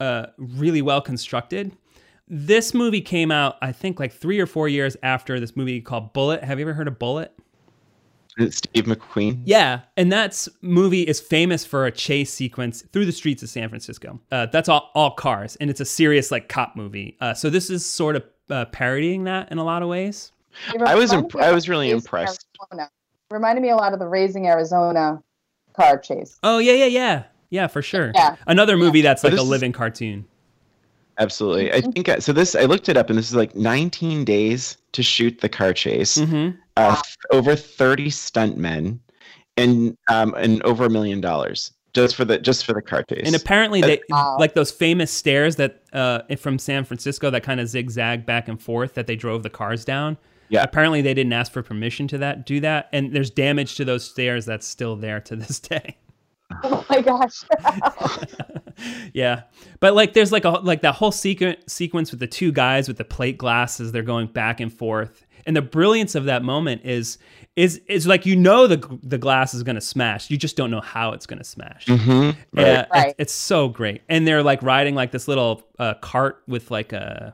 uh, 0.00 0.26
really 0.38 0.82
well 0.82 1.00
constructed. 1.00 1.76
This 2.28 2.72
movie 2.72 3.00
came 3.00 3.30
out, 3.30 3.56
I 3.60 3.72
think, 3.72 4.00
like 4.00 4.12
three 4.12 4.40
or 4.40 4.46
four 4.46 4.68
years 4.68 4.96
after 5.02 5.38
this 5.38 5.54
movie 5.56 5.80
called 5.80 6.12
Bullitt. 6.12 6.42
Have 6.44 6.58
you 6.58 6.64
ever 6.64 6.72
heard 6.72 6.88
of 6.88 6.98
Bullitt? 6.98 7.36
It's 8.38 8.56
Steve 8.56 8.84
McQueen. 8.84 9.42
Yeah, 9.44 9.80
and 9.98 10.10
that's 10.10 10.48
movie 10.62 11.02
is 11.02 11.20
famous 11.20 11.66
for 11.66 11.84
a 11.84 11.92
chase 11.92 12.32
sequence 12.32 12.82
through 12.92 13.04
the 13.04 13.12
streets 13.12 13.42
of 13.42 13.50
San 13.50 13.68
Francisco. 13.68 14.18
Uh, 14.30 14.46
that's 14.46 14.70
all 14.70 14.90
all 14.94 15.10
cars, 15.10 15.56
and 15.56 15.68
it's 15.68 15.80
a 15.80 15.84
serious 15.84 16.30
like 16.30 16.48
cop 16.48 16.74
movie. 16.74 17.18
Uh, 17.20 17.34
so 17.34 17.50
this 17.50 17.68
is 17.68 17.84
sort 17.84 18.16
of 18.16 18.24
uh, 18.48 18.64
parodying 18.66 19.24
that 19.24 19.52
in 19.52 19.58
a 19.58 19.64
lot 19.64 19.82
of 19.82 19.88
ways. 19.88 20.32
I 20.80 20.94
was 20.94 21.12
imp- 21.12 21.36
I 21.36 21.52
was 21.52 21.68
really 21.68 21.90
impressed. 21.90 22.46
Arizona. 22.72 22.90
Reminded 23.32 23.62
me 23.62 23.70
a 23.70 23.76
lot 23.76 23.92
of 23.92 23.98
the 23.98 24.06
Raising 24.06 24.46
Arizona 24.46 25.22
car 25.74 25.98
chase. 25.98 26.38
Oh 26.42 26.58
yeah, 26.58 26.72
yeah, 26.72 26.86
yeah, 26.86 27.22
yeah, 27.50 27.66
for 27.66 27.82
sure. 27.82 28.12
Yeah. 28.14 28.36
Another 28.46 28.76
movie 28.76 29.00
that's 29.00 29.24
like 29.24 29.32
a 29.32 29.36
this 29.36 29.44
is- 29.44 29.50
living 29.50 29.72
cartoon. 29.72 30.26
Absolutely. 31.18 31.70
I 31.72 31.82
think 31.82 32.08
uh, 32.08 32.20
so. 32.20 32.32
This 32.32 32.54
I 32.54 32.62
looked 32.64 32.88
it 32.88 32.96
up, 32.96 33.10
and 33.10 33.18
this 33.18 33.28
is 33.28 33.34
like 33.34 33.54
19 33.54 34.24
days 34.24 34.78
to 34.92 35.02
shoot 35.02 35.40
the 35.40 35.48
car 35.48 35.74
chase. 35.74 36.16
Mm-hmm. 36.16 36.56
Uh, 36.78 37.00
over 37.30 37.54
30 37.54 38.08
stuntmen, 38.08 38.98
and 39.58 39.96
um, 40.08 40.32
and 40.34 40.62
over 40.62 40.86
a 40.86 40.90
million 40.90 41.20
dollars 41.20 41.72
just 41.92 42.16
for 42.16 42.24
the 42.24 42.38
just 42.38 42.64
for 42.64 42.72
the 42.72 42.82
car 42.82 43.02
chase. 43.02 43.22
And 43.26 43.36
apparently, 43.36 43.80
they 43.82 44.00
Wow. 44.08 44.36
like 44.38 44.54
those 44.54 44.70
famous 44.70 45.10
stairs 45.10 45.56
that 45.56 45.82
uh, 45.92 46.22
from 46.36 46.58
San 46.58 46.84
Francisco 46.84 47.30
that 47.30 47.42
kind 47.42 47.60
of 47.60 47.68
zigzag 47.68 48.24
back 48.24 48.48
and 48.48 48.60
forth 48.60 48.94
that 48.94 49.06
they 49.06 49.16
drove 49.16 49.42
the 49.42 49.50
cars 49.50 49.84
down. 49.84 50.16
Yeah. 50.48 50.62
Apparently, 50.62 51.00
they 51.02 51.14
didn't 51.14 51.32
ask 51.32 51.50
for 51.52 51.62
permission 51.62 52.06
to 52.08 52.18
that 52.18 52.44
do 52.46 52.60
that, 52.60 52.88
and 52.92 53.12
there's 53.14 53.30
damage 53.30 53.76
to 53.76 53.84
those 53.84 54.04
stairs 54.04 54.44
that's 54.44 54.66
still 54.66 54.96
there 54.96 55.20
to 55.20 55.36
this 55.36 55.58
day. 55.72 55.96
Oh 56.62 56.84
my 56.90 57.00
gosh. 57.00 57.42
yeah, 59.14 59.42
but 59.80 59.94
like 59.94 60.12
there's 60.12 60.32
like 60.32 60.44
a 60.44 60.50
like 60.50 60.82
that 60.82 60.94
whole 60.94 61.10
sequen- 61.12 61.56
sequence 61.68 62.10
with 62.10 62.20
the 62.20 62.26
two 62.26 62.52
guys 62.52 62.88
with 62.88 62.98
the 62.98 63.04
plate 63.04 63.38
glasses. 63.38 63.92
They're 63.92 64.02
going 64.02 64.26
back 64.28 64.60
and 64.60 64.72
forth, 64.72 65.24
and 65.46 65.56
the 65.56 65.62
brilliance 65.62 66.14
of 66.14 66.24
that 66.24 66.42
moment 66.42 66.82
is 66.84 67.18
is 67.56 67.80
is 67.86 68.06
like 68.06 68.26
you 68.26 68.36
know 68.36 68.66
the 68.66 68.98
the 69.02 69.18
glass 69.18 69.54
is 69.54 69.62
going 69.62 69.76
to 69.76 69.80
smash. 69.80 70.30
You 70.30 70.36
just 70.36 70.56
don't 70.56 70.70
know 70.70 70.80
how 70.80 71.12
it's 71.12 71.26
going 71.26 71.38
to 71.38 71.44
smash. 71.44 71.86
Mhm. 71.86 72.36
Yeah, 72.54 72.86
Right. 72.92 73.08
it's, 73.08 73.14
it's 73.18 73.32
so 73.32 73.68
great, 73.68 74.02
and 74.08 74.26
they're 74.26 74.42
like 74.42 74.62
riding 74.62 74.94
like 74.94 75.10
this 75.10 75.28
little 75.28 75.62
uh, 75.78 75.94
cart 75.94 76.42
with 76.46 76.70
like 76.70 76.92
a. 76.92 77.32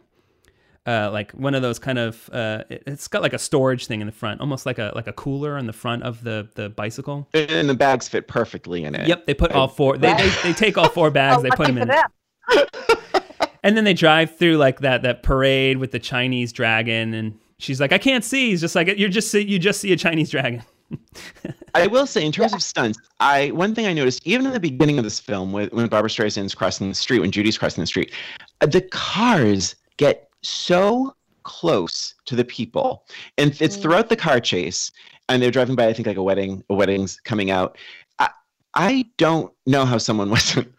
Uh, 0.88 1.10
like 1.12 1.32
one 1.32 1.54
of 1.54 1.60
those 1.60 1.78
kind 1.78 1.98
of 1.98 2.30
uh, 2.32 2.64
it- 2.70 2.82
it's 2.86 3.08
got 3.08 3.20
like 3.20 3.34
a 3.34 3.38
storage 3.38 3.86
thing 3.86 4.00
in 4.00 4.06
the 4.06 4.12
front 4.12 4.40
almost 4.40 4.64
like 4.64 4.78
a 4.78 4.90
like 4.94 5.06
a 5.06 5.12
cooler 5.12 5.58
in 5.58 5.66
the 5.66 5.72
front 5.72 6.02
of 6.02 6.22
the 6.24 6.48
the 6.54 6.70
bicycle 6.70 7.28
And 7.34 7.68
the 7.68 7.74
bags 7.74 8.08
fit 8.08 8.26
perfectly 8.26 8.84
in 8.84 8.94
it. 8.94 9.06
yep 9.06 9.26
they 9.26 9.34
put 9.34 9.52
all 9.52 9.68
four 9.68 9.98
they, 9.98 10.14
they, 10.14 10.30
they 10.44 10.52
take 10.54 10.78
all 10.78 10.88
four 10.88 11.10
bags 11.10 11.40
Oh, 11.40 11.42
they 11.42 11.50
put 11.60 11.66
them 11.66 11.76
in 11.78 11.88
them. 11.88 12.04
and 13.62 13.76
then 13.76 13.84
they 13.84 13.92
drive 13.94 14.36
through 14.38 14.56
like 14.56 14.80
that 14.80 15.02
that 15.02 15.22
parade 15.22 15.76
with 15.78 15.90
the 15.92 15.98
Chinese 15.98 16.52
dragon, 16.52 17.12
and 17.14 17.38
she's 17.58 17.80
like, 17.80 17.92
"I 17.92 17.98
can't 17.98 18.24
see." 18.24 18.50
He's 18.50 18.60
just 18.60 18.74
like, 18.74 18.88
"You're 18.96 19.08
just 19.08 19.30
see, 19.30 19.40
you 19.44 19.58
just 19.58 19.80
see 19.80 19.92
a 19.92 19.96
Chinese 19.96 20.30
dragon." 20.30 20.62
I 21.74 21.86
will 21.86 22.06
say, 22.06 22.24
in 22.24 22.32
terms 22.32 22.54
of 22.54 22.62
stunts, 22.62 22.98
I 23.20 23.50
one 23.50 23.74
thing 23.74 23.86
I 23.86 23.92
noticed 23.92 24.26
even 24.26 24.46
in 24.46 24.52
the 24.52 24.60
beginning 24.60 24.96
of 24.98 25.04
this 25.04 25.20
film, 25.20 25.52
when, 25.52 25.68
when 25.68 25.86
Barbra 25.88 26.08
Streisand's 26.08 26.54
crossing 26.54 26.88
the 26.88 26.94
street, 26.94 27.20
when 27.20 27.30
Judy's 27.30 27.58
crossing 27.58 27.82
the 27.82 27.86
street, 27.86 28.12
uh, 28.62 28.66
the 28.66 28.80
cars 28.80 29.74
get 29.98 30.27
so 30.42 31.14
close 31.42 32.14
to 32.26 32.36
the 32.36 32.44
people, 32.44 33.04
and 33.38 33.56
it's 33.60 33.76
Mm. 33.76 33.82
throughout 33.82 34.08
the 34.08 34.16
car 34.16 34.40
chase, 34.40 34.90
and 35.28 35.42
they're 35.42 35.50
driving 35.50 35.76
by. 35.76 35.86
I 35.86 35.92
think 35.92 36.06
like 36.06 36.16
a 36.16 36.22
wedding, 36.22 36.62
a 36.70 36.74
wedding's 36.74 37.20
coming 37.24 37.50
out. 37.50 37.76
I, 38.18 38.28
I 38.74 39.06
don't 39.16 39.52
know 39.66 39.84
how 39.84 39.98
someone 39.98 40.30
wasn't 40.36 40.72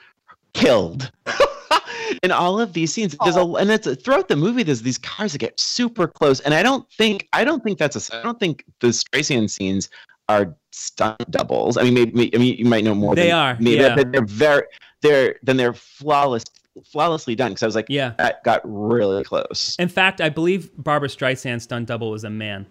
killed. 0.54 1.12
In 2.24 2.32
all 2.32 2.60
of 2.60 2.74
these 2.74 2.92
scenes, 2.92 3.16
there's 3.24 3.36
a 3.36 3.46
and 3.46 3.70
it's 3.70 3.88
throughout 4.02 4.28
the 4.28 4.36
movie. 4.36 4.64
There's 4.64 4.82
these 4.82 4.98
cars 4.98 5.32
that 5.34 5.38
get 5.38 5.60
super 5.60 6.08
close, 6.08 6.40
and 6.40 6.54
I 6.54 6.64
don't 6.64 6.90
think 6.92 7.28
I 7.34 7.44
don't 7.44 7.64
think 7.64 7.78
that's 7.78 7.96
a 8.10 8.18
I 8.18 8.24
don't 8.24 8.40
think 8.40 8.66
the 8.80 8.88
Streisand 8.88 9.50
scenes 9.52 9.90
are 10.28 10.56
stunt 10.72 11.30
doubles. 11.32 11.78
I 11.78 11.84
mean, 11.84 11.94
maybe 11.94 12.36
I 12.36 12.40
mean 12.40 12.58
you 12.58 12.66
might 12.66 12.84
know 12.84 12.96
more. 12.96 13.16
They 13.16 13.28
than 13.28 13.38
are, 13.38 13.56
me, 13.60 13.78
yeah. 13.78 13.96
but 13.96 14.12
they're 14.12 14.26
very 14.26 14.64
they're 15.02 15.36
then 15.44 15.58
they're 15.58 15.74
flawless, 15.74 16.44
flawlessly 16.86 17.36
done. 17.36 17.52
Because 17.52 17.64
I 17.64 17.66
was 17.66 17.76
like, 17.76 17.88
Yeah. 17.90 18.14
that 18.18 18.44
got 18.44 18.62
really 18.64 19.24
close. 19.24 19.76
In 19.80 19.90
fact, 19.90 20.22
I 20.22 20.30
believe 20.30 20.70
Barbra 20.78 21.10
Streisand's 21.10 21.64
stunt 21.64 21.88
double 21.88 22.12
was 22.12 22.24
a 22.24 22.30
man. 22.30 22.66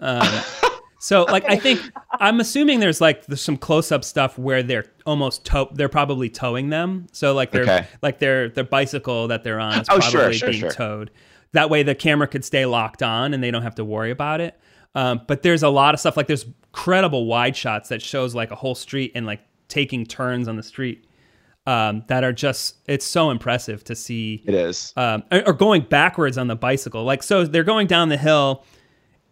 Um, 0.00 0.26
so, 0.98 1.24
like, 1.24 1.44
I 1.48 1.56
think 1.56 1.80
I'm 2.12 2.40
assuming 2.40 2.80
there's 2.80 3.00
like 3.00 3.26
there's 3.26 3.42
some 3.42 3.56
close-up 3.56 4.04
stuff 4.04 4.38
where 4.38 4.62
they're 4.62 4.86
almost 5.06 5.44
tow. 5.44 5.68
They're 5.72 5.88
probably 5.88 6.28
towing 6.30 6.70
them. 6.70 7.06
So, 7.12 7.34
like, 7.34 7.50
they're 7.50 7.62
Okay. 7.62 7.86
like 8.02 8.18
their 8.18 8.48
their 8.48 8.64
bicycle 8.64 9.28
that 9.28 9.44
they're 9.44 9.60
on 9.60 9.80
is 9.80 9.88
Oh, 9.90 9.98
probably 9.98 10.10
sure, 10.10 10.32
sure, 10.32 10.48
being 10.50 10.60
sure. 10.60 10.70
towed. 10.70 11.10
That 11.52 11.68
way, 11.68 11.82
the 11.82 11.94
camera 11.94 12.28
could 12.28 12.44
stay 12.44 12.64
locked 12.66 13.02
on 13.02 13.34
and 13.34 13.42
they 13.42 13.50
don't 13.50 13.62
have 13.62 13.74
to 13.76 13.84
worry 13.84 14.10
about 14.10 14.40
it. 14.40 14.58
Um, 14.94 15.20
but 15.26 15.42
there's 15.42 15.62
a 15.62 15.68
lot 15.68 15.94
of 15.94 16.00
stuff 16.00 16.16
like 16.16 16.26
there's 16.26 16.46
credible 16.72 17.26
wide 17.26 17.56
shots 17.56 17.88
that 17.90 18.00
shows 18.02 18.34
like 18.34 18.50
a 18.50 18.54
whole 18.56 18.74
street 18.74 19.12
and 19.14 19.26
like 19.26 19.40
taking 19.68 20.04
turns 20.04 20.48
on 20.48 20.56
the 20.56 20.62
street 20.62 21.04
um, 21.70 22.02
that 22.08 22.24
are 22.24 22.32
just 22.32 22.76
it's 22.86 23.04
so 23.06 23.30
impressive 23.30 23.84
to 23.84 23.94
see 23.94 24.42
It 24.46 24.54
is. 24.54 24.92
um, 24.96 25.22
or 25.30 25.48
or 25.48 25.52
going 25.52 25.82
backwards 25.82 26.36
on 26.38 26.46
the 26.48 26.56
bicycle. 26.56 27.04
Like, 27.04 27.22
so 27.22 27.44
they're 27.44 27.64
going 27.74 27.86
down 27.86 28.08
the 28.08 28.16
hill, 28.16 28.64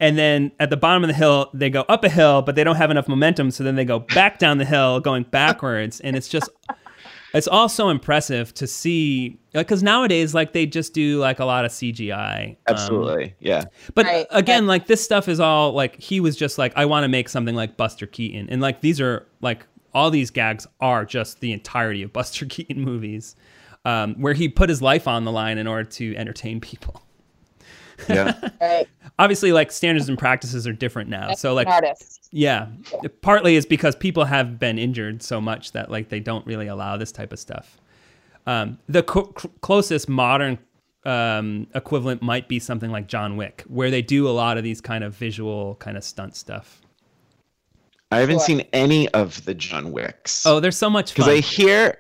and 0.01 0.17
then 0.17 0.53
at 0.61 0.71
the 0.71 0.77
bottom 0.77 1.03
of 1.03 1.09
the 1.09 1.15
hill, 1.15 1.51
they 1.53 1.71
go 1.71 1.83
up 1.89 2.05
a 2.05 2.09
hill, 2.09 2.43
but 2.43 2.55
they 2.55 2.63
don't 2.65 2.77
have 2.77 2.91
enough 2.91 3.09
momentum. 3.09 3.51
So 3.51 3.65
then 3.65 3.75
they 3.75 3.85
go 3.85 3.99
back 3.99 4.39
down 4.39 4.59
the 4.59 4.65
hill, 4.65 5.01
going 5.01 5.25
backwards. 5.25 5.99
And 6.01 6.15
it's 6.15 6.29
just, 6.29 6.49
it's 7.35 7.49
all 7.49 7.69
so 7.69 7.89
impressive 7.89 8.55
to 8.55 8.67
see. 8.69 9.41
Because 9.53 9.83
nowadays, 9.83 10.35
like, 10.35 10.53
they 10.53 10.67
just 10.67 10.95
do 10.95 11.19
like 11.19 11.41
a 11.41 11.45
lot 11.45 11.65
of 11.65 11.73
CGI. 11.73 12.51
um, 12.51 12.57
Absolutely. 12.69 13.35
yeah. 13.41 13.65
but 13.97 14.07
Right. 14.07 14.27
again, 14.31 14.69
like, 14.69 14.87
this 14.87 15.03
stuff 15.03 15.27
is 15.29 15.41
all 15.41 15.73
like, 15.73 16.01
he 16.01 16.21
was 16.21 16.37
just 16.37 16.59
like, 16.59 16.73
I 16.77 16.85
want 16.85 17.03
to 17.03 17.09
make 17.09 17.29
something 17.29 17.57
like 17.57 17.77
Buster 17.77 18.07
Keaton. 18.07 18.49
And 18.51 18.61
like, 18.63 18.81
these 18.83 19.01
are 19.01 19.27
like, 19.41 19.67
all 19.95 20.11
these 20.11 20.31
gags 20.31 20.67
are 20.81 21.05
just 21.05 21.41
the 21.41 21.53
entirety 21.53 22.03
of 22.03 22.13
Buster 22.13 22.47
Keaton 22.47 22.81
movies. 22.81 23.37
Um, 23.85 24.17
where 24.21 24.35
he 24.35 24.49
put 24.49 24.69
his 24.69 24.83
life 24.83 25.07
on 25.09 25.25
the 25.25 25.33
line 25.33 25.57
in 25.57 25.67
order 25.67 25.85
to 25.89 26.15
entertain 26.17 26.61
people 26.61 27.01
Yeah. 28.09 28.35
Right. 28.61 28.87
obviously 29.19 29.53
like 29.53 29.71
standards 29.73 30.09
and 30.09 30.19
practices 30.19 30.67
are 30.67 30.73
different 30.73 31.09
now 31.09 31.33
so 31.35 31.55
like 31.55 31.69
An 31.69 31.73
artist. 31.75 32.29
yeah 32.33 32.67
partly 33.23 33.55
is 33.57 33.65
because 33.65 33.95
people 33.97 34.25
have 34.25 34.59
been 34.59 34.79
injured 34.79 35.23
so 35.23 35.41
much 35.41 35.73
that 35.73 35.91
like 35.91 36.09
they 36.11 36.21
don't 36.21 36.45
really 36.45 36.67
allow 36.67 36.97
this 36.97 37.13
type 37.13 37.33
of 37.33 37.39
stuff 37.39 37.79
um, 38.47 38.79
the 38.89 39.03
co- 39.05 39.33
cl- 39.39 39.55
closest 39.63 40.09
modern 40.09 40.59
um, 41.07 41.67
equivalent 41.75 42.21
might 42.21 42.49
be 42.49 42.59
something 42.59 42.91
like 42.91 43.07
john 43.07 43.37
wick 43.37 43.65
where 43.69 43.91
they 43.91 44.03
do 44.03 44.29
a 44.29 44.31
lot 44.35 44.59
of 44.59 44.65
these 44.65 44.81
kind 44.81 45.03
of 45.05 45.15
visual 45.15 45.77
kind 45.77 45.97
of 45.97 46.03
stunt 46.05 46.35
stuff 46.37 46.83
I 48.11 48.19
haven't 48.19 48.39
Sure. 48.39 48.47
seen 48.47 48.61
any 48.73 49.09
of 49.11 49.45
the 49.45 49.55
John 49.55 49.93
Wicks. 49.93 50.47
oh 50.47 50.61
there's 50.61 50.77
so 50.77 50.89
much 50.91 51.13
because 51.15 51.29
I 51.29 51.41
hear, 51.41 51.99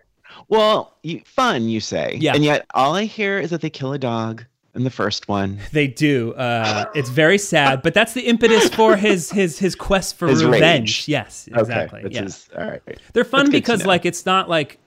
well, 0.48 0.96
you, 1.02 1.20
fun 1.24 1.68
you 1.68 1.80
say, 1.80 2.16
Yeah. 2.20 2.34
and 2.34 2.44
yet 2.44 2.66
all 2.74 2.94
I 2.94 3.04
hear 3.04 3.38
is 3.38 3.50
that 3.50 3.60
they 3.60 3.70
kill 3.70 3.92
a 3.92 3.98
dog 3.98 4.44
in 4.74 4.84
the 4.84 4.90
first 4.90 5.28
one. 5.28 5.58
they 5.72 5.86
do 5.86 6.32
uh, 6.34 6.86
it's 6.94 7.10
very 7.10 7.36
sad 7.38 7.82
but 7.82 7.92
that's 7.94 8.14
the 8.14 8.22
impetus 8.22 8.68
for 8.70 8.96
his 8.96 9.30
his 9.30 9.58
his 9.58 9.74
quest 9.74 10.16
for 10.16 10.28
His 10.28 10.44
revenge 10.44 11.00
rage. 11.00 11.08
yes 11.08 11.48
exactly 11.48 11.98
Okay, 11.98 12.04
which 12.04 12.14
yeah. 12.14 12.24
is 12.24 12.48
all 12.56 12.64
right. 12.64 12.82
They're 13.12 13.24
fun 13.24 13.46
That's 13.46 13.50
because 13.50 13.84
like 13.86 14.06
it's 14.06 14.24
not 14.24 14.48
like 14.48 14.78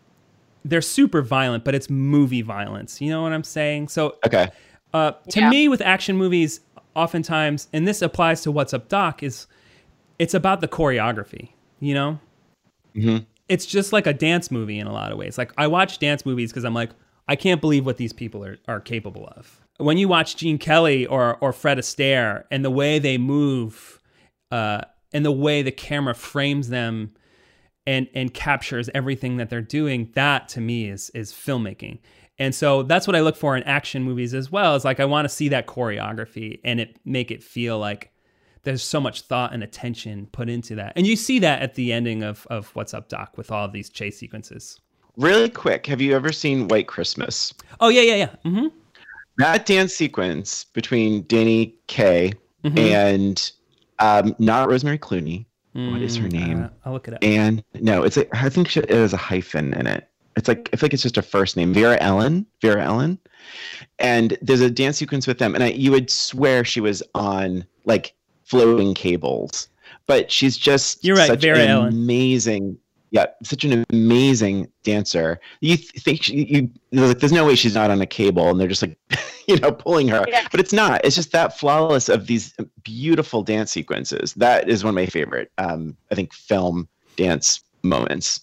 they're 0.63 0.81
super 0.81 1.21
violent, 1.23 1.63
but 1.63 1.73
it's 1.73 1.89
movie 1.89 2.43
violence. 2.43 3.01
You 3.01 3.09
know 3.09 3.23
what 3.23 3.33
I'm 3.33 3.43
saying? 3.43 3.87
So 3.89 4.17
Okay. 4.25 4.47
uh, 4.93 5.13
to 5.29 5.39
Yeah. 5.39 5.49
me, 5.49 5.67
with 5.67 5.81
action 5.81 6.15
movies, 6.17 6.59
oftentimes, 6.95 7.67
and 7.73 7.87
this 7.87 8.01
applies 8.03 8.41
to 8.43 8.51
What's 8.51 8.71
Up 8.71 8.87
Doc, 8.87 9.23
is 9.23 9.47
it's 10.21 10.35
about 10.35 10.61
the 10.61 10.67
choreography. 10.67 11.49
You 11.79 11.95
know, 11.95 12.19
Mhm. 12.95 13.25
it's 13.49 13.65
just 13.65 13.91
like 13.91 14.05
a 14.05 14.13
dance 14.13 14.51
movie 14.51 14.77
in 14.77 14.85
a 14.85 14.93
lot 14.93 15.11
of 15.11 15.17
ways. 15.17 15.35
Like 15.37 15.51
I 15.57 15.65
watch 15.65 15.97
dance 15.97 16.25
movies 16.27 16.51
because 16.51 16.63
I'm 16.63 16.75
like, 16.75 16.91
I 17.27 17.35
can't 17.35 17.59
believe 17.59 17.85
what 17.87 17.97
these 17.97 18.13
people 18.13 18.45
are, 18.45 18.57
are 18.67 18.79
capable 18.79 19.27
of. 19.35 19.59
When 19.77 19.97
you 19.97 20.07
watch 20.07 20.35
Gene 20.35 20.59
Kelly 20.59 21.07
or 21.07 21.37
or 21.41 21.51
Fred 21.53 21.79
Astaire 21.79 22.43
and 22.51 22.63
the 22.63 22.69
way 22.69 22.99
they 22.99 23.17
move, 23.17 23.99
uh, 24.51 24.81
and 25.11 25.25
the 25.25 25.31
way 25.31 25.63
the 25.63 25.71
camera 25.71 26.13
frames 26.13 26.69
them 26.69 27.13
and 27.87 28.07
and 28.13 28.31
captures 28.31 28.89
everything 28.93 29.37
that 29.37 29.49
they're 29.49 29.59
doing, 29.79 30.11
that 30.13 30.47
to 30.49 30.61
me 30.61 30.87
is 30.87 31.09
is 31.15 31.31
filmmaking. 31.31 31.97
And 32.37 32.53
so 32.53 32.83
that's 32.83 33.07
what 33.07 33.15
I 33.15 33.21
look 33.21 33.35
for 33.35 33.57
in 33.57 33.63
action 33.63 34.03
movies 34.03 34.33
as 34.35 34.51
well. 34.51 34.75
Is 34.75 34.85
like 34.85 34.99
I 34.99 35.05
want 35.05 35.25
to 35.25 35.29
see 35.29 35.49
that 35.49 35.65
choreography 35.65 36.59
and 36.63 36.79
it 36.79 36.97
make 37.05 37.31
it 37.31 37.41
feel 37.43 37.79
like 37.79 38.11
there's 38.63 38.83
so 38.83 38.99
much 39.01 39.21
thought 39.21 39.53
and 39.53 39.63
attention 39.63 40.27
put 40.31 40.49
into 40.49 40.75
that. 40.75 40.93
And 40.95 41.07
you 41.07 41.15
see 41.15 41.39
that 41.39 41.61
at 41.61 41.75
the 41.75 41.91
ending 41.93 42.23
of 42.23 42.45
of 42.49 42.67
What's 42.75 42.93
Up 42.93 43.09
Doc 43.09 43.37
with 43.37 43.51
all 43.51 43.65
of 43.65 43.71
these 43.73 43.89
chase 43.89 44.17
sequences. 44.17 44.79
Really 45.17 45.49
quick, 45.49 45.85
have 45.87 45.99
you 46.01 46.15
ever 46.15 46.31
seen 46.31 46.67
White 46.67 46.87
Christmas? 46.87 47.53
Oh 47.79 47.89
yeah, 47.89 48.01
yeah, 48.01 48.15
yeah. 48.15 48.29
Mm-hmm. 48.45 48.67
That 49.37 49.65
dance 49.65 49.93
sequence 49.95 50.65
between 50.65 51.23
Danny 51.27 51.75
Kaye 51.87 52.33
Mhm. 52.63 52.77
and 52.77 53.51
um, 53.99 54.35
not 54.39 54.69
Rosemary 54.69 54.99
Clooney. 54.99 55.45
What 55.73 56.01
is 56.01 56.17
her 56.17 56.27
name? 56.27 56.63
Uh, 56.63 56.69
I'll 56.85 56.93
look 56.93 57.07
it 57.07 57.13
up. 57.13 57.23
And 57.23 57.63
no, 57.75 58.03
it's 58.03 58.17
a, 58.17 58.25
I 58.35 58.49
think 58.49 58.67
she- 58.67 58.81
it 58.81 58.89
has 58.89 59.13
a 59.13 59.17
hyphen 59.17 59.73
in 59.73 59.87
it. 59.87 60.09
It's 60.35 60.47
like 60.47 60.69
I 60.73 60.75
feel 60.77 60.87
like 60.87 60.93
it's 60.93 61.03
just 61.03 61.17
a 61.17 61.21
first 61.21 61.55
name, 61.57 61.73
Vera 61.73 61.97
Ellen. 62.01 62.45
Vera 62.61 62.83
Ellen. 62.83 63.17
And 63.99 64.37
there's 64.41 64.61
a 64.61 64.69
dance 64.69 64.97
sequence 64.97 65.27
with 65.27 65.39
them, 65.39 65.55
and 65.55 65.63
I, 65.63 65.67
you 65.67 65.91
would 65.91 66.09
swear 66.11 66.63
she 66.65 66.81
was 66.81 67.01
on 67.15 67.65
like 67.85 68.13
floating 68.51 68.93
cables, 68.93 69.69
but 70.07 70.29
she's 70.31 70.57
just 70.57 71.03
You're 71.05 71.15
right, 71.15 71.27
such 71.27 71.41
Vera 71.41 71.59
an 71.59 71.69
Ellen. 71.69 71.87
amazing, 71.93 72.77
yeah, 73.11 73.27
such 73.43 73.63
an 73.63 73.85
amazing 73.91 74.69
dancer. 74.83 75.39
You 75.61 75.77
th- 75.77 75.91
think 76.03 76.23
she, 76.23 76.45
you 76.45 76.69
you're 76.91 77.07
like, 77.07 77.19
there's 77.19 77.31
no 77.31 77.45
way 77.45 77.55
she's 77.55 77.75
not 77.75 77.89
on 77.89 78.01
a 78.01 78.05
cable, 78.05 78.49
and 78.49 78.59
they're 78.59 78.67
just 78.67 78.81
like, 78.81 78.97
you 79.47 79.57
know, 79.59 79.71
pulling 79.71 80.07
her, 80.09 80.25
Yeah. 80.27 80.47
but 80.51 80.59
it's 80.59 80.73
not. 80.73 81.03
It's 81.05 81.15
just 81.15 81.31
that 81.31 81.57
flawless 81.57 82.09
of 82.09 82.27
these 82.27 82.53
beautiful 82.83 83.41
dance 83.43 83.71
sequences. 83.71 84.33
That 84.35 84.69
is 84.69 84.83
one 84.83 84.89
of 84.91 84.95
my 84.95 85.05
favorite, 85.05 85.51
um, 85.57 85.95
I 86.11 86.15
think, 86.15 86.33
film 86.33 86.87
dance 87.15 87.61
moments. 87.83 88.41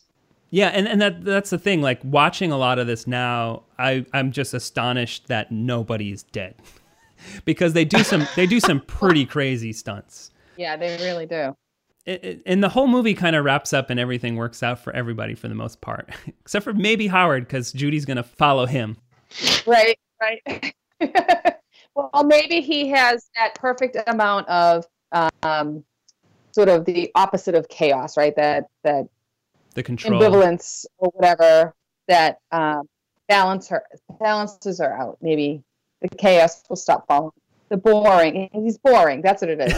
Yeah, 0.50 0.68
and, 0.68 0.88
and 0.88 1.00
that 1.02 1.24
that's 1.24 1.50
the 1.50 1.58
thing. 1.58 1.82
Like 1.82 2.00
watching 2.02 2.50
a 2.52 2.56
lot 2.56 2.78
of 2.78 2.86
this 2.86 3.06
now, 3.06 3.64
I 3.78 4.06
I'm 4.14 4.32
just 4.32 4.54
astonished 4.54 5.26
that 5.28 5.52
nobody's 5.52 6.22
dead, 6.22 6.54
because 7.44 7.72
they 7.72 7.84
do 7.84 8.02
some 8.04 8.26
they 8.36 8.46
do 8.46 8.60
some 8.60 8.80
pretty 8.86 9.24
crazy 9.26 9.72
stunts. 9.72 10.30
Yeah, 10.56 10.76
they 10.76 10.96
really 10.98 11.26
do. 11.26 11.56
It, 12.06 12.24
it- 12.24 12.42
and 12.46 12.62
the 12.64 12.68
whole 12.68 12.86
movie 12.88 13.14
kind 13.14 13.36
of 13.36 13.44
wraps 13.44 13.72
up 13.72 13.90
and 13.90 14.00
everything 14.00 14.36
works 14.36 14.62
out 14.62 14.78
for 14.78 14.92
everybody 14.94 15.34
for 15.34 15.48
the 15.48 15.54
most 15.54 15.80
part, 15.80 16.10
except 16.40 16.64
for 16.64 16.72
maybe 16.72 17.06
Howard 17.06 17.46
because 17.46 17.72
Judy's 17.72 18.04
gonna 18.04 18.22
follow 18.22 18.66
him. 18.66 18.96
Right, 19.66 19.98
right. 20.20 20.74
well, 21.94 22.24
maybe 22.24 22.60
he 22.60 22.88
has 22.88 23.28
that 23.36 23.54
perfect 23.54 23.96
amount 24.06 24.48
of 24.48 24.86
um, 25.42 25.84
sort 26.52 26.68
of 26.68 26.84
the 26.84 27.10
opposite 27.14 27.54
of 27.54 27.68
chaos, 27.68 28.16
right? 28.16 28.34
That 28.36 28.64
that 28.84 29.06
The 29.74 29.82
control. 29.82 30.20
ambivalence 30.20 30.86
or 30.98 31.10
whatever 31.14 31.74
that 32.08 32.38
um, 32.52 32.88
balance 33.28 33.68
her 33.68 33.82
balances 34.18 34.78
her 34.80 34.92
out. 34.92 35.18
Maybe 35.20 35.62
the 36.00 36.08
chaos 36.16 36.62
will 36.68 36.76
stop 36.76 37.06
following. 37.08 37.32
the 37.70 37.76
boring. 37.76 38.48
He's 38.52 38.78
boring. 38.78 39.20
That's 39.22 39.42
what 39.42 39.50
it 39.50 39.60
is. 39.60 39.72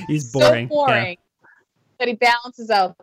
He's 0.08 0.32
boring. 0.32 0.68
So 0.68 0.74
boring 0.74 1.16
Yeah. 1.18 1.48
that 1.98 2.08
he 2.08 2.14
balances 2.14 2.70
out. 2.70 2.96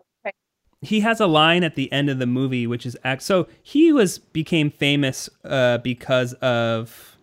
He 0.81 0.99
has 0.99 1.19
a 1.21 1.27
line 1.27 1.63
at 1.63 1.75
the 1.75 1.89
end 1.93 2.09
of 2.09 2.19
the 2.19 2.25
movie, 2.25 2.67
which 2.67 2.85
is 2.85 2.97
act. 3.05 3.21
So 3.21 3.47
he 3.61 3.93
was 3.93 4.17
became 4.19 4.69
famous 4.69 5.30
uh, 5.45 5.77
because 5.77 6.34
of 6.35 7.15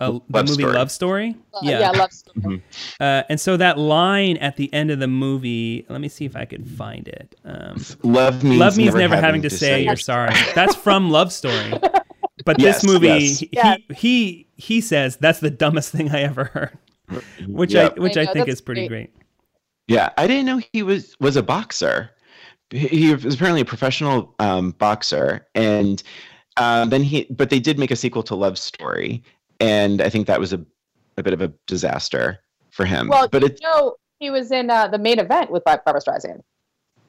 uh, 0.00 0.18
the 0.28 0.42
movie 0.42 0.52
Story. 0.54 0.72
Love 0.72 0.90
Story. 0.90 1.36
Uh, 1.54 1.60
yeah. 1.62 1.90
love 1.90 2.12
story. 2.12 2.62
Uh, 2.98 3.22
and 3.28 3.38
so 3.40 3.56
that 3.56 3.78
line 3.78 4.36
at 4.38 4.56
the 4.56 4.72
end 4.74 4.90
of 4.90 4.98
the 4.98 5.06
movie, 5.06 5.86
let 5.88 6.00
me 6.00 6.08
see 6.08 6.24
if 6.24 6.34
I 6.34 6.44
could 6.44 6.66
find 6.68 7.06
it. 7.06 7.36
Um, 7.44 7.80
Love 8.02 8.42
means 8.42 8.58
Love 8.58 8.76
means 8.76 8.94
never, 8.96 9.14
having 9.16 9.42
to 9.42 9.50
say 9.50 9.84
you're 9.84 9.94
sorry. 9.96 10.34
That's 10.56 10.74
from 10.74 11.10
Love 11.10 11.32
Story. 11.32 11.74
But 12.44 12.60
Yes, 12.60 12.82
this 12.82 12.90
movie, 12.92 13.06
yes. 13.08 13.38
he, 13.40 13.48
Yeah. 13.52 13.76
he 13.94 14.46
he 14.56 14.80
says 14.80 15.16
that's 15.16 15.40
the 15.40 15.50
dumbest 15.50 15.92
thing 15.92 16.10
I 16.10 16.22
ever 16.22 16.44
heard, 16.44 16.78
which 17.46 17.72
Yep. 17.74 17.94
I 17.96 18.00
which 18.00 18.16
I 18.16 18.22
I, 18.22 18.26
think 18.32 18.48
is 18.48 18.60
pretty 18.60 18.86
great. 18.88 19.12
great. 19.12 19.22
Yeah, 19.88 20.10
I 20.18 20.26
didn't 20.26 20.46
know 20.46 20.60
he 20.72 20.82
was 20.82 21.16
was 21.20 21.36
a 21.36 21.42
boxer. 21.42 22.10
He, 22.70 22.86
he 22.88 23.14
was 23.14 23.34
apparently 23.34 23.62
a 23.62 23.64
professional 23.64 24.34
um, 24.38 24.72
boxer, 24.72 25.46
and 25.54 26.02
um, 26.58 26.90
then 26.90 27.02
he. 27.02 27.26
But 27.30 27.48
they 27.50 27.58
did 27.60 27.78
make 27.78 27.90
a 27.90 27.96
sequel 27.96 28.22
to 28.24 28.34
Love 28.34 28.58
Story, 28.58 29.22
and 29.60 30.02
I 30.02 30.10
think 30.10 30.26
that 30.26 30.38
was 30.38 30.52
a 30.52 30.62
a 31.16 31.22
bit 31.22 31.32
of 31.32 31.40
a 31.40 31.52
disaster 31.66 32.38
for 32.70 32.84
him. 32.84 33.08
Well, 33.08 33.26
but 33.28 33.40
you 33.42 33.48
it. 33.48 33.60
know, 33.62 33.96
he 34.20 34.28
was 34.30 34.52
in 34.52 34.68
uh, 34.70 34.88
the 34.88 34.98
main 34.98 35.18
event 35.18 35.50
with 35.50 35.64
Bar- 35.64 35.82
Barbra 35.84 36.02
Streisand, 36.02 36.42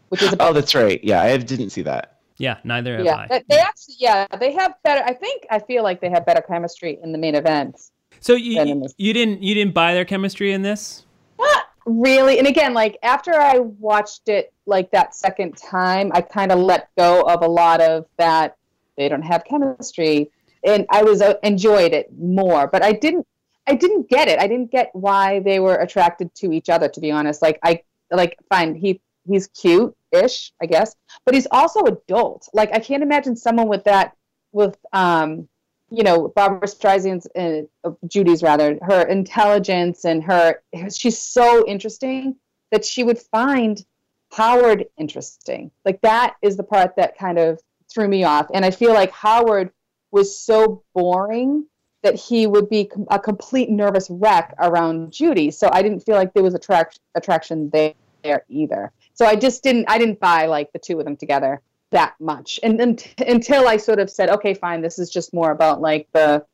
which 0.08 0.22
is 0.24 0.32
a 0.34 0.38
Oh, 0.42 0.54
that's 0.54 0.74
right. 0.74 1.04
Yeah, 1.04 1.22
I 1.22 1.36
didn't 1.38 1.72
see 1.72 1.82
that. 1.82 2.19
Yeah, 2.40 2.58
neither 2.64 2.98
have 2.98 3.06
yeah. 3.06 3.16
I. 3.18 3.28
They, 3.28 3.44
they 3.50 3.60
actually, 3.60 3.96
yeah, 4.00 4.26
they 4.40 4.54
have 4.54 4.74
better. 4.84 5.04
I 5.06 5.14
think 5.14 5.46
I 5.52 5.60
feel 5.60 5.84
like 5.84 6.00
they 6.00 6.10
have 6.10 6.26
better 6.26 6.42
chemistry 6.42 6.98
in 7.04 7.12
the 7.12 7.18
main 7.18 7.36
events. 7.36 7.92
So 8.22 8.34
you 8.34 8.56
than 8.56 8.68
in 8.70 8.80
this. 8.80 8.94
you 8.98 9.14
didn't 9.14 9.44
you 9.44 9.54
didn't 9.54 9.74
buy 9.74 9.94
their 9.94 10.06
chemistry 10.06 10.54
in 10.54 10.62
this? 10.62 11.06
Not 11.38 11.66
really. 11.86 12.40
And 12.40 12.48
again, 12.48 12.74
like 12.74 12.98
after 13.04 13.34
I 13.34 13.60
watched 13.60 14.30
it 14.30 14.54
like 14.66 14.90
that 14.92 15.14
second 15.16 15.58
time, 15.58 16.12
I 16.14 16.22
kind 16.22 16.52
of 16.52 16.60
let 16.60 16.90
go 16.98 17.22
of 17.24 17.44
a 17.44 17.48
lot 17.48 17.82
of 17.82 18.06
that. 18.18 18.56
They 18.98 19.10
don't 19.10 19.22
have 19.22 19.44
chemistry, 19.44 20.32
and 20.64 20.86
I 20.90 21.04
was 21.04 21.22
uh, 21.22 21.36
enjoyed 21.44 21.94
it 21.94 22.10
more. 22.18 22.68
But 22.68 22.84
I 22.84 22.94
didn't. 22.94 23.28
I 23.68 23.76
didn't 23.76 24.10
get 24.10 24.30
it. 24.30 24.40
I 24.40 24.48
didn't 24.48 24.72
get 24.72 24.90
why 24.94 25.42
they 25.42 25.60
were 25.60 25.76
attracted 25.76 26.34
to 26.36 26.54
each 26.54 26.70
other. 26.70 26.88
To 26.88 27.02
be 27.02 27.12
honest, 27.12 27.42
like 27.42 27.60
I 27.64 27.84
like 28.12 28.38
fine. 28.50 28.76
He 28.76 29.02
he's 29.30 29.48
cute 29.48 29.96
ish, 30.12 30.52
I 30.62 30.66
guess, 30.66 30.96
but 31.26 31.34
he's 31.34 31.48
also 31.52 31.82
adult. 31.86 32.50
Like 32.54 32.74
I 32.74 32.80
can't 32.80 33.04
imagine 33.04 33.36
someone 33.36 33.68
with 33.68 33.84
that 33.86 34.16
with 34.52 34.78
um 34.94 35.48
you 35.92 36.04
know 36.04 36.28
Barbra 36.30 36.68
Streisand's 36.68 37.28
uh, 37.36 37.92
Judy's 38.08 38.44
rather 38.44 38.78
her 38.82 39.08
intelligence 39.08 40.06
and 40.06 40.24
her 40.24 40.62
she's 40.96 41.18
so 41.18 41.66
interesting 41.68 42.36
that 42.72 42.86
she 42.86 43.04
would 43.04 43.20
find 43.20 43.84
Howard 44.32 44.86
interesting. 44.98 45.72
Like 45.86 46.02
that 46.02 46.36
is 46.42 46.58
the 46.58 46.64
part 46.64 46.96
that 46.98 47.18
kind 47.18 47.40
of 47.40 47.60
threw 47.92 48.08
me 48.08 48.24
off, 48.24 48.48
and 48.54 48.64
I 48.64 48.72
feel 48.72 48.94
like 48.94 49.12
Howard 49.12 49.72
was 50.12 50.38
so 50.38 50.84
boring 50.94 51.66
that 52.02 52.16
he 52.16 52.48
would 52.48 52.70
be 52.70 52.90
a 53.10 53.20
complete 53.20 53.70
nervous 53.70 54.10
wreck 54.10 54.54
around 54.60 55.12
Judy. 55.12 55.52
So 55.52 55.70
I 55.72 55.82
didn't 55.82 56.00
feel 56.02 56.16
like 56.16 56.34
there 56.34 56.44
was 56.44 56.54
attract- 56.54 57.00
attraction 57.16 57.70
there, 57.72 57.94
there 58.24 58.46
either. 58.48 58.92
So 59.20 59.26
I 59.26 59.36
just 59.36 59.64
didn't 59.64 59.84
I 59.90 59.98
didn't 59.98 60.22
buy 60.22 60.46
like 60.46 60.72
the 60.72 60.80
two 60.80 60.98
of 60.98 61.04
them 61.04 61.18
together 61.18 61.62
that 61.92 62.14
much. 62.22 62.58
And 62.64 62.80
then 62.80 62.96
t- 62.96 63.12
until 63.28 63.68
I 63.68 63.76
sort 63.76 64.00
of 64.00 64.10
said, 64.10 64.30
okay, 64.30 64.54
fine, 64.54 64.80
this 64.80 64.98
is 64.98 65.10
just 65.10 65.34
more 65.34 65.52
about 65.52 65.82
like 65.82 66.08
the 66.14 66.46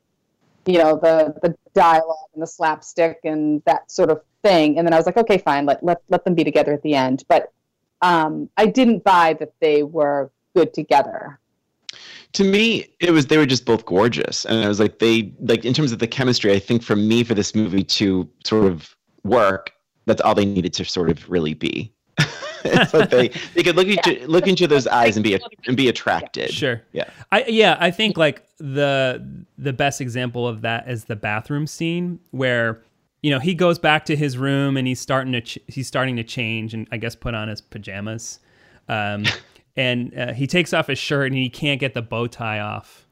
you 0.66 0.78
know, 0.78 0.96
the 0.96 1.32
the 1.42 1.56
dialogue 1.74 2.28
and 2.34 2.42
the 2.42 2.46
slapstick 2.48 3.20
and 3.22 3.62
that 3.66 3.92
sort 3.92 4.10
of 4.10 4.20
thing. 4.42 4.78
And 4.78 4.84
then 4.84 4.92
I 4.92 4.96
was 4.96 5.06
like, 5.06 5.16
okay, 5.16 5.38
fine, 5.38 5.64
let 5.64 5.80
let 5.84 6.02
let 6.08 6.24
them 6.24 6.34
be 6.34 6.42
together 6.42 6.72
at 6.72 6.82
the 6.82 6.96
end. 6.96 7.22
But 7.28 7.52
um 8.02 8.50
I 8.56 8.66
didn't 8.66 9.04
buy 9.04 9.34
that 9.34 9.52
they 9.60 9.84
were 9.84 10.32
good 10.56 10.74
together. 10.74 11.38
to 12.32 12.42
me 12.42 12.84
it 12.98 13.12
was 13.12 13.28
they 13.28 13.38
were 13.38 13.46
just 13.46 13.64
both 13.64 13.84
gorgeous 13.86 14.44
and 14.44 14.64
i 14.64 14.68
was 14.68 14.80
like 14.80 14.98
they 14.98 15.32
like 15.40 15.64
in 15.64 15.72
terms 15.72 15.92
of 15.92 15.98
the 16.00 16.06
chemistry 16.08 16.52
i 16.52 16.58
think 16.58 16.82
for 16.82 16.96
me 16.96 17.22
for 17.22 17.34
this 17.34 17.54
movie 17.54 17.84
to 17.84 18.28
sort 18.44 18.64
of 18.64 18.96
work 19.22 19.70
that's 20.06 20.20
all 20.22 20.34
they 20.34 20.44
needed 20.44 20.72
to 20.74 20.84
sort 20.84 21.08
of 21.08 21.30
really 21.30 21.54
be 21.54 21.92
so 22.88 23.02
they 23.02 23.28
they 23.54 23.62
could 23.62 23.76
look 23.76 23.86
into 23.88 24.26
look 24.28 24.46
into 24.46 24.66
those 24.66 24.86
eyes 24.86 25.16
and 25.16 25.24
be 25.24 25.38
and 25.66 25.76
be 25.76 25.88
attracted 25.88 26.50
Sure. 26.50 26.82
yeah 26.92 27.08
I 27.32 27.44
yeah, 27.48 27.76
I 27.80 27.90
think 27.90 28.16
like 28.16 28.46
the 28.58 29.44
the 29.58 29.72
best 29.72 30.00
example 30.00 30.46
of 30.48 30.62
that 30.62 30.88
is 30.88 31.04
the 31.04 31.16
bathroom 31.16 31.66
scene 31.66 32.20
where 32.30 32.82
you 33.22 33.30
know 33.30 33.38
he 33.40 33.54
goes 33.54 33.78
back 33.78 34.04
to 34.06 34.16
his 34.16 34.38
room 34.38 34.76
and 34.76 34.86
he's 34.86 35.00
starting 35.00 35.32
to 35.32 35.40
ch- 35.40 35.58
he's 35.68 35.86
starting 35.88 36.16
to 36.16 36.24
change 36.24 36.72
and 36.74 36.86
I 36.92 36.96
guess 36.96 37.14
put 37.16 37.34
on 37.34 37.48
his 37.48 37.60
pajamas, 37.60 38.38
um, 38.88 39.24
and 39.76 40.16
uh, 40.18 40.32
he 40.32 40.46
takes 40.46 40.72
off 40.72 40.86
his 40.86 40.98
shirt 40.98 41.26
and 41.32 41.36
he 41.36 41.48
can't 41.50 41.80
get 41.80 41.94
the 41.94 42.02
bow 42.02 42.26
tie 42.28 42.60
off, 42.60 43.06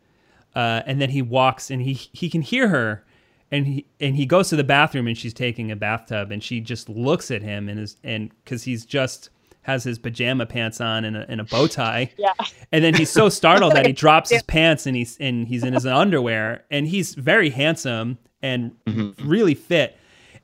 uh, 0.54 0.82
and 0.86 1.00
then 1.00 1.10
he 1.10 1.20
walks 1.22 1.70
and 1.70 1.82
he 1.82 1.94
he 1.94 2.28
can 2.30 2.42
hear 2.42 2.68
her. 2.68 3.04
And 3.50 3.66
he 3.66 3.86
and 4.00 4.16
he 4.16 4.26
goes 4.26 4.48
to 4.48 4.56
the 4.56 4.64
bathroom 4.64 5.06
and 5.06 5.16
she's 5.16 5.34
taking 5.34 5.70
a 5.70 5.76
bathtub 5.76 6.32
and 6.32 6.42
she 6.42 6.60
just 6.60 6.88
looks 6.88 7.30
at 7.30 7.40
him 7.42 7.68
and 7.68 7.78
is 7.78 7.96
and 8.02 8.30
because 8.42 8.64
he's 8.64 8.84
just 8.84 9.28
has 9.64 9.82
his 9.84 9.98
pajama 9.98 10.46
pants 10.46 10.80
on 10.80 11.04
and 11.04 11.16
a, 11.16 11.26
and 11.28 11.40
a 11.40 11.44
bow 11.44 11.66
tie 11.66 12.10
Yeah. 12.18 12.32
and 12.72 12.84
then 12.84 12.94
he's 12.94 13.10
so 13.10 13.28
startled 13.40 13.74
that 13.74 13.86
he 13.86 13.92
drops 13.92 14.30
his 14.30 14.42
pants 14.42 14.86
and 14.86 14.96
he's 14.96 15.16
and 15.18 15.46
he's 15.48 15.64
in 15.64 15.74
his 15.74 15.84
underwear 16.02 16.64
and 16.70 16.86
he's 16.86 17.14
very 17.14 17.50
handsome 17.50 18.18
and 18.42 18.72
mm-hmm. 18.86 19.28
really 19.28 19.54
fit. 19.54 19.96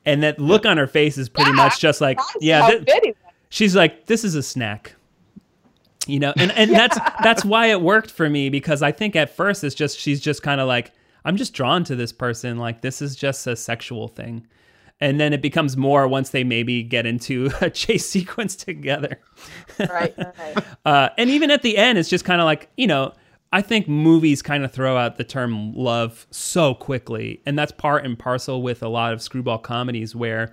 And 0.07 0.23
that 0.23 0.39
look 0.39 0.65
on 0.65 0.79
her 0.79 0.87
face 0.87 1.19
is 1.19 1.29
pretty 1.29 1.51
Yeah. 1.51 1.57
much 1.57 1.79
just 1.81 2.01
like, 2.01 2.19
yeah, 2.41 2.63
How 2.63 2.71
thi- 2.71 2.79
good 2.85 3.01
he 3.05 3.11
was. 3.11 3.17
she's 3.51 3.77
like, 3.77 4.07
this 4.07 4.25
is 4.25 4.35
a 4.35 4.43
snack. 4.43 4.95
You 6.07 6.19
know, 6.19 6.33
and, 6.39 6.51
and 6.53 6.71
that's 6.71 6.99
that's 7.23 7.45
why 7.45 7.67
it 7.67 7.83
worked 7.83 8.11
for 8.11 8.29
me 8.31 8.49
because 8.49 8.83
I 8.83 8.91
think 8.91 9.15
at 9.15 9.29
first 9.37 9.63
it's 9.63 9.75
just 9.75 9.99
she's 9.99 10.19
just 10.19 10.43
kind 10.43 10.59
of 10.61 10.67
like, 10.67 10.93
I'm 11.27 11.37
just 11.37 11.53
drawn 11.53 11.85
to 11.85 11.95
this 11.95 12.11
person. 12.11 12.57
Like 12.57 12.81
this 12.81 13.03
is 13.03 13.15
just 13.15 13.47
a 13.47 13.55
sexual 13.55 14.09
thing. 14.09 14.47
And 15.01 15.19
then 15.19 15.33
it 15.33 15.41
becomes 15.41 15.77
more 15.77 16.07
once 16.07 16.31
they 16.31 16.45
maybe 16.45 16.83
get 16.83 17.07
into 17.07 17.51
a 17.61 17.71
chase 17.71 18.09
sequence 18.09 18.55
together. 18.57 19.19
right, 19.79 20.15
right. 20.39 20.65
Uh, 20.85 21.09
and 21.17 21.31
even 21.31 21.51
at 21.51 21.63
the 21.63 21.79
end, 21.79 21.99
it's 21.99 22.09
just 22.09 22.25
kind 22.25 22.41
of 22.41 22.45
like, 22.45 22.69
you 22.77 22.87
know, 22.87 23.13
I 23.53 23.63
think 23.63 23.89
movies 23.89 24.43
kind 24.43 24.65
of 24.65 24.73
throw 24.73 24.97
out 24.97 25.17
the 25.17 25.25
term 25.25 25.75
love 25.75 26.27
so 26.31 26.75
quickly. 26.75 27.41
And 27.45 27.59
that's 27.59 27.73
part 27.73 28.05
and 28.05 28.19
parcel 28.19 28.63
with 28.63 28.83
a 28.83 28.89
lot 28.89 29.13
of 29.13 29.21
screwball 29.21 29.59
comedies 29.59 30.15
where 30.15 30.53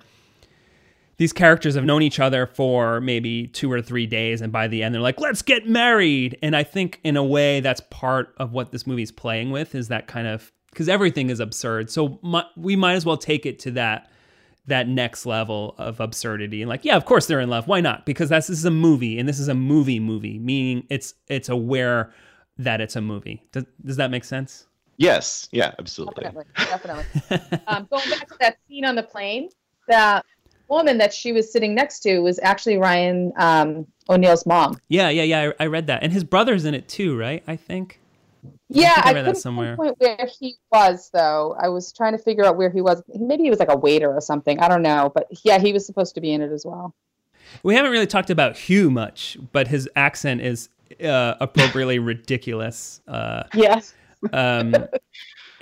these 1.18 1.32
characters 1.32 1.74
have 1.74 1.84
known 1.84 2.02
each 2.02 2.18
other 2.18 2.46
for 2.46 3.00
maybe 3.00 3.48
two 3.48 3.70
or 3.70 3.82
three 3.82 4.06
days. 4.06 4.40
And 4.40 4.52
by 4.52 4.66
the 4.66 4.82
end, 4.82 4.94
they're 4.94 5.02
like, 5.02 5.20
let's 5.20 5.42
get 5.42 5.68
married. 5.68 6.38
And 6.42 6.56
I 6.56 6.62
think, 6.62 7.00
in 7.04 7.16
a 7.16 7.24
way, 7.24 7.60
that's 7.60 7.82
part 7.90 8.34
of 8.38 8.52
what 8.52 8.72
this 8.72 8.86
movie's 8.86 9.12
playing 9.12 9.50
with 9.50 9.74
is 9.74 9.88
that 9.88 10.06
kind 10.06 10.26
of 10.26 10.52
because 10.70 10.88
everything 10.88 11.30
is 11.30 11.40
absurd. 11.40 11.90
So 11.90 12.20
mi- 12.22 12.42
we 12.56 12.76
might 12.76 12.94
as 12.94 13.04
well 13.04 13.16
take 13.16 13.46
it 13.46 13.58
to 13.60 13.72
that 13.72 14.10
that 14.68 14.88
next 14.88 15.26
level 15.26 15.74
of 15.78 16.00
absurdity. 16.00 16.62
And 16.62 16.68
like 16.68 16.84
yeah 16.84 16.96
of 16.96 17.04
course 17.04 17.26
they're 17.26 17.40
in 17.40 17.50
love. 17.50 17.66
Why 17.66 17.80
not? 17.80 18.06
Because 18.06 18.28
that's 18.28 18.46
this 18.46 18.58
is 18.58 18.64
a 18.64 18.70
movie 18.70 19.18
and 19.18 19.28
this 19.28 19.38
is 19.38 19.48
a 19.48 19.54
movie 19.54 20.00
movie 20.00 20.38
meaning 20.38 20.86
it's 20.88 21.14
it's 21.26 21.48
aware 21.48 22.12
that 22.58 22.80
it's 22.80 22.96
a 22.96 23.00
movie. 23.00 23.42
Does, 23.52 23.64
does 23.84 23.96
that 23.96 24.10
make 24.10 24.24
sense? 24.24 24.66
Yes. 24.96 25.48
Yeah 25.52 25.72
absolutely. 25.78 26.24
Definitely, 26.24 26.52
definitely. 26.56 27.04
um, 27.66 27.86
going 27.90 28.08
back 28.10 28.28
to 28.28 28.36
that 28.40 28.56
scene 28.68 28.84
on 28.84 28.94
the 28.94 29.02
plane, 29.02 29.48
the 29.88 30.22
woman 30.68 30.98
that 30.98 31.14
she 31.14 31.32
was 31.32 31.50
sitting 31.50 31.74
next 31.74 32.00
to 32.00 32.20
was 32.20 32.38
actually 32.42 32.76
Ryan 32.76 33.32
um, 33.36 33.86
O'Neal's 34.10 34.44
mom. 34.46 34.78
yeah 34.88 35.08
yeah 35.08 35.22
yeah. 35.22 35.52
I, 35.58 35.64
I 35.64 35.66
read 35.66 35.86
that. 35.86 36.02
And 36.02 36.12
his 36.12 36.24
brother's 36.24 36.64
in 36.64 36.74
it 36.74 36.88
too 36.88 37.16
right? 37.16 37.42
I 37.46 37.56
think 37.56 38.00
Yeah, 38.70 38.94
think 38.94 39.06
I 39.06 39.10
I, 39.10 39.12
read 39.14 39.22
that 39.22 39.28
couldn't 39.30 39.40
somewhere. 39.40 39.76
pinpoint 39.76 39.96
where 39.98 40.28
he 40.40 40.56
was 40.72 41.10
though. 41.12 41.56
I 41.60 41.68
was 41.68 41.92
trying 41.92 42.12
to 42.12 42.18
figure 42.18 42.44
out 42.44 42.56
where 42.56 42.70
he 42.70 42.80
was. 42.80 43.02
Maybe 43.14 43.44
he 43.44 43.50
was 43.50 43.58
like 43.58 43.70
a 43.72 43.76
waiter 43.76 44.12
or 44.12 44.20
something. 44.20 44.58
I 44.60 44.68
don't 44.68 44.82
know, 44.82 45.10
but 45.14 45.26
yeah, 45.44 45.58
he 45.58 45.72
was 45.72 45.86
supposed 45.86 46.14
to 46.16 46.20
be 46.20 46.32
in 46.32 46.42
it 46.42 46.52
as 46.52 46.64
well. 46.66 46.94
we 47.62 47.74
haven't 47.74 47.90
really 47.92 48.06
talked 48.06 48.28
about 48.30 48.56
hugh 48.56 48.90
much 48.90 49.38
but 49.52 49.68
his 49.68 49.88
accent 49.96 50.42
is 50.42 50.68
uh, 51.02 51.34
appropriately 51.40 51.98
ridiculous 52.12 53.00
uh, 53.08 53.44
Yes. 53.54 53.94
um, 54.34 54.74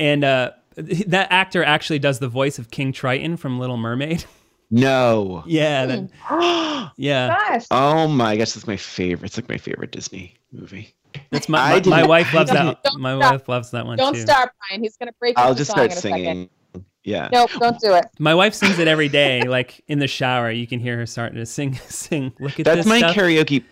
and 0.00 0.24
uh, 0.24 0.50
that 0.76 1.28
actor 1.30 1.62
actually 1.62 2.00
does 2.00 2.18
the 2.18 2.26
voice 2.28 2.58
of 2.58 2.70
king 2.72 2.90
triton 2.92 3.36
from 3.36 3.60
little 3.60 3.76
mermaid 3.76 4.24
no 4.70 5.44
yeah 5.46 5.86
that, 5.86 6.10
oh 6.28 6.90
yeah 6.96 7.28
Gosh. 7.28 7.66
Oh 7.70 8.08
my 8.08 8.36
gosh 8.36 8.52
that's 8.52 8.66
my 8.66 8.76
favorite 8.76 9.26
it's 9.26 9.36
like 9.38 9.48
my 9.48 9.58
favorite 9.58 9.92
disney 9.92 10.34
movie 10.52 10.92
That's 11.30 11.48
my 11.48 11.80
my, 11.80 12.02
my 12.02 12.06
wife 12.06 12.32
loves 12.34 12.50
that. 12.50 12.82
don't 12.84 13.00
My 13.00 13.18
stop. 13.18 13.32
wife 13.32 13.48
loves 13.48 13.70
that 13.72 13.86
one 13.86 13.96
don't 13.96 14.14
too. 14.14 14.20
start, 14.20 14.50
Brian. 14.68 14.82
He's 14.82 14.96
gonna 14.96 15.12
break. 15.18 15.38
i'll 15.38 15.50
into 15.50 15.58
just 15.58 15.70
song 15.70 15.90
start 15.90 15.92
in 15.92 15.96
a 15.96 16.00
second. 16.00 16.18
singing 16.24 16.50
yeah 17.04 17.28
Nope, 17.32 17.50
don't 17.58 17.78
do 17.80 17.94
it. 17.94 18.04
My 18.18 18.34
wife 18.34 18.52
sings 18.52 18.78
it 18.78 18.88
every 18.88 19.08
day, 19.08 19.42
like 19.42 19.82
in 19.88 19.98
the 20.00 20.08
shower. 20.08 20.50
You 20.50 20.66
can 20.66 20.80
hear 20.80 20.96
her 20.98 21.06
starting 21.06 21.38
to 21.38 21.46
sing. 21.46 21.74
Sing. 21.88 22.32
Look 22.40 22.58
at 22.58 22.64
that. 22.64 22.64
that's 22.64 22.76
this 22.78 22.86
my 22.86 22.98
stuff. 22.98 23.14
karaoke 23.16 23.62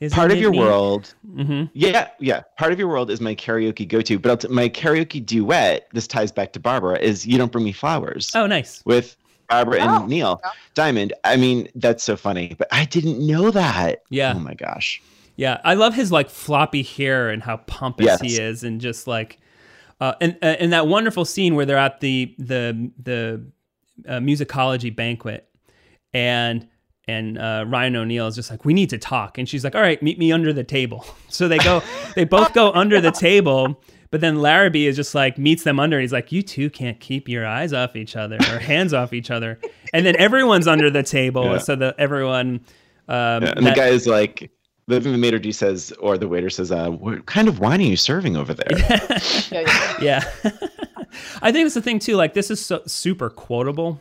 Isn't 0.00 0.14
part 0.16 0.32
of 0.32 0.38
your 0.38 0.50
neat? 0.50 0.58
world. 0.58 1.14
Mm-hmm. 1.34 1.64
Yeah, 1.72 2.08
yeah. 2.18 2.42
Part 2.58 2.72
of 2.72 2.78
your 2.78 2.88
world 2.88 3.10
is 3.10 3.20
my 3.20 3.34
karaoke 3.34 3.86
go-to, 3.86 4.18
but 4.18 4.30
I'll 4.30 4.36
t- 4.36 4.48
my 4.48 4.68
karaoke 4.68 5.24
duet. 5.24 5.86
This 5.92 6.06
ties 6.08 6.32
back 6.32 6.52
to 6.54 6.60
Barbra. 6.60 6.98
Is 6.98 7.24
"You 7.26 7.38
Don't 7.38 7.52
Bring 7.52 7.64
Me 7.64 7.72
Flowers" 7.72 8.30
Oh, 8.34 8.46
nice. 8.46 8.82
with 8.84 9.16
Barbra 9.48 9.80
and 9.80 9.90
Oh, 9.90 10.06
Neil 10.06 10.40
yeah. 10.44 10.50
Diamond. 10.74 11.12
I 11.24 11.36
mean, 11.36 11.68
that's 11.76 12.02
so 12.02 12.16
funny, 12.16 12.54
but 12.58 12.66
I 12.72 12.84
didn't 12.86 13.24
know 13.24 13.50
that. 13.52 14.02
Yeah. 14.10 14.32
Oh 14.34 14.40
my 14.40 14.54
gosh. 14.54 15.00
Yeah, 15.40 15.58
I 15.64 15.72
love 15.72 15.94
his 15.94 16.12
like 16.12 16.28
floppy 16.28 16.82
hair 16.82 17.30
and 17.30 17.42
how 17.42 17.56
pompous 17.56 18.04
Yes. 18.06 18.20
he 18.20 18.38
is, 18.40 18.62
and 18.62 18.78
just 18.78 19.06
like, 19.06 19.38
uh, 19.98 20.12
and 20.20 20.36
uh, 20.42 20.56
and 20.60 20.72
that 20.74 20.86
wonderful 20.86 21.24
scene 21.24 21.54
where 21.54 21.64
they're 21.64 21.78
at 21.78 22.00
the 22.00 22.34
the 22.38 22.90
the 23.02 23.42
uh, 24.06 24.18
musicology 24.18 24.94
banquet, 24.94 25.48
and 26.12 26.68
and 27.08 27.38
uh, 27.38 27.64
Ryan 27.66 27.96
O'Neal 27.96 28.26
is 28.26 28.34
just 28.36 28.50
like, 28.50 28.64
we 28.66 28.74
need 28.74 28.90
to 28.90 28.98
talk, 28.98 29.38
and 29.38 29.48
she's 29.48 29.64
like, 29.64 29.74
all 29.74 29.80
right, 29.80 30.00
meet 30.02 30.18
me 30.18 30.30
under 30.30 30.52
the 30.52 30.62
table. 30.64 31.04
So 31.30 31.48
they 31.48 31.58
go, 31.58 31.80
they 32.16 32.24
both 32.36 32.52
go 32.52 32.70
under 32.72 33.00
the 33.00 33.12
table. 33.12 33.80
But 34.10 34.20
then 34.20 34.42
Larrabee 34.42 34.86
is 34.88 34.96
just 34.96 35.14
like 35.14 35.38
meets 35.38 35.62
them 35.62 35.78
under. 35.80 36.00
He's 36.00 36.12
like, 36.12 36.32
"You 36.32 36.42
two 36.42 36.68
can't 36.68 36.98
keep 37.00 37.28
your 37.28 37.46
eyes 37.46 37.72
off 37.72 37.94
each 37.96 38.16
other 38.16 38.36
or 38.52 38.58
hands 38.72 38.92
off 38.92 39.12
each 39.12 39.30
other." 39.30 39.58
And 39.94 40.04
then 40.04 40.16
everyone's 40.18 40.66
under 40.66 40.90
the 40.90 41.04
table, 41.04 41.44
Yeah. 41.44 41.58
so 41.58 41.76
that 41.76 41.94
everyone. 41.98 42.60
Um, 43.08 43.42
Yeah, 43.44 43.52
and 43.56 43.64
that- 43.66 43.74
the 43.76 43.80
guy 43.80 43.86
is 43.88 44.06
like, 44.08 44.50
the, 44.90 45.00
the 45.00 45.18
maitre 45.18 45.40
d 45.40 45.52
says, 45.52 45.92
or 46.00 46.18
the 46.18 46.28
waiter 46.28 46.50
says, 46.50 46.70
uh, 46.70 46.90
"What 46.90 47.26
kind 47.26 47.48
of 47.48 47.60
wine 47.60 47.80
are 47.80 47.84
you 47.84 47.96
serving 47.96 48.36
over 48.36 48.54
there?" 48.54 48.66
Yeah, 49.50 49.60
yeah. 50.00 50.00
yeah. 50.00 50.30
I 51.42 51.50
think 51.50 51.66
it's 51.66 51.74
the 51.74 51.82
thing 51.82 51.98
too 51.98 52.16
like 52.16 52.34
this 52.34 52.50
is 52.50 52.64
so 52.64 52.82
super 52.86 53.30
quotable. 53.30 54.00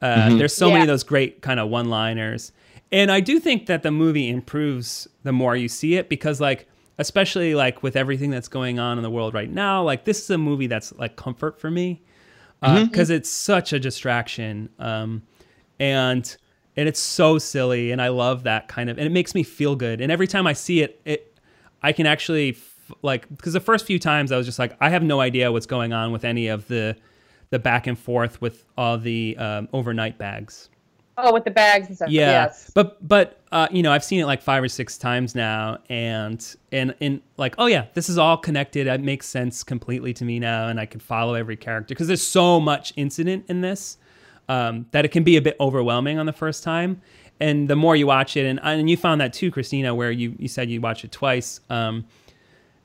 Uh, 0.00 0.36
there's 0.36 0.54
so 0.54 0.70
many 0.70 0.82
of 0.82 0.86
those 0.86 1.02
great 1.02 1.42
kind 1.42 1.58
of 1.58 1.68
one 1.68 1.90
liners 1.90 2.52
and 2.92 3.10
i 3.10 3.20
do 3.20 3.38
think 3.38 3.66
that 3.66 3.82
the 3.82 3.90
movie 3.90 4.28
improves 4.28 5.08
the 5.22 5.32
more 5.32 5.56
you 5.56 5.68
see 5.68 5.94
it 5.94 6.08
because 6.08 6.40
like 6.40 6.68
especially 6.98 7.54
like 7.54 7.82
with 7.82 7.96
everything 7.96 8.30
that's 8.30 8.48
going 8.48 8.78
on 8.78 8.98
in 8.98 9.02
the 9.02 9.10
world 9.10 9.34
right 9.34 9.50
now 9.50 9.82
like 9.82 10.04
this 10.04 10.22
is 10.22 10.30
a 10.30 10.38
movie 10.38 10.66
that's 10.66 10.92
like 10.94 11.16
comfort 11.16 11.60
for 11.60 11.70
me 11.70 12.02
because 12.60 13.08
it's 13.08 13.30
such 13.30 13.72
a 13.72 13.78
distraction 13.78 14.68
um, 14.80 15.22
and 15.78 16.36
and 16.78 16.88
it's 16.88 17.00
so 17.00 17.38
silly 17.38 17.90
and 17.90 18.00
i 18.00 18.08
love 18.08 18.44
that 18.44 18.68
kind 18.68 18.88
of 18.88 18.96
and 18.96 19.06
it 19.06 19.10
makes 19.10 19.34
me 19.34 19.42
feel 19.42 19.74
good. 19.76 20.00
And 20.00 20.10
every 20.10 20.28
time 20.28 20.46
i 20.46 20.54
see 20.54 20.80
it 20.80 21.00
it 21.04 21.38
i 21.82 21.92
can 21.92 22.06
actually 22.06 22.50
f- 22.50 22.92
like 23.02 23.28
because 23.28 23.52
the 23.52 23.60
first 23.60 23.84
few 23.84 23.98
times 23.98 24.32
i 24.32 24.36
was 24.38 24.46
just 24.46 24.58
like 24.58 24.76
i 24.80 24.88
have 24.88 25.02
no 25.02 25.20
idea 25.20 25.52
what's 25.52 25.66
going 25.66 25.92
on 25.92 26.12
with 26.12 26.24
any 26.24 26.46
of 26.46 26.66
the 26.68 26.96
the 27.50 27.58
back 27.58 27.86
and 27.86 27.98
forth 27.98 28.40
with 28.40 28.64
all 28.76 28.98
the 28.98 29.34
um, 29.38 29.68
overnight 29.72 30.18
bags. 30.18 30.68
Oh, 31.16 31.32
with 31.32 31.44
the 31.44 31.50
bags 31.50 31.88
and 31.88 31.96
stuff. 31.96 32.10
yeah. 32.10 32.44
Yes. 32.44 32.70
but 32.74 33.06
but 33.06 33.40
uh, 33.50 33.66
you 33.72 33.82
know 33.82 33.90
i've 33.90 34.04
seen 34.04 34.20
it 34.20 34.26
like 34.26 34.40
five 34.40 34.62
or 34.62 34.68
six 34.68 34.96
times 34.96 35.34
now 35.34 35.78
and 35.88 36.54
and 36.70 36.94
and 37.00 37.20
like 37.38 37.56
oh 37.58 37.66
yeah 37.66 37.86
this 37.94 38.08
is 38.08 38.18
all 38.18 38.36
connected. 38.36 38.86
It 38.86 39.00
makes 39.00 39.26
sense 39.26 39.64
completely 39.64 40.14
to 40.14 40.24
me 40.24 40.38
now 40.38 40.68
and 40.68 40.78
i 40.78 40.86
can 40.86 41.00
follow 41.00 41.34
every 41.34 41.56
character 41.56 41.92
because 41.92 42.06
there's 42.06 42.24
so 42.24 42.60
much 42.60 42.92
incident 42.96 43.46
in 43.48 43.62
this 43.62 43.98
um, 44.48 44.86
that 44.92 45.04
it 45.04 45.08
can 45.08 45.24
be 45.24 45.36
a 45.36 45.42
bit 45.42 45.56
overwhelming 45.60 46.18
on 46.18 46.26
the 46.26 46.32
first 46.32 46.62
time 46.62 47.00
and 47.40 47.68
the 47.68 47.76
more 47.76 47.94
you 47.94 48.06
watch 48.06 48.36
it 48.36 48.46
and 48.46 48.58
and 48.62 48.90
you 48.90 48.96
found 48.96 49.20
that 49.20 49.32
too 49.32 49.50
christina 49.50 49.94
where 49.94 50.10
you 50.10 50.34
you 50.38 50.48
said 50.48 50.70
you 50.70 50.80
watched 50.80 51.04
it 51.04 51.12
twice 51.12 51.60
um, 51.70 52.04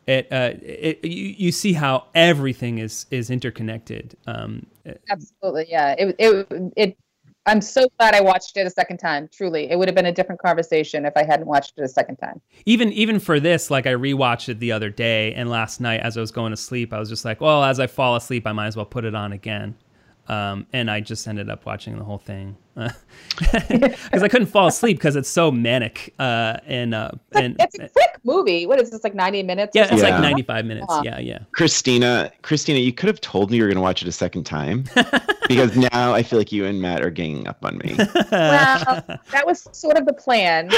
it, 0.06 0.28
uh, 0.32 0.52
it 0.62 1.04
you, 1.04 1.34
you 1.38 1.52
see 1.52 1.74
how 1.74 2.06
everything 2.14 2.78
is 2.78 3.06
is 3.10 3.30
interconnected 3.30 4.18
um, 4.28 4.66
Absolutely. 5.10 5.66
Yeah. 5.70 5.96
It, 5.98 6.16
it, 6.20 6.48
it, 6.76 6.98
I'm 7.46 7.62
so 7.62 7.88
glad 8.00 8.16
I 8.16 8.22
watched 8.22 8.56
it 8.56 8.66
a 8.66 8.70
second 8.70 8.98
time. 8.98 9.30
Truly. 9.32 9.70
It 9.70 9.78
would 9.78 9.88
have 9.88 9.96
been 9.96 10.06
a 10.06 10.14
different 10.14 10.42
conversation 10.42 11.06
if 11.06 11.14
I 11.18 11.24
hadn't 11.24 11.46
watched 11.48 11.74
it 11.78 11.84
a 11.84 11.90
second 11.90 12.16
time. 12.18 12.42
even 12.66 12.92
even 12.94 13.20
for 13.20 13.40
this 13.40 13.70
like 13.70 13.86
i 13.86 13.94
rewatched 13.94 14.48
it 14.48 14.60
the 14.60 14.72
other 14.72 14.90
day 14.90 15.34
and 15.34 15.50
last 15.50 15.82
night 15.82 16.00
as 16.00 16.18
i 16.18 16.22
was 16.22 16.32
going 16.32 16.52
to 16.52 16.58
sleep 16.58 16.94
i 16.94 17.00
was 17.00 17.10
just 17.10 17.26
like 17.26 17.42
well 17.42 17.64
as 17.64 17.80
i 17.82 17.88
fall 17.88 18.16
asleep 18.16 18.48
i 18.48 18.54
might 18.54 18.68
as 18.68 18.78
well 18.78 18.86
put 18.86 19.04
it 19.04 19.14
on 19.14 19.34
again 19.34 19.76
um, 20.28 20.66
and 20.74 20.90
i 20.90 21.00
just 21.00 21.28
ended 21.28 21.50
up 21.50 21.66
watching 21.66 21.98
the 21.98 22.04
whole 22.04 22.18
thing 22.18 22.56
because 22.76 24.24
i 24.24 24.28
couldn't 24.28 24.48
fall 24.48 24.68
asleep 24.68 24.98
because 24.98 25.16
it's 25.16 25.30
so 25.30 25.52
manic 25.52 26.14
uh, 26.20 26.58
and 26.66 26.94
uh, 26.96 27.12
and 27.34 27.56
It's 27.60 27.78
a 27.80 27.88
quick 27.90 28.10
movie. 28.26 28.66
What 28.66 28.80
is 28.80 28.90
this, 28.90 29.04
like 29.04 29.14
90 29.16 29.44
minutes? 29.44 29.76
or 29.76 29.80
yeah 29.80 29.84
it's 29.84 30.02
something? 30.02 30.12
like 30.14 30.22
95 30.22 30.66
minutes 30.66 30.86
Uh-huh. 30.90 31.02
yeah 31.06 31.20
yeah 31.20 31.40
Christina, 31.52 32.32
Christina, 32.42 32.80
you 32.80 32.94
could 32.94 33.08
have 33.08 33.20
told 33.22 33.52
me 33.52 33.58
you 33.58 33.64
were 33.64 33.68
going 33.68 33.76
to 33.76 33.82
watch 33.82 34.02
it 34.02 34.08
a 34.08 34.12
second 34.14 34.46
time 34.46 34.86
because 35.48 35.76
now 35.76 36.14
I 36.14 36.24
feel 36.24 36.40
like 36.40 36.52
you 36.52 36.66
and 36.66 36.82
Matt 36.82 37.02
are 37.04 37.10
ganging 37.10 37.48
up 37.48 37.64
on 37.66 37.78
me. 37.80 37.96
Well, 38.32 39.04
that 39.32 39.44
was 39.46 39.68
sort 39.74 39.98
of 39.98 40.06
the 40.06 40.14
plan. 40.14 40.70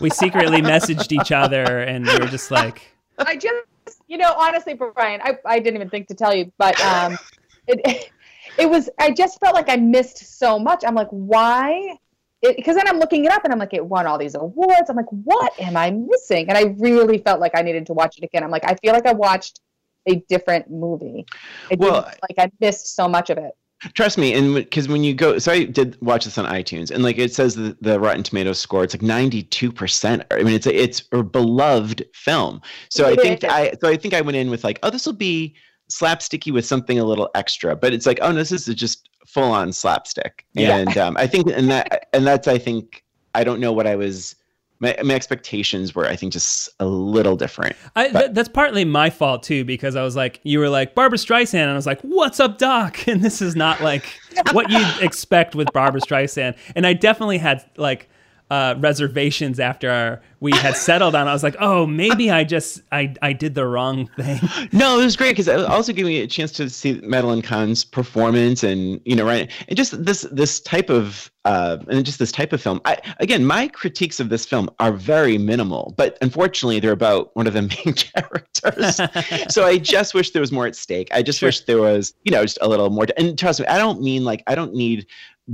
we 0.00 0.10
secretly 0.10 0.60
messaged 0.60 1.10
each 1.10 1.32
other 1.32 1.80
and 1.80 2.06
we 2.06 2.12
were 2.18 2.26
just 2.26 2.50
like 2.50 2.82
I 3.18 3.36
just, 3.36 4.02
you 4.06 4.18
know, 4.18 4.32
honestly, 4.36 4.74
Brian, 4.74 5.20
I, 5.24 5.38
I 5.44 5.58
didn't 5.58 5.76
even 5.76 5.90
think 5.90 6.06
to 6.08 6.14
tell 6.14 6.34
you, 6.34 6.52
but 6.58 6.78
um, 6.84 7.18
it, 7.66 8.10
it 8.58 8.68
was, 8.68 8.90
I 8.98 9.10
just 9.10 9.38
felt 9.40 9.54
like 9.54 9.68
I 9.68 9.76
missed 9.76 10.38
so 10.38 10.58
much. 10.58 10.84
I'm 10.86 10.94
like, 10.94 11.08
why? 11.10 11.96
Because 12.42 12.76
then 12.76 12.86
I'm 12.88 12.98
looking 12.98 13.24
it 13.24 13.32
up 13.32 13.44
and 13.44 13.52
I'm 13.52 13.58
like, 13.58 13.74
it 13.74 13.84
won 13.84 14.06
all 14.06 14.18
these 14.18 14.34
awards. 14.34 14.88
I'm 14.90 14.96
like, 14.96 15.10
what 15.10 15.58
am 15.60 15.76
I 15.76 15.90
missing? 15.90 16.48
And 16.48 16.56
I 16.56 16.74
really 16.78 17.18
felt 17.18 17.40
like 17.40 17.52
I 17.56 17.62
needed 17.62 17.86
to 17.86 17.92
watch 17.92 18.18
it 18.18 18.24
again. 18.24 18.44
I'm 18.44 18.50
like, 18.50 18.64
I 18.64 18.74
feel 18.76 18.92
like 18.92 19.06
I 19.06 19.12
watched 19.12 19.60
a 20.06 20.16
different 20.28 20.70
movie. 20.70 21.26
I 21.66 21.70
didn't- 21.70 21.80
Well- 21.80 22.10
like 22.28 22.38
I 22.38 22.50
missed 22.60 22.94
so 22.94 23.08
much 23.08 23.30
of 23.30 23.38
it. 23.38 23.52
Trust 23.94 24.18
me, 24.18 24.34
and 24.34 24.56
because 24.56 24.88
when 24.88 25.04
you 25.04 25.14
go, 25.14 25.38
so 25.38 25.52
I 25.52 25.62
did 25.62 25.96
watch 26.02 26.24
this 26.24 26.36
on 26.36 26.46
iTunes, 26.46 26.90
and 26.90 27.04
like 27.04 27.16
it 27.16 27.32
says 27.32 27.54
the, 27.54 27.76
the 27.80 28.00
Rotten 28.00 28.24
Tomatoes 28.24 28.58
score, 28.58 28.82
it's 28.82 28.92
like 28.92 29.02
ninety 29.02 29.44
two 29.44 29.70
percent. 29.70 30.24
I 30.32 30.42
mean, 30.42 30.54
it's 30.54 30.66
a, 30.66 30.74
it's 30.74 31.04
a 31.12 31.22
beloved 31.22 32.04
film. 32.12 32.60
So 32.90 33.06
I 33.06 33.14
think 33.14 33.44
is. 33.44 33.50
I 33.50 33.74
so 33.80 33.86
I 33.88 33.96
think 33.96 34.14
I 34.14 34.20
went 34.20 34.36
in 34.36 34.50
with 34.50 34.64
like, 34.64 34.80
oh, 34.82 34.90
this 34.90 35.06
will 35.06 35.12
be 35.12 35.54
slapsticky 35.90 36.52
with 36.52 36.66
something 36.66 36.98
a 36.98 37.04
little 37.04 37.30
extra, 37.34 37.74
but 37.76 37.92
it's 37.92 38.06
like, 38.06 38.18
oh, 38.22 38.28
no, 38.30 38.38
this 38.38 38.52
is 38.52 38.66
just 38.74 39.08
full 39.26 39.50
on 39.50 39.72
slapstick, 39.72 40.44
Yeah. 40.54 40.76
and 40.76 40.96
um, 40.98 41.16
I 41.16 41.26
think, 41.26 41.48
and 41.48 41.70
that, 41.70 42.08
and 42.12 42.26
that's, 42.26 42.48
I 42.48 42.58
think, 42.58 43.04
I 43.34 43.44
don't 43.44 43.60
know 43.60 43.72
what 43.72 43.86
I 43.86 43.94
was. 43.96 44.34
My, 44.80 44.96
my 45.02 45.14
expectations 45.14 45.92
were, 45.94 46.06
I 46.06 46.14
think, 46.14 46.32
just 46.32 46.68
a 46.78 46.86
little 46.86 47.34
different. 47.36 47.74
I, 47.96 48.08
th- 48.10 48.30
that's 48.32 48.48
partly 48.48 48.84
my 48.84 49.10
fault 49.10 49.42
too 49.42 49.64
because 49.64 49.96
I 49.96 50.04
was 50.04 50.14
like, 50.14 50.40
you 50.44 50.60
were 50.60 50.68
like 50.68 50.94
Barbra 50.94 51.18
Streisand, 51.18 51.62
and 51.62 51.70
I 51.70 51.74
was 51.74 51.84
like, 51.84 52.00
"What's 52.02 52.38
up, 52.38 52.58
Doc?" 52.58 52.96
And 53.08 53.20
this 53.20 53.42
is 53.42 53.56
not 53.56 53.80
like 53.80 54.04
what 54.52 54.70
you'd 54.70 55.02
expect 55.02 55.56
with 55.56 55.68
Barbra 55.72 56.00
Streisand. 56.00 56.56
And 56.76 56.86
I 56.86 56.92
definitely 56.92 57.38
had 57.38 57.64
like 57.76 58.08
uh, 58.50 58.74
reservations 58.78 59.60
after 59.60 59.90
our, 59.90 60.22
we 60.40 60.52
had 60.52 60.76
settled 60.76 61.14
on. 61.14 61.28
I 61.28 61.32
was 61.32 61.42
like, 61.42 61.56
"Oh, 61.60 61.86
maybe 61.86 62.30
I 62.30 62.44
just 62.44 62.80
I 62.92 63.14
I 63.20 63.32
did 63.32 63.54
the 63.54 63.66
wrong 63.66 64.06
thing." 64.16 64.40
No, 64.72 64.98
it 65.00 65.04
was 65.04 65.16
great 65.16 65.32
because 65.32 65.48
it 65.48 65.60
also 65.66 65.92
gave 65.92 66.06
me 66.06 66.20
a 66.20 66.26
chance 66.26 66.52
to 66.52 66.70
see 66.70 67.00
Madeline 67.02 67.42
Kahn's 67.42 67.84
performance, 67.84 68.62
and 68.62 69.00
you 69.04 69.16
know, 69.16 69.26
right, 69.26 69.50
and 69.68 69.76
just 69.76 70.02
this 70.04 70.22
this 70.32 70.60
type 70.60 70.88
of 70.90 71.30
uh, 71.44 71.78
and 71.88 72.04
just 72.06 72.18
this 72.18 72.32
type 72.32 72.52
of 72.52 72.62
film. 72.62 72.80
I 72.84 72.98
again, 73.20 73.44
my 73.44 73.68
critiques 73.68 74.20
of 74.20 74.28
this 74.28 74.46
film 74.46 74.70
are 74.78 74.92
very 74.92 75.36
minimal, 75.38 75.92
but 75.96 76.16
unfortunately, 76.22 76.80
they're 76.80 76.92
about 76.92 77.34
one 77.36 77.46
of 77.46 77.52
the 77.54 77.62
main 77.84 77.94
characters. 77.94 79.00
so 79.52 79.64
I 79.66 79.76
just 79.78 80.14
wish 80.14 80.30
there 80.30 80.40
was 80.40 80.52
more 80.52 80.66
at 80.66 80.76
stake. 80.76 81.08
I 81.12 81.22
just 81.22 81.40
Sure. 81.40 81.48
wish 81.48 81.60
there 81.62 81.80
was, 81.82 82.14
you 82.24 82.32
know, 82.32 82.42
just 82.42 82.58
a 82.62 82.68
little 82.68 82.88
more. 82.90 83.06
And 83.16 83.38
trust 83.38 83.60
me, 83.60 83.66
I 83.66 83.76
don't 83.78 84.00
mean 84.00 84.24
like 84.24 84.42
I 84.46 84.54
don't 84.54 84.74
need 84.74 85.06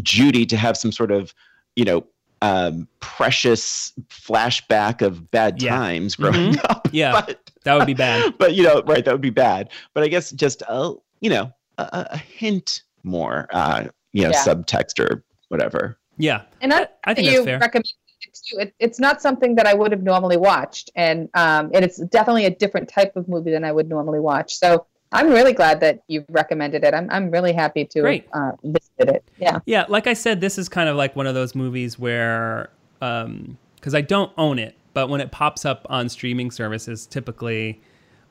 Judy 0.02 0.46
to 0.46 0.56
have 0.56 0.76
some 0.76 0.92
sort 0.92 1.10
of, 1.10 1.32
you 1.76 1.84
know. 1.84 2.04
Um, 2.44 2.88
precious 3.00 3.92
flashback 4.10 5.00
of 5.00 5.30
bad 5.30 5.62
Yeah. 5.62 5.76
times 5.76 6.14
growing 6.16 6.58
up. 6.68 6.88
Yeah. 6.92 7.12
but, 7.12 7.50
That 7.64 7.74
would 7.74 7.86
be 7.86 7.94
bad. 7.94 8.34
but 8.38 8.54
you 8.54 8.62
know, 8.64 8.82
right, 8.86 9.04
that 9.04 9.12
would 9.12 9.20
be 9.20 9.30
bad. 9.30 9.70
But 9.94 10.02
I 10.04 10.08
guess 10.08 10.30
just 10.30 10.62
a 10.68 10.92
you 11.20 11.30
know 11.30 11.52
a, 11.78 12.06
a 12.12 12.18
hint 12.18 12.82
more, 13.02 13.48
uh, 13.52 13.84
you 14.12 14.22
know, 14.24 14.30
Yeah. 14.30 14.44
subtext 14.44 14.98
or 14.98 15.24
whatever. 15.48 15.98
Yeah, 16.18 16.42
And 16.60 16.72
I, 16.72 16.86
I 17.04 17.14
think 17.14 17.26
you 17.28 17.32
that's 17.34 17.44
fair. 17.44 17.58
recommend 17.58 17.86
it 18.26 18.38
too. 18.48 18.58
It, 18.60 18.74
it's 18.78 19.00
not 19.00 19.20
something 19.22 19.54
that 19.56 19.66
I 19.66 19.74
would 19.74 19.90
have 19.92 20.02
normally 20.02 20.36
watched, 20.36 20.90
and 20.94 21.28
um, 21.34 21.70
and 21.74 21.84
it's 21.84 21.98
definitely 21.98 22.44
a 22.46 22.54
different 22.54 22.88
type 22.88 23.16
of 23.16 23.28
movie 23.28 23.50
than 23.52 23.64
I 23.64 23.72
would 23.72 23.88
normally 23.88 24.20
watch. 24.20 24.54
So 24.56 24.86
I'm 25.14 25.30
really 25.30 25.52
glad 25.52 25.80
that 25.80 26.02
you 26.08 26.24
recommended 26.28 26.82
it. 26.84 26.92
I'm 26.92 27.08
I'm 27.10 27.30
really 27.30 27.52
happy 27.52 27.84
to 27.84 28.00
Great. 28.00 28.26
uh, 28.32 28.52
visit 28.62 28.82
it. 28.98 29.24
Yeah. 29.38 29.60
Yeah, 29.64 29.84
like 29.88 30.06
I 30.06 30.12
said, 30.12 30.40
this 30.40 30.58
is 30.58 30.68
kind 30.68 30.88
of 30.88 30.96
like 30.96 31.14
one 31.14 31.26
of 31.26 31.34
those 31.34 31.54
movies 31.54 31.98
where, 31.98 32.70
because 32.98 33.94
I 33.94 34.00
don't 34.00 34.32
own 34.36 34.58
it, 34.58 34.76
but 34.92 35.08
when 35.08 35.20
it 35.20 35.30
pops 35.30 35.64
up 35.64 35.86
on 35.88 36.08
streaming 36.08 36.50
services, 36.50 37.06
typically, 37.06 37.80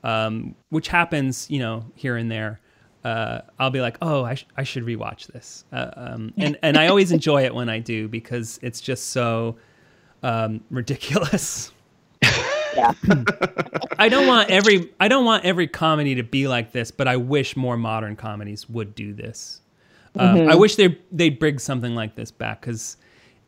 um, 0.04 0.56
which 0.70 0.90
happens, 0.90 1.50
you 1.50 1.60
know, 1.60 1.86
here 1.96 2.18
and 2.18 2.30
there, 2.30 2.60
uh, 3.06 3.42
I'll 3.60 3.70
be 3.70 3.82
like, 3.82 3.98
oh, 4.02 4.24
I, 4.26 4.36
sh- 4.36 4.46
I 4.58 4.64
should 4.64 4.84
rewatch 4.84 5.28
this, 5.28 5.66
uh, 5.72 5.92
um, 5.96 6.34
and 6.38 6.58
and 6.62 6.78
I 6.78 6.88
always 6.88 7.12
enjoy 7.12 7.44
it 7.46 7.54
when 7.54 7.70
I 7.70 7.80
do 7.80 8.08
because 8.08 8.60
it's 8.62 8.82
just 8.82 9.10
so 9.12 9.58
um, 10.22 10.62
ridiculous. 10.70 11.72
Yeah. 12.76 12.94
I 14.00 14.10
don't 14.10 14.28
want 14.28 14.50
every 14.50 14.92
I 15.00 15.08
don't 15.08 15.26
want 15.26 15.46
every 15.46 15.68
comedy 15.68 16.16
to 16.16 16.24
be 16.24 16.48
like 16.48 16.72
this, 16.72 16.92
but 16.92 17.08
I 17.08 17.18
wish 17.18 17.56
more 17.56 17.78
modern 17.78 18.16
comedies 18.16 18.70
would 18.70 18.96
do 18.96 19.14
this. 19.14 19.62
Um, 20.16 20.48
I 20.48 20.56
wish 20.56 20.76
they 20.76 21.00
they'd 21.12 21.40
bring 21.40 21.60
something 21.60 21.96
like 21.96 22.16
this 22.16 22.32
back 22.32 22.62
because 22.62 22.98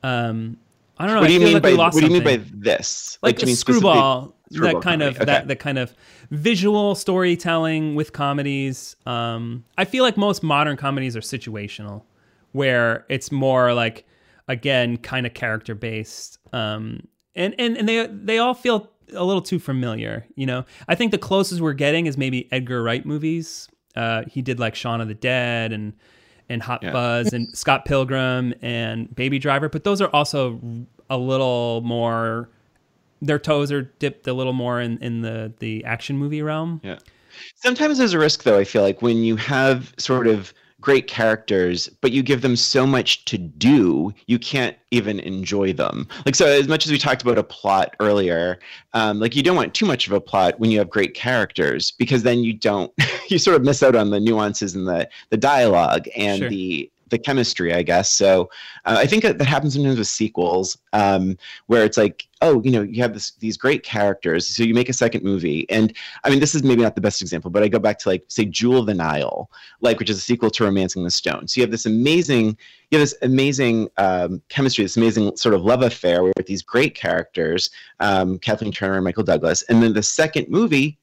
um, 0.03 0.57
I 0.97 1.05
don't 1.05 1.15
know. 1.15 1.21
What 1.21 1.27
do 1.27 1.33
you 1.33 1.39
I 1.39 1.41
feel 1.41 1.47
mean 1.47 1.53
like 1.55 1.63
by 1.63 1.71
we 1.71 1.77
lost 1.77 1.95
what 1.95 2.01
do 2.01 2.07
you 2.07 2.13
mean 2.13 2.23
by 2.23 2.41
this? 2.51 3.19
like, 3.21 3.37
do 3.37 3.43
a 3.43 3.45
mean 3.47 3.55
screwball, 3.55 4.35
Screwball 4.51 4.73
that 4.73 4.83
kind 4.83 5.01
of 5.01 5.15
comedy, 5.15 5.25
that 5.25 5.37
okay. 5.39 5.47
that 5.47 5.59
kind 5.59 5.77
of 5.77 5.93
visual 6.31 6.95
storytelling 6.95 7.95
with 7.95 8.13
comedies 8.13 8.95
um 9.05 9.63
i 9.77 9.85
feel 9.85 10.03
like 10.03 10.17
most 10.17 10.43
modern 10.43 10.77
comedies 10.77 11.15
are 11.15 11.21
situational 11.21 12.03
where 12.51 13.05
it's 13.09 13.31
more 13.31 13.73
like 13.73 14.05
again 14.47 14.97
kind 14.97 15.25
of 15.25 15.33
character 15.33 15.75
based 15.75 16.39
um 16.53 17.07
and 17.35 17.55
and, 17.59 17.77
and 17.77 17.87
they 17.87 18.07
they 18.07 18.37
all 18.37 18.53
feel 18.53 18.91
a 19.13 19.23
little 19.23 19.41
too 19.41 19.59
familiar 19.59 20.25
you 20.35 20.45
know 20.45 20.65
i 20.87 20.95
think 20.95 21.11
the 21.11 21.17
closest 21.17 21.61
we're 21.61 21.73
getting 21.73 22.05
is 22.07 22.17
maybe 22.17 22.47
edgar 22.51 22.81
wright 22.83 23.05
movies 23.05 23.67
uh 23.95 24.23
he 24.27 24.41
did 24.41 24.59
like 24.59 24.75
shaun 24.75 25.01
of 25.01 25.07
the 25.07 25.13
dead 25.13 25.71
and 25.71 25.93
and 26.49 26.61
hot 26.61 26.81
Yeah. 26.83 26.91
fuzz 26.91 27.33
and 27.33 27.55
scott 27.57 27.85
pilgrim 27.85 28.53
and 28.61 29.13
baby 29.15 29.39
driver 29.39 29.69
but 29.69 29.83
those 29.83 30.01
are 30.01 30.09
also 30.09 30.59
a 31.09 31.17
little 31.17 31.81
more 31.81 32.49
their 33.21 33.39
toes 33.39 33.71
are 33.71 33.83
dipped 33.99 34.27
a 34.27 34.33
little 34.33 34.53
more 34.53 34.79
in, 34.81 34.97
in 34.99 35.21
the 35.21 35.51
the 35.59 35.83
action 35.85 36.17
movie 36.17 36.41
realm. 36.41 36.81
Yeah. 36.83 36.99
Sometimes 37.55 37.97
there's 37.97 38.13
a 38.13 38.19
risk, 38.19 38.43
though, 38.43 38.57
I 38.57 38.63
feel 38.65 38.81
like, 38.81 39.01
when 39.01 39.17
you 39.23 39.35
have 39.37 39.93
sort 39.97 40.27
of 40.27 40.53
great 40.85 41.07
characters, 41.07 41.89
but 42.01 42.11
you 42.11 42.21
give 42.21 42.43
them 42.43 42.55
so 42.55 42.85
much 42.85 43.25
to 43.25 43.39
do, 43.39 44.13
you 44.27 44.37
can't 44.37 44.77
even 44.91 45.19
enjoy 45.21 45.73
them. 45.73 46.07
Like, 46.27 46.35
so 46.35 46.45
as 46.45 46.67
much 46.67 46.85
as 46.85 46.91
we 46.91 46.99
talked 46.99 47.23
about 47.23 47.39
a 47.39 47.43
plot 47.43 47.95
earlier, 47.99 48.59
um, 48.93 49.19
like, 49.19 49.35
you 49.35 49.41
don't 49.41 49.55
want 49.55 49.73
too 49.73 49.87
much 49.87 50.05
of 50.05 50.13
a 50.13 50.21
plot 50.21 50.59
when 50.59 50.69
you 50.69 50.77
have 50.77 50.91
great 50.91 51.15
characters, 51.15 51.89
because 51.89 52.21
then 52.21 52.43
you 52.43 52.53
don't, 52.53 52.93
you 53.29 53.39
sort 53.39 53.55
of 53.55 53.63
miss 53.63 53.81
out 53.81 53.95
on 53.95 54.11
the 54.11 54.19
nuances 54.19 54.75
and 54.75 54.87
the, 54.87 55.09
the 55.31 55.37
dialogue 55.37 56.07
and 56.15 56.41
Sure. 56.41 56.49
the, 56.49 56.91
the 57.09 57.19
chemistry, 57.19 57.71
I 57.73 57.83
guess. 57.83 58.11
So 58.11 58.49
uh, 58.85 58.97
I 58.97 59.05
think 59.05 59.21
that, 59.21 59.37
that 59.37 59.45
happens 59.45 59.75
sometimes 59.75 59.99
with 59.99 60.07
sequels, 60.07 60.77
um, 60.91 61.37
where 61.67 61.85
it's 61.85 61.97
like, 61.97 62.27
oh, 62.41 62.63
you 62.63 62.71
know, 62.71 62.81
you 62.81 63.01
have 63.01 63.13
this, 63.13 63.31
these 63.39 63.57
great 63.57 63.83
characters, 63.83 64.47
so 64.47 64.63
you 64.63 64.73
make 64.73 64.89
a 64.89 64.93
second 64.93 65.23
movie, 65.23 65.69
and 65.69 65.95
I 66.23 66.29
mean, 66.29 66.39
this 66.39 66.55
is 66.55 66.63
maybe 66.63 66.81
not 66.81 66.95
the 66.95 67.01
best 67.01 67.21
example, 67.21 67.51
but 67.51 67.61
I 67.61 67.67
go 67.67 67.79
back 67.79 67.99
to 67.99 68.09
like, 68.09 68.23
say, 68.27 68.45
Jewel 68.45 68.79
of 68.79 68.87
the 68.87 68.93
Nile, 68.95 69.49
like, 69.81 69.99
which 69.99 70.09
is 70.09 70.17
a 70.17 70.21
sequel 70.21 70.49
to 70.49 70.63
Romancing 70.63 71.03
the 71.03 71.11
Stone. 71.11 71.47
So 71.47 71.59
you 71.59 71.63
have 71.63 71.71
this 71.71 71.85
amazing, 71.85 72.57
you 72.89 72.97
have 72.97 73.07
this 73.07 73.15
amazing 73.21 73.89
um, 73.97 74.41
chemistry, 74.49 74.83
this 74.83 74.97
amazing 74.97 75.37
sort 75.37 75.53
of 75.53 75.61
love 75.61 75.83
affair 75.83 76.23
with 76.23 76.45
these 76.47 76.63
great 76.63 76.95
characters, 76.95 77.69
um, 77.99 78.39
Kathleen 78.39 78.71
Turner 78.71 78.95
and 78.95 79.03
Michael 79.03 79.23
Douglas, 79.23 79.63
and 79.69 79.81
then 79.83 79.93
the 79.93 80.03
second 80.03 80.49
movie, 80.49 80.97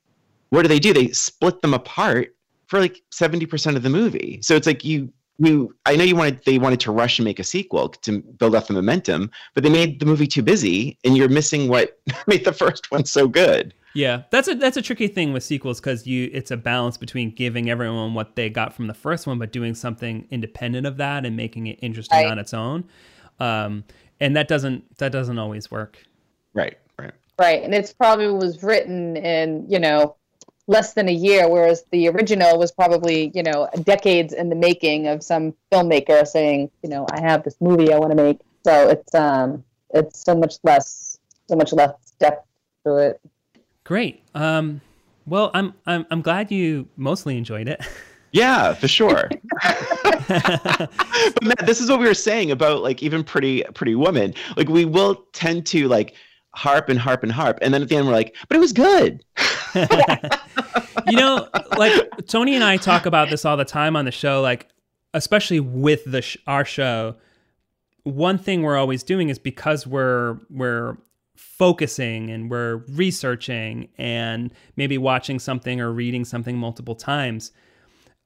what 0.51 0.63
do 0.63 0.69
they 0.69 0.81
do? 0.81 0.93
They 0.93 1.09
split 1.13 1.63
them 1.63 1.75
apart 1.75 2.35
for 2.67 2.81
like 2.81 3.03
seventy 3.11 3.47
percent 3.47 3.77
of 3.77 3.83
the 3.83 3.91
movie. 3.91 4.41
So 4.43 4.57
it's 4.57 4.67
like 4.67 4.85
you. 4.85 5.13
You, 5.45 5.75
I 5.87 5.97
know 5.97 6.05
you 6.05 6.15
wanted 6.15 6.45
they 6.45 6.59
wanted 6.59 6.79
to 6.81 6.93
rush 6.93 7.19
and 7.19 7.25
make 7.25 7.41
a 7.41 7.45
sequel 7.45 7.89
to 7.89 8.21
build 8.21 8.55
up 8.55 8.67
the 8.69 8.75
momentum, 8.75 9.31
but 9.55 9.65
they 9.65 9.71
made 9.71 9.99
the 9.99 10.07
movie 10.07 10.27
too 10.27 10.43
busy, 10.43 10.99
and 11.05 11.17
you're 11.17 11.29
missing 11.29 11.69
what 11.69 11.99
made 12.27 12.45
the 12.45 12.53
first 12.53 12.91
one 12.91 13.05
so 13.05 13.27
good. 13.27 13.75
Yeah, 13.95 14.23
that's 14.31 14.49
a 14.49 14.55
that's 14.55 14.77
a 14.77 14.83
tricky 14.83 15.09
thing 15.09 15.33
with 15.33 15.43
sequels 15.43 15.81
because 15.81 16.07
you 16.07 16.31
it's 16.33 16.51
a 16.51 16.57
balance 16.57 16.97
between 16.97 17.35
giving 17.35 17.69
everyone 17.71 18.15
what 18.15 18.37
they 18.37 18.49
got 18.51 18.73
from 18.73 18.87
the 18.87 18.95
first 18.95 19.27
one, 19.27 19.39
but 19.39 19.53
doing 19.53 19.75
something 19.75 20.27
independent 20.31 20.87
of 20.87 20.97
that 20.99 21.27
and 21.27 21.37
making 21.37 21.67
it 21.67 21.79
interesting 21.83 22.19
Right. 22.19 22.31
on 22.31 22.39
its 22.39 22.55
own. 22.55 22.85
Um, 23.41 23.85
and 24.21 24.37
that 24.37 24.47
doesn't 24.49 24.97
that 24.99 25.11
doesn't 25.11 25.39
always 25.39 25.71
work. 25.71 26.03
Right, 26.55 26.79
right. 26.99 27.13
Right, 27.39 27.63
and 27.63 27.75
it's 27.75 27.93
probably 27.93 28.29
was 28.29 28.63
written 28.63 29.17
in 29.17 29.67
you 29.69 29.81
know 29.81 30.15
less 30.67 30.95
than 30.95 31.09
a 31.09 31.13
year, 31.13 31.49
whereas 31.49 31.85
the 31.91 32.09
original 32.09 32.59
was 32.59 32.73
probably 32.73 33.31
you 33.35 33.43
know 33.43 33.69
decades 33.83 34.33
in 34.33 34.49
the 34.49 34.57
making 34.57 35.07
of 35.07 35.23
some 35.23 35.55
filmmaker 35.73 36.27
saying, 36.27 36.71
you 36.83 36.89
know, 36.89 37.07
I 37.11 37.21
have 37.21 37.45
this 37.45 37.57
movie 37.61 37.93
I 37.93 37.99
want 37.99 38.11
to 38.11 38.17
make. 38.17 38.41
So 38.65 38.89
it's 38.89 39.15
um 39.15 39.65
it's 39.91 40.23
so 40.25 40.35
much 40.35 40.55
less 40.63 41.19
so 41.49 41.57
much 41.57 41.73
less 41.73 41.93
depth 42.19 42.47
to 42.87 42.97
it. 42.97 43.21
Great. 43.85 44.23
Um, 44.35 44.81
well, 45.27 45.51
I'm 45.55 45.75
I'm 45.87 46.07
I'm 46.11 46.23
glad 46.23 46.51
you 46.51 46.89
mostly 46.97 47.37
enjoyed 47.37 47.69
it. 47.69 47.85
Yeah, 48.35 48.73
for 48.73 48.89
sure. 48.89 49.31
but 49.63 50.91
Matt, 51.43 51.67
this 51.67 51.83
is 51.83 51.91
what 51.91 52.01
we 52.01 52.07
were 52.07 52.15
saying 52.15 52.51
about 52.51 52.83
like 52.83 53.03
even 53.03 53.23
pretty 53.23 53.63
pretty 53.75 53.95
woman. 53.95 54.33
Like 54.57 54.71
we 54.71 54.87
will 54.87 55.27
tend 55.35 55.67
to 55.67 55.87
like 55.87 56.15
harp 56.55 56.89
and 56.89 56.99
harp 56.99 57.23
and 57.23 57.33
harp, 57.33 57.59
and 57.63 57.73
then 57.73 57.83
at 57.83 57.89
the 57.89 57.97
end 57.97 58.07
we're 58.07 58.13
like, 58.13 58.37
but 58.49 58.57
it 58.57 58.61
was 58.61 58.73
good. 58.73 59.25
you 61.07 61.17
know, 61.17 61.49
like 61.77 62.11
Tony 62.27 62.55
and 62.55 62.65
I 62.65 62.77
talk 62.77 63.07
about 63.07 63.31
this 63.31 63.45
all 63.45 63.57
the 63.57 63.65
time 63.65 63.97
on 63.97 64.05
the 64.05 64.11
show, 64.11 64.41
like 64.41 64.69
especially 65.15 65.61
with 65.61 66.05
the 66.05 66.23
sh- 66.23 66.37
our 66.47 66.65
show. 66.65 67.17
One 68.05 68.37
thing 68.37 68.63
we're 68.63 68.77
always 68.77 69.03
doing 69.03 69.29
is 69.29 69.39
because 69.39 69.87
we're 69.87 70.39
we're 70.51 70.97
focusing 71.37 72.31
and 72.31 72.51
we're 72.51 72.77
researching 72.89 73.89
and 73.99 74.53
maybe 74.77 74.99
watching 74.99 75.39
something 75.39 75.81
or 75.81 75.93
reading 75.93 76.25
something 76.25 76.57
multiple 76.57 76.95
times. 76.95 77.53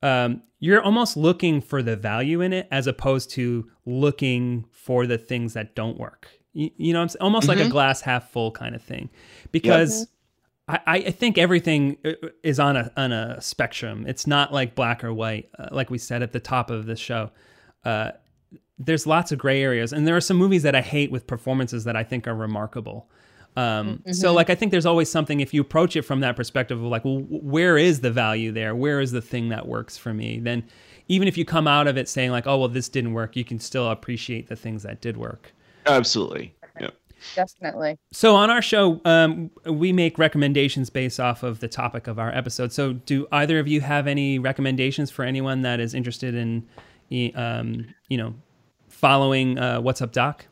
Um, 0.03 0.43
you're 0.59 0.83
almost 0.83 1.17
looking 1.17 1.61
for 1.61 1.83
the 1.83 1.97
value 1.97 2.41
in 2.41 2.53
it 2.53 2.69
as 2.71 2.87
opposed 2.87 3.31
to 3.31 3.71
looking 3.85 4.67
for 4.71 5.07
the 5.07 5.19
things 5.19 5.55
that 5.55 5.75
don't 5.75 5.99
work. 5.99 6.29
You, 6.57 6.71
you 6.79 6.93
know, 6.95 7.03
it's 7.03 7.17
almost 7.17 7.49
like 7.49 7.59
a 7.59 7.69
glass 7.69 8.01
half 8.01 8.31
full 8.31 8.51
kind 8.51 8.75
of 8.75 8.83
thing, 8.83 9.11
because 9.53 10.07
I, 10.69 10.81
I 10.87 11.11
think 11.11 11.37
everything 11.37 11.99
uh, 12.05 12.13
is 12.43 12.59
on 12.59 12.77
a 12.77 12.91
on 12.97 13.13
a 13.13 13.41
spectrum. 13.43 14.07
It's 14.09 14.27
not 14.27 14.53
like 14.53 14.75
black 14.75 15.05
or 15.05 15.13
white, 15.13 15.51
uh, 15.59 15.69
like 15.71 15.91
we 15.91 15.99
said 15.99 16.23
at 16.23 16.33
the 16.33 16.41
top 16.41 16.71
of 16.71 16.87
the 16.87 16.97
show. 16.97 17.31
Uh, 17.85 18.13
there's 18.79 19.07
lots 19.07 19.33
of 19.33 19.39
gray 19.39 19.63
areas, 19.63 19.93
and 19.93 20.07
there 20.09 20.17
are 20.17 20.21
some 20.21 20.39
movies 20.39 20.63
that 20.63 20.75
I 20.75 20.81
hate 20.81 21.11
with 21.11 21.27
performances 21.27 21.85
that 21.85 21.95
I 21.95 22.05
think 22.05 22.27
are 22.27 22.35
remarkable. 22.35 23.09
Um, 23.57 24.03
So, 24.13 24.33
like, 24.33 24.51
I 24.51 24.55
think 24.55 24.71
there's 24.71 24.87
always 24.87 25.11
something 25.11 25.41
if 25.41 25.55
you 25.55 25.61
approach 25.63 25.97
it 25.97 26.03
from 26.03 26.21
that 26.21 26.37
perspective 26.37 26.79
of 26.79 26.85
like, 26.91 27.05
well, 27.05 27.25
where 27.29 27.79
is 27.79 28.01
the 28.01 28.11
value 28.11 28.53
there? 28.53 28.75
Where 28.75 29.01
is 29.01 29.13
the 29.13 29.23
thing 29.23 29.49
that 29.51 29.67
works 29.67 29.97
for 29.97 30.13
me? 30.13 30.41
Then, 30.41 30.65
even 31.09 31.29
if 31.29 31.39
you 31.39 31.45
come 31.45 31.67
out 31.67 31.87
of 31.87 31.97
it 31.97 32.09
saying 32.09 32.33
like, 32.33 32.47
oh 32.47 32.59
well, 32.59 32.69
this 32.69 32.89
didn't 32.89 33.13
work, 33.13 33.37
you 33.37 33.45
can 33.45 33.59
still 33.59 33.91
appreciate 33.91 34.49
the 34.49 34.57
things 34.57 34.83
that 34.83 35.01
did 35.01 35.17
work. 35.17 35.53
Absolutely. 35.87 36.55
Yeah. 36.81 36.91
Definitely. 37.35 37.99
So 38.13 38.35
on 38.37 38.51
our 38.51 38.63
show, 38.63 39.01
um, 39.05 39.51
we 39.65 39.93
make 39.93 40.19
recommendations 40.19 40.91
based 40.91 41.19
off 41.21 41.43
of 41.43 41.61
the 41.61 41.69
topic 41.69 42.07
of 42.07 42.19
our 42.19 42.31
episode. 42.31 42.73
So 42.73 42.93
do 42.95 43.27
either 43.33 43.59
of 43.59 43.67
you 43.69 43.81
have 43.81 44.07
any 44.07 44.39
recommendations 44.39 45.11
for 45.11 45.25
anyone 45.25 45.63
that 45.63 45.81
is 45.81 45.95
interested 45.95 46.35
in, 46.35 46.67
um, 47.35 47.87
you 48.09 48.19
know, 48.19 48.35
following 48.89 49.59
uh, 49.59 49.81
What's 49.81 50.03
Up 50.03 50.13
Doc? 50.13 50.47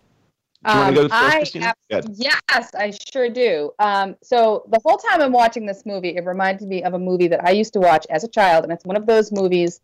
Do 0.66 0.72
you 0.72 0.78
want 0.78 0.96
to 0.96 1.02
go 1.02 1.08
first, 1.08 1.14
Um, 1.22 1.28
I 1.30 1.36
Christina? 1.36 1.74
ab- 1.90 2.04
Yes, 2.14 2.70
I 2.74 2.90
sure 3.12 3.28
do. 3.28 3.70
Um, 3.78 4.16
so 4.22 4.64
the 4.70 4.80
whole 4.82 4.96
time 4.96 5.20
I'm 5.20 5.32
watching 5.32 5.66
this 5.66 5.84
movie, 5.84 6.16
it 6.16 6.24
reminded 6.24 6.66
me 6.66 6.82
of 6.82 6.94
a 6.94 6.98
movie 6.98 7.28
that 7.28 7.44
I 7.44 7.50
used 7.50 7.74
to 7.74 7.80
watch 7.80 8.06
as 8.08 8.24
a 8.24 8.28
child, 8.28 8.64
and 8.64 8.72
it's 8.72 8.84
one 8.86 8.96
of 8.96 9.04
those 9.04 9.30
movies 9.30 9.80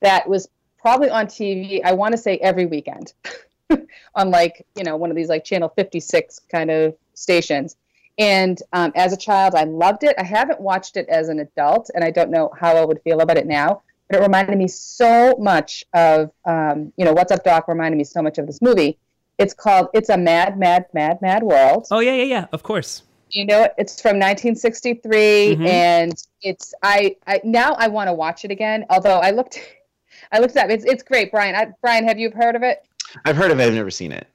that 0.00 0.28
was 0.28 0.46
probably 0.78 1.08
on 1.08 1.26
TV. 1.26 1.80
I 1.82 1.92
want 1.94 2.12
to 2.12 2.18
say 2.18 2.36
every 2.38 2.66
weekend, 2.66 3.14
on 4.14 4.30
like 4.30 4.66
you 4.76 4.84
know 4.84 4.96
one 4.96 5.10
of 5.10 5.16
these 5.16 5.28
like 5.28 5.44
channel 5.44 5.72
56 5.76 6.40
kind 6.50 6.70
of 6.70 6.94
stations. 7.14 7.76
And 8.18 8.60
um, 8.74 8.92
as 8.96 9.14
a 9.14 9.16
child, 9.16 9.54
I 9.54 9.64
loved 9.64 10.04
it. 10.04 10.14
I 10.18 10.24
haven't 10.24 10.60
watched 10.60 10.96
it 10.98 11.08
as 11.08 11.28
an 11.30 11.38
adult, 11.40 11.90
and 11.94 12.04
I 12.04 12.10
don't 12.10 12.30
know 12.30 12.50
how 12.58 12.76
I 12.76 12.84
would 12.84 13.00
feel 13.02 13.20
about 13.20 13.38
it 13.38 13.46
now. 13.46 13.82
But 14.08 14.18
it 14.18 14.22
reminded 14.22 14.58
me 14.58 14.68
so 14.68 15.36
much 15.38 15.84
of 15.94 16.30
um, 16.44 16.92
you 16.96 17.04
know 17.04 17.12
What's 17.12 17.32
Up 17.32 17.44
Doc 17.44 17.68
reminded 17.68 17.96
me 17.96 18.04
so 18.04 18.20
much 18.20 18.36
of 18.38 18.46
this 18.46 18.60
movie. 18.60 18.98
It's 19.38 19.54
called 19.54 19.88
It's 19.94 20.10
a 20.10 20.18
Mad, 20.18 20.58
Mad, 20.58 20.86
Mad, 20.92 21.22
Mad 21.22 21.42
World. 21.42 21.86
Oh 21.90 22.00
yeah, 22.00 22.14
yeah, 22.14 22.24
yeah. 22.24 22.46
Of 22.52 22.62
course. 22.62 23.04
You 23.30 23.46
know, 23.46 23.68
it's 23.78 24.02
from 24.02 24.18
1963, 24.18 25.56
Mhm. 25.56 25.66
and 25.66 26.14
it's 26.42 26.74
I, 26.82 27.16
I 27.26 27.40
now 27.44 27.74
I 27.78 27.88
want 27.88 28.08
to 28.08 28.12
watch 28.12 28.44
it 28.44 28.50
again. 28.50 28.84
Although 28.90 29.18
I 29.18 29.30
looked, 29.30 29.58
I 30.32 30.40
looked 30.40 30.56
it 30.56 30.62
up. 30.64 30.70
It's 30.70 30.84
it's 30.84 31.02
great, 31.02 31.30
Brian. 31.30 31.54
I, 31.54 31.68
Brian, 31.80 32.06
have 32.06 32.18
you 32.18 32.30
heard 32.32 32.56
of 32.56 32.62
it? 32.62 32.84
I've 33.24 33.36
heard 33.36 33.50
of 33.50 33.60
it. 33.60 33.66
I've 33.66 33.74
never 33.74 33.90
seen 33.90 34.12
it. 34.12 34.26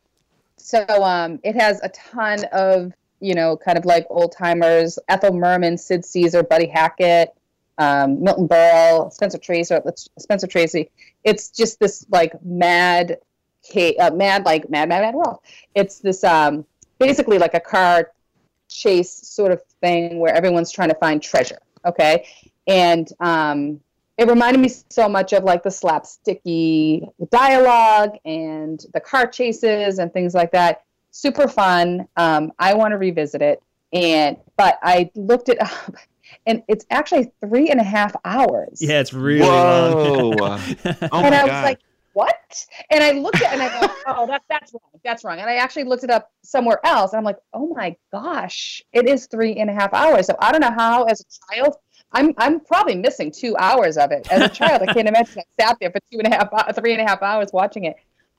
So 0.58 0.86
um, 1.04 1.40
it 1.44 1.56
has 1.56 1.80
a 1.84 1.90
ton 1.90 2.46
of 2.52 2.94
you 3.20 3.34
know, 3.34 3.58
kind 3.58 3.78
of 3.78 3.86
like 3.86 4.06
old 4.10 4.32
timers: 4.32 5.00
Ethel 5.08 5.34
Merman, 5.34 5.78
Sid 5.78 6.06
Caesar, 6.06 6.44
Buddy 6.44 6.68
Hackett, 6.68 7.34
um, 7.78 8.22
Milton 8.24 8.48
Berle, 8.48 9.12
Spencer 9.12 9.38
Tracy. 9.38 9.76
Spencer 10.20 10.48
Tracy. 10.48 10.90
It's 11.24 11.50
just 11.50 11.80
this 11.80 12.06
like 12.10 12.34
mad, 12.44 13.18
uh, 13.76 14.12
mad 14.14 14.46
like 14.46 14.70
mad, 14.70 14.90
mad, 14.90 15.02
mad 15.02 15.16
world. 15.16 15.40
It's 15.74 16.00
this 16.00 16.24
um, 16.24 16.66
basically 17.00 17.38
like 17.38 17.54
a 17.54 17.60
car 17.60 18.12
chase 18.68 19.12
sort 19.12 19.52
of 19.52 19.62
thing 19.82 20.20
where 20.20 20.34
everyone's 20.34 20.72
trying 20.72 20.90
to 20.90 20.96
find 20.96 21.22
treasure. 21.22 21.60
Okay, 21.86 22.28
and 22.68 23.10
um, 23.20 23.80
it 24.18 24.28
reminded 24.28 24.62
me 24.62 24.70
so 24.90 25.10
much 25.10 25.34
of 25.34 25.44
like 25.44 25.64
the 25.64 25.70
slapsticky 25.70 27.08
dialogue 27.32 28.18
and 28.24 28.86
the 28.94 29.00
car 29.00 29.28
chases 29.28 30.00
and 30.00 30.14
things 30.14 30.34
like 30.34 30.52
that. 30.52 30.84
Super 31.12 31.48
fun. 31.48 32.08
Um, 32.16 32.52
I 32.60 32.74
want 32.74 32.92
to 32.92 32.98
revisit 32.98 33.42
it, 33.42 33.62
and 33.94 34.38
but 34.58 34.80
I 34.84 35.12
looked 35.16 35.50
it 35.50 35.62
up, 35.62 35.96
and 36.46 36.64
it's 36.68 36.86
actually 36.90 37.32
three 37.42 37.70
and 37.70 37.80
a 37.80 37.84
half 37.84 38.16
hours. 38.24 38.82
Yeah, 38.82 39.00
it's 39.00 39.14
really 39.14 39.46
long. 39.46 39.94
Whoa. 39.94 40.34
oh 40.40 40.60
my 41.12 41.26
and 41.26 41.36
I 41.36 41.44
was 41.44 41.52
God. 41.52 41.64
like, 41.64 41.80
what? 42.16 42.66
And 42.92 43.04
I 43.04 43.12
looked 43.12 43.42
at 43.42 43.52
it 43.52 43.54
and 43.54 43.62
I 43.62 43.82
go, 43.82 43.94
oh, 44.08 44.28
that, 44.28 44.42
that's 44.50 44.74
wrong. 44.74 45.02
That's 45.04 45.24
wrong. 45.26 45.40
And 45.40 45.50
I 45.50 45.56
actually 45.56 45.84
looked 45.84 46.06
it 46.06 46.10
up 46.10 46.32
somewhere 46.44 46.80
else. 46.86 47.12
And 47.12 47.18
I'm 47.18 47.26
like, 47.26 47.40
oh 47.54 47.74
my 47.76 47.96
gosh, 48.14 48.82
it 48.94 49.10
is 49.10 49.28
three 49.28 49.56
and 49.58 49.70
a 49.70 49.74
half 49.74 49.94
hours. 49.94 50.28
So 50.28 50.36
I 50.40 50.54
don't 50.54 50.62
know 50.62 50.72
how, 50.72 51.04
as 51.04 51.20
a 51.20 51.54
child, 51.54 51.76
I'm 52.12 52.34
I'm 52.38 52.60
probably 52.60 52.96
missing 52.96 53.32
two 53.32 53.56
hours 53.58 53.98
of 53.98 54.12
it. 54.12 54.28
As 54.32 54.42
a 54.42 54.50
child, 54.50 54.82
I 54.82 54.94
can't 54.94 55.08
imagine 55.08 55.40
I 55.40 55.64
sat 55.64 55.78
there 55.80 55.92
for 55.92 56.00
two 56.12 56.20
and 56.20 56.28
a 56.28 56.36
half, 56.36 56.76
three 56.76 56.94
and 56.94 57.02
a 57.02 57.06
half 57.06 57.22
hours 57.22 57.50
watching 57.52 57.86
it. 57.86 57.96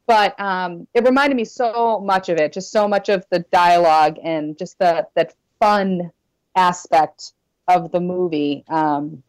But 0.07 0.39
um, 0.41 0.87
it 0.95 1.05
reminded 1.05 1.37
me 1.37 1.45
so 1.45 2.01
much 2.01 2.29
of 2.29 2.39
it, 2.39 2.53
just 2.53 2.71
so 2.71 2.87
much 2.87 3.09
of 3.09 3.27
the 3.31 3.41
dialogue 3.53 4.19
and 4.23 4.57
just 4.57 4.79
the 4.79 5.07
that 5.15 5.35
fun 5.59 6.11
aspect 6.55 7.33
of 7.69 7.91
the 7.91 8.01
movie. 8.01 8.65
Um, 8.69 9.23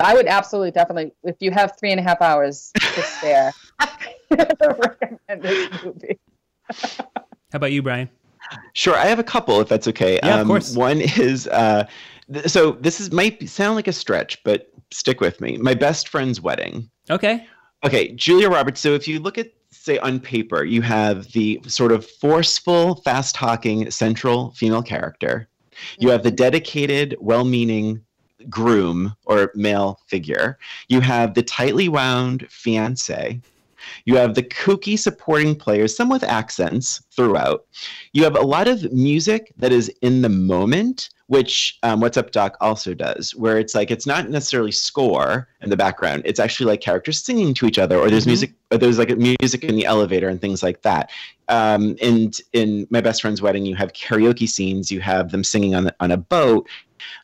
I 0.00 0.14
would 0.14 0.26
absolutely, 0.26 0.72
definitely, 0.72 1.12
if 1.22 1.36
you 1.40 1.50
have 1.50 1.78
three 1.78 1.92
and 1.92 2.00
a 2.00 2.02
half 2.02 2.20
hours 2.20 2.72
to 2.74 3.02
spare, 3.02 3.52
recommend 4.30 5.42
this 5.42 5.84
movie. 5.84 6.18
How 6.72 7.56
about 7.56 7.72
you, 7.72 7.82
Brian? 7.82 8.08
Sure, 8.72 8.96
I 8.96 9.06
have 9.06 9.18
a 9.18 9.24
couple, 9.24 9.60
if 9.60 9.68
that's 9.68 9.86
okay. 9.88 10.18
Yeah, 10.22 10.34
um, 10.34 10.40
of 10.40 10.46
course. 10.46 10.74
One 10.74 11.00
is 11.00 11.46
uh, 11.48 11.84
th- 11.84 11.92
so 12.46 12.72
this 12.72 13.00
is 13.00 13.12
might 13.12 13.48
sound 13.48 13.76
like 13.76 13.88
a 13.88 13.92
stretch, 13.92 14.42
but 14.44 14.70
stick 14.90 15.20
with 15.20 15.40
me. 15.40 15.56
My 15.58 15.74
best 15.74 16.08
friend's 16.08 16.40
wedding. 16.40 16.90
Okay. 17.10 17.46
Okay, 17.84 18.12
Julia 18.12 18.48
Roberts. 18.48 18.80
So 18.80 18.94
if 18.94 19.08
you 19.08 19.18
look 19.18 19.38
at 19.38 19.52
say 19.70 19.98
on 19.98 20.20
paper, 20.20 20.64
you 20.64 20.82
have 20.82 21.32
the 21.32 21.60
sort 21.66 21.92
of 21.92 22.06
forceful, 22.06 22.96
fast 22.96 23.34
talking 23.34 23.90
central 23.90 24.52
female 24.52 24.82
character. 24.82 25.48
You 25.98 26.10
have 26.10 26.22
the 26.22 26.30
dedicated, 26.30 27.16
well 27.20 27.44
meaning 27.44 28.04
groom 28.48 29.14
or 29.24 29.50
male 29.54 30.00
figure. 30.06 30.58
You 30.88 31.00
have 31.00 31.34
the 31.34 31.42
tightly 31.42 31.88
wound 31.88 32.46
fiance. 32.50 33.40
You 34.04 34.16
have 34.16 34.34
the 34.34 34.42
kooky 34.42 34.98
supporting 34.98 35.56
players, 35.56 35.96
some 35.96 36.08
with 36.08 36.22
accents 36.22 37.02
throughout. 37.10 37.66
You 38.12 38.22
have 38.24 38.36
a 38.36 38.42
lot 38.42 38.68
of 38.68 38.92
music 38.92 39.52
that 39.56 39.72
is 39.72 39.88
in 40.02 40.22
the 40.22 40.28
moment, 40.28 41.10
which 41.32 41.78
um, 41.82 42.02
What's 42.02 42.18
Up 42.18 42.30
Doc 42.30 42.58
also 42.60 42.92
does, 42.92 43.34
where 43.34 43.58
it's 43.58 43.74
like 43.74 43.90
it's 43.90 44.06
not 44.06 44.28
necessarily 44.28 44.70
score 44.70 45.48
in 45.62 45.70
the 45.70 45.78
background. 45.78 46.20
It's 46.26 46.38
actually 46.38 46.66
like 46.66 46.82
characters 46.82 47.24
singing 47.24 47.54
to 47.54 47.64
each 47.64 47.78
other, 47.78 47.96
or 47.96 48.10
there's 48.10 48.24
mm-hmm. 48.24 48.32
music, 48.32 48.52
or 48.70 48.76
there's 48.76 48.98
like 48.98 49.16
music 49.16 49.64
in 49.64 49.74
the 49.74 49.86
elevator 49.86 50.28
and 50.28 50.42
things 50.42 50.62
like 50.62 50.82
that. 50.82 51.10
Um, 51.48 51.96
and 52.02 52.38
in 52.52 52.86
my 52.90 53.00
best 53.00 53.22
friend's 53.22 53.40
wedding, 53.40 53.64
you 53.64 53.74
have 53.76 53.94
karaoke 53.94 54.46
scenes. 54.46 54.92
You 54.92 55.00
have 55.00 55.32
them 55.32 55.42
singing 55.42 55.74
on 55.74 55.90
on 56.00 56.10
a 56.10 56.18
boat. 56.18 56.68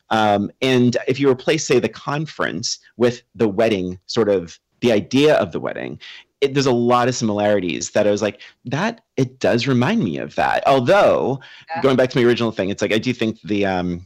Um, 0.09 0.49
and 0.59 0.97
if 1.07 1.19
you 1.19 1.29
replace, 1.29 1.67
say, 1.67 1.77
the 1.77 1.87
conference 1.87 2.79
with 2.97 3.21
the 3.35 3.47
wedding, 3.47 3.99
sort 4.07 4.27
of 4.27 4.57
the 4.79 4.91
idea 4.91 5.35
of 5.35 5.51
the 5.51 5.59
wedding, 5.59 5.99
it, 6.41 6.53
there's 6.53 6.65
a 6.65 6.71
lot 6.71 7.07
of 7.07 7.15
similarities 7.15 7.91
that 7.91 8.07
I 8.07 8.11
was 8.11 8.21
like, 8.21 8.41
that 8.65 9.01
it 9.17 9.39
does 9.39 9.67
remind 9.67 10.03
me 10.03 10.17
of 10.17 10.35
that. 10.35 10.65
Although, 10.67 11.39
yeah. 11.69 11.81
going 11.81 11.95
back 11.95 12.09
to 12.11 12.17
my 12.17 12.25
original 12.25 12.51
thing, 12.51 12.69
it's 12.69 12.81
like 12.81 12.93
I 12.93 12.97
do 12.97 13.13
think 13.13 13.41
the 13.41 13.65
um, 13.65 14.05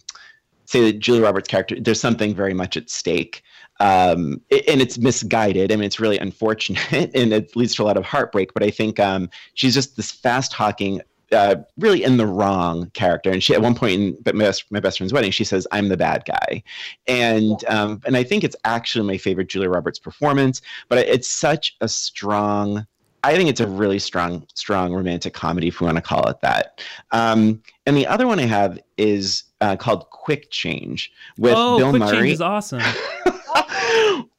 say 0.65 0.81
the 0.81 0.93
Julia 0.93 1.21
Roberts 1.21 1.47
character, 1.47 1.79
there's 1.79 1.99
something 1.99 2.33
very 2.33 2.53
much 2.53 2.77
at 2.77 2.89
stake. 2.89 3.43
Um, 3.79 4.41
and 4.67 4.81
it's 4.81 4.97
misguided. 4.97 5.71
I 5.71 5.75
mean, 5.75 5.85
it's 5.85 5.99
really 5.99 6.17
unfortunate, 6.17 7.11
and 7.15 7.33
it 7.33 7.55
leads 7.55 7.75
to 7.75 7.83
a 7.83 7.85
lot 7.85 7.97
of 7.97 8.05
heartbreak. 8.05 8.53
But 8.53 8.63
I 8.63 8.69
think 8.69 8.99
um, 8.99 9.29
she's 9.55 9.73
just 9.73 9.97
this 9.97 10.11
fast 10.11 10.51
talking, 10.51 11.01
uh, 11.33 11.55
really 11.77 12.03
in 12.03 12.17
the 12.17 12.27
wrong 12.27 12.89
character. 12.91 13.31
And 13.31 13.43
she, 13.43 13.53
at 13.53 13.61
one 13.61 13.75
point 13.75 13.93
in 13.93 14.17
my 14.25 14.45
best, 14.45 14.71
my 14.71 14.79
best 14.79 14.97
friend's 14.97 15.13
wedding, 15.13 15.31
she 15.31 15.43
says, 15.43 15.67
"I'm 15.71 15.89
the 15.89 15.97
bad 15.97 16.23
guy," 16.25 16.63
and 17.07 17.63
um, 17.67 18.01
and 18.05 18.15
I 18.15 18.23
think 18.23 18.43
it's 18.43 18.55
actually 18.65 19.07
my 19.07 19.17
favorite 19.17 19.49
Julia 19.49 19.69
Roberts 19.69 19.99
performance. 19.99 20.61
But 20.89 20.99
it's 20.99 21.27
such 21.27 21.75
a 21.81 21.87
strong. 21.87 22.85
I 23.25 23.35
think 23.35 23.49
it's 23.49 23.61
a 23.61 23.67
really 23.67 23.99
strong, 23.99 24.45
strong 24.53 24.93
romantic 24.93 25.33
comedy, 25.33 25.69
if 25.69 25.79
we 25.79 25.85
want 25.85 25.95
to 25.95 26.01
call 26.01 26.27
it 26.27 26.41
that. 26.41 26.81
Um, 27.11 27.61
and 27.85 27.95
the 27.95 28.05
other 28.05 28.27
one 28.27 28.37
I 28.37 28.45
have 28.45 28.77
is 28.97 29.43
uh, 29.61 29.77
called 29.77 30.09
Quick 30.09 30.51
Change 30.51 31.09
with 31.37 31.53
oh, 31.55 31.77
Bill 31.77 31.89
Quick 31.91 32.01
Murray. 32.01 32.17
Change 32.17 32.31
is 32.33 32.41
awesome. 32.41 32.81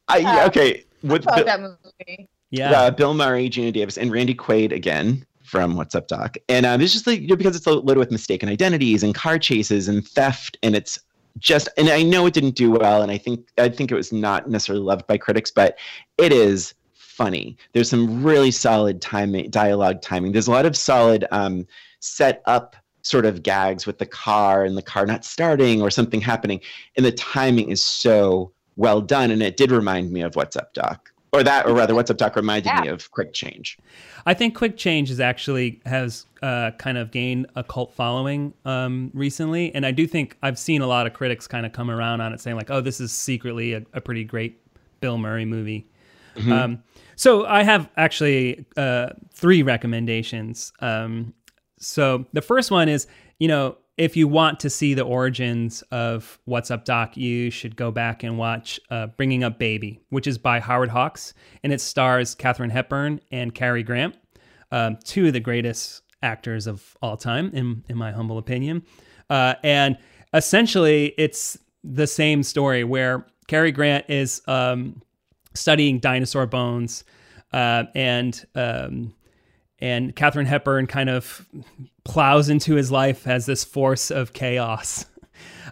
I, 0.07 0.45
okay, 0.49 0.85
with 1.03 1.25
Bill, 1.25 1.45
that 1.45 1.61
movie. 1.61 2.29
Yeah, 2.51 2.73
uh, 2.73 2.91
Bill 2.91 3.15
Murray, 3.15 3.49
Geena 3.49 3.73
Davis, 3.73 3.97
and 3.97 4.13
Randy 4.13 4.35
Quaid 4.35 4.71
again 4.71 5.27
from 5.45 5.77
What's 5.77 5.95
Up 5.95 6.09
Doc. 6.09 6.37
And 6.49 6.67
um, 6.67 6.81
it's 6.81 6.93
just 6.93 7.07
like, 7.07 7.21
you 7.21 7.29
know, 7.29 7.37
because 7.37 7.55
it's 7.55 7.67
loaded 7.67 7.99
with 7.99 8.11
mistaken 8.11 8.49
identities 8.49 9.03
and 9.03 9.15
car 9.15 9.39
chases 9.39 9.89
and 9.89 10.07
theft. 10.07 10.57
And 10.63 10.75
it's 10.75 10.99
just, 11.39 11.69
and 11.77 11.89
I 11.91 12.03
know 12.03 12.27
it 12.27 12.35
didn't 12.35 12.57
do 12.57 12.71
well. 12.71 13.03
And 13.03 13.13
I 13.13 13.19
think, 13.19 13.47
I 13.59 13.69
think 13.69 13.93
it 13.93 13.95
was 13.95 14.13
not 14.13 14.49
necessarily 14.49 14.83
loved 14.83 15.07
by 15.07 15.19
critics, 15.19 15.51
but 15.51 15.77
it 16.19 16.33
is 16.33 16.75
funny. 16.95 17.57
There's 17.73 17.91
some 17.91 18.25
really 18.25 18.51
solid 18.51 19.03
timing, 19.03 19.51
dialogue 19.51 20.01
timing. 20.01 20.33
There's 20.33 20.49
a 20.49 20.53
lot 20.53 20.67
of 20.67 20.77
solid 20.77 21.27
um, 21.31 21.67
set 22.01 22.43
up 22.47 22.75
sort 23.03 23.27
of 23.27 23.43
gags 23.43 23.87
with 23.87 23.99
the 23.99 24.07
car 24.07 24.65
and 24.65 24.79
the 24.79 24.83
car 24.83 25.05
not 25.05 25.27
starting 25.27 25.83
or 25.83 25.91
something 25.91 26.23
happening. 26.23 26.61
And 26.97 27.05
the 27.05 27.13
timing 27.13 27.71
is 27.71 27.85
so 27.85 28.51
well 28.77 29.03
done. 29.03 29.31
And 29.31 29.43
it 29.43 29.59
did 29.59 29.71
remind 29.71 30.11
me 30.11 30.23
of 30.23 30.37
What's 30.37 30.57
Up 30.57 30.73
Doc 30.73 31.13
or 31.35 31.43
that, 31.43 31.67
or 31.67 31.75
rather, 31.75 31.95
What's 31.95 32.11
Up 32.11 32.17
Doc 32.17 32.37
reminded 32.37 32.67
yeah. 32.67 32.81
me 32.83 32.89
of 32.89 33.11
Quick 33.11 33.33
Change. 33.33 33.77
I 34.25 34.35
think 34.35 34.55
Quick 34.55 34.77
Change 34.77 35.11
is 35.11 35.19
actually 35.19 35.81
has 35.85 36.27
uh, 36.43 36.71
kind 36.79 36.97
of 36.97 37.11
gained 37.11 37.47
a 37.57 37.65
cult 37.65 37.93
following 37.93 38.55
um, 38.65 39.11
recently, 39.13 39.75
and 39.75 39.85
I 39.85 39.91
do 39.91 40.07
think 40.07 40.37
I've 40.43 40.59
seen 40.59 40.81
a 40.81 40.87
lot 40.87 41.07
of 41.07 41.13
critics 41.13 41.49
kind 41.49 41.67
of 41.67 41.73
come 41.73 41.91
around 41.91 42.21
on 42.21 42.33
it, 42.33 42.41
saying 42.41 42.57
like, 42.57 42.71
"Oh, 42.71 42.81
this 42.81 43.01
is 43.01 43.13
secretly 43.13 43.75
a, 43.75 43.83
a 43.93 44.01
pretty 44.01 44.25
great 44.25 44.61
Bill 45.01 45.19
Murray 45.19 45.45
movie." 45.45 45.89
Mm-hmm. 46.37 46.53
Um, 46.53 46.83
so 47.17 47.47
I 47.47 47.65
have 47.65 47.91
actually 47.97 48.65
uh, 48.77 49.11
three 49.33 49.63
recommendations. 49.63 50.73
Um, 50.81 51.35
so 51.79 52.27
the 52.33 52.43
first 52.43 52.71
one 52.71 52.89
is, 52.89 53.07
you 53.39 53.49
know, 53.49 53.77
if 53.97 54.17
you 54.17 54.27
want 54.27 54.59
to 54.61 54.71
see 54.71 54.95
the 54.95 55.03
origins 55.03 55.83
of 55.91 56.39
What's 56.47 56.71
Up 56.71 56.85
Doc, 56.85 57.17
you 57.17 57.51
should 57.51 57.77
go 57.77 57.91
back 57.93 58.25
and 58.25 58.37
watch 58.37 58.81
uh, 58.91 59.07
Bringing 59.07 59.45
Up 59.45 59.59
Baby, 59.59 60.01
which 60.09 60.27
is 60.27 60.37
by 60.37 60.59
Howard 60.59 60.89
Hawks, 60.89 61.33
and 61.63 61.73
it 61.73 61.81
stars 61.81 62.35
Katharine 62.35 62.71
Hepburn 62.71 63.21
and 63.31 63.55
Cary 63.55 63.85
Grant, 63.85 64.17
um, 64.73 64.99
two 65.05 65.29
of 65.29 65.33
the 65.33 65.41
greatest 65.41 66.03
actors 66.23 66.67
of 66.67 66.97
all 67.03 67.17
time, 67.17 67.51
in, 67.53 67.85
in 67.89 67.97
my 67.97 68.11
humble 68.11 68.39
opinion. 68.39 68.83
Uh, 69.31 69.55
and 69.63 69.97
essentially, 70.33 71.15
it's 71.17 71.57
the 71.85 72.07
same 72.07 72.43
story 72.43 72.83
where 72.83 73.27
Cary 73.47 73.71
Grant 73.71 74.07
is 74.09 74.43
um, 74.49 75.03
studying 75.55 76.01
dinosaur 76.01 76.47
bones, 76.47 77.05
uh, 77.53 77.85
and 77.95 78.45
um, 78.57 79.15
and 79.81 80.15
Katharine 80.15 80.47
Hepburn 80.47 80.87
kind 80.87 81.11
of 81.11 81.47
plows 82.05 82.49
into 82.49 82.75
his 82.75 82.91
life 82.91 83.27
as 83.27 83.47
this 83.47 83.65
force 83.65 84.11
of 84.11 84.33
chaos. 84.33 85.07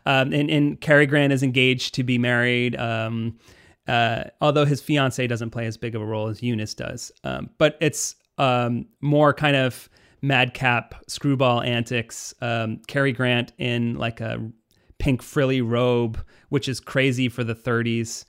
Um, 0.05 0.33
and, 0.33 0.51
and 0.51 0.81
Cary 0.81 1.07
Grant 1.07 1.33
is 1.33 1.45
engaged 1.45 1.95
to 1.95 2.03
be 2.03 2.19
married, 2.19 2.75
um, 2.75 3.39
uh, 3.87 4.25
although 4.41 4.65
his 4.65 4.81
fiance 4.81 5.25
doesn't 5.29 5.51
play 5.51 5.67
as 5.67 5.77
big 5.77 5.95
of 5.95 6.03
a 6.03 6.05
role 6.05 6.27
as 6.27 6.43
Eunice 6.43 6.75
does. 6.75 7.13
Um, 7.23 7.51
but 7.59 7.77
it's 7.81 8.17
um, 8.39 8.87
more 9.01 9.33
kind 9.33 9.55
of 9.55 9.89
madcap 10.21 10.95
screwball 11.07 11.61
antics. 11.63 12.35
Um, 12.41 12.81
Cary 12.89 13.13
Grant 13.13 13.53
in 13.59 13.97
like 13.97 14.21
a 14.21 14.51
pink 14.99 15.23
frilly 15.23 15.61
robe, 15.61 16.19
which 16.49 16.69
is 16.69 16.81
crazy 16.81 17.29
for 17.29 17.45
the 17.45 17.55
30s. 17.55 18.25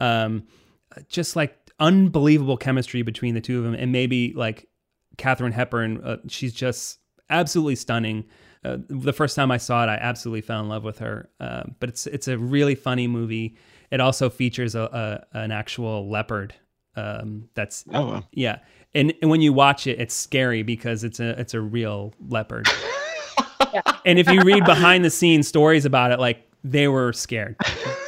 Um, 0.00 0.46
just 1.08 1.36
like 1.36 1.56
unbelievable 1.78 2.56
chemistry 2.56 3.02
between 3.02 3.34
the 3.34 3.40
two 3.40 3.58
of 3.58 3.64
them, 3.64 3.74
and 3.74 3.92
maybe 3.92 4.32
like 4.34 4.68
Katharine 5.16 5.52
Hepburn, 5.52 6.02
uh, 6.04 6.16
she's 6.28 6.52
just 6.52 6.98
absolutely 7.30 7.76
stunning. 7.76 8.24
Uh, 8.64 8.78
the 8.88 9.12
first 9.12 9.36
time 9.36 9.50
I 9.50 9.56
saw 9.58 9.84
it, 9.84 9.88
I 9.88 9.94
absolutely 9.94 10.40
fell 10.40 10.60
in 10.60 10.68
love 10.68 10.84
with 10.84 10.98
her. 10.98 11.30
Uh, 11.40 11.64
but 11.78 11.88
it's 11.88 12.06
it's 12.06 12.28
a 12.28 12.36
really 12.38 12.74
funny 12.74 13.06
movie. 13.06 13.56
It 13.90 14.00
also 14.00 14.28
features 14.28 14.74
a, 14.74 15.24
a 15.32 15.38
an 15.38 15.52
actual 15.52 16.08
leopard. 16.10 16.54
Um, 16.96 17.48
that's 17.54 17.84
oh 17.92 18.06
wow. 18.06 18.24
yeah, 18.32 18.60
and, 18.94 19.12
and 19.20 19.30
when 19.30 19.42
you 19.42 19.52
watch 19.52 19.86
it, 19.86 20.00
it's 20.00 20.14
scary 20.14 20.62
because 20.62 21.04
it's 21.04 21.20
a 21.20 21.38
it's 21.38 21.54
a 21.54 21.60
real 21.60 22.14
leopard. 22.28 22.68
And 24.06 24.20
if 24.20 24.30
you 24.30 24.40
read 24.42 24.64
behind 24.64 25.04
the 25.04 25.10
scenes 25.10 25.48
stories 25.48 25.84
about 25.84 26.12
it, 26.12 26.20
like 26.20 26.48
they 26.62 26.88
were 26.88 27.12
scared. 27.12 27.56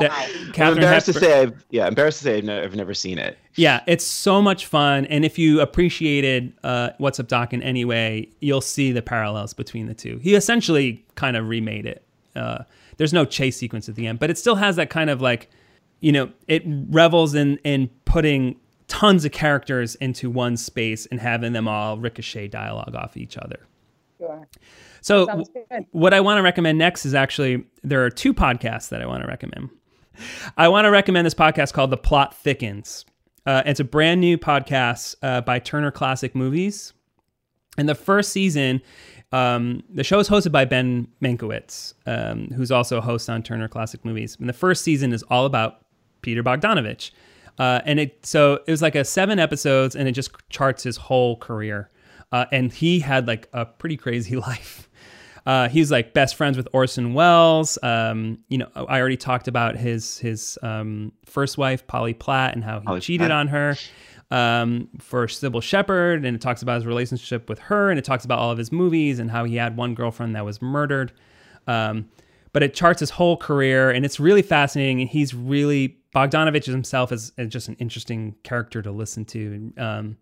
That 0.00 0.10
wow. 0.10 0.72
embarrassed 0.72 1.06
Hepburn, 1.06 1.22
to 1.22 1.28
say, 1.28 1.42
I've, 1.42 1.66
yeah, 1.70 1.86
embarrassed 1.86 2.18
to 2.18 2.24
say 2.24 2.38
I've, 2.38 2.48
I've, 2.64 2.74
never 2.74 2.94
seen 2.94 3.18
it. 3.18 3.38
Yeah, 3.54 3.80
it's 3.86 4.04
so 4.04 4.42
much 4.42 4.66
fun, 4.66 5.06
and 5.06 5.24
if 5.24 5.38
you 5.38 5.60
appreciated 5.60 6.52
uh, 6.64 6.90
What's 6.98 7.20
Up 7.20 7.28
Doc 7.28 7.52
in 7.52 7.62
any 7.62 7.84
way, 7.84 8.28
you'll 8.40 8.60
see 8.60 8.92
the 8.92 9.02
parallels 9.02 9.54
between 9.54 9.86
the 9.86 9.94
two. 9.94 10.18
He 10.18 10.34
essentially 10.34 11.04
kind 11.14 11.36
of 11.36 11.48
remade 11.48 11.86
it. 11.86 12.04
Uh, 12.34 12.64
there's 12.96 13.12
no 13.12 13.24
chase 13.24 13.56
sequence 13.56 13.88
at 13.88 13.94
the 13.94 14.06
end, 14.06 14.18
but 14.18 14.30
it 14.30 14.38
still 14.38 14.56
has 14.56 14.76
that 14.76 14.90
kind 14.90 15.10
of 15.10 15.20
like, 15.20 15.50
you 16.00 16.12
know, 16.12 16.30
it 16.48 16.62
revels 16.66 17.34
in 17.34 17.58
in 17.58 17.88
putting 18.04 18.56
tons 18.88 19.24
of 19.24 19.32
characters 19.32 19.94
into 19.96 20.30
one 20.30 20.56
space 20.56 21.06
and 21.06 21.20
having 21.20 21.52
them 21.52 21.68
all 21.68 21.98
ricochet 21.98 22.48
dialogue 22.48 22.94
off 22.94 23.16
each 23.16 23.36
other. 23.36 23.66
Sure. 24.18 24.48
So, 25.00 25.44
what 25.90 26.14
I 26.14 26.20
want 26.20 26.38
to 26.38 26.42
recommend 26.42 26.78
next 26.78 27.04
is 27.04 27.14
actually 27.14 27.64
there 27.82 28.04
are 28.04 28.10
two 28.10 28.32
podcasts 28.32 28.88
that 28.88 29.02
I 29.02 29.06
want 29.06 29.22
to 29.22 29.28
recommend. 29.28 29.70
I 30.56 30.68
want 30.68 30.84
to 30.84 30.90
recommend 30.90 31.26
this 31.26 31.34
podcast 31.34 31.72
called 31.72 31.90
The 31.90 31.96
Plot 31.96 32.34
Thickens. 32.34 33.04
Uh, 33.46 33.62
it's 33.66 33.80
a 33.80 33.84
brand 33.84 34.20
new 34.20 34.38
podcast 34.38 35.16
uh, 35.22 35.40
by 35.42 35.58
Turner 35.58 35.90
Classic 35.90 36.34
Movies. 36.34 36.92
And 37.76 37.88
the 37.88 37.94
first 37.94 38.30
season, 38.32 38.80
um, 39.32 39.82
the 39.92 40.04
show 40.04 40.18
is 40.18 40.28
hosted 40.28 40.52
by 40.52 40.64
Ben 40.64 41.08
Mankiewicz, 41.20 41.94
um, 42.06 42.48
who's 42.54 42.70
also 42.70 42.98
a 42.98 43.00
host 43.00 43.28
on 43.28 43.42
Turner 43.42 43.68
Classic 43.68 44.04
Movies. 44.04 44.36
And 44.38 44.48
the 44.48 44.54
first 44.54 44.84
season 44.84 45.12
is 45.12 45.22
all 45.24 45.44
about 45.44 45.84
Peter 46.22 46.42
Bogdanovich. 46.42 47.10
Uh, 47.58 47.80
and 47.84 48.00
it 48.00 48.24
so 48.26 48.60
it 48.66 48.70
was 48.70 48.82
like 48.82 48.94
a 48.94 49.04
seven 49.04 49.38
episodes, 49.38 49.94
and 49.94 50.08
it 50.08 50.12
just 50.12 50.32
charts 50.48 50.82
his 50.82 50.96
whole 50.96 51.36
career. 51.36 51.90
Uh, 52.32 52.46
and 52.50 52.72
he 52.72 52.98
had 52.98 53.28
like 53.28 53.48
a 53.52 53.64
pretty 53.64 53.96
crazy 53.96 54.36
life. 54.48 54.88
Uh, 55.46 55.68
he's 55.68 55.90
like 55.90 56.14
best 56.14 56.36
friends 56.36 56.56
with 56.56 56.68
Orson 56.72 57.12
Welles. 57.12 57.78
Um, 57.82 58.38
you 58.48 58.58
know, 58.58 58.68
I 58.74 58.98
already 58.98 59.16
talked 59.16 59.46
about 59.48 59.76
his 59.76 60.18
his 60.18 60.58
um, 60.62 61.12
first 61.26 61.58
wife, 61.58 61.86
Polly 61.86 62.14
Platt, 62.14 62.54
and 62.54 62.64
how 62.64 62.80
he 62.80 62.86
Polly 62.86 63.00
cheated 63.00 63.28
Platt. 63.28 63.32
on 63.32 63.48
her 63.48 63.76
um, 64.30 64.88
for 65.00 65.26
Cybill 65.26 65.62
Shepherd, 65.62 66.24
and 66.24 66.34
it 66.34 66.40
talks 66.40 66.62
about 66.62 66.76
his 66.76 66.86
relationship 66.86 67.48
with 67.48 67.58
her, 67.58 67.90
and 67.90 67.98
it 67.98 68.04
talks 68.04 68.24
about 68.24 68.38
all 68.38 68.50
of 68.50 68.58
his 68.58 68.72
movies 68.72 69.18
and 69.18 69.30
how 69.30 69.44
he 69.44 69.56
had 69.56 69.76
one 69.76 69.94
girlfriend 69.94 70.34
that 70.34 70.44
was 70.44 70.62
murdered. 70.62 71.12
Um, 71.66 72.08
but 72.52 72.62
it 72.62 72.72
charts 72.72 73.00
his 73.00 73.10
whole 73.10 73.36
career, 73.36 73.90
and 73.90 74.04
it's 74.04 74.18
really 74.18 74.42
fascinating. 74.42 75.00
And 75.00 75.10
he's 75.10 75.34
really 75.34 75.98
Bogdanovich 76.14 76.66
himself 76.66 77.10
is, 77.10 77.32
is 77.36 77.48
just 77.48 77.68
an 77.68 77.76
interesting 77.80 78.36
character 78.44 78.80
to 78.80 78.92
listen 78.92 79.24
to. 79.26 79.72
Um, 79.76 80.16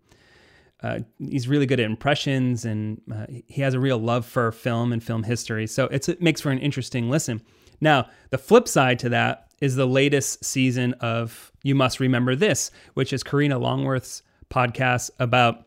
uh, 0.83 0.99
he's 1.17 1.47
really 1.47 1.65
good 1.65 1.79
at 1.79 1.85
impressions, 1.85 2.65
and 2.65 3.01
uh, 3.11 3.25
he 3.47 3.61
has 3.61 3.73
a 3.73 3.79
real 3.79 3.97
love 3.97 4.25
for 4.25 4.51
film 4.51 4.91
and 4.93 5.01
film 5.03 5.23
history. 5.23 5.65
So 5.65 5.85
it's, 5.85 6.09
it 6.09 6.21
makes 6.21 6.41
for 6.41 6.51
an 6.51 6.59
interesting 6.59 7.09
listen. 7.09 7.41
Now, 7.81 8.09
the 8.29 8.37
flip 8.37 8.67
side 8.67 8.99
to 8.99 9.09
that 9.09 9.47
is 9.61 9.75
the 9.75 9.87
latest 9.87 10.43
season 10.43 10.93
of 10.95 11.51
You 11.63 11.73
Must 11.73 11.99
Remember 11.99 12.35
This, 12.35 12.69
which 12.95 13.13
is 13.13 13.23
Karina 13.23 13.57
Longworth's 13.57 14.23
podcast 14.49 15.09
about 15.19 15.65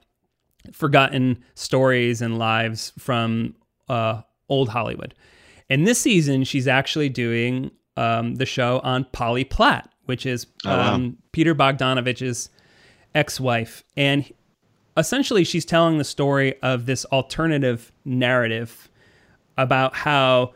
forgotten 0.72 1.42
stories 1.54 2.20
and 2.20 2.38
lives 2.38 2.92
from 2.98 3.54
uh, 3.88 4.20
old 4.48 4.68
Hollywood. 4.68 5.14
And 5.70 5.86
this 5.86 6.00
season, 6.00 6.44
she's 6.44 6.68
actually 6.68 7.08
doing 7.08 7.70
um, 7.96 8.34
the 8.34 8.46
show 8.46 8.80
on 8.80 9.06
Polly 9.12 9.44
Platt, 9.44 9.88
which 10.04 10.26
is 10.26 10.46
Oh, 10.64 10.70
wow. 10.76 10.94
um, 10.94 11.16
Peter 11.32 11.54
Bogdanovich's 11.54 12.50
ex-wife, 13.14 13.82
and 13.96 14.30
essentially 14.96 15.44
she's 15.44 15.64
telling 15.64 15.98
the 15.98 16.04
story 16.04 16.60
of 16.62 16.86
this 16.86 17.04
alternative 17.06 17.92
narrative 18.04 18.88
about 19.58 19.94
how 19.94 20.52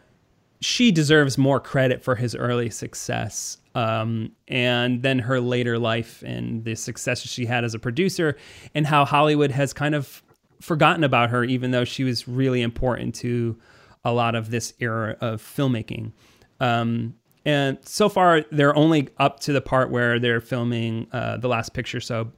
she 0.60 0.92
deserves 0.92 1.38
more 1.38 1.58
credit 1.58 2.02
for 2.02 2.14
his 2.14 2.34
early 2.34 2.70
success 2.70 3.58
um, 3.74 4.32
and 4.48 5.02
then 5.02 5.18
her 5.18 5.40
later 5.40 5.78
life 5.78 6.22
and 6.26 6.64
the 6.64 6.74
success 6.74 7.20
she 7.20 7.46
had 7.46 7.64
as 7.64 7.74
a 7.74 7.78
producer 7.78 8.36
and 8.74 8.86
how 8.86 9.04
hollywood 9.04 9.50
has 9.50 9.72
kind 9.72 9.94
of 9.94 10.22
forgotten 10.60 11.04
about 11.04 11.30
her 11.30 11.44
even 11.44 11.70
though 11.70 11.84
she 11.84 12.04
was 12.04 12.28
really 12.28 12.62
important 12.62 13.14
to 13.14 13.58
a 14.04 14.12
lot 14.12 14.34
of 14.34 14.50
this 14.50 14.72
era 14.80 15.16
of 15.20 15.42
filmmaking. 15.42 16.12
Um, 16.58 17.14
and 17.44 17.78
so 17.82 18.08
far 18.08 18.44
they're 18.52 18.76
only 18.76 19.08
up 19.18 19.40
to 19.40 19.52
the 19.52 19.60
part 19.60 19.90
where 19.90 20.18
they're 20.18 20.40
filming 20.40 21.06
uh, 21.12 21.38
the 21.38 21.48
last 21.48 21.72
picture 21.72 22.00
so 22.00 22.30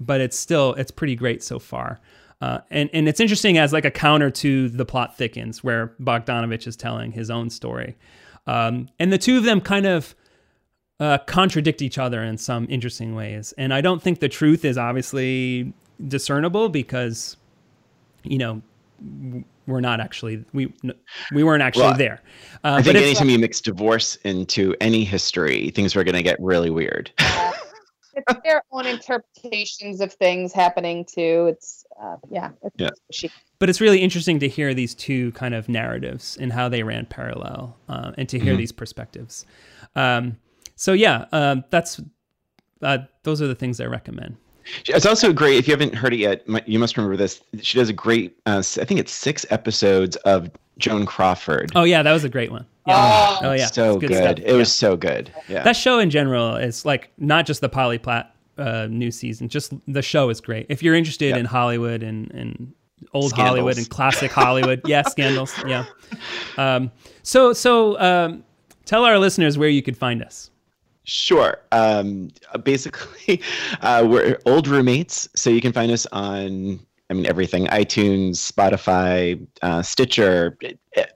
but 0.00 0.20
it's 0.20 0.36
still 0.36 0.74
it's 0.74 0.90
pretty 0.90 1.16
great 1.16 1.42
so 1.42 1.58
far. 1.58 2.00
Uh, 2.40 2.58
and 2.70 2.90
and 2.92 3.08
it's 3.08 3.20
interesting 3.20 3.56
as 3.56 3.72
like 3.72 3.84
a 3.84 3.90
counter 3.90 4.30
to 4.30 4.68
the 4.68 4.84
plot 4.84 5.16
thickens, 5.16 5.64
where 5.64 5.94
Bogdanovich 6.00 6.66
is 6.66 6.76
telling 6.76 7.12
his 7.12 7.30
own 7.30 7.48
story, 7.48 7.96
um, 8.46 8.88
and 8.98 9.12
the 9.12 9.18
two 9.18 9.38
of 9.38 9.44
them 9.44 9.60
kind 9.60 9.86
of 9.86 10.14
uh, 11.00 11.18
contradict 11.18 11.82
each 11.82 11.98
other 11.98 12.22
in 12.22 12.38
some 12.38 12.66
interesting 12.68 13.14
ways. 13.14 13.52
And 13.58 13.72
I 13.72 13.80
don't 13.80 14.02
think 14.02 14.20
the 14.20 14.28
truth 14.28 14.64
is 14.64 14.78
obviously 14.78 15.72
discernible 16.08 16.68
because, 16.68 17.36
you 18.22 18.38
know, 18.38 18.62
w- 19.02 19.44
we're 19.66 19.80
not 19.80 20.00
actually 20.00 20.44
we 20.52 20.72
we 21.32 21.42
weren't 21.42 21.62
actually 21.62 21.84
Well, 21.84 21.98
there. 21.98 22.22
Uh, 22.64 22.76
I 22.78 22.82
think 22.82 22.96
anytime 22.96 23.28
you 23.28 23.38
mix 23.38 23.60
divorce 23.60 24.16
into 24.24 24.74
any 24.80 25.04
history, 25.04 25.70
things 25.70 25.96
are 25.96 26.04
going 26.04 26.14
to 26.14 26.22
get 26.22 26.38
really 26.40 26.70
weird. 26.70 27.10
it's 28.16 28.40
their 28.44 28.62
own 28.72 28.86
interpretations 28.86 30.00
of 30.00 30.12
things 30.14 30.52
happening 30.52 31.04
too. 31.04 31.46
It's 31.50 31.84
uh, 32.02 32.16
yeah, 32.30 32.50
it's 32.62 32.74
Yeah. 32.78 32.90
she, 33.12 33.30
but 33.58 33.68
it's 33.70 33.80
really 33.80 34.00
interesting 34.02 34.38
to 34.40 34.48
hear 34.48 34.74
these 34.74 34.94
two 34.94 35.32
kind 35.32 35.54
of 35.54 35.68
narratives 35.68 36.36
and 36.40 36.52
how 36.52 36.68
they 36.68 36.82
ran 36.82 37.06
parallel 37.06 37.76
uh, 37.88 38.12
and 38.18 38.28
to 38.28 38.38
hear 38.38 38.54
Mhm. 38.54 38.58
these 38.58 38.72
perspectives 38.72 39.46
um, 39.94 40.36
so 40.74 40.92
yeah 40.92 41.24
um, 41.32 41.64
that's 41.70 42.00
uh, 42.82 42.98
those 43.22 43.40
are 43.40 43.46
the 43.46 43.54
things 43.54 43.80
i 43.80 43.86
recommend 43.86 44.36
It's 44.88 45.06
also 45.06 45.32
great 45.32 45.56
if 45.56 45.66
you 45.68 45.72
haven't 45.72 45.94
heard 45.94 46.12
it 46.12 46.18
yet. 46.18 46.42
You 46.66 46.78
must 46.80 46.96
remember 46.96 47.16
this. 47.16 47.40
She 47.62 47.78
does 47.78 47.88
a 47.88 47.92
great. 47.92 48.36
Uh, 48.46 48.58
s- 48.58 48.78
I 48.78 48.84
think 48.84 48.98
it's 48.98 49.12
six 49.12 49.46
episodes 49.50 50.16
of 50.26 50.50
Joan 50.78 51.06
Crawford. 51.06 51.72
oh 51.74 51.84
yeah 51.84 52.02
that 52.02 52.12
was 52.12 52.24
a 52.24 52.28
great 52.28 52.50
one 52.50 52.66
yeah. 52.86 52.94
Oh, 52.96 53.38
oh 53.48 53.52
yeah 53.52 53.66
so 53.66 53.96
it's 53.96 54.06
good. 54.06 54.16
stuff. 54.16 54.38
It 54.38 54.54
was 54.54 54.72
so 54.72 54.96
good. 54.96 55.32
Yeah. 55.48 55.62
that 55.64 55.74
show 55.74 55.98
in 55.98 56.08
general 56.10 56.54
is 56.56 56.84
like 56.84 57.10
not 57.18 57.44
just 57.46 57.60
the 57.60 57.68
Polly 57.68 57.98
Platt 57.98 58.32
uh, 58.58 58.86
new 58.88 59.10
season. 59.10 59.48
Just 59.48 59.72
the 59.88 60.02
show 60.02 60.30
is 60.30 60.40
great. 60.40 60.66
If 60.68 60.82
you're 60.82 60.94
interested 60.94 61.30
Yep. 61.30 61.38
in 61.38 61.44
Hollywood 61.46 62.02
and, 62.04 62.30
and 62.32 62.72
old 63.12 63.30
Scandals. 63.30 63.48
Hollywood 63.48 63.76
and 63.76 63.88
classic 63.90 64.30
Hollywood, 64.30 64.80
yeah, 64.86 65.02
scandals, 65.02 65.52
yeah. 65.66 65.84
Um, 66.56 66.90
so 67.22 67.52
so 67.52 67.98
um, 68.00 68.44
tell 68.84 69.04
our 69.04 69.18
listeners 69.18 69.58
where 69.58 69.68
you 69.68 69.82
could 69.82 69.96
find 69.96 70.22
us. 70.22 70.50
Sure. 71.04 71.58
Um, 71.72 72.30
basically, 72.62 73.42
uh, 73.80 74.06
we're 74.08 74.38
old 74.46 74.68
roommates, 74.68 75.28
so 75.34 75.50
you 75.50 75.60
can 75.60 75.72
find 75.72 75.90
us 75.92 76.06
on, 76.12 76.80
I 77.10 77.14
mean, 77.14 77.26
everything: 77.26 77.66
iTunes, 77.66 78.32
Spotify, 78.36 79.44
uh, 79.62 79.82
Stitcher, 79.82 80.58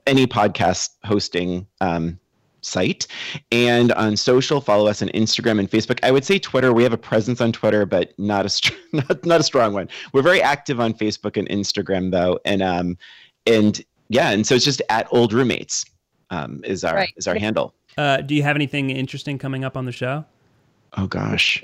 any 0.07 0.25
podcast 0.27 0.91
hosting 1.03 1.67
um, 1.81 2.17
site, 2.61 3.07
and 3.51 3.91
on 3.93 4.15
social. 4.15 4.61
Follow 4.61 4.87
us 4.87 5.01
on 5.01 5.09
Instagram 5.09 5.59
and 5.59 5.69
Facebook. 5.69 5.99
I 6.03 6.11
would 6.11 6.23
say 6.23 6.39
Twitter. 6.39 6.73
We 6.73 6.83
have 6.83 6.93
a 6.93 6.97
presence 6.97 7.41
on 7.41 7.51
Twitter, 7.51 7.85
but 7.85 8.17
not 8.17 8.45
a 8.45 8.49
str- 8.49 8.73
not, 8.93 9.25
not 9.25 9.39
a 9.41 9.43
strong 9.43 9.73
one. 9.73 9.89
We're 10.13 10.21
very 10.21 10.41
active 10.41 10.79
on 10.79 10.93
Facebook 10.93 11.35
and 11.37 11.47
Instagram, 11.49 12.11
though, 12.11 12.39
and 12.45 12.61
um, 12.61 12.97
and 13.45 13.83
yeah, 14.09 14.31
and 14.31 14.45
so 14.45 14.55
it's 14.55 14.65
just 14.65 14.81
at 14.89 15.07
old 15.11 15.33
roommates 15.33 15.85
um, 16.29 16.61
is 16.63 16.83
our 16.83 16.95
Right. 16.95 17.13
is 17.17 17.27
our 17.27 17.35
handle. 17.35 17.73
Uh, 17.97 18.17
do 18.21 18.33
you 18.33 18.43
have 18.43 18.55
anything 18.55 18.89
interesting 18.89 19.37
coming 19.37 19.65
up 19.65 19.75
on 19.75 19.85
the 19.85 19.91
show? 19.91 20.23
Oh 20.97 21.07
gosh. 21.07 21.61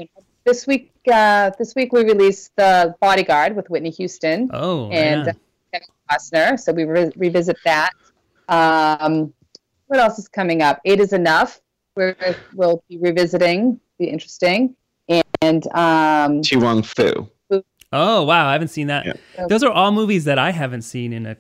This 0.48 0.66
week, 0.66 0.94
uh, 1.12 1.52
this 1.60 1.76
week 1.76 1.92
we 1.92 2.06
released 2.06 2.56
the 2.56 2.96
Bodyguard 3.02 3.54
with 3.54 3.70
Whitney 3.70 3.90
Houston 3.90 4.50
Oh, 4.54 4.90
and 4.92 5.26
yeah. 5.26 5.32
uh, 5.34 5.36
Kevin 5.74 5.88
Costner. 6.10 6.58
So 6.58 6.72
we 6.72 6.86
re- 6.86 7.12
revisit 7.18 7.58
that. 7.66 7.92
Um, 8.48 9.34
what 9.88 10.00
else 10.00 10.18
is 10.18 10.30
coming 10.30 10.62
up? 10.62 10.80
Eight 10.86 11.02
is 11.02 11.12
enough. 11.12 11.60
We're, 11.98 12.16
we'll 12.54 12.82
be 12.88 12.98
revisiting. 12.98 13.78
Be 14.00 14.06
interesting. 14.06 14.74
And 15.42 15.68
um, 15.76 16.42
To 16.44 16.56
Wong 16.62 16.82
Foo. 16.82 17.30
oh 17.92 18.24
wow, 18.24 18.48
I 18.48 18.54
haven't 18.54 18.70
seen 18.70 18.88
that. 18.88 19.06
Yeah. 19.06 19.48
Those 19.50 19.64
are 19.64 19.72
all 19.72 19.92
movies 19.92 20.24
that 20.24 20.40
I 20.40 20.52
haven't 20.52 20.84
seen 20.84 21.12
in 21.12 21.26
a 21.26 21.36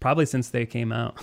probably 0.00 0.26
since 0.26 0.48
they 0.48 0.64
came 0.64 0.92
out. 0.92 1.16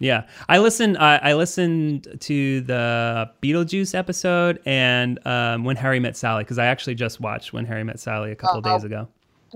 Yeah, 0.00 0.26
I 0.48 0.58
listened. 0.58 0.98
I, 0.98 1.16
I 1.22 1.34
listened 1.34 2.16
to 2.20 2.60
the 2.62 3.30
Beetlejuice 3.42 3.94
episode 3.94 4.60
and 4.66 5.24
um, 5.26 5.64
When 5.64 5.76
Harry 5.76 6.00
Met 6.00 6.16
Sally 6.16 6.42
because 6.44 6.58
I 6.58 6.66
actually 6.66 6.94
just 6.96 7.20
watched 7.20 7.52
When 7.52 7.64
Harry 7.64 7.84
Met 7.84 8.00
Sally 8.00 8.32
a 8.32 8.34
couple 8.36 8.58
Oh. 8.64 8.74
days 8.76 8.84
ago. 8.84 9.08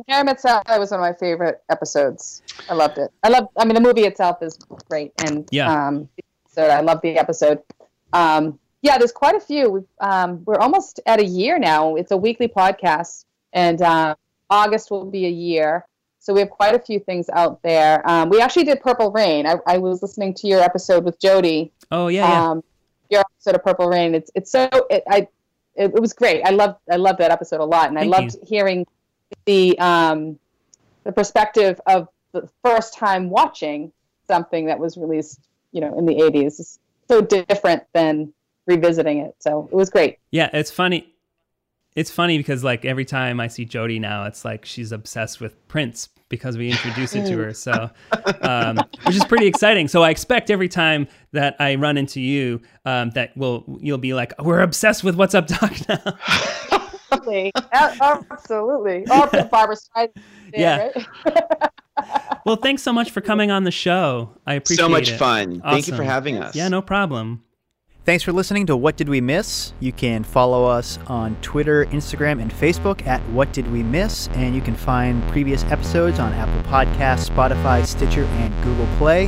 Harry 0.08 0.22
Met 0.24 0.40
Sally 0.40 0.62
was 0.78 0.92
one 0.92 1.00
of 1.00 1.02
my 1.02 1.12
favorite 1.12 1.60
episodes. 1.70 2.42
I 2.70 2.74
loved 2.74 2.98
it. 2.98 3.10
I 3.24 3.28
love. 3.30 3.48
I 3.56 3.64
mean, 3.64 3.74
the 3.74 3.80
movie 3.80 4.02
itself 4.04 4.38
is 4.42 4.56
great, 4.88 5.12
and 5.26 5.48
Yeah. 5.50 5.70
Um, 5.88 6.08
so 6.48 6.62
I 6.66 6.80
love 6.80 7.00
the 7.02 7.18
episode. 7.18 7.60
Um, 8.12 8.58
yeah, 8.82 8.96
there's 8.96 9.10
quite 9.12 9.34
a 9.34 9.40
few. 9.40 9.68
We've, 9.70 9.84
um, 10.00 10.42
we're 10.44 10.60
almost 10.60 11.00
at 11.06 11.18
a 11.20 11.24
year 11.24 11.58
now. 11.58 11.96
It's 11.96 12.12
a 12.12 12.16
weekly 12.16 12.46
podcast, 12.46 13.24
and 13.52 13.82
uh, 13.82 14.14
August 14.50 14.90
will 14.92 15.04
be 15.10 15.26
a 15.26 15.30
year. 15.30 15.84
So 16.28 16.34
we 16.34 16.40
have 16.40 16.50
quite 16.50 16.74
a 16.74 16.78
few 16.78 17.00
things 17.00 17.30
out 17.30 17.62
there. 17.62 18.06
Um, 18.06 18.28
we 18.28 18.38
actually 18.42 18.64
did 18.64 18.82
Purple 18.82 19.10
Rain. 19.10 19.46
I, 19.46 19.54
I 19.66 19.78
was 19.78 20.02
listening 20.02 20.34
to 20.34 20.46
your 20.46 20.60
episode 20.60 21.02
with 21.02 21.18
Jody. 21.18 21.72
Oh 21.90 22.08
yeah, 22.08 22.28
yeah. 22.28 22.50
Um, 22.50 22.64
your 23.08 23.20
episode 23.20 23.54
of 23.54 23.64
Purple 23.64 23.88
Rain. 23.88 24.14
It's 24.14 24.30
it's 24.34 24.50
so 24.50 24.68
it, 24.90 25.04
I 25.08 25.26
it, 25.74 25.94
it 25.94 25.98
was 25.98 26.12
great. 26.12 26.42
I 26.42 26.50
loved 26.50 26.80
I 26.92 26.96
loved 26.96 27.20
that 27.20 27.30
episode 27.30 27.62
a 27.62 27.64
lot, 27.64 27.88
and 27.88 27.96
Thank 27.96 28.14
I 28.14 28.18
loved 28.18 28.36
hearing 28.46 28.86
the 29.46 29.78
um 29.78 30.38
the 31.04 31.12
perspective 31.12 31.80
of 31.86 32.08
the 32.32 32.46
first 32.62 32.92
time 32.92 33.30
watching 33.30 33.90
something 34.26 34.66
that 34.66 34.78
was 34.78 34.98
released, 34.98 35.40
you 35.72 35.80
know, 35.80 35.98
in 35.98 36.04
the 36.04 36.16
80s. 36.16 36.60
It's 36.60 36.78
so 37.08 37.22
different 37.22 37.84
than 37.94 38.34
revisiting 38.66 39.20
it. 39.20 39.34
So 39.38 39.66
it 39.72 39.74
was 39.74 39.88
great. 39.88 40.18
Yeah, 40.30 40.50
it's 40.52 40.70
funny. 40.70 41.14
It's 41.96 42.10
funny 42.10 42.36
because 42.36 42.62
like 42.62 42.84
every 42.84 43.06
time 43.06 43.40
I 43.40 43.46
see 43.46 43.64
Jody 43.64 43.98
now, 43.98 44.24
it's 44.24 44.44
like 44.44 44.66
she's 44.66 44.92
obsessed 44.92 45.40
with 45.40 45.66
Prince 45.68 46.10
because 46.28 46.58
we 46.58 46.70
introduced 46.70 47.16
it 47.16 47.26
to 47.26 47.38
her. 47.38 47.54
So, 47.54 47.90
um, 48.42 48.78
which 49.04 49.16
is 49.16 49.24
pretty 49.24 49.46
exciting. 49.46 49.88
So 49.88 50.02
I 50.02 50.10
expect 50.10 50.50
every 50.50 50.68
time 50.68 51.08
that 51.32 51.56
I 51.58 51.74
run 51.76 51.96
into 51.96 52.20
you, 52.20 52.60
um, 52.84 53.10
that 53.10 53.36
will 53.36 53.78
you'll 53.80 53.98
be 53.98 54.14
like, 54.14 54.32
"We're 54.42 54.60
obsessed 54.60 55.04
with 55.04 55.16
What's 55.16 55.34
Up, 55.34 55.46
Doc." 55.46 55.72
Now. 55.88 56.78
absolutely, 57.12 57.52
absolutely. 57.72 59.04
Oh, 59.10 59.48
Barbra 59.50 59.76
Streisand. 59.76 60.10
Yeah. 60.52 60.90
Right? 60.94 61.70
well, 62.44 62.56
thanks 62.56 62.82
so 62.82 62.92
much 62.92 63.10
for 63.10 63.20
coming 63.20 63.50
on 63.50 63.64
the 63.64 63.70
show. 63.70 64.30
I 64.46 64.54
appreciate 64.54 64.84
it. 64.84 64.86
So 64.86 64.88
much 64.88 65.10
it. 65.10 65.18
fun. 65.18 65.60
Awesome. 65.60 65.70
Thank 65.70 65.88
you 65.88 65.96
for 65.96 66.04
having 66.04 66.38
us. 66.38 66.54
Yeah, 66.54 66.68
no 66.68 66.82
problem. 66.82 67.42
Thanks 68.08 68.24
for 68.24 68.32
listening 68.32 68.64
to 68.64 68.74
What 68.74 68.96
Did 68.96 69.10
We 69.10 69.20
Miss? 69.20 69.74
You 69.80 69.92
can 69.92 70.24
follow 70.24 70.64
us 70.64 70.98
on 71.08 71.36
Twitter, 71.42 71.84
Instagram, 71.84 72.40
and 72.40 72.50
Facebook 72.50 73.06
at 73.06 73.20
What 73.28 73.52
Did 73.52 73.70
We 73.70 73.82
Miss, 73.82 74.28
and 74.28 74.54
you 74.54 74.62
can 74.62 74.74
find 74.74 75.22
previous 75.28 75.62
episodes 75.64 76.18
on 76.18 76.32
Apple 76.32 76.62
Podcasts, 76.70 77.28
Spotify, 77.28 77.84
Stitcher, 77.84 78.24
and 78.24 78.64
Google 78.64 78.86
Play. 78.96 79.26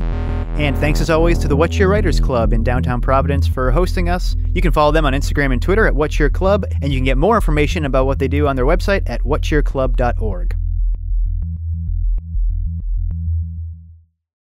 And 0.57 0.79
thanks 0.79 1.03
as 1.03 1.11
always 1.11 1.39
to 1.41 1.47
the 1.47 1.55
What's 1.55 1.77
Your 1.77 1.91
Writers 1.91 2.21
Club 2.21 2.55
in 2.55 2.65
downtown 2.65 3.03
Providence 3.03 3.47
for 3.47 3.71
hosting 3.71 4.09
us. 4.09 4.35
You 4.55 4.63
can 4.63 4.73
follow 4.73 4.93
them 4.93 5.05
on 5.05 5.13
Instagram 5.13 5.53
and 5.53 5.61
Twitter 5.61 5.87
at 5.87 5.95
What's 5.95 6.19
Your 6.19 6.31
Club, 6.31 6.65
and 6.81 6.91
you 6.91 6.97
can 6.97 7.05
get 7.05 7.19
more 7.19 7.35
information 7.35 7.85
about 7.85 8.07
what 8.07 8.19
they 8.19 8.29
do 8.29 8.47
on 8.47 8.57
their 8.57 8.65
website 8.65 9.03
at 9.05 9.21
whatsyourclub.org. 9.25 10.57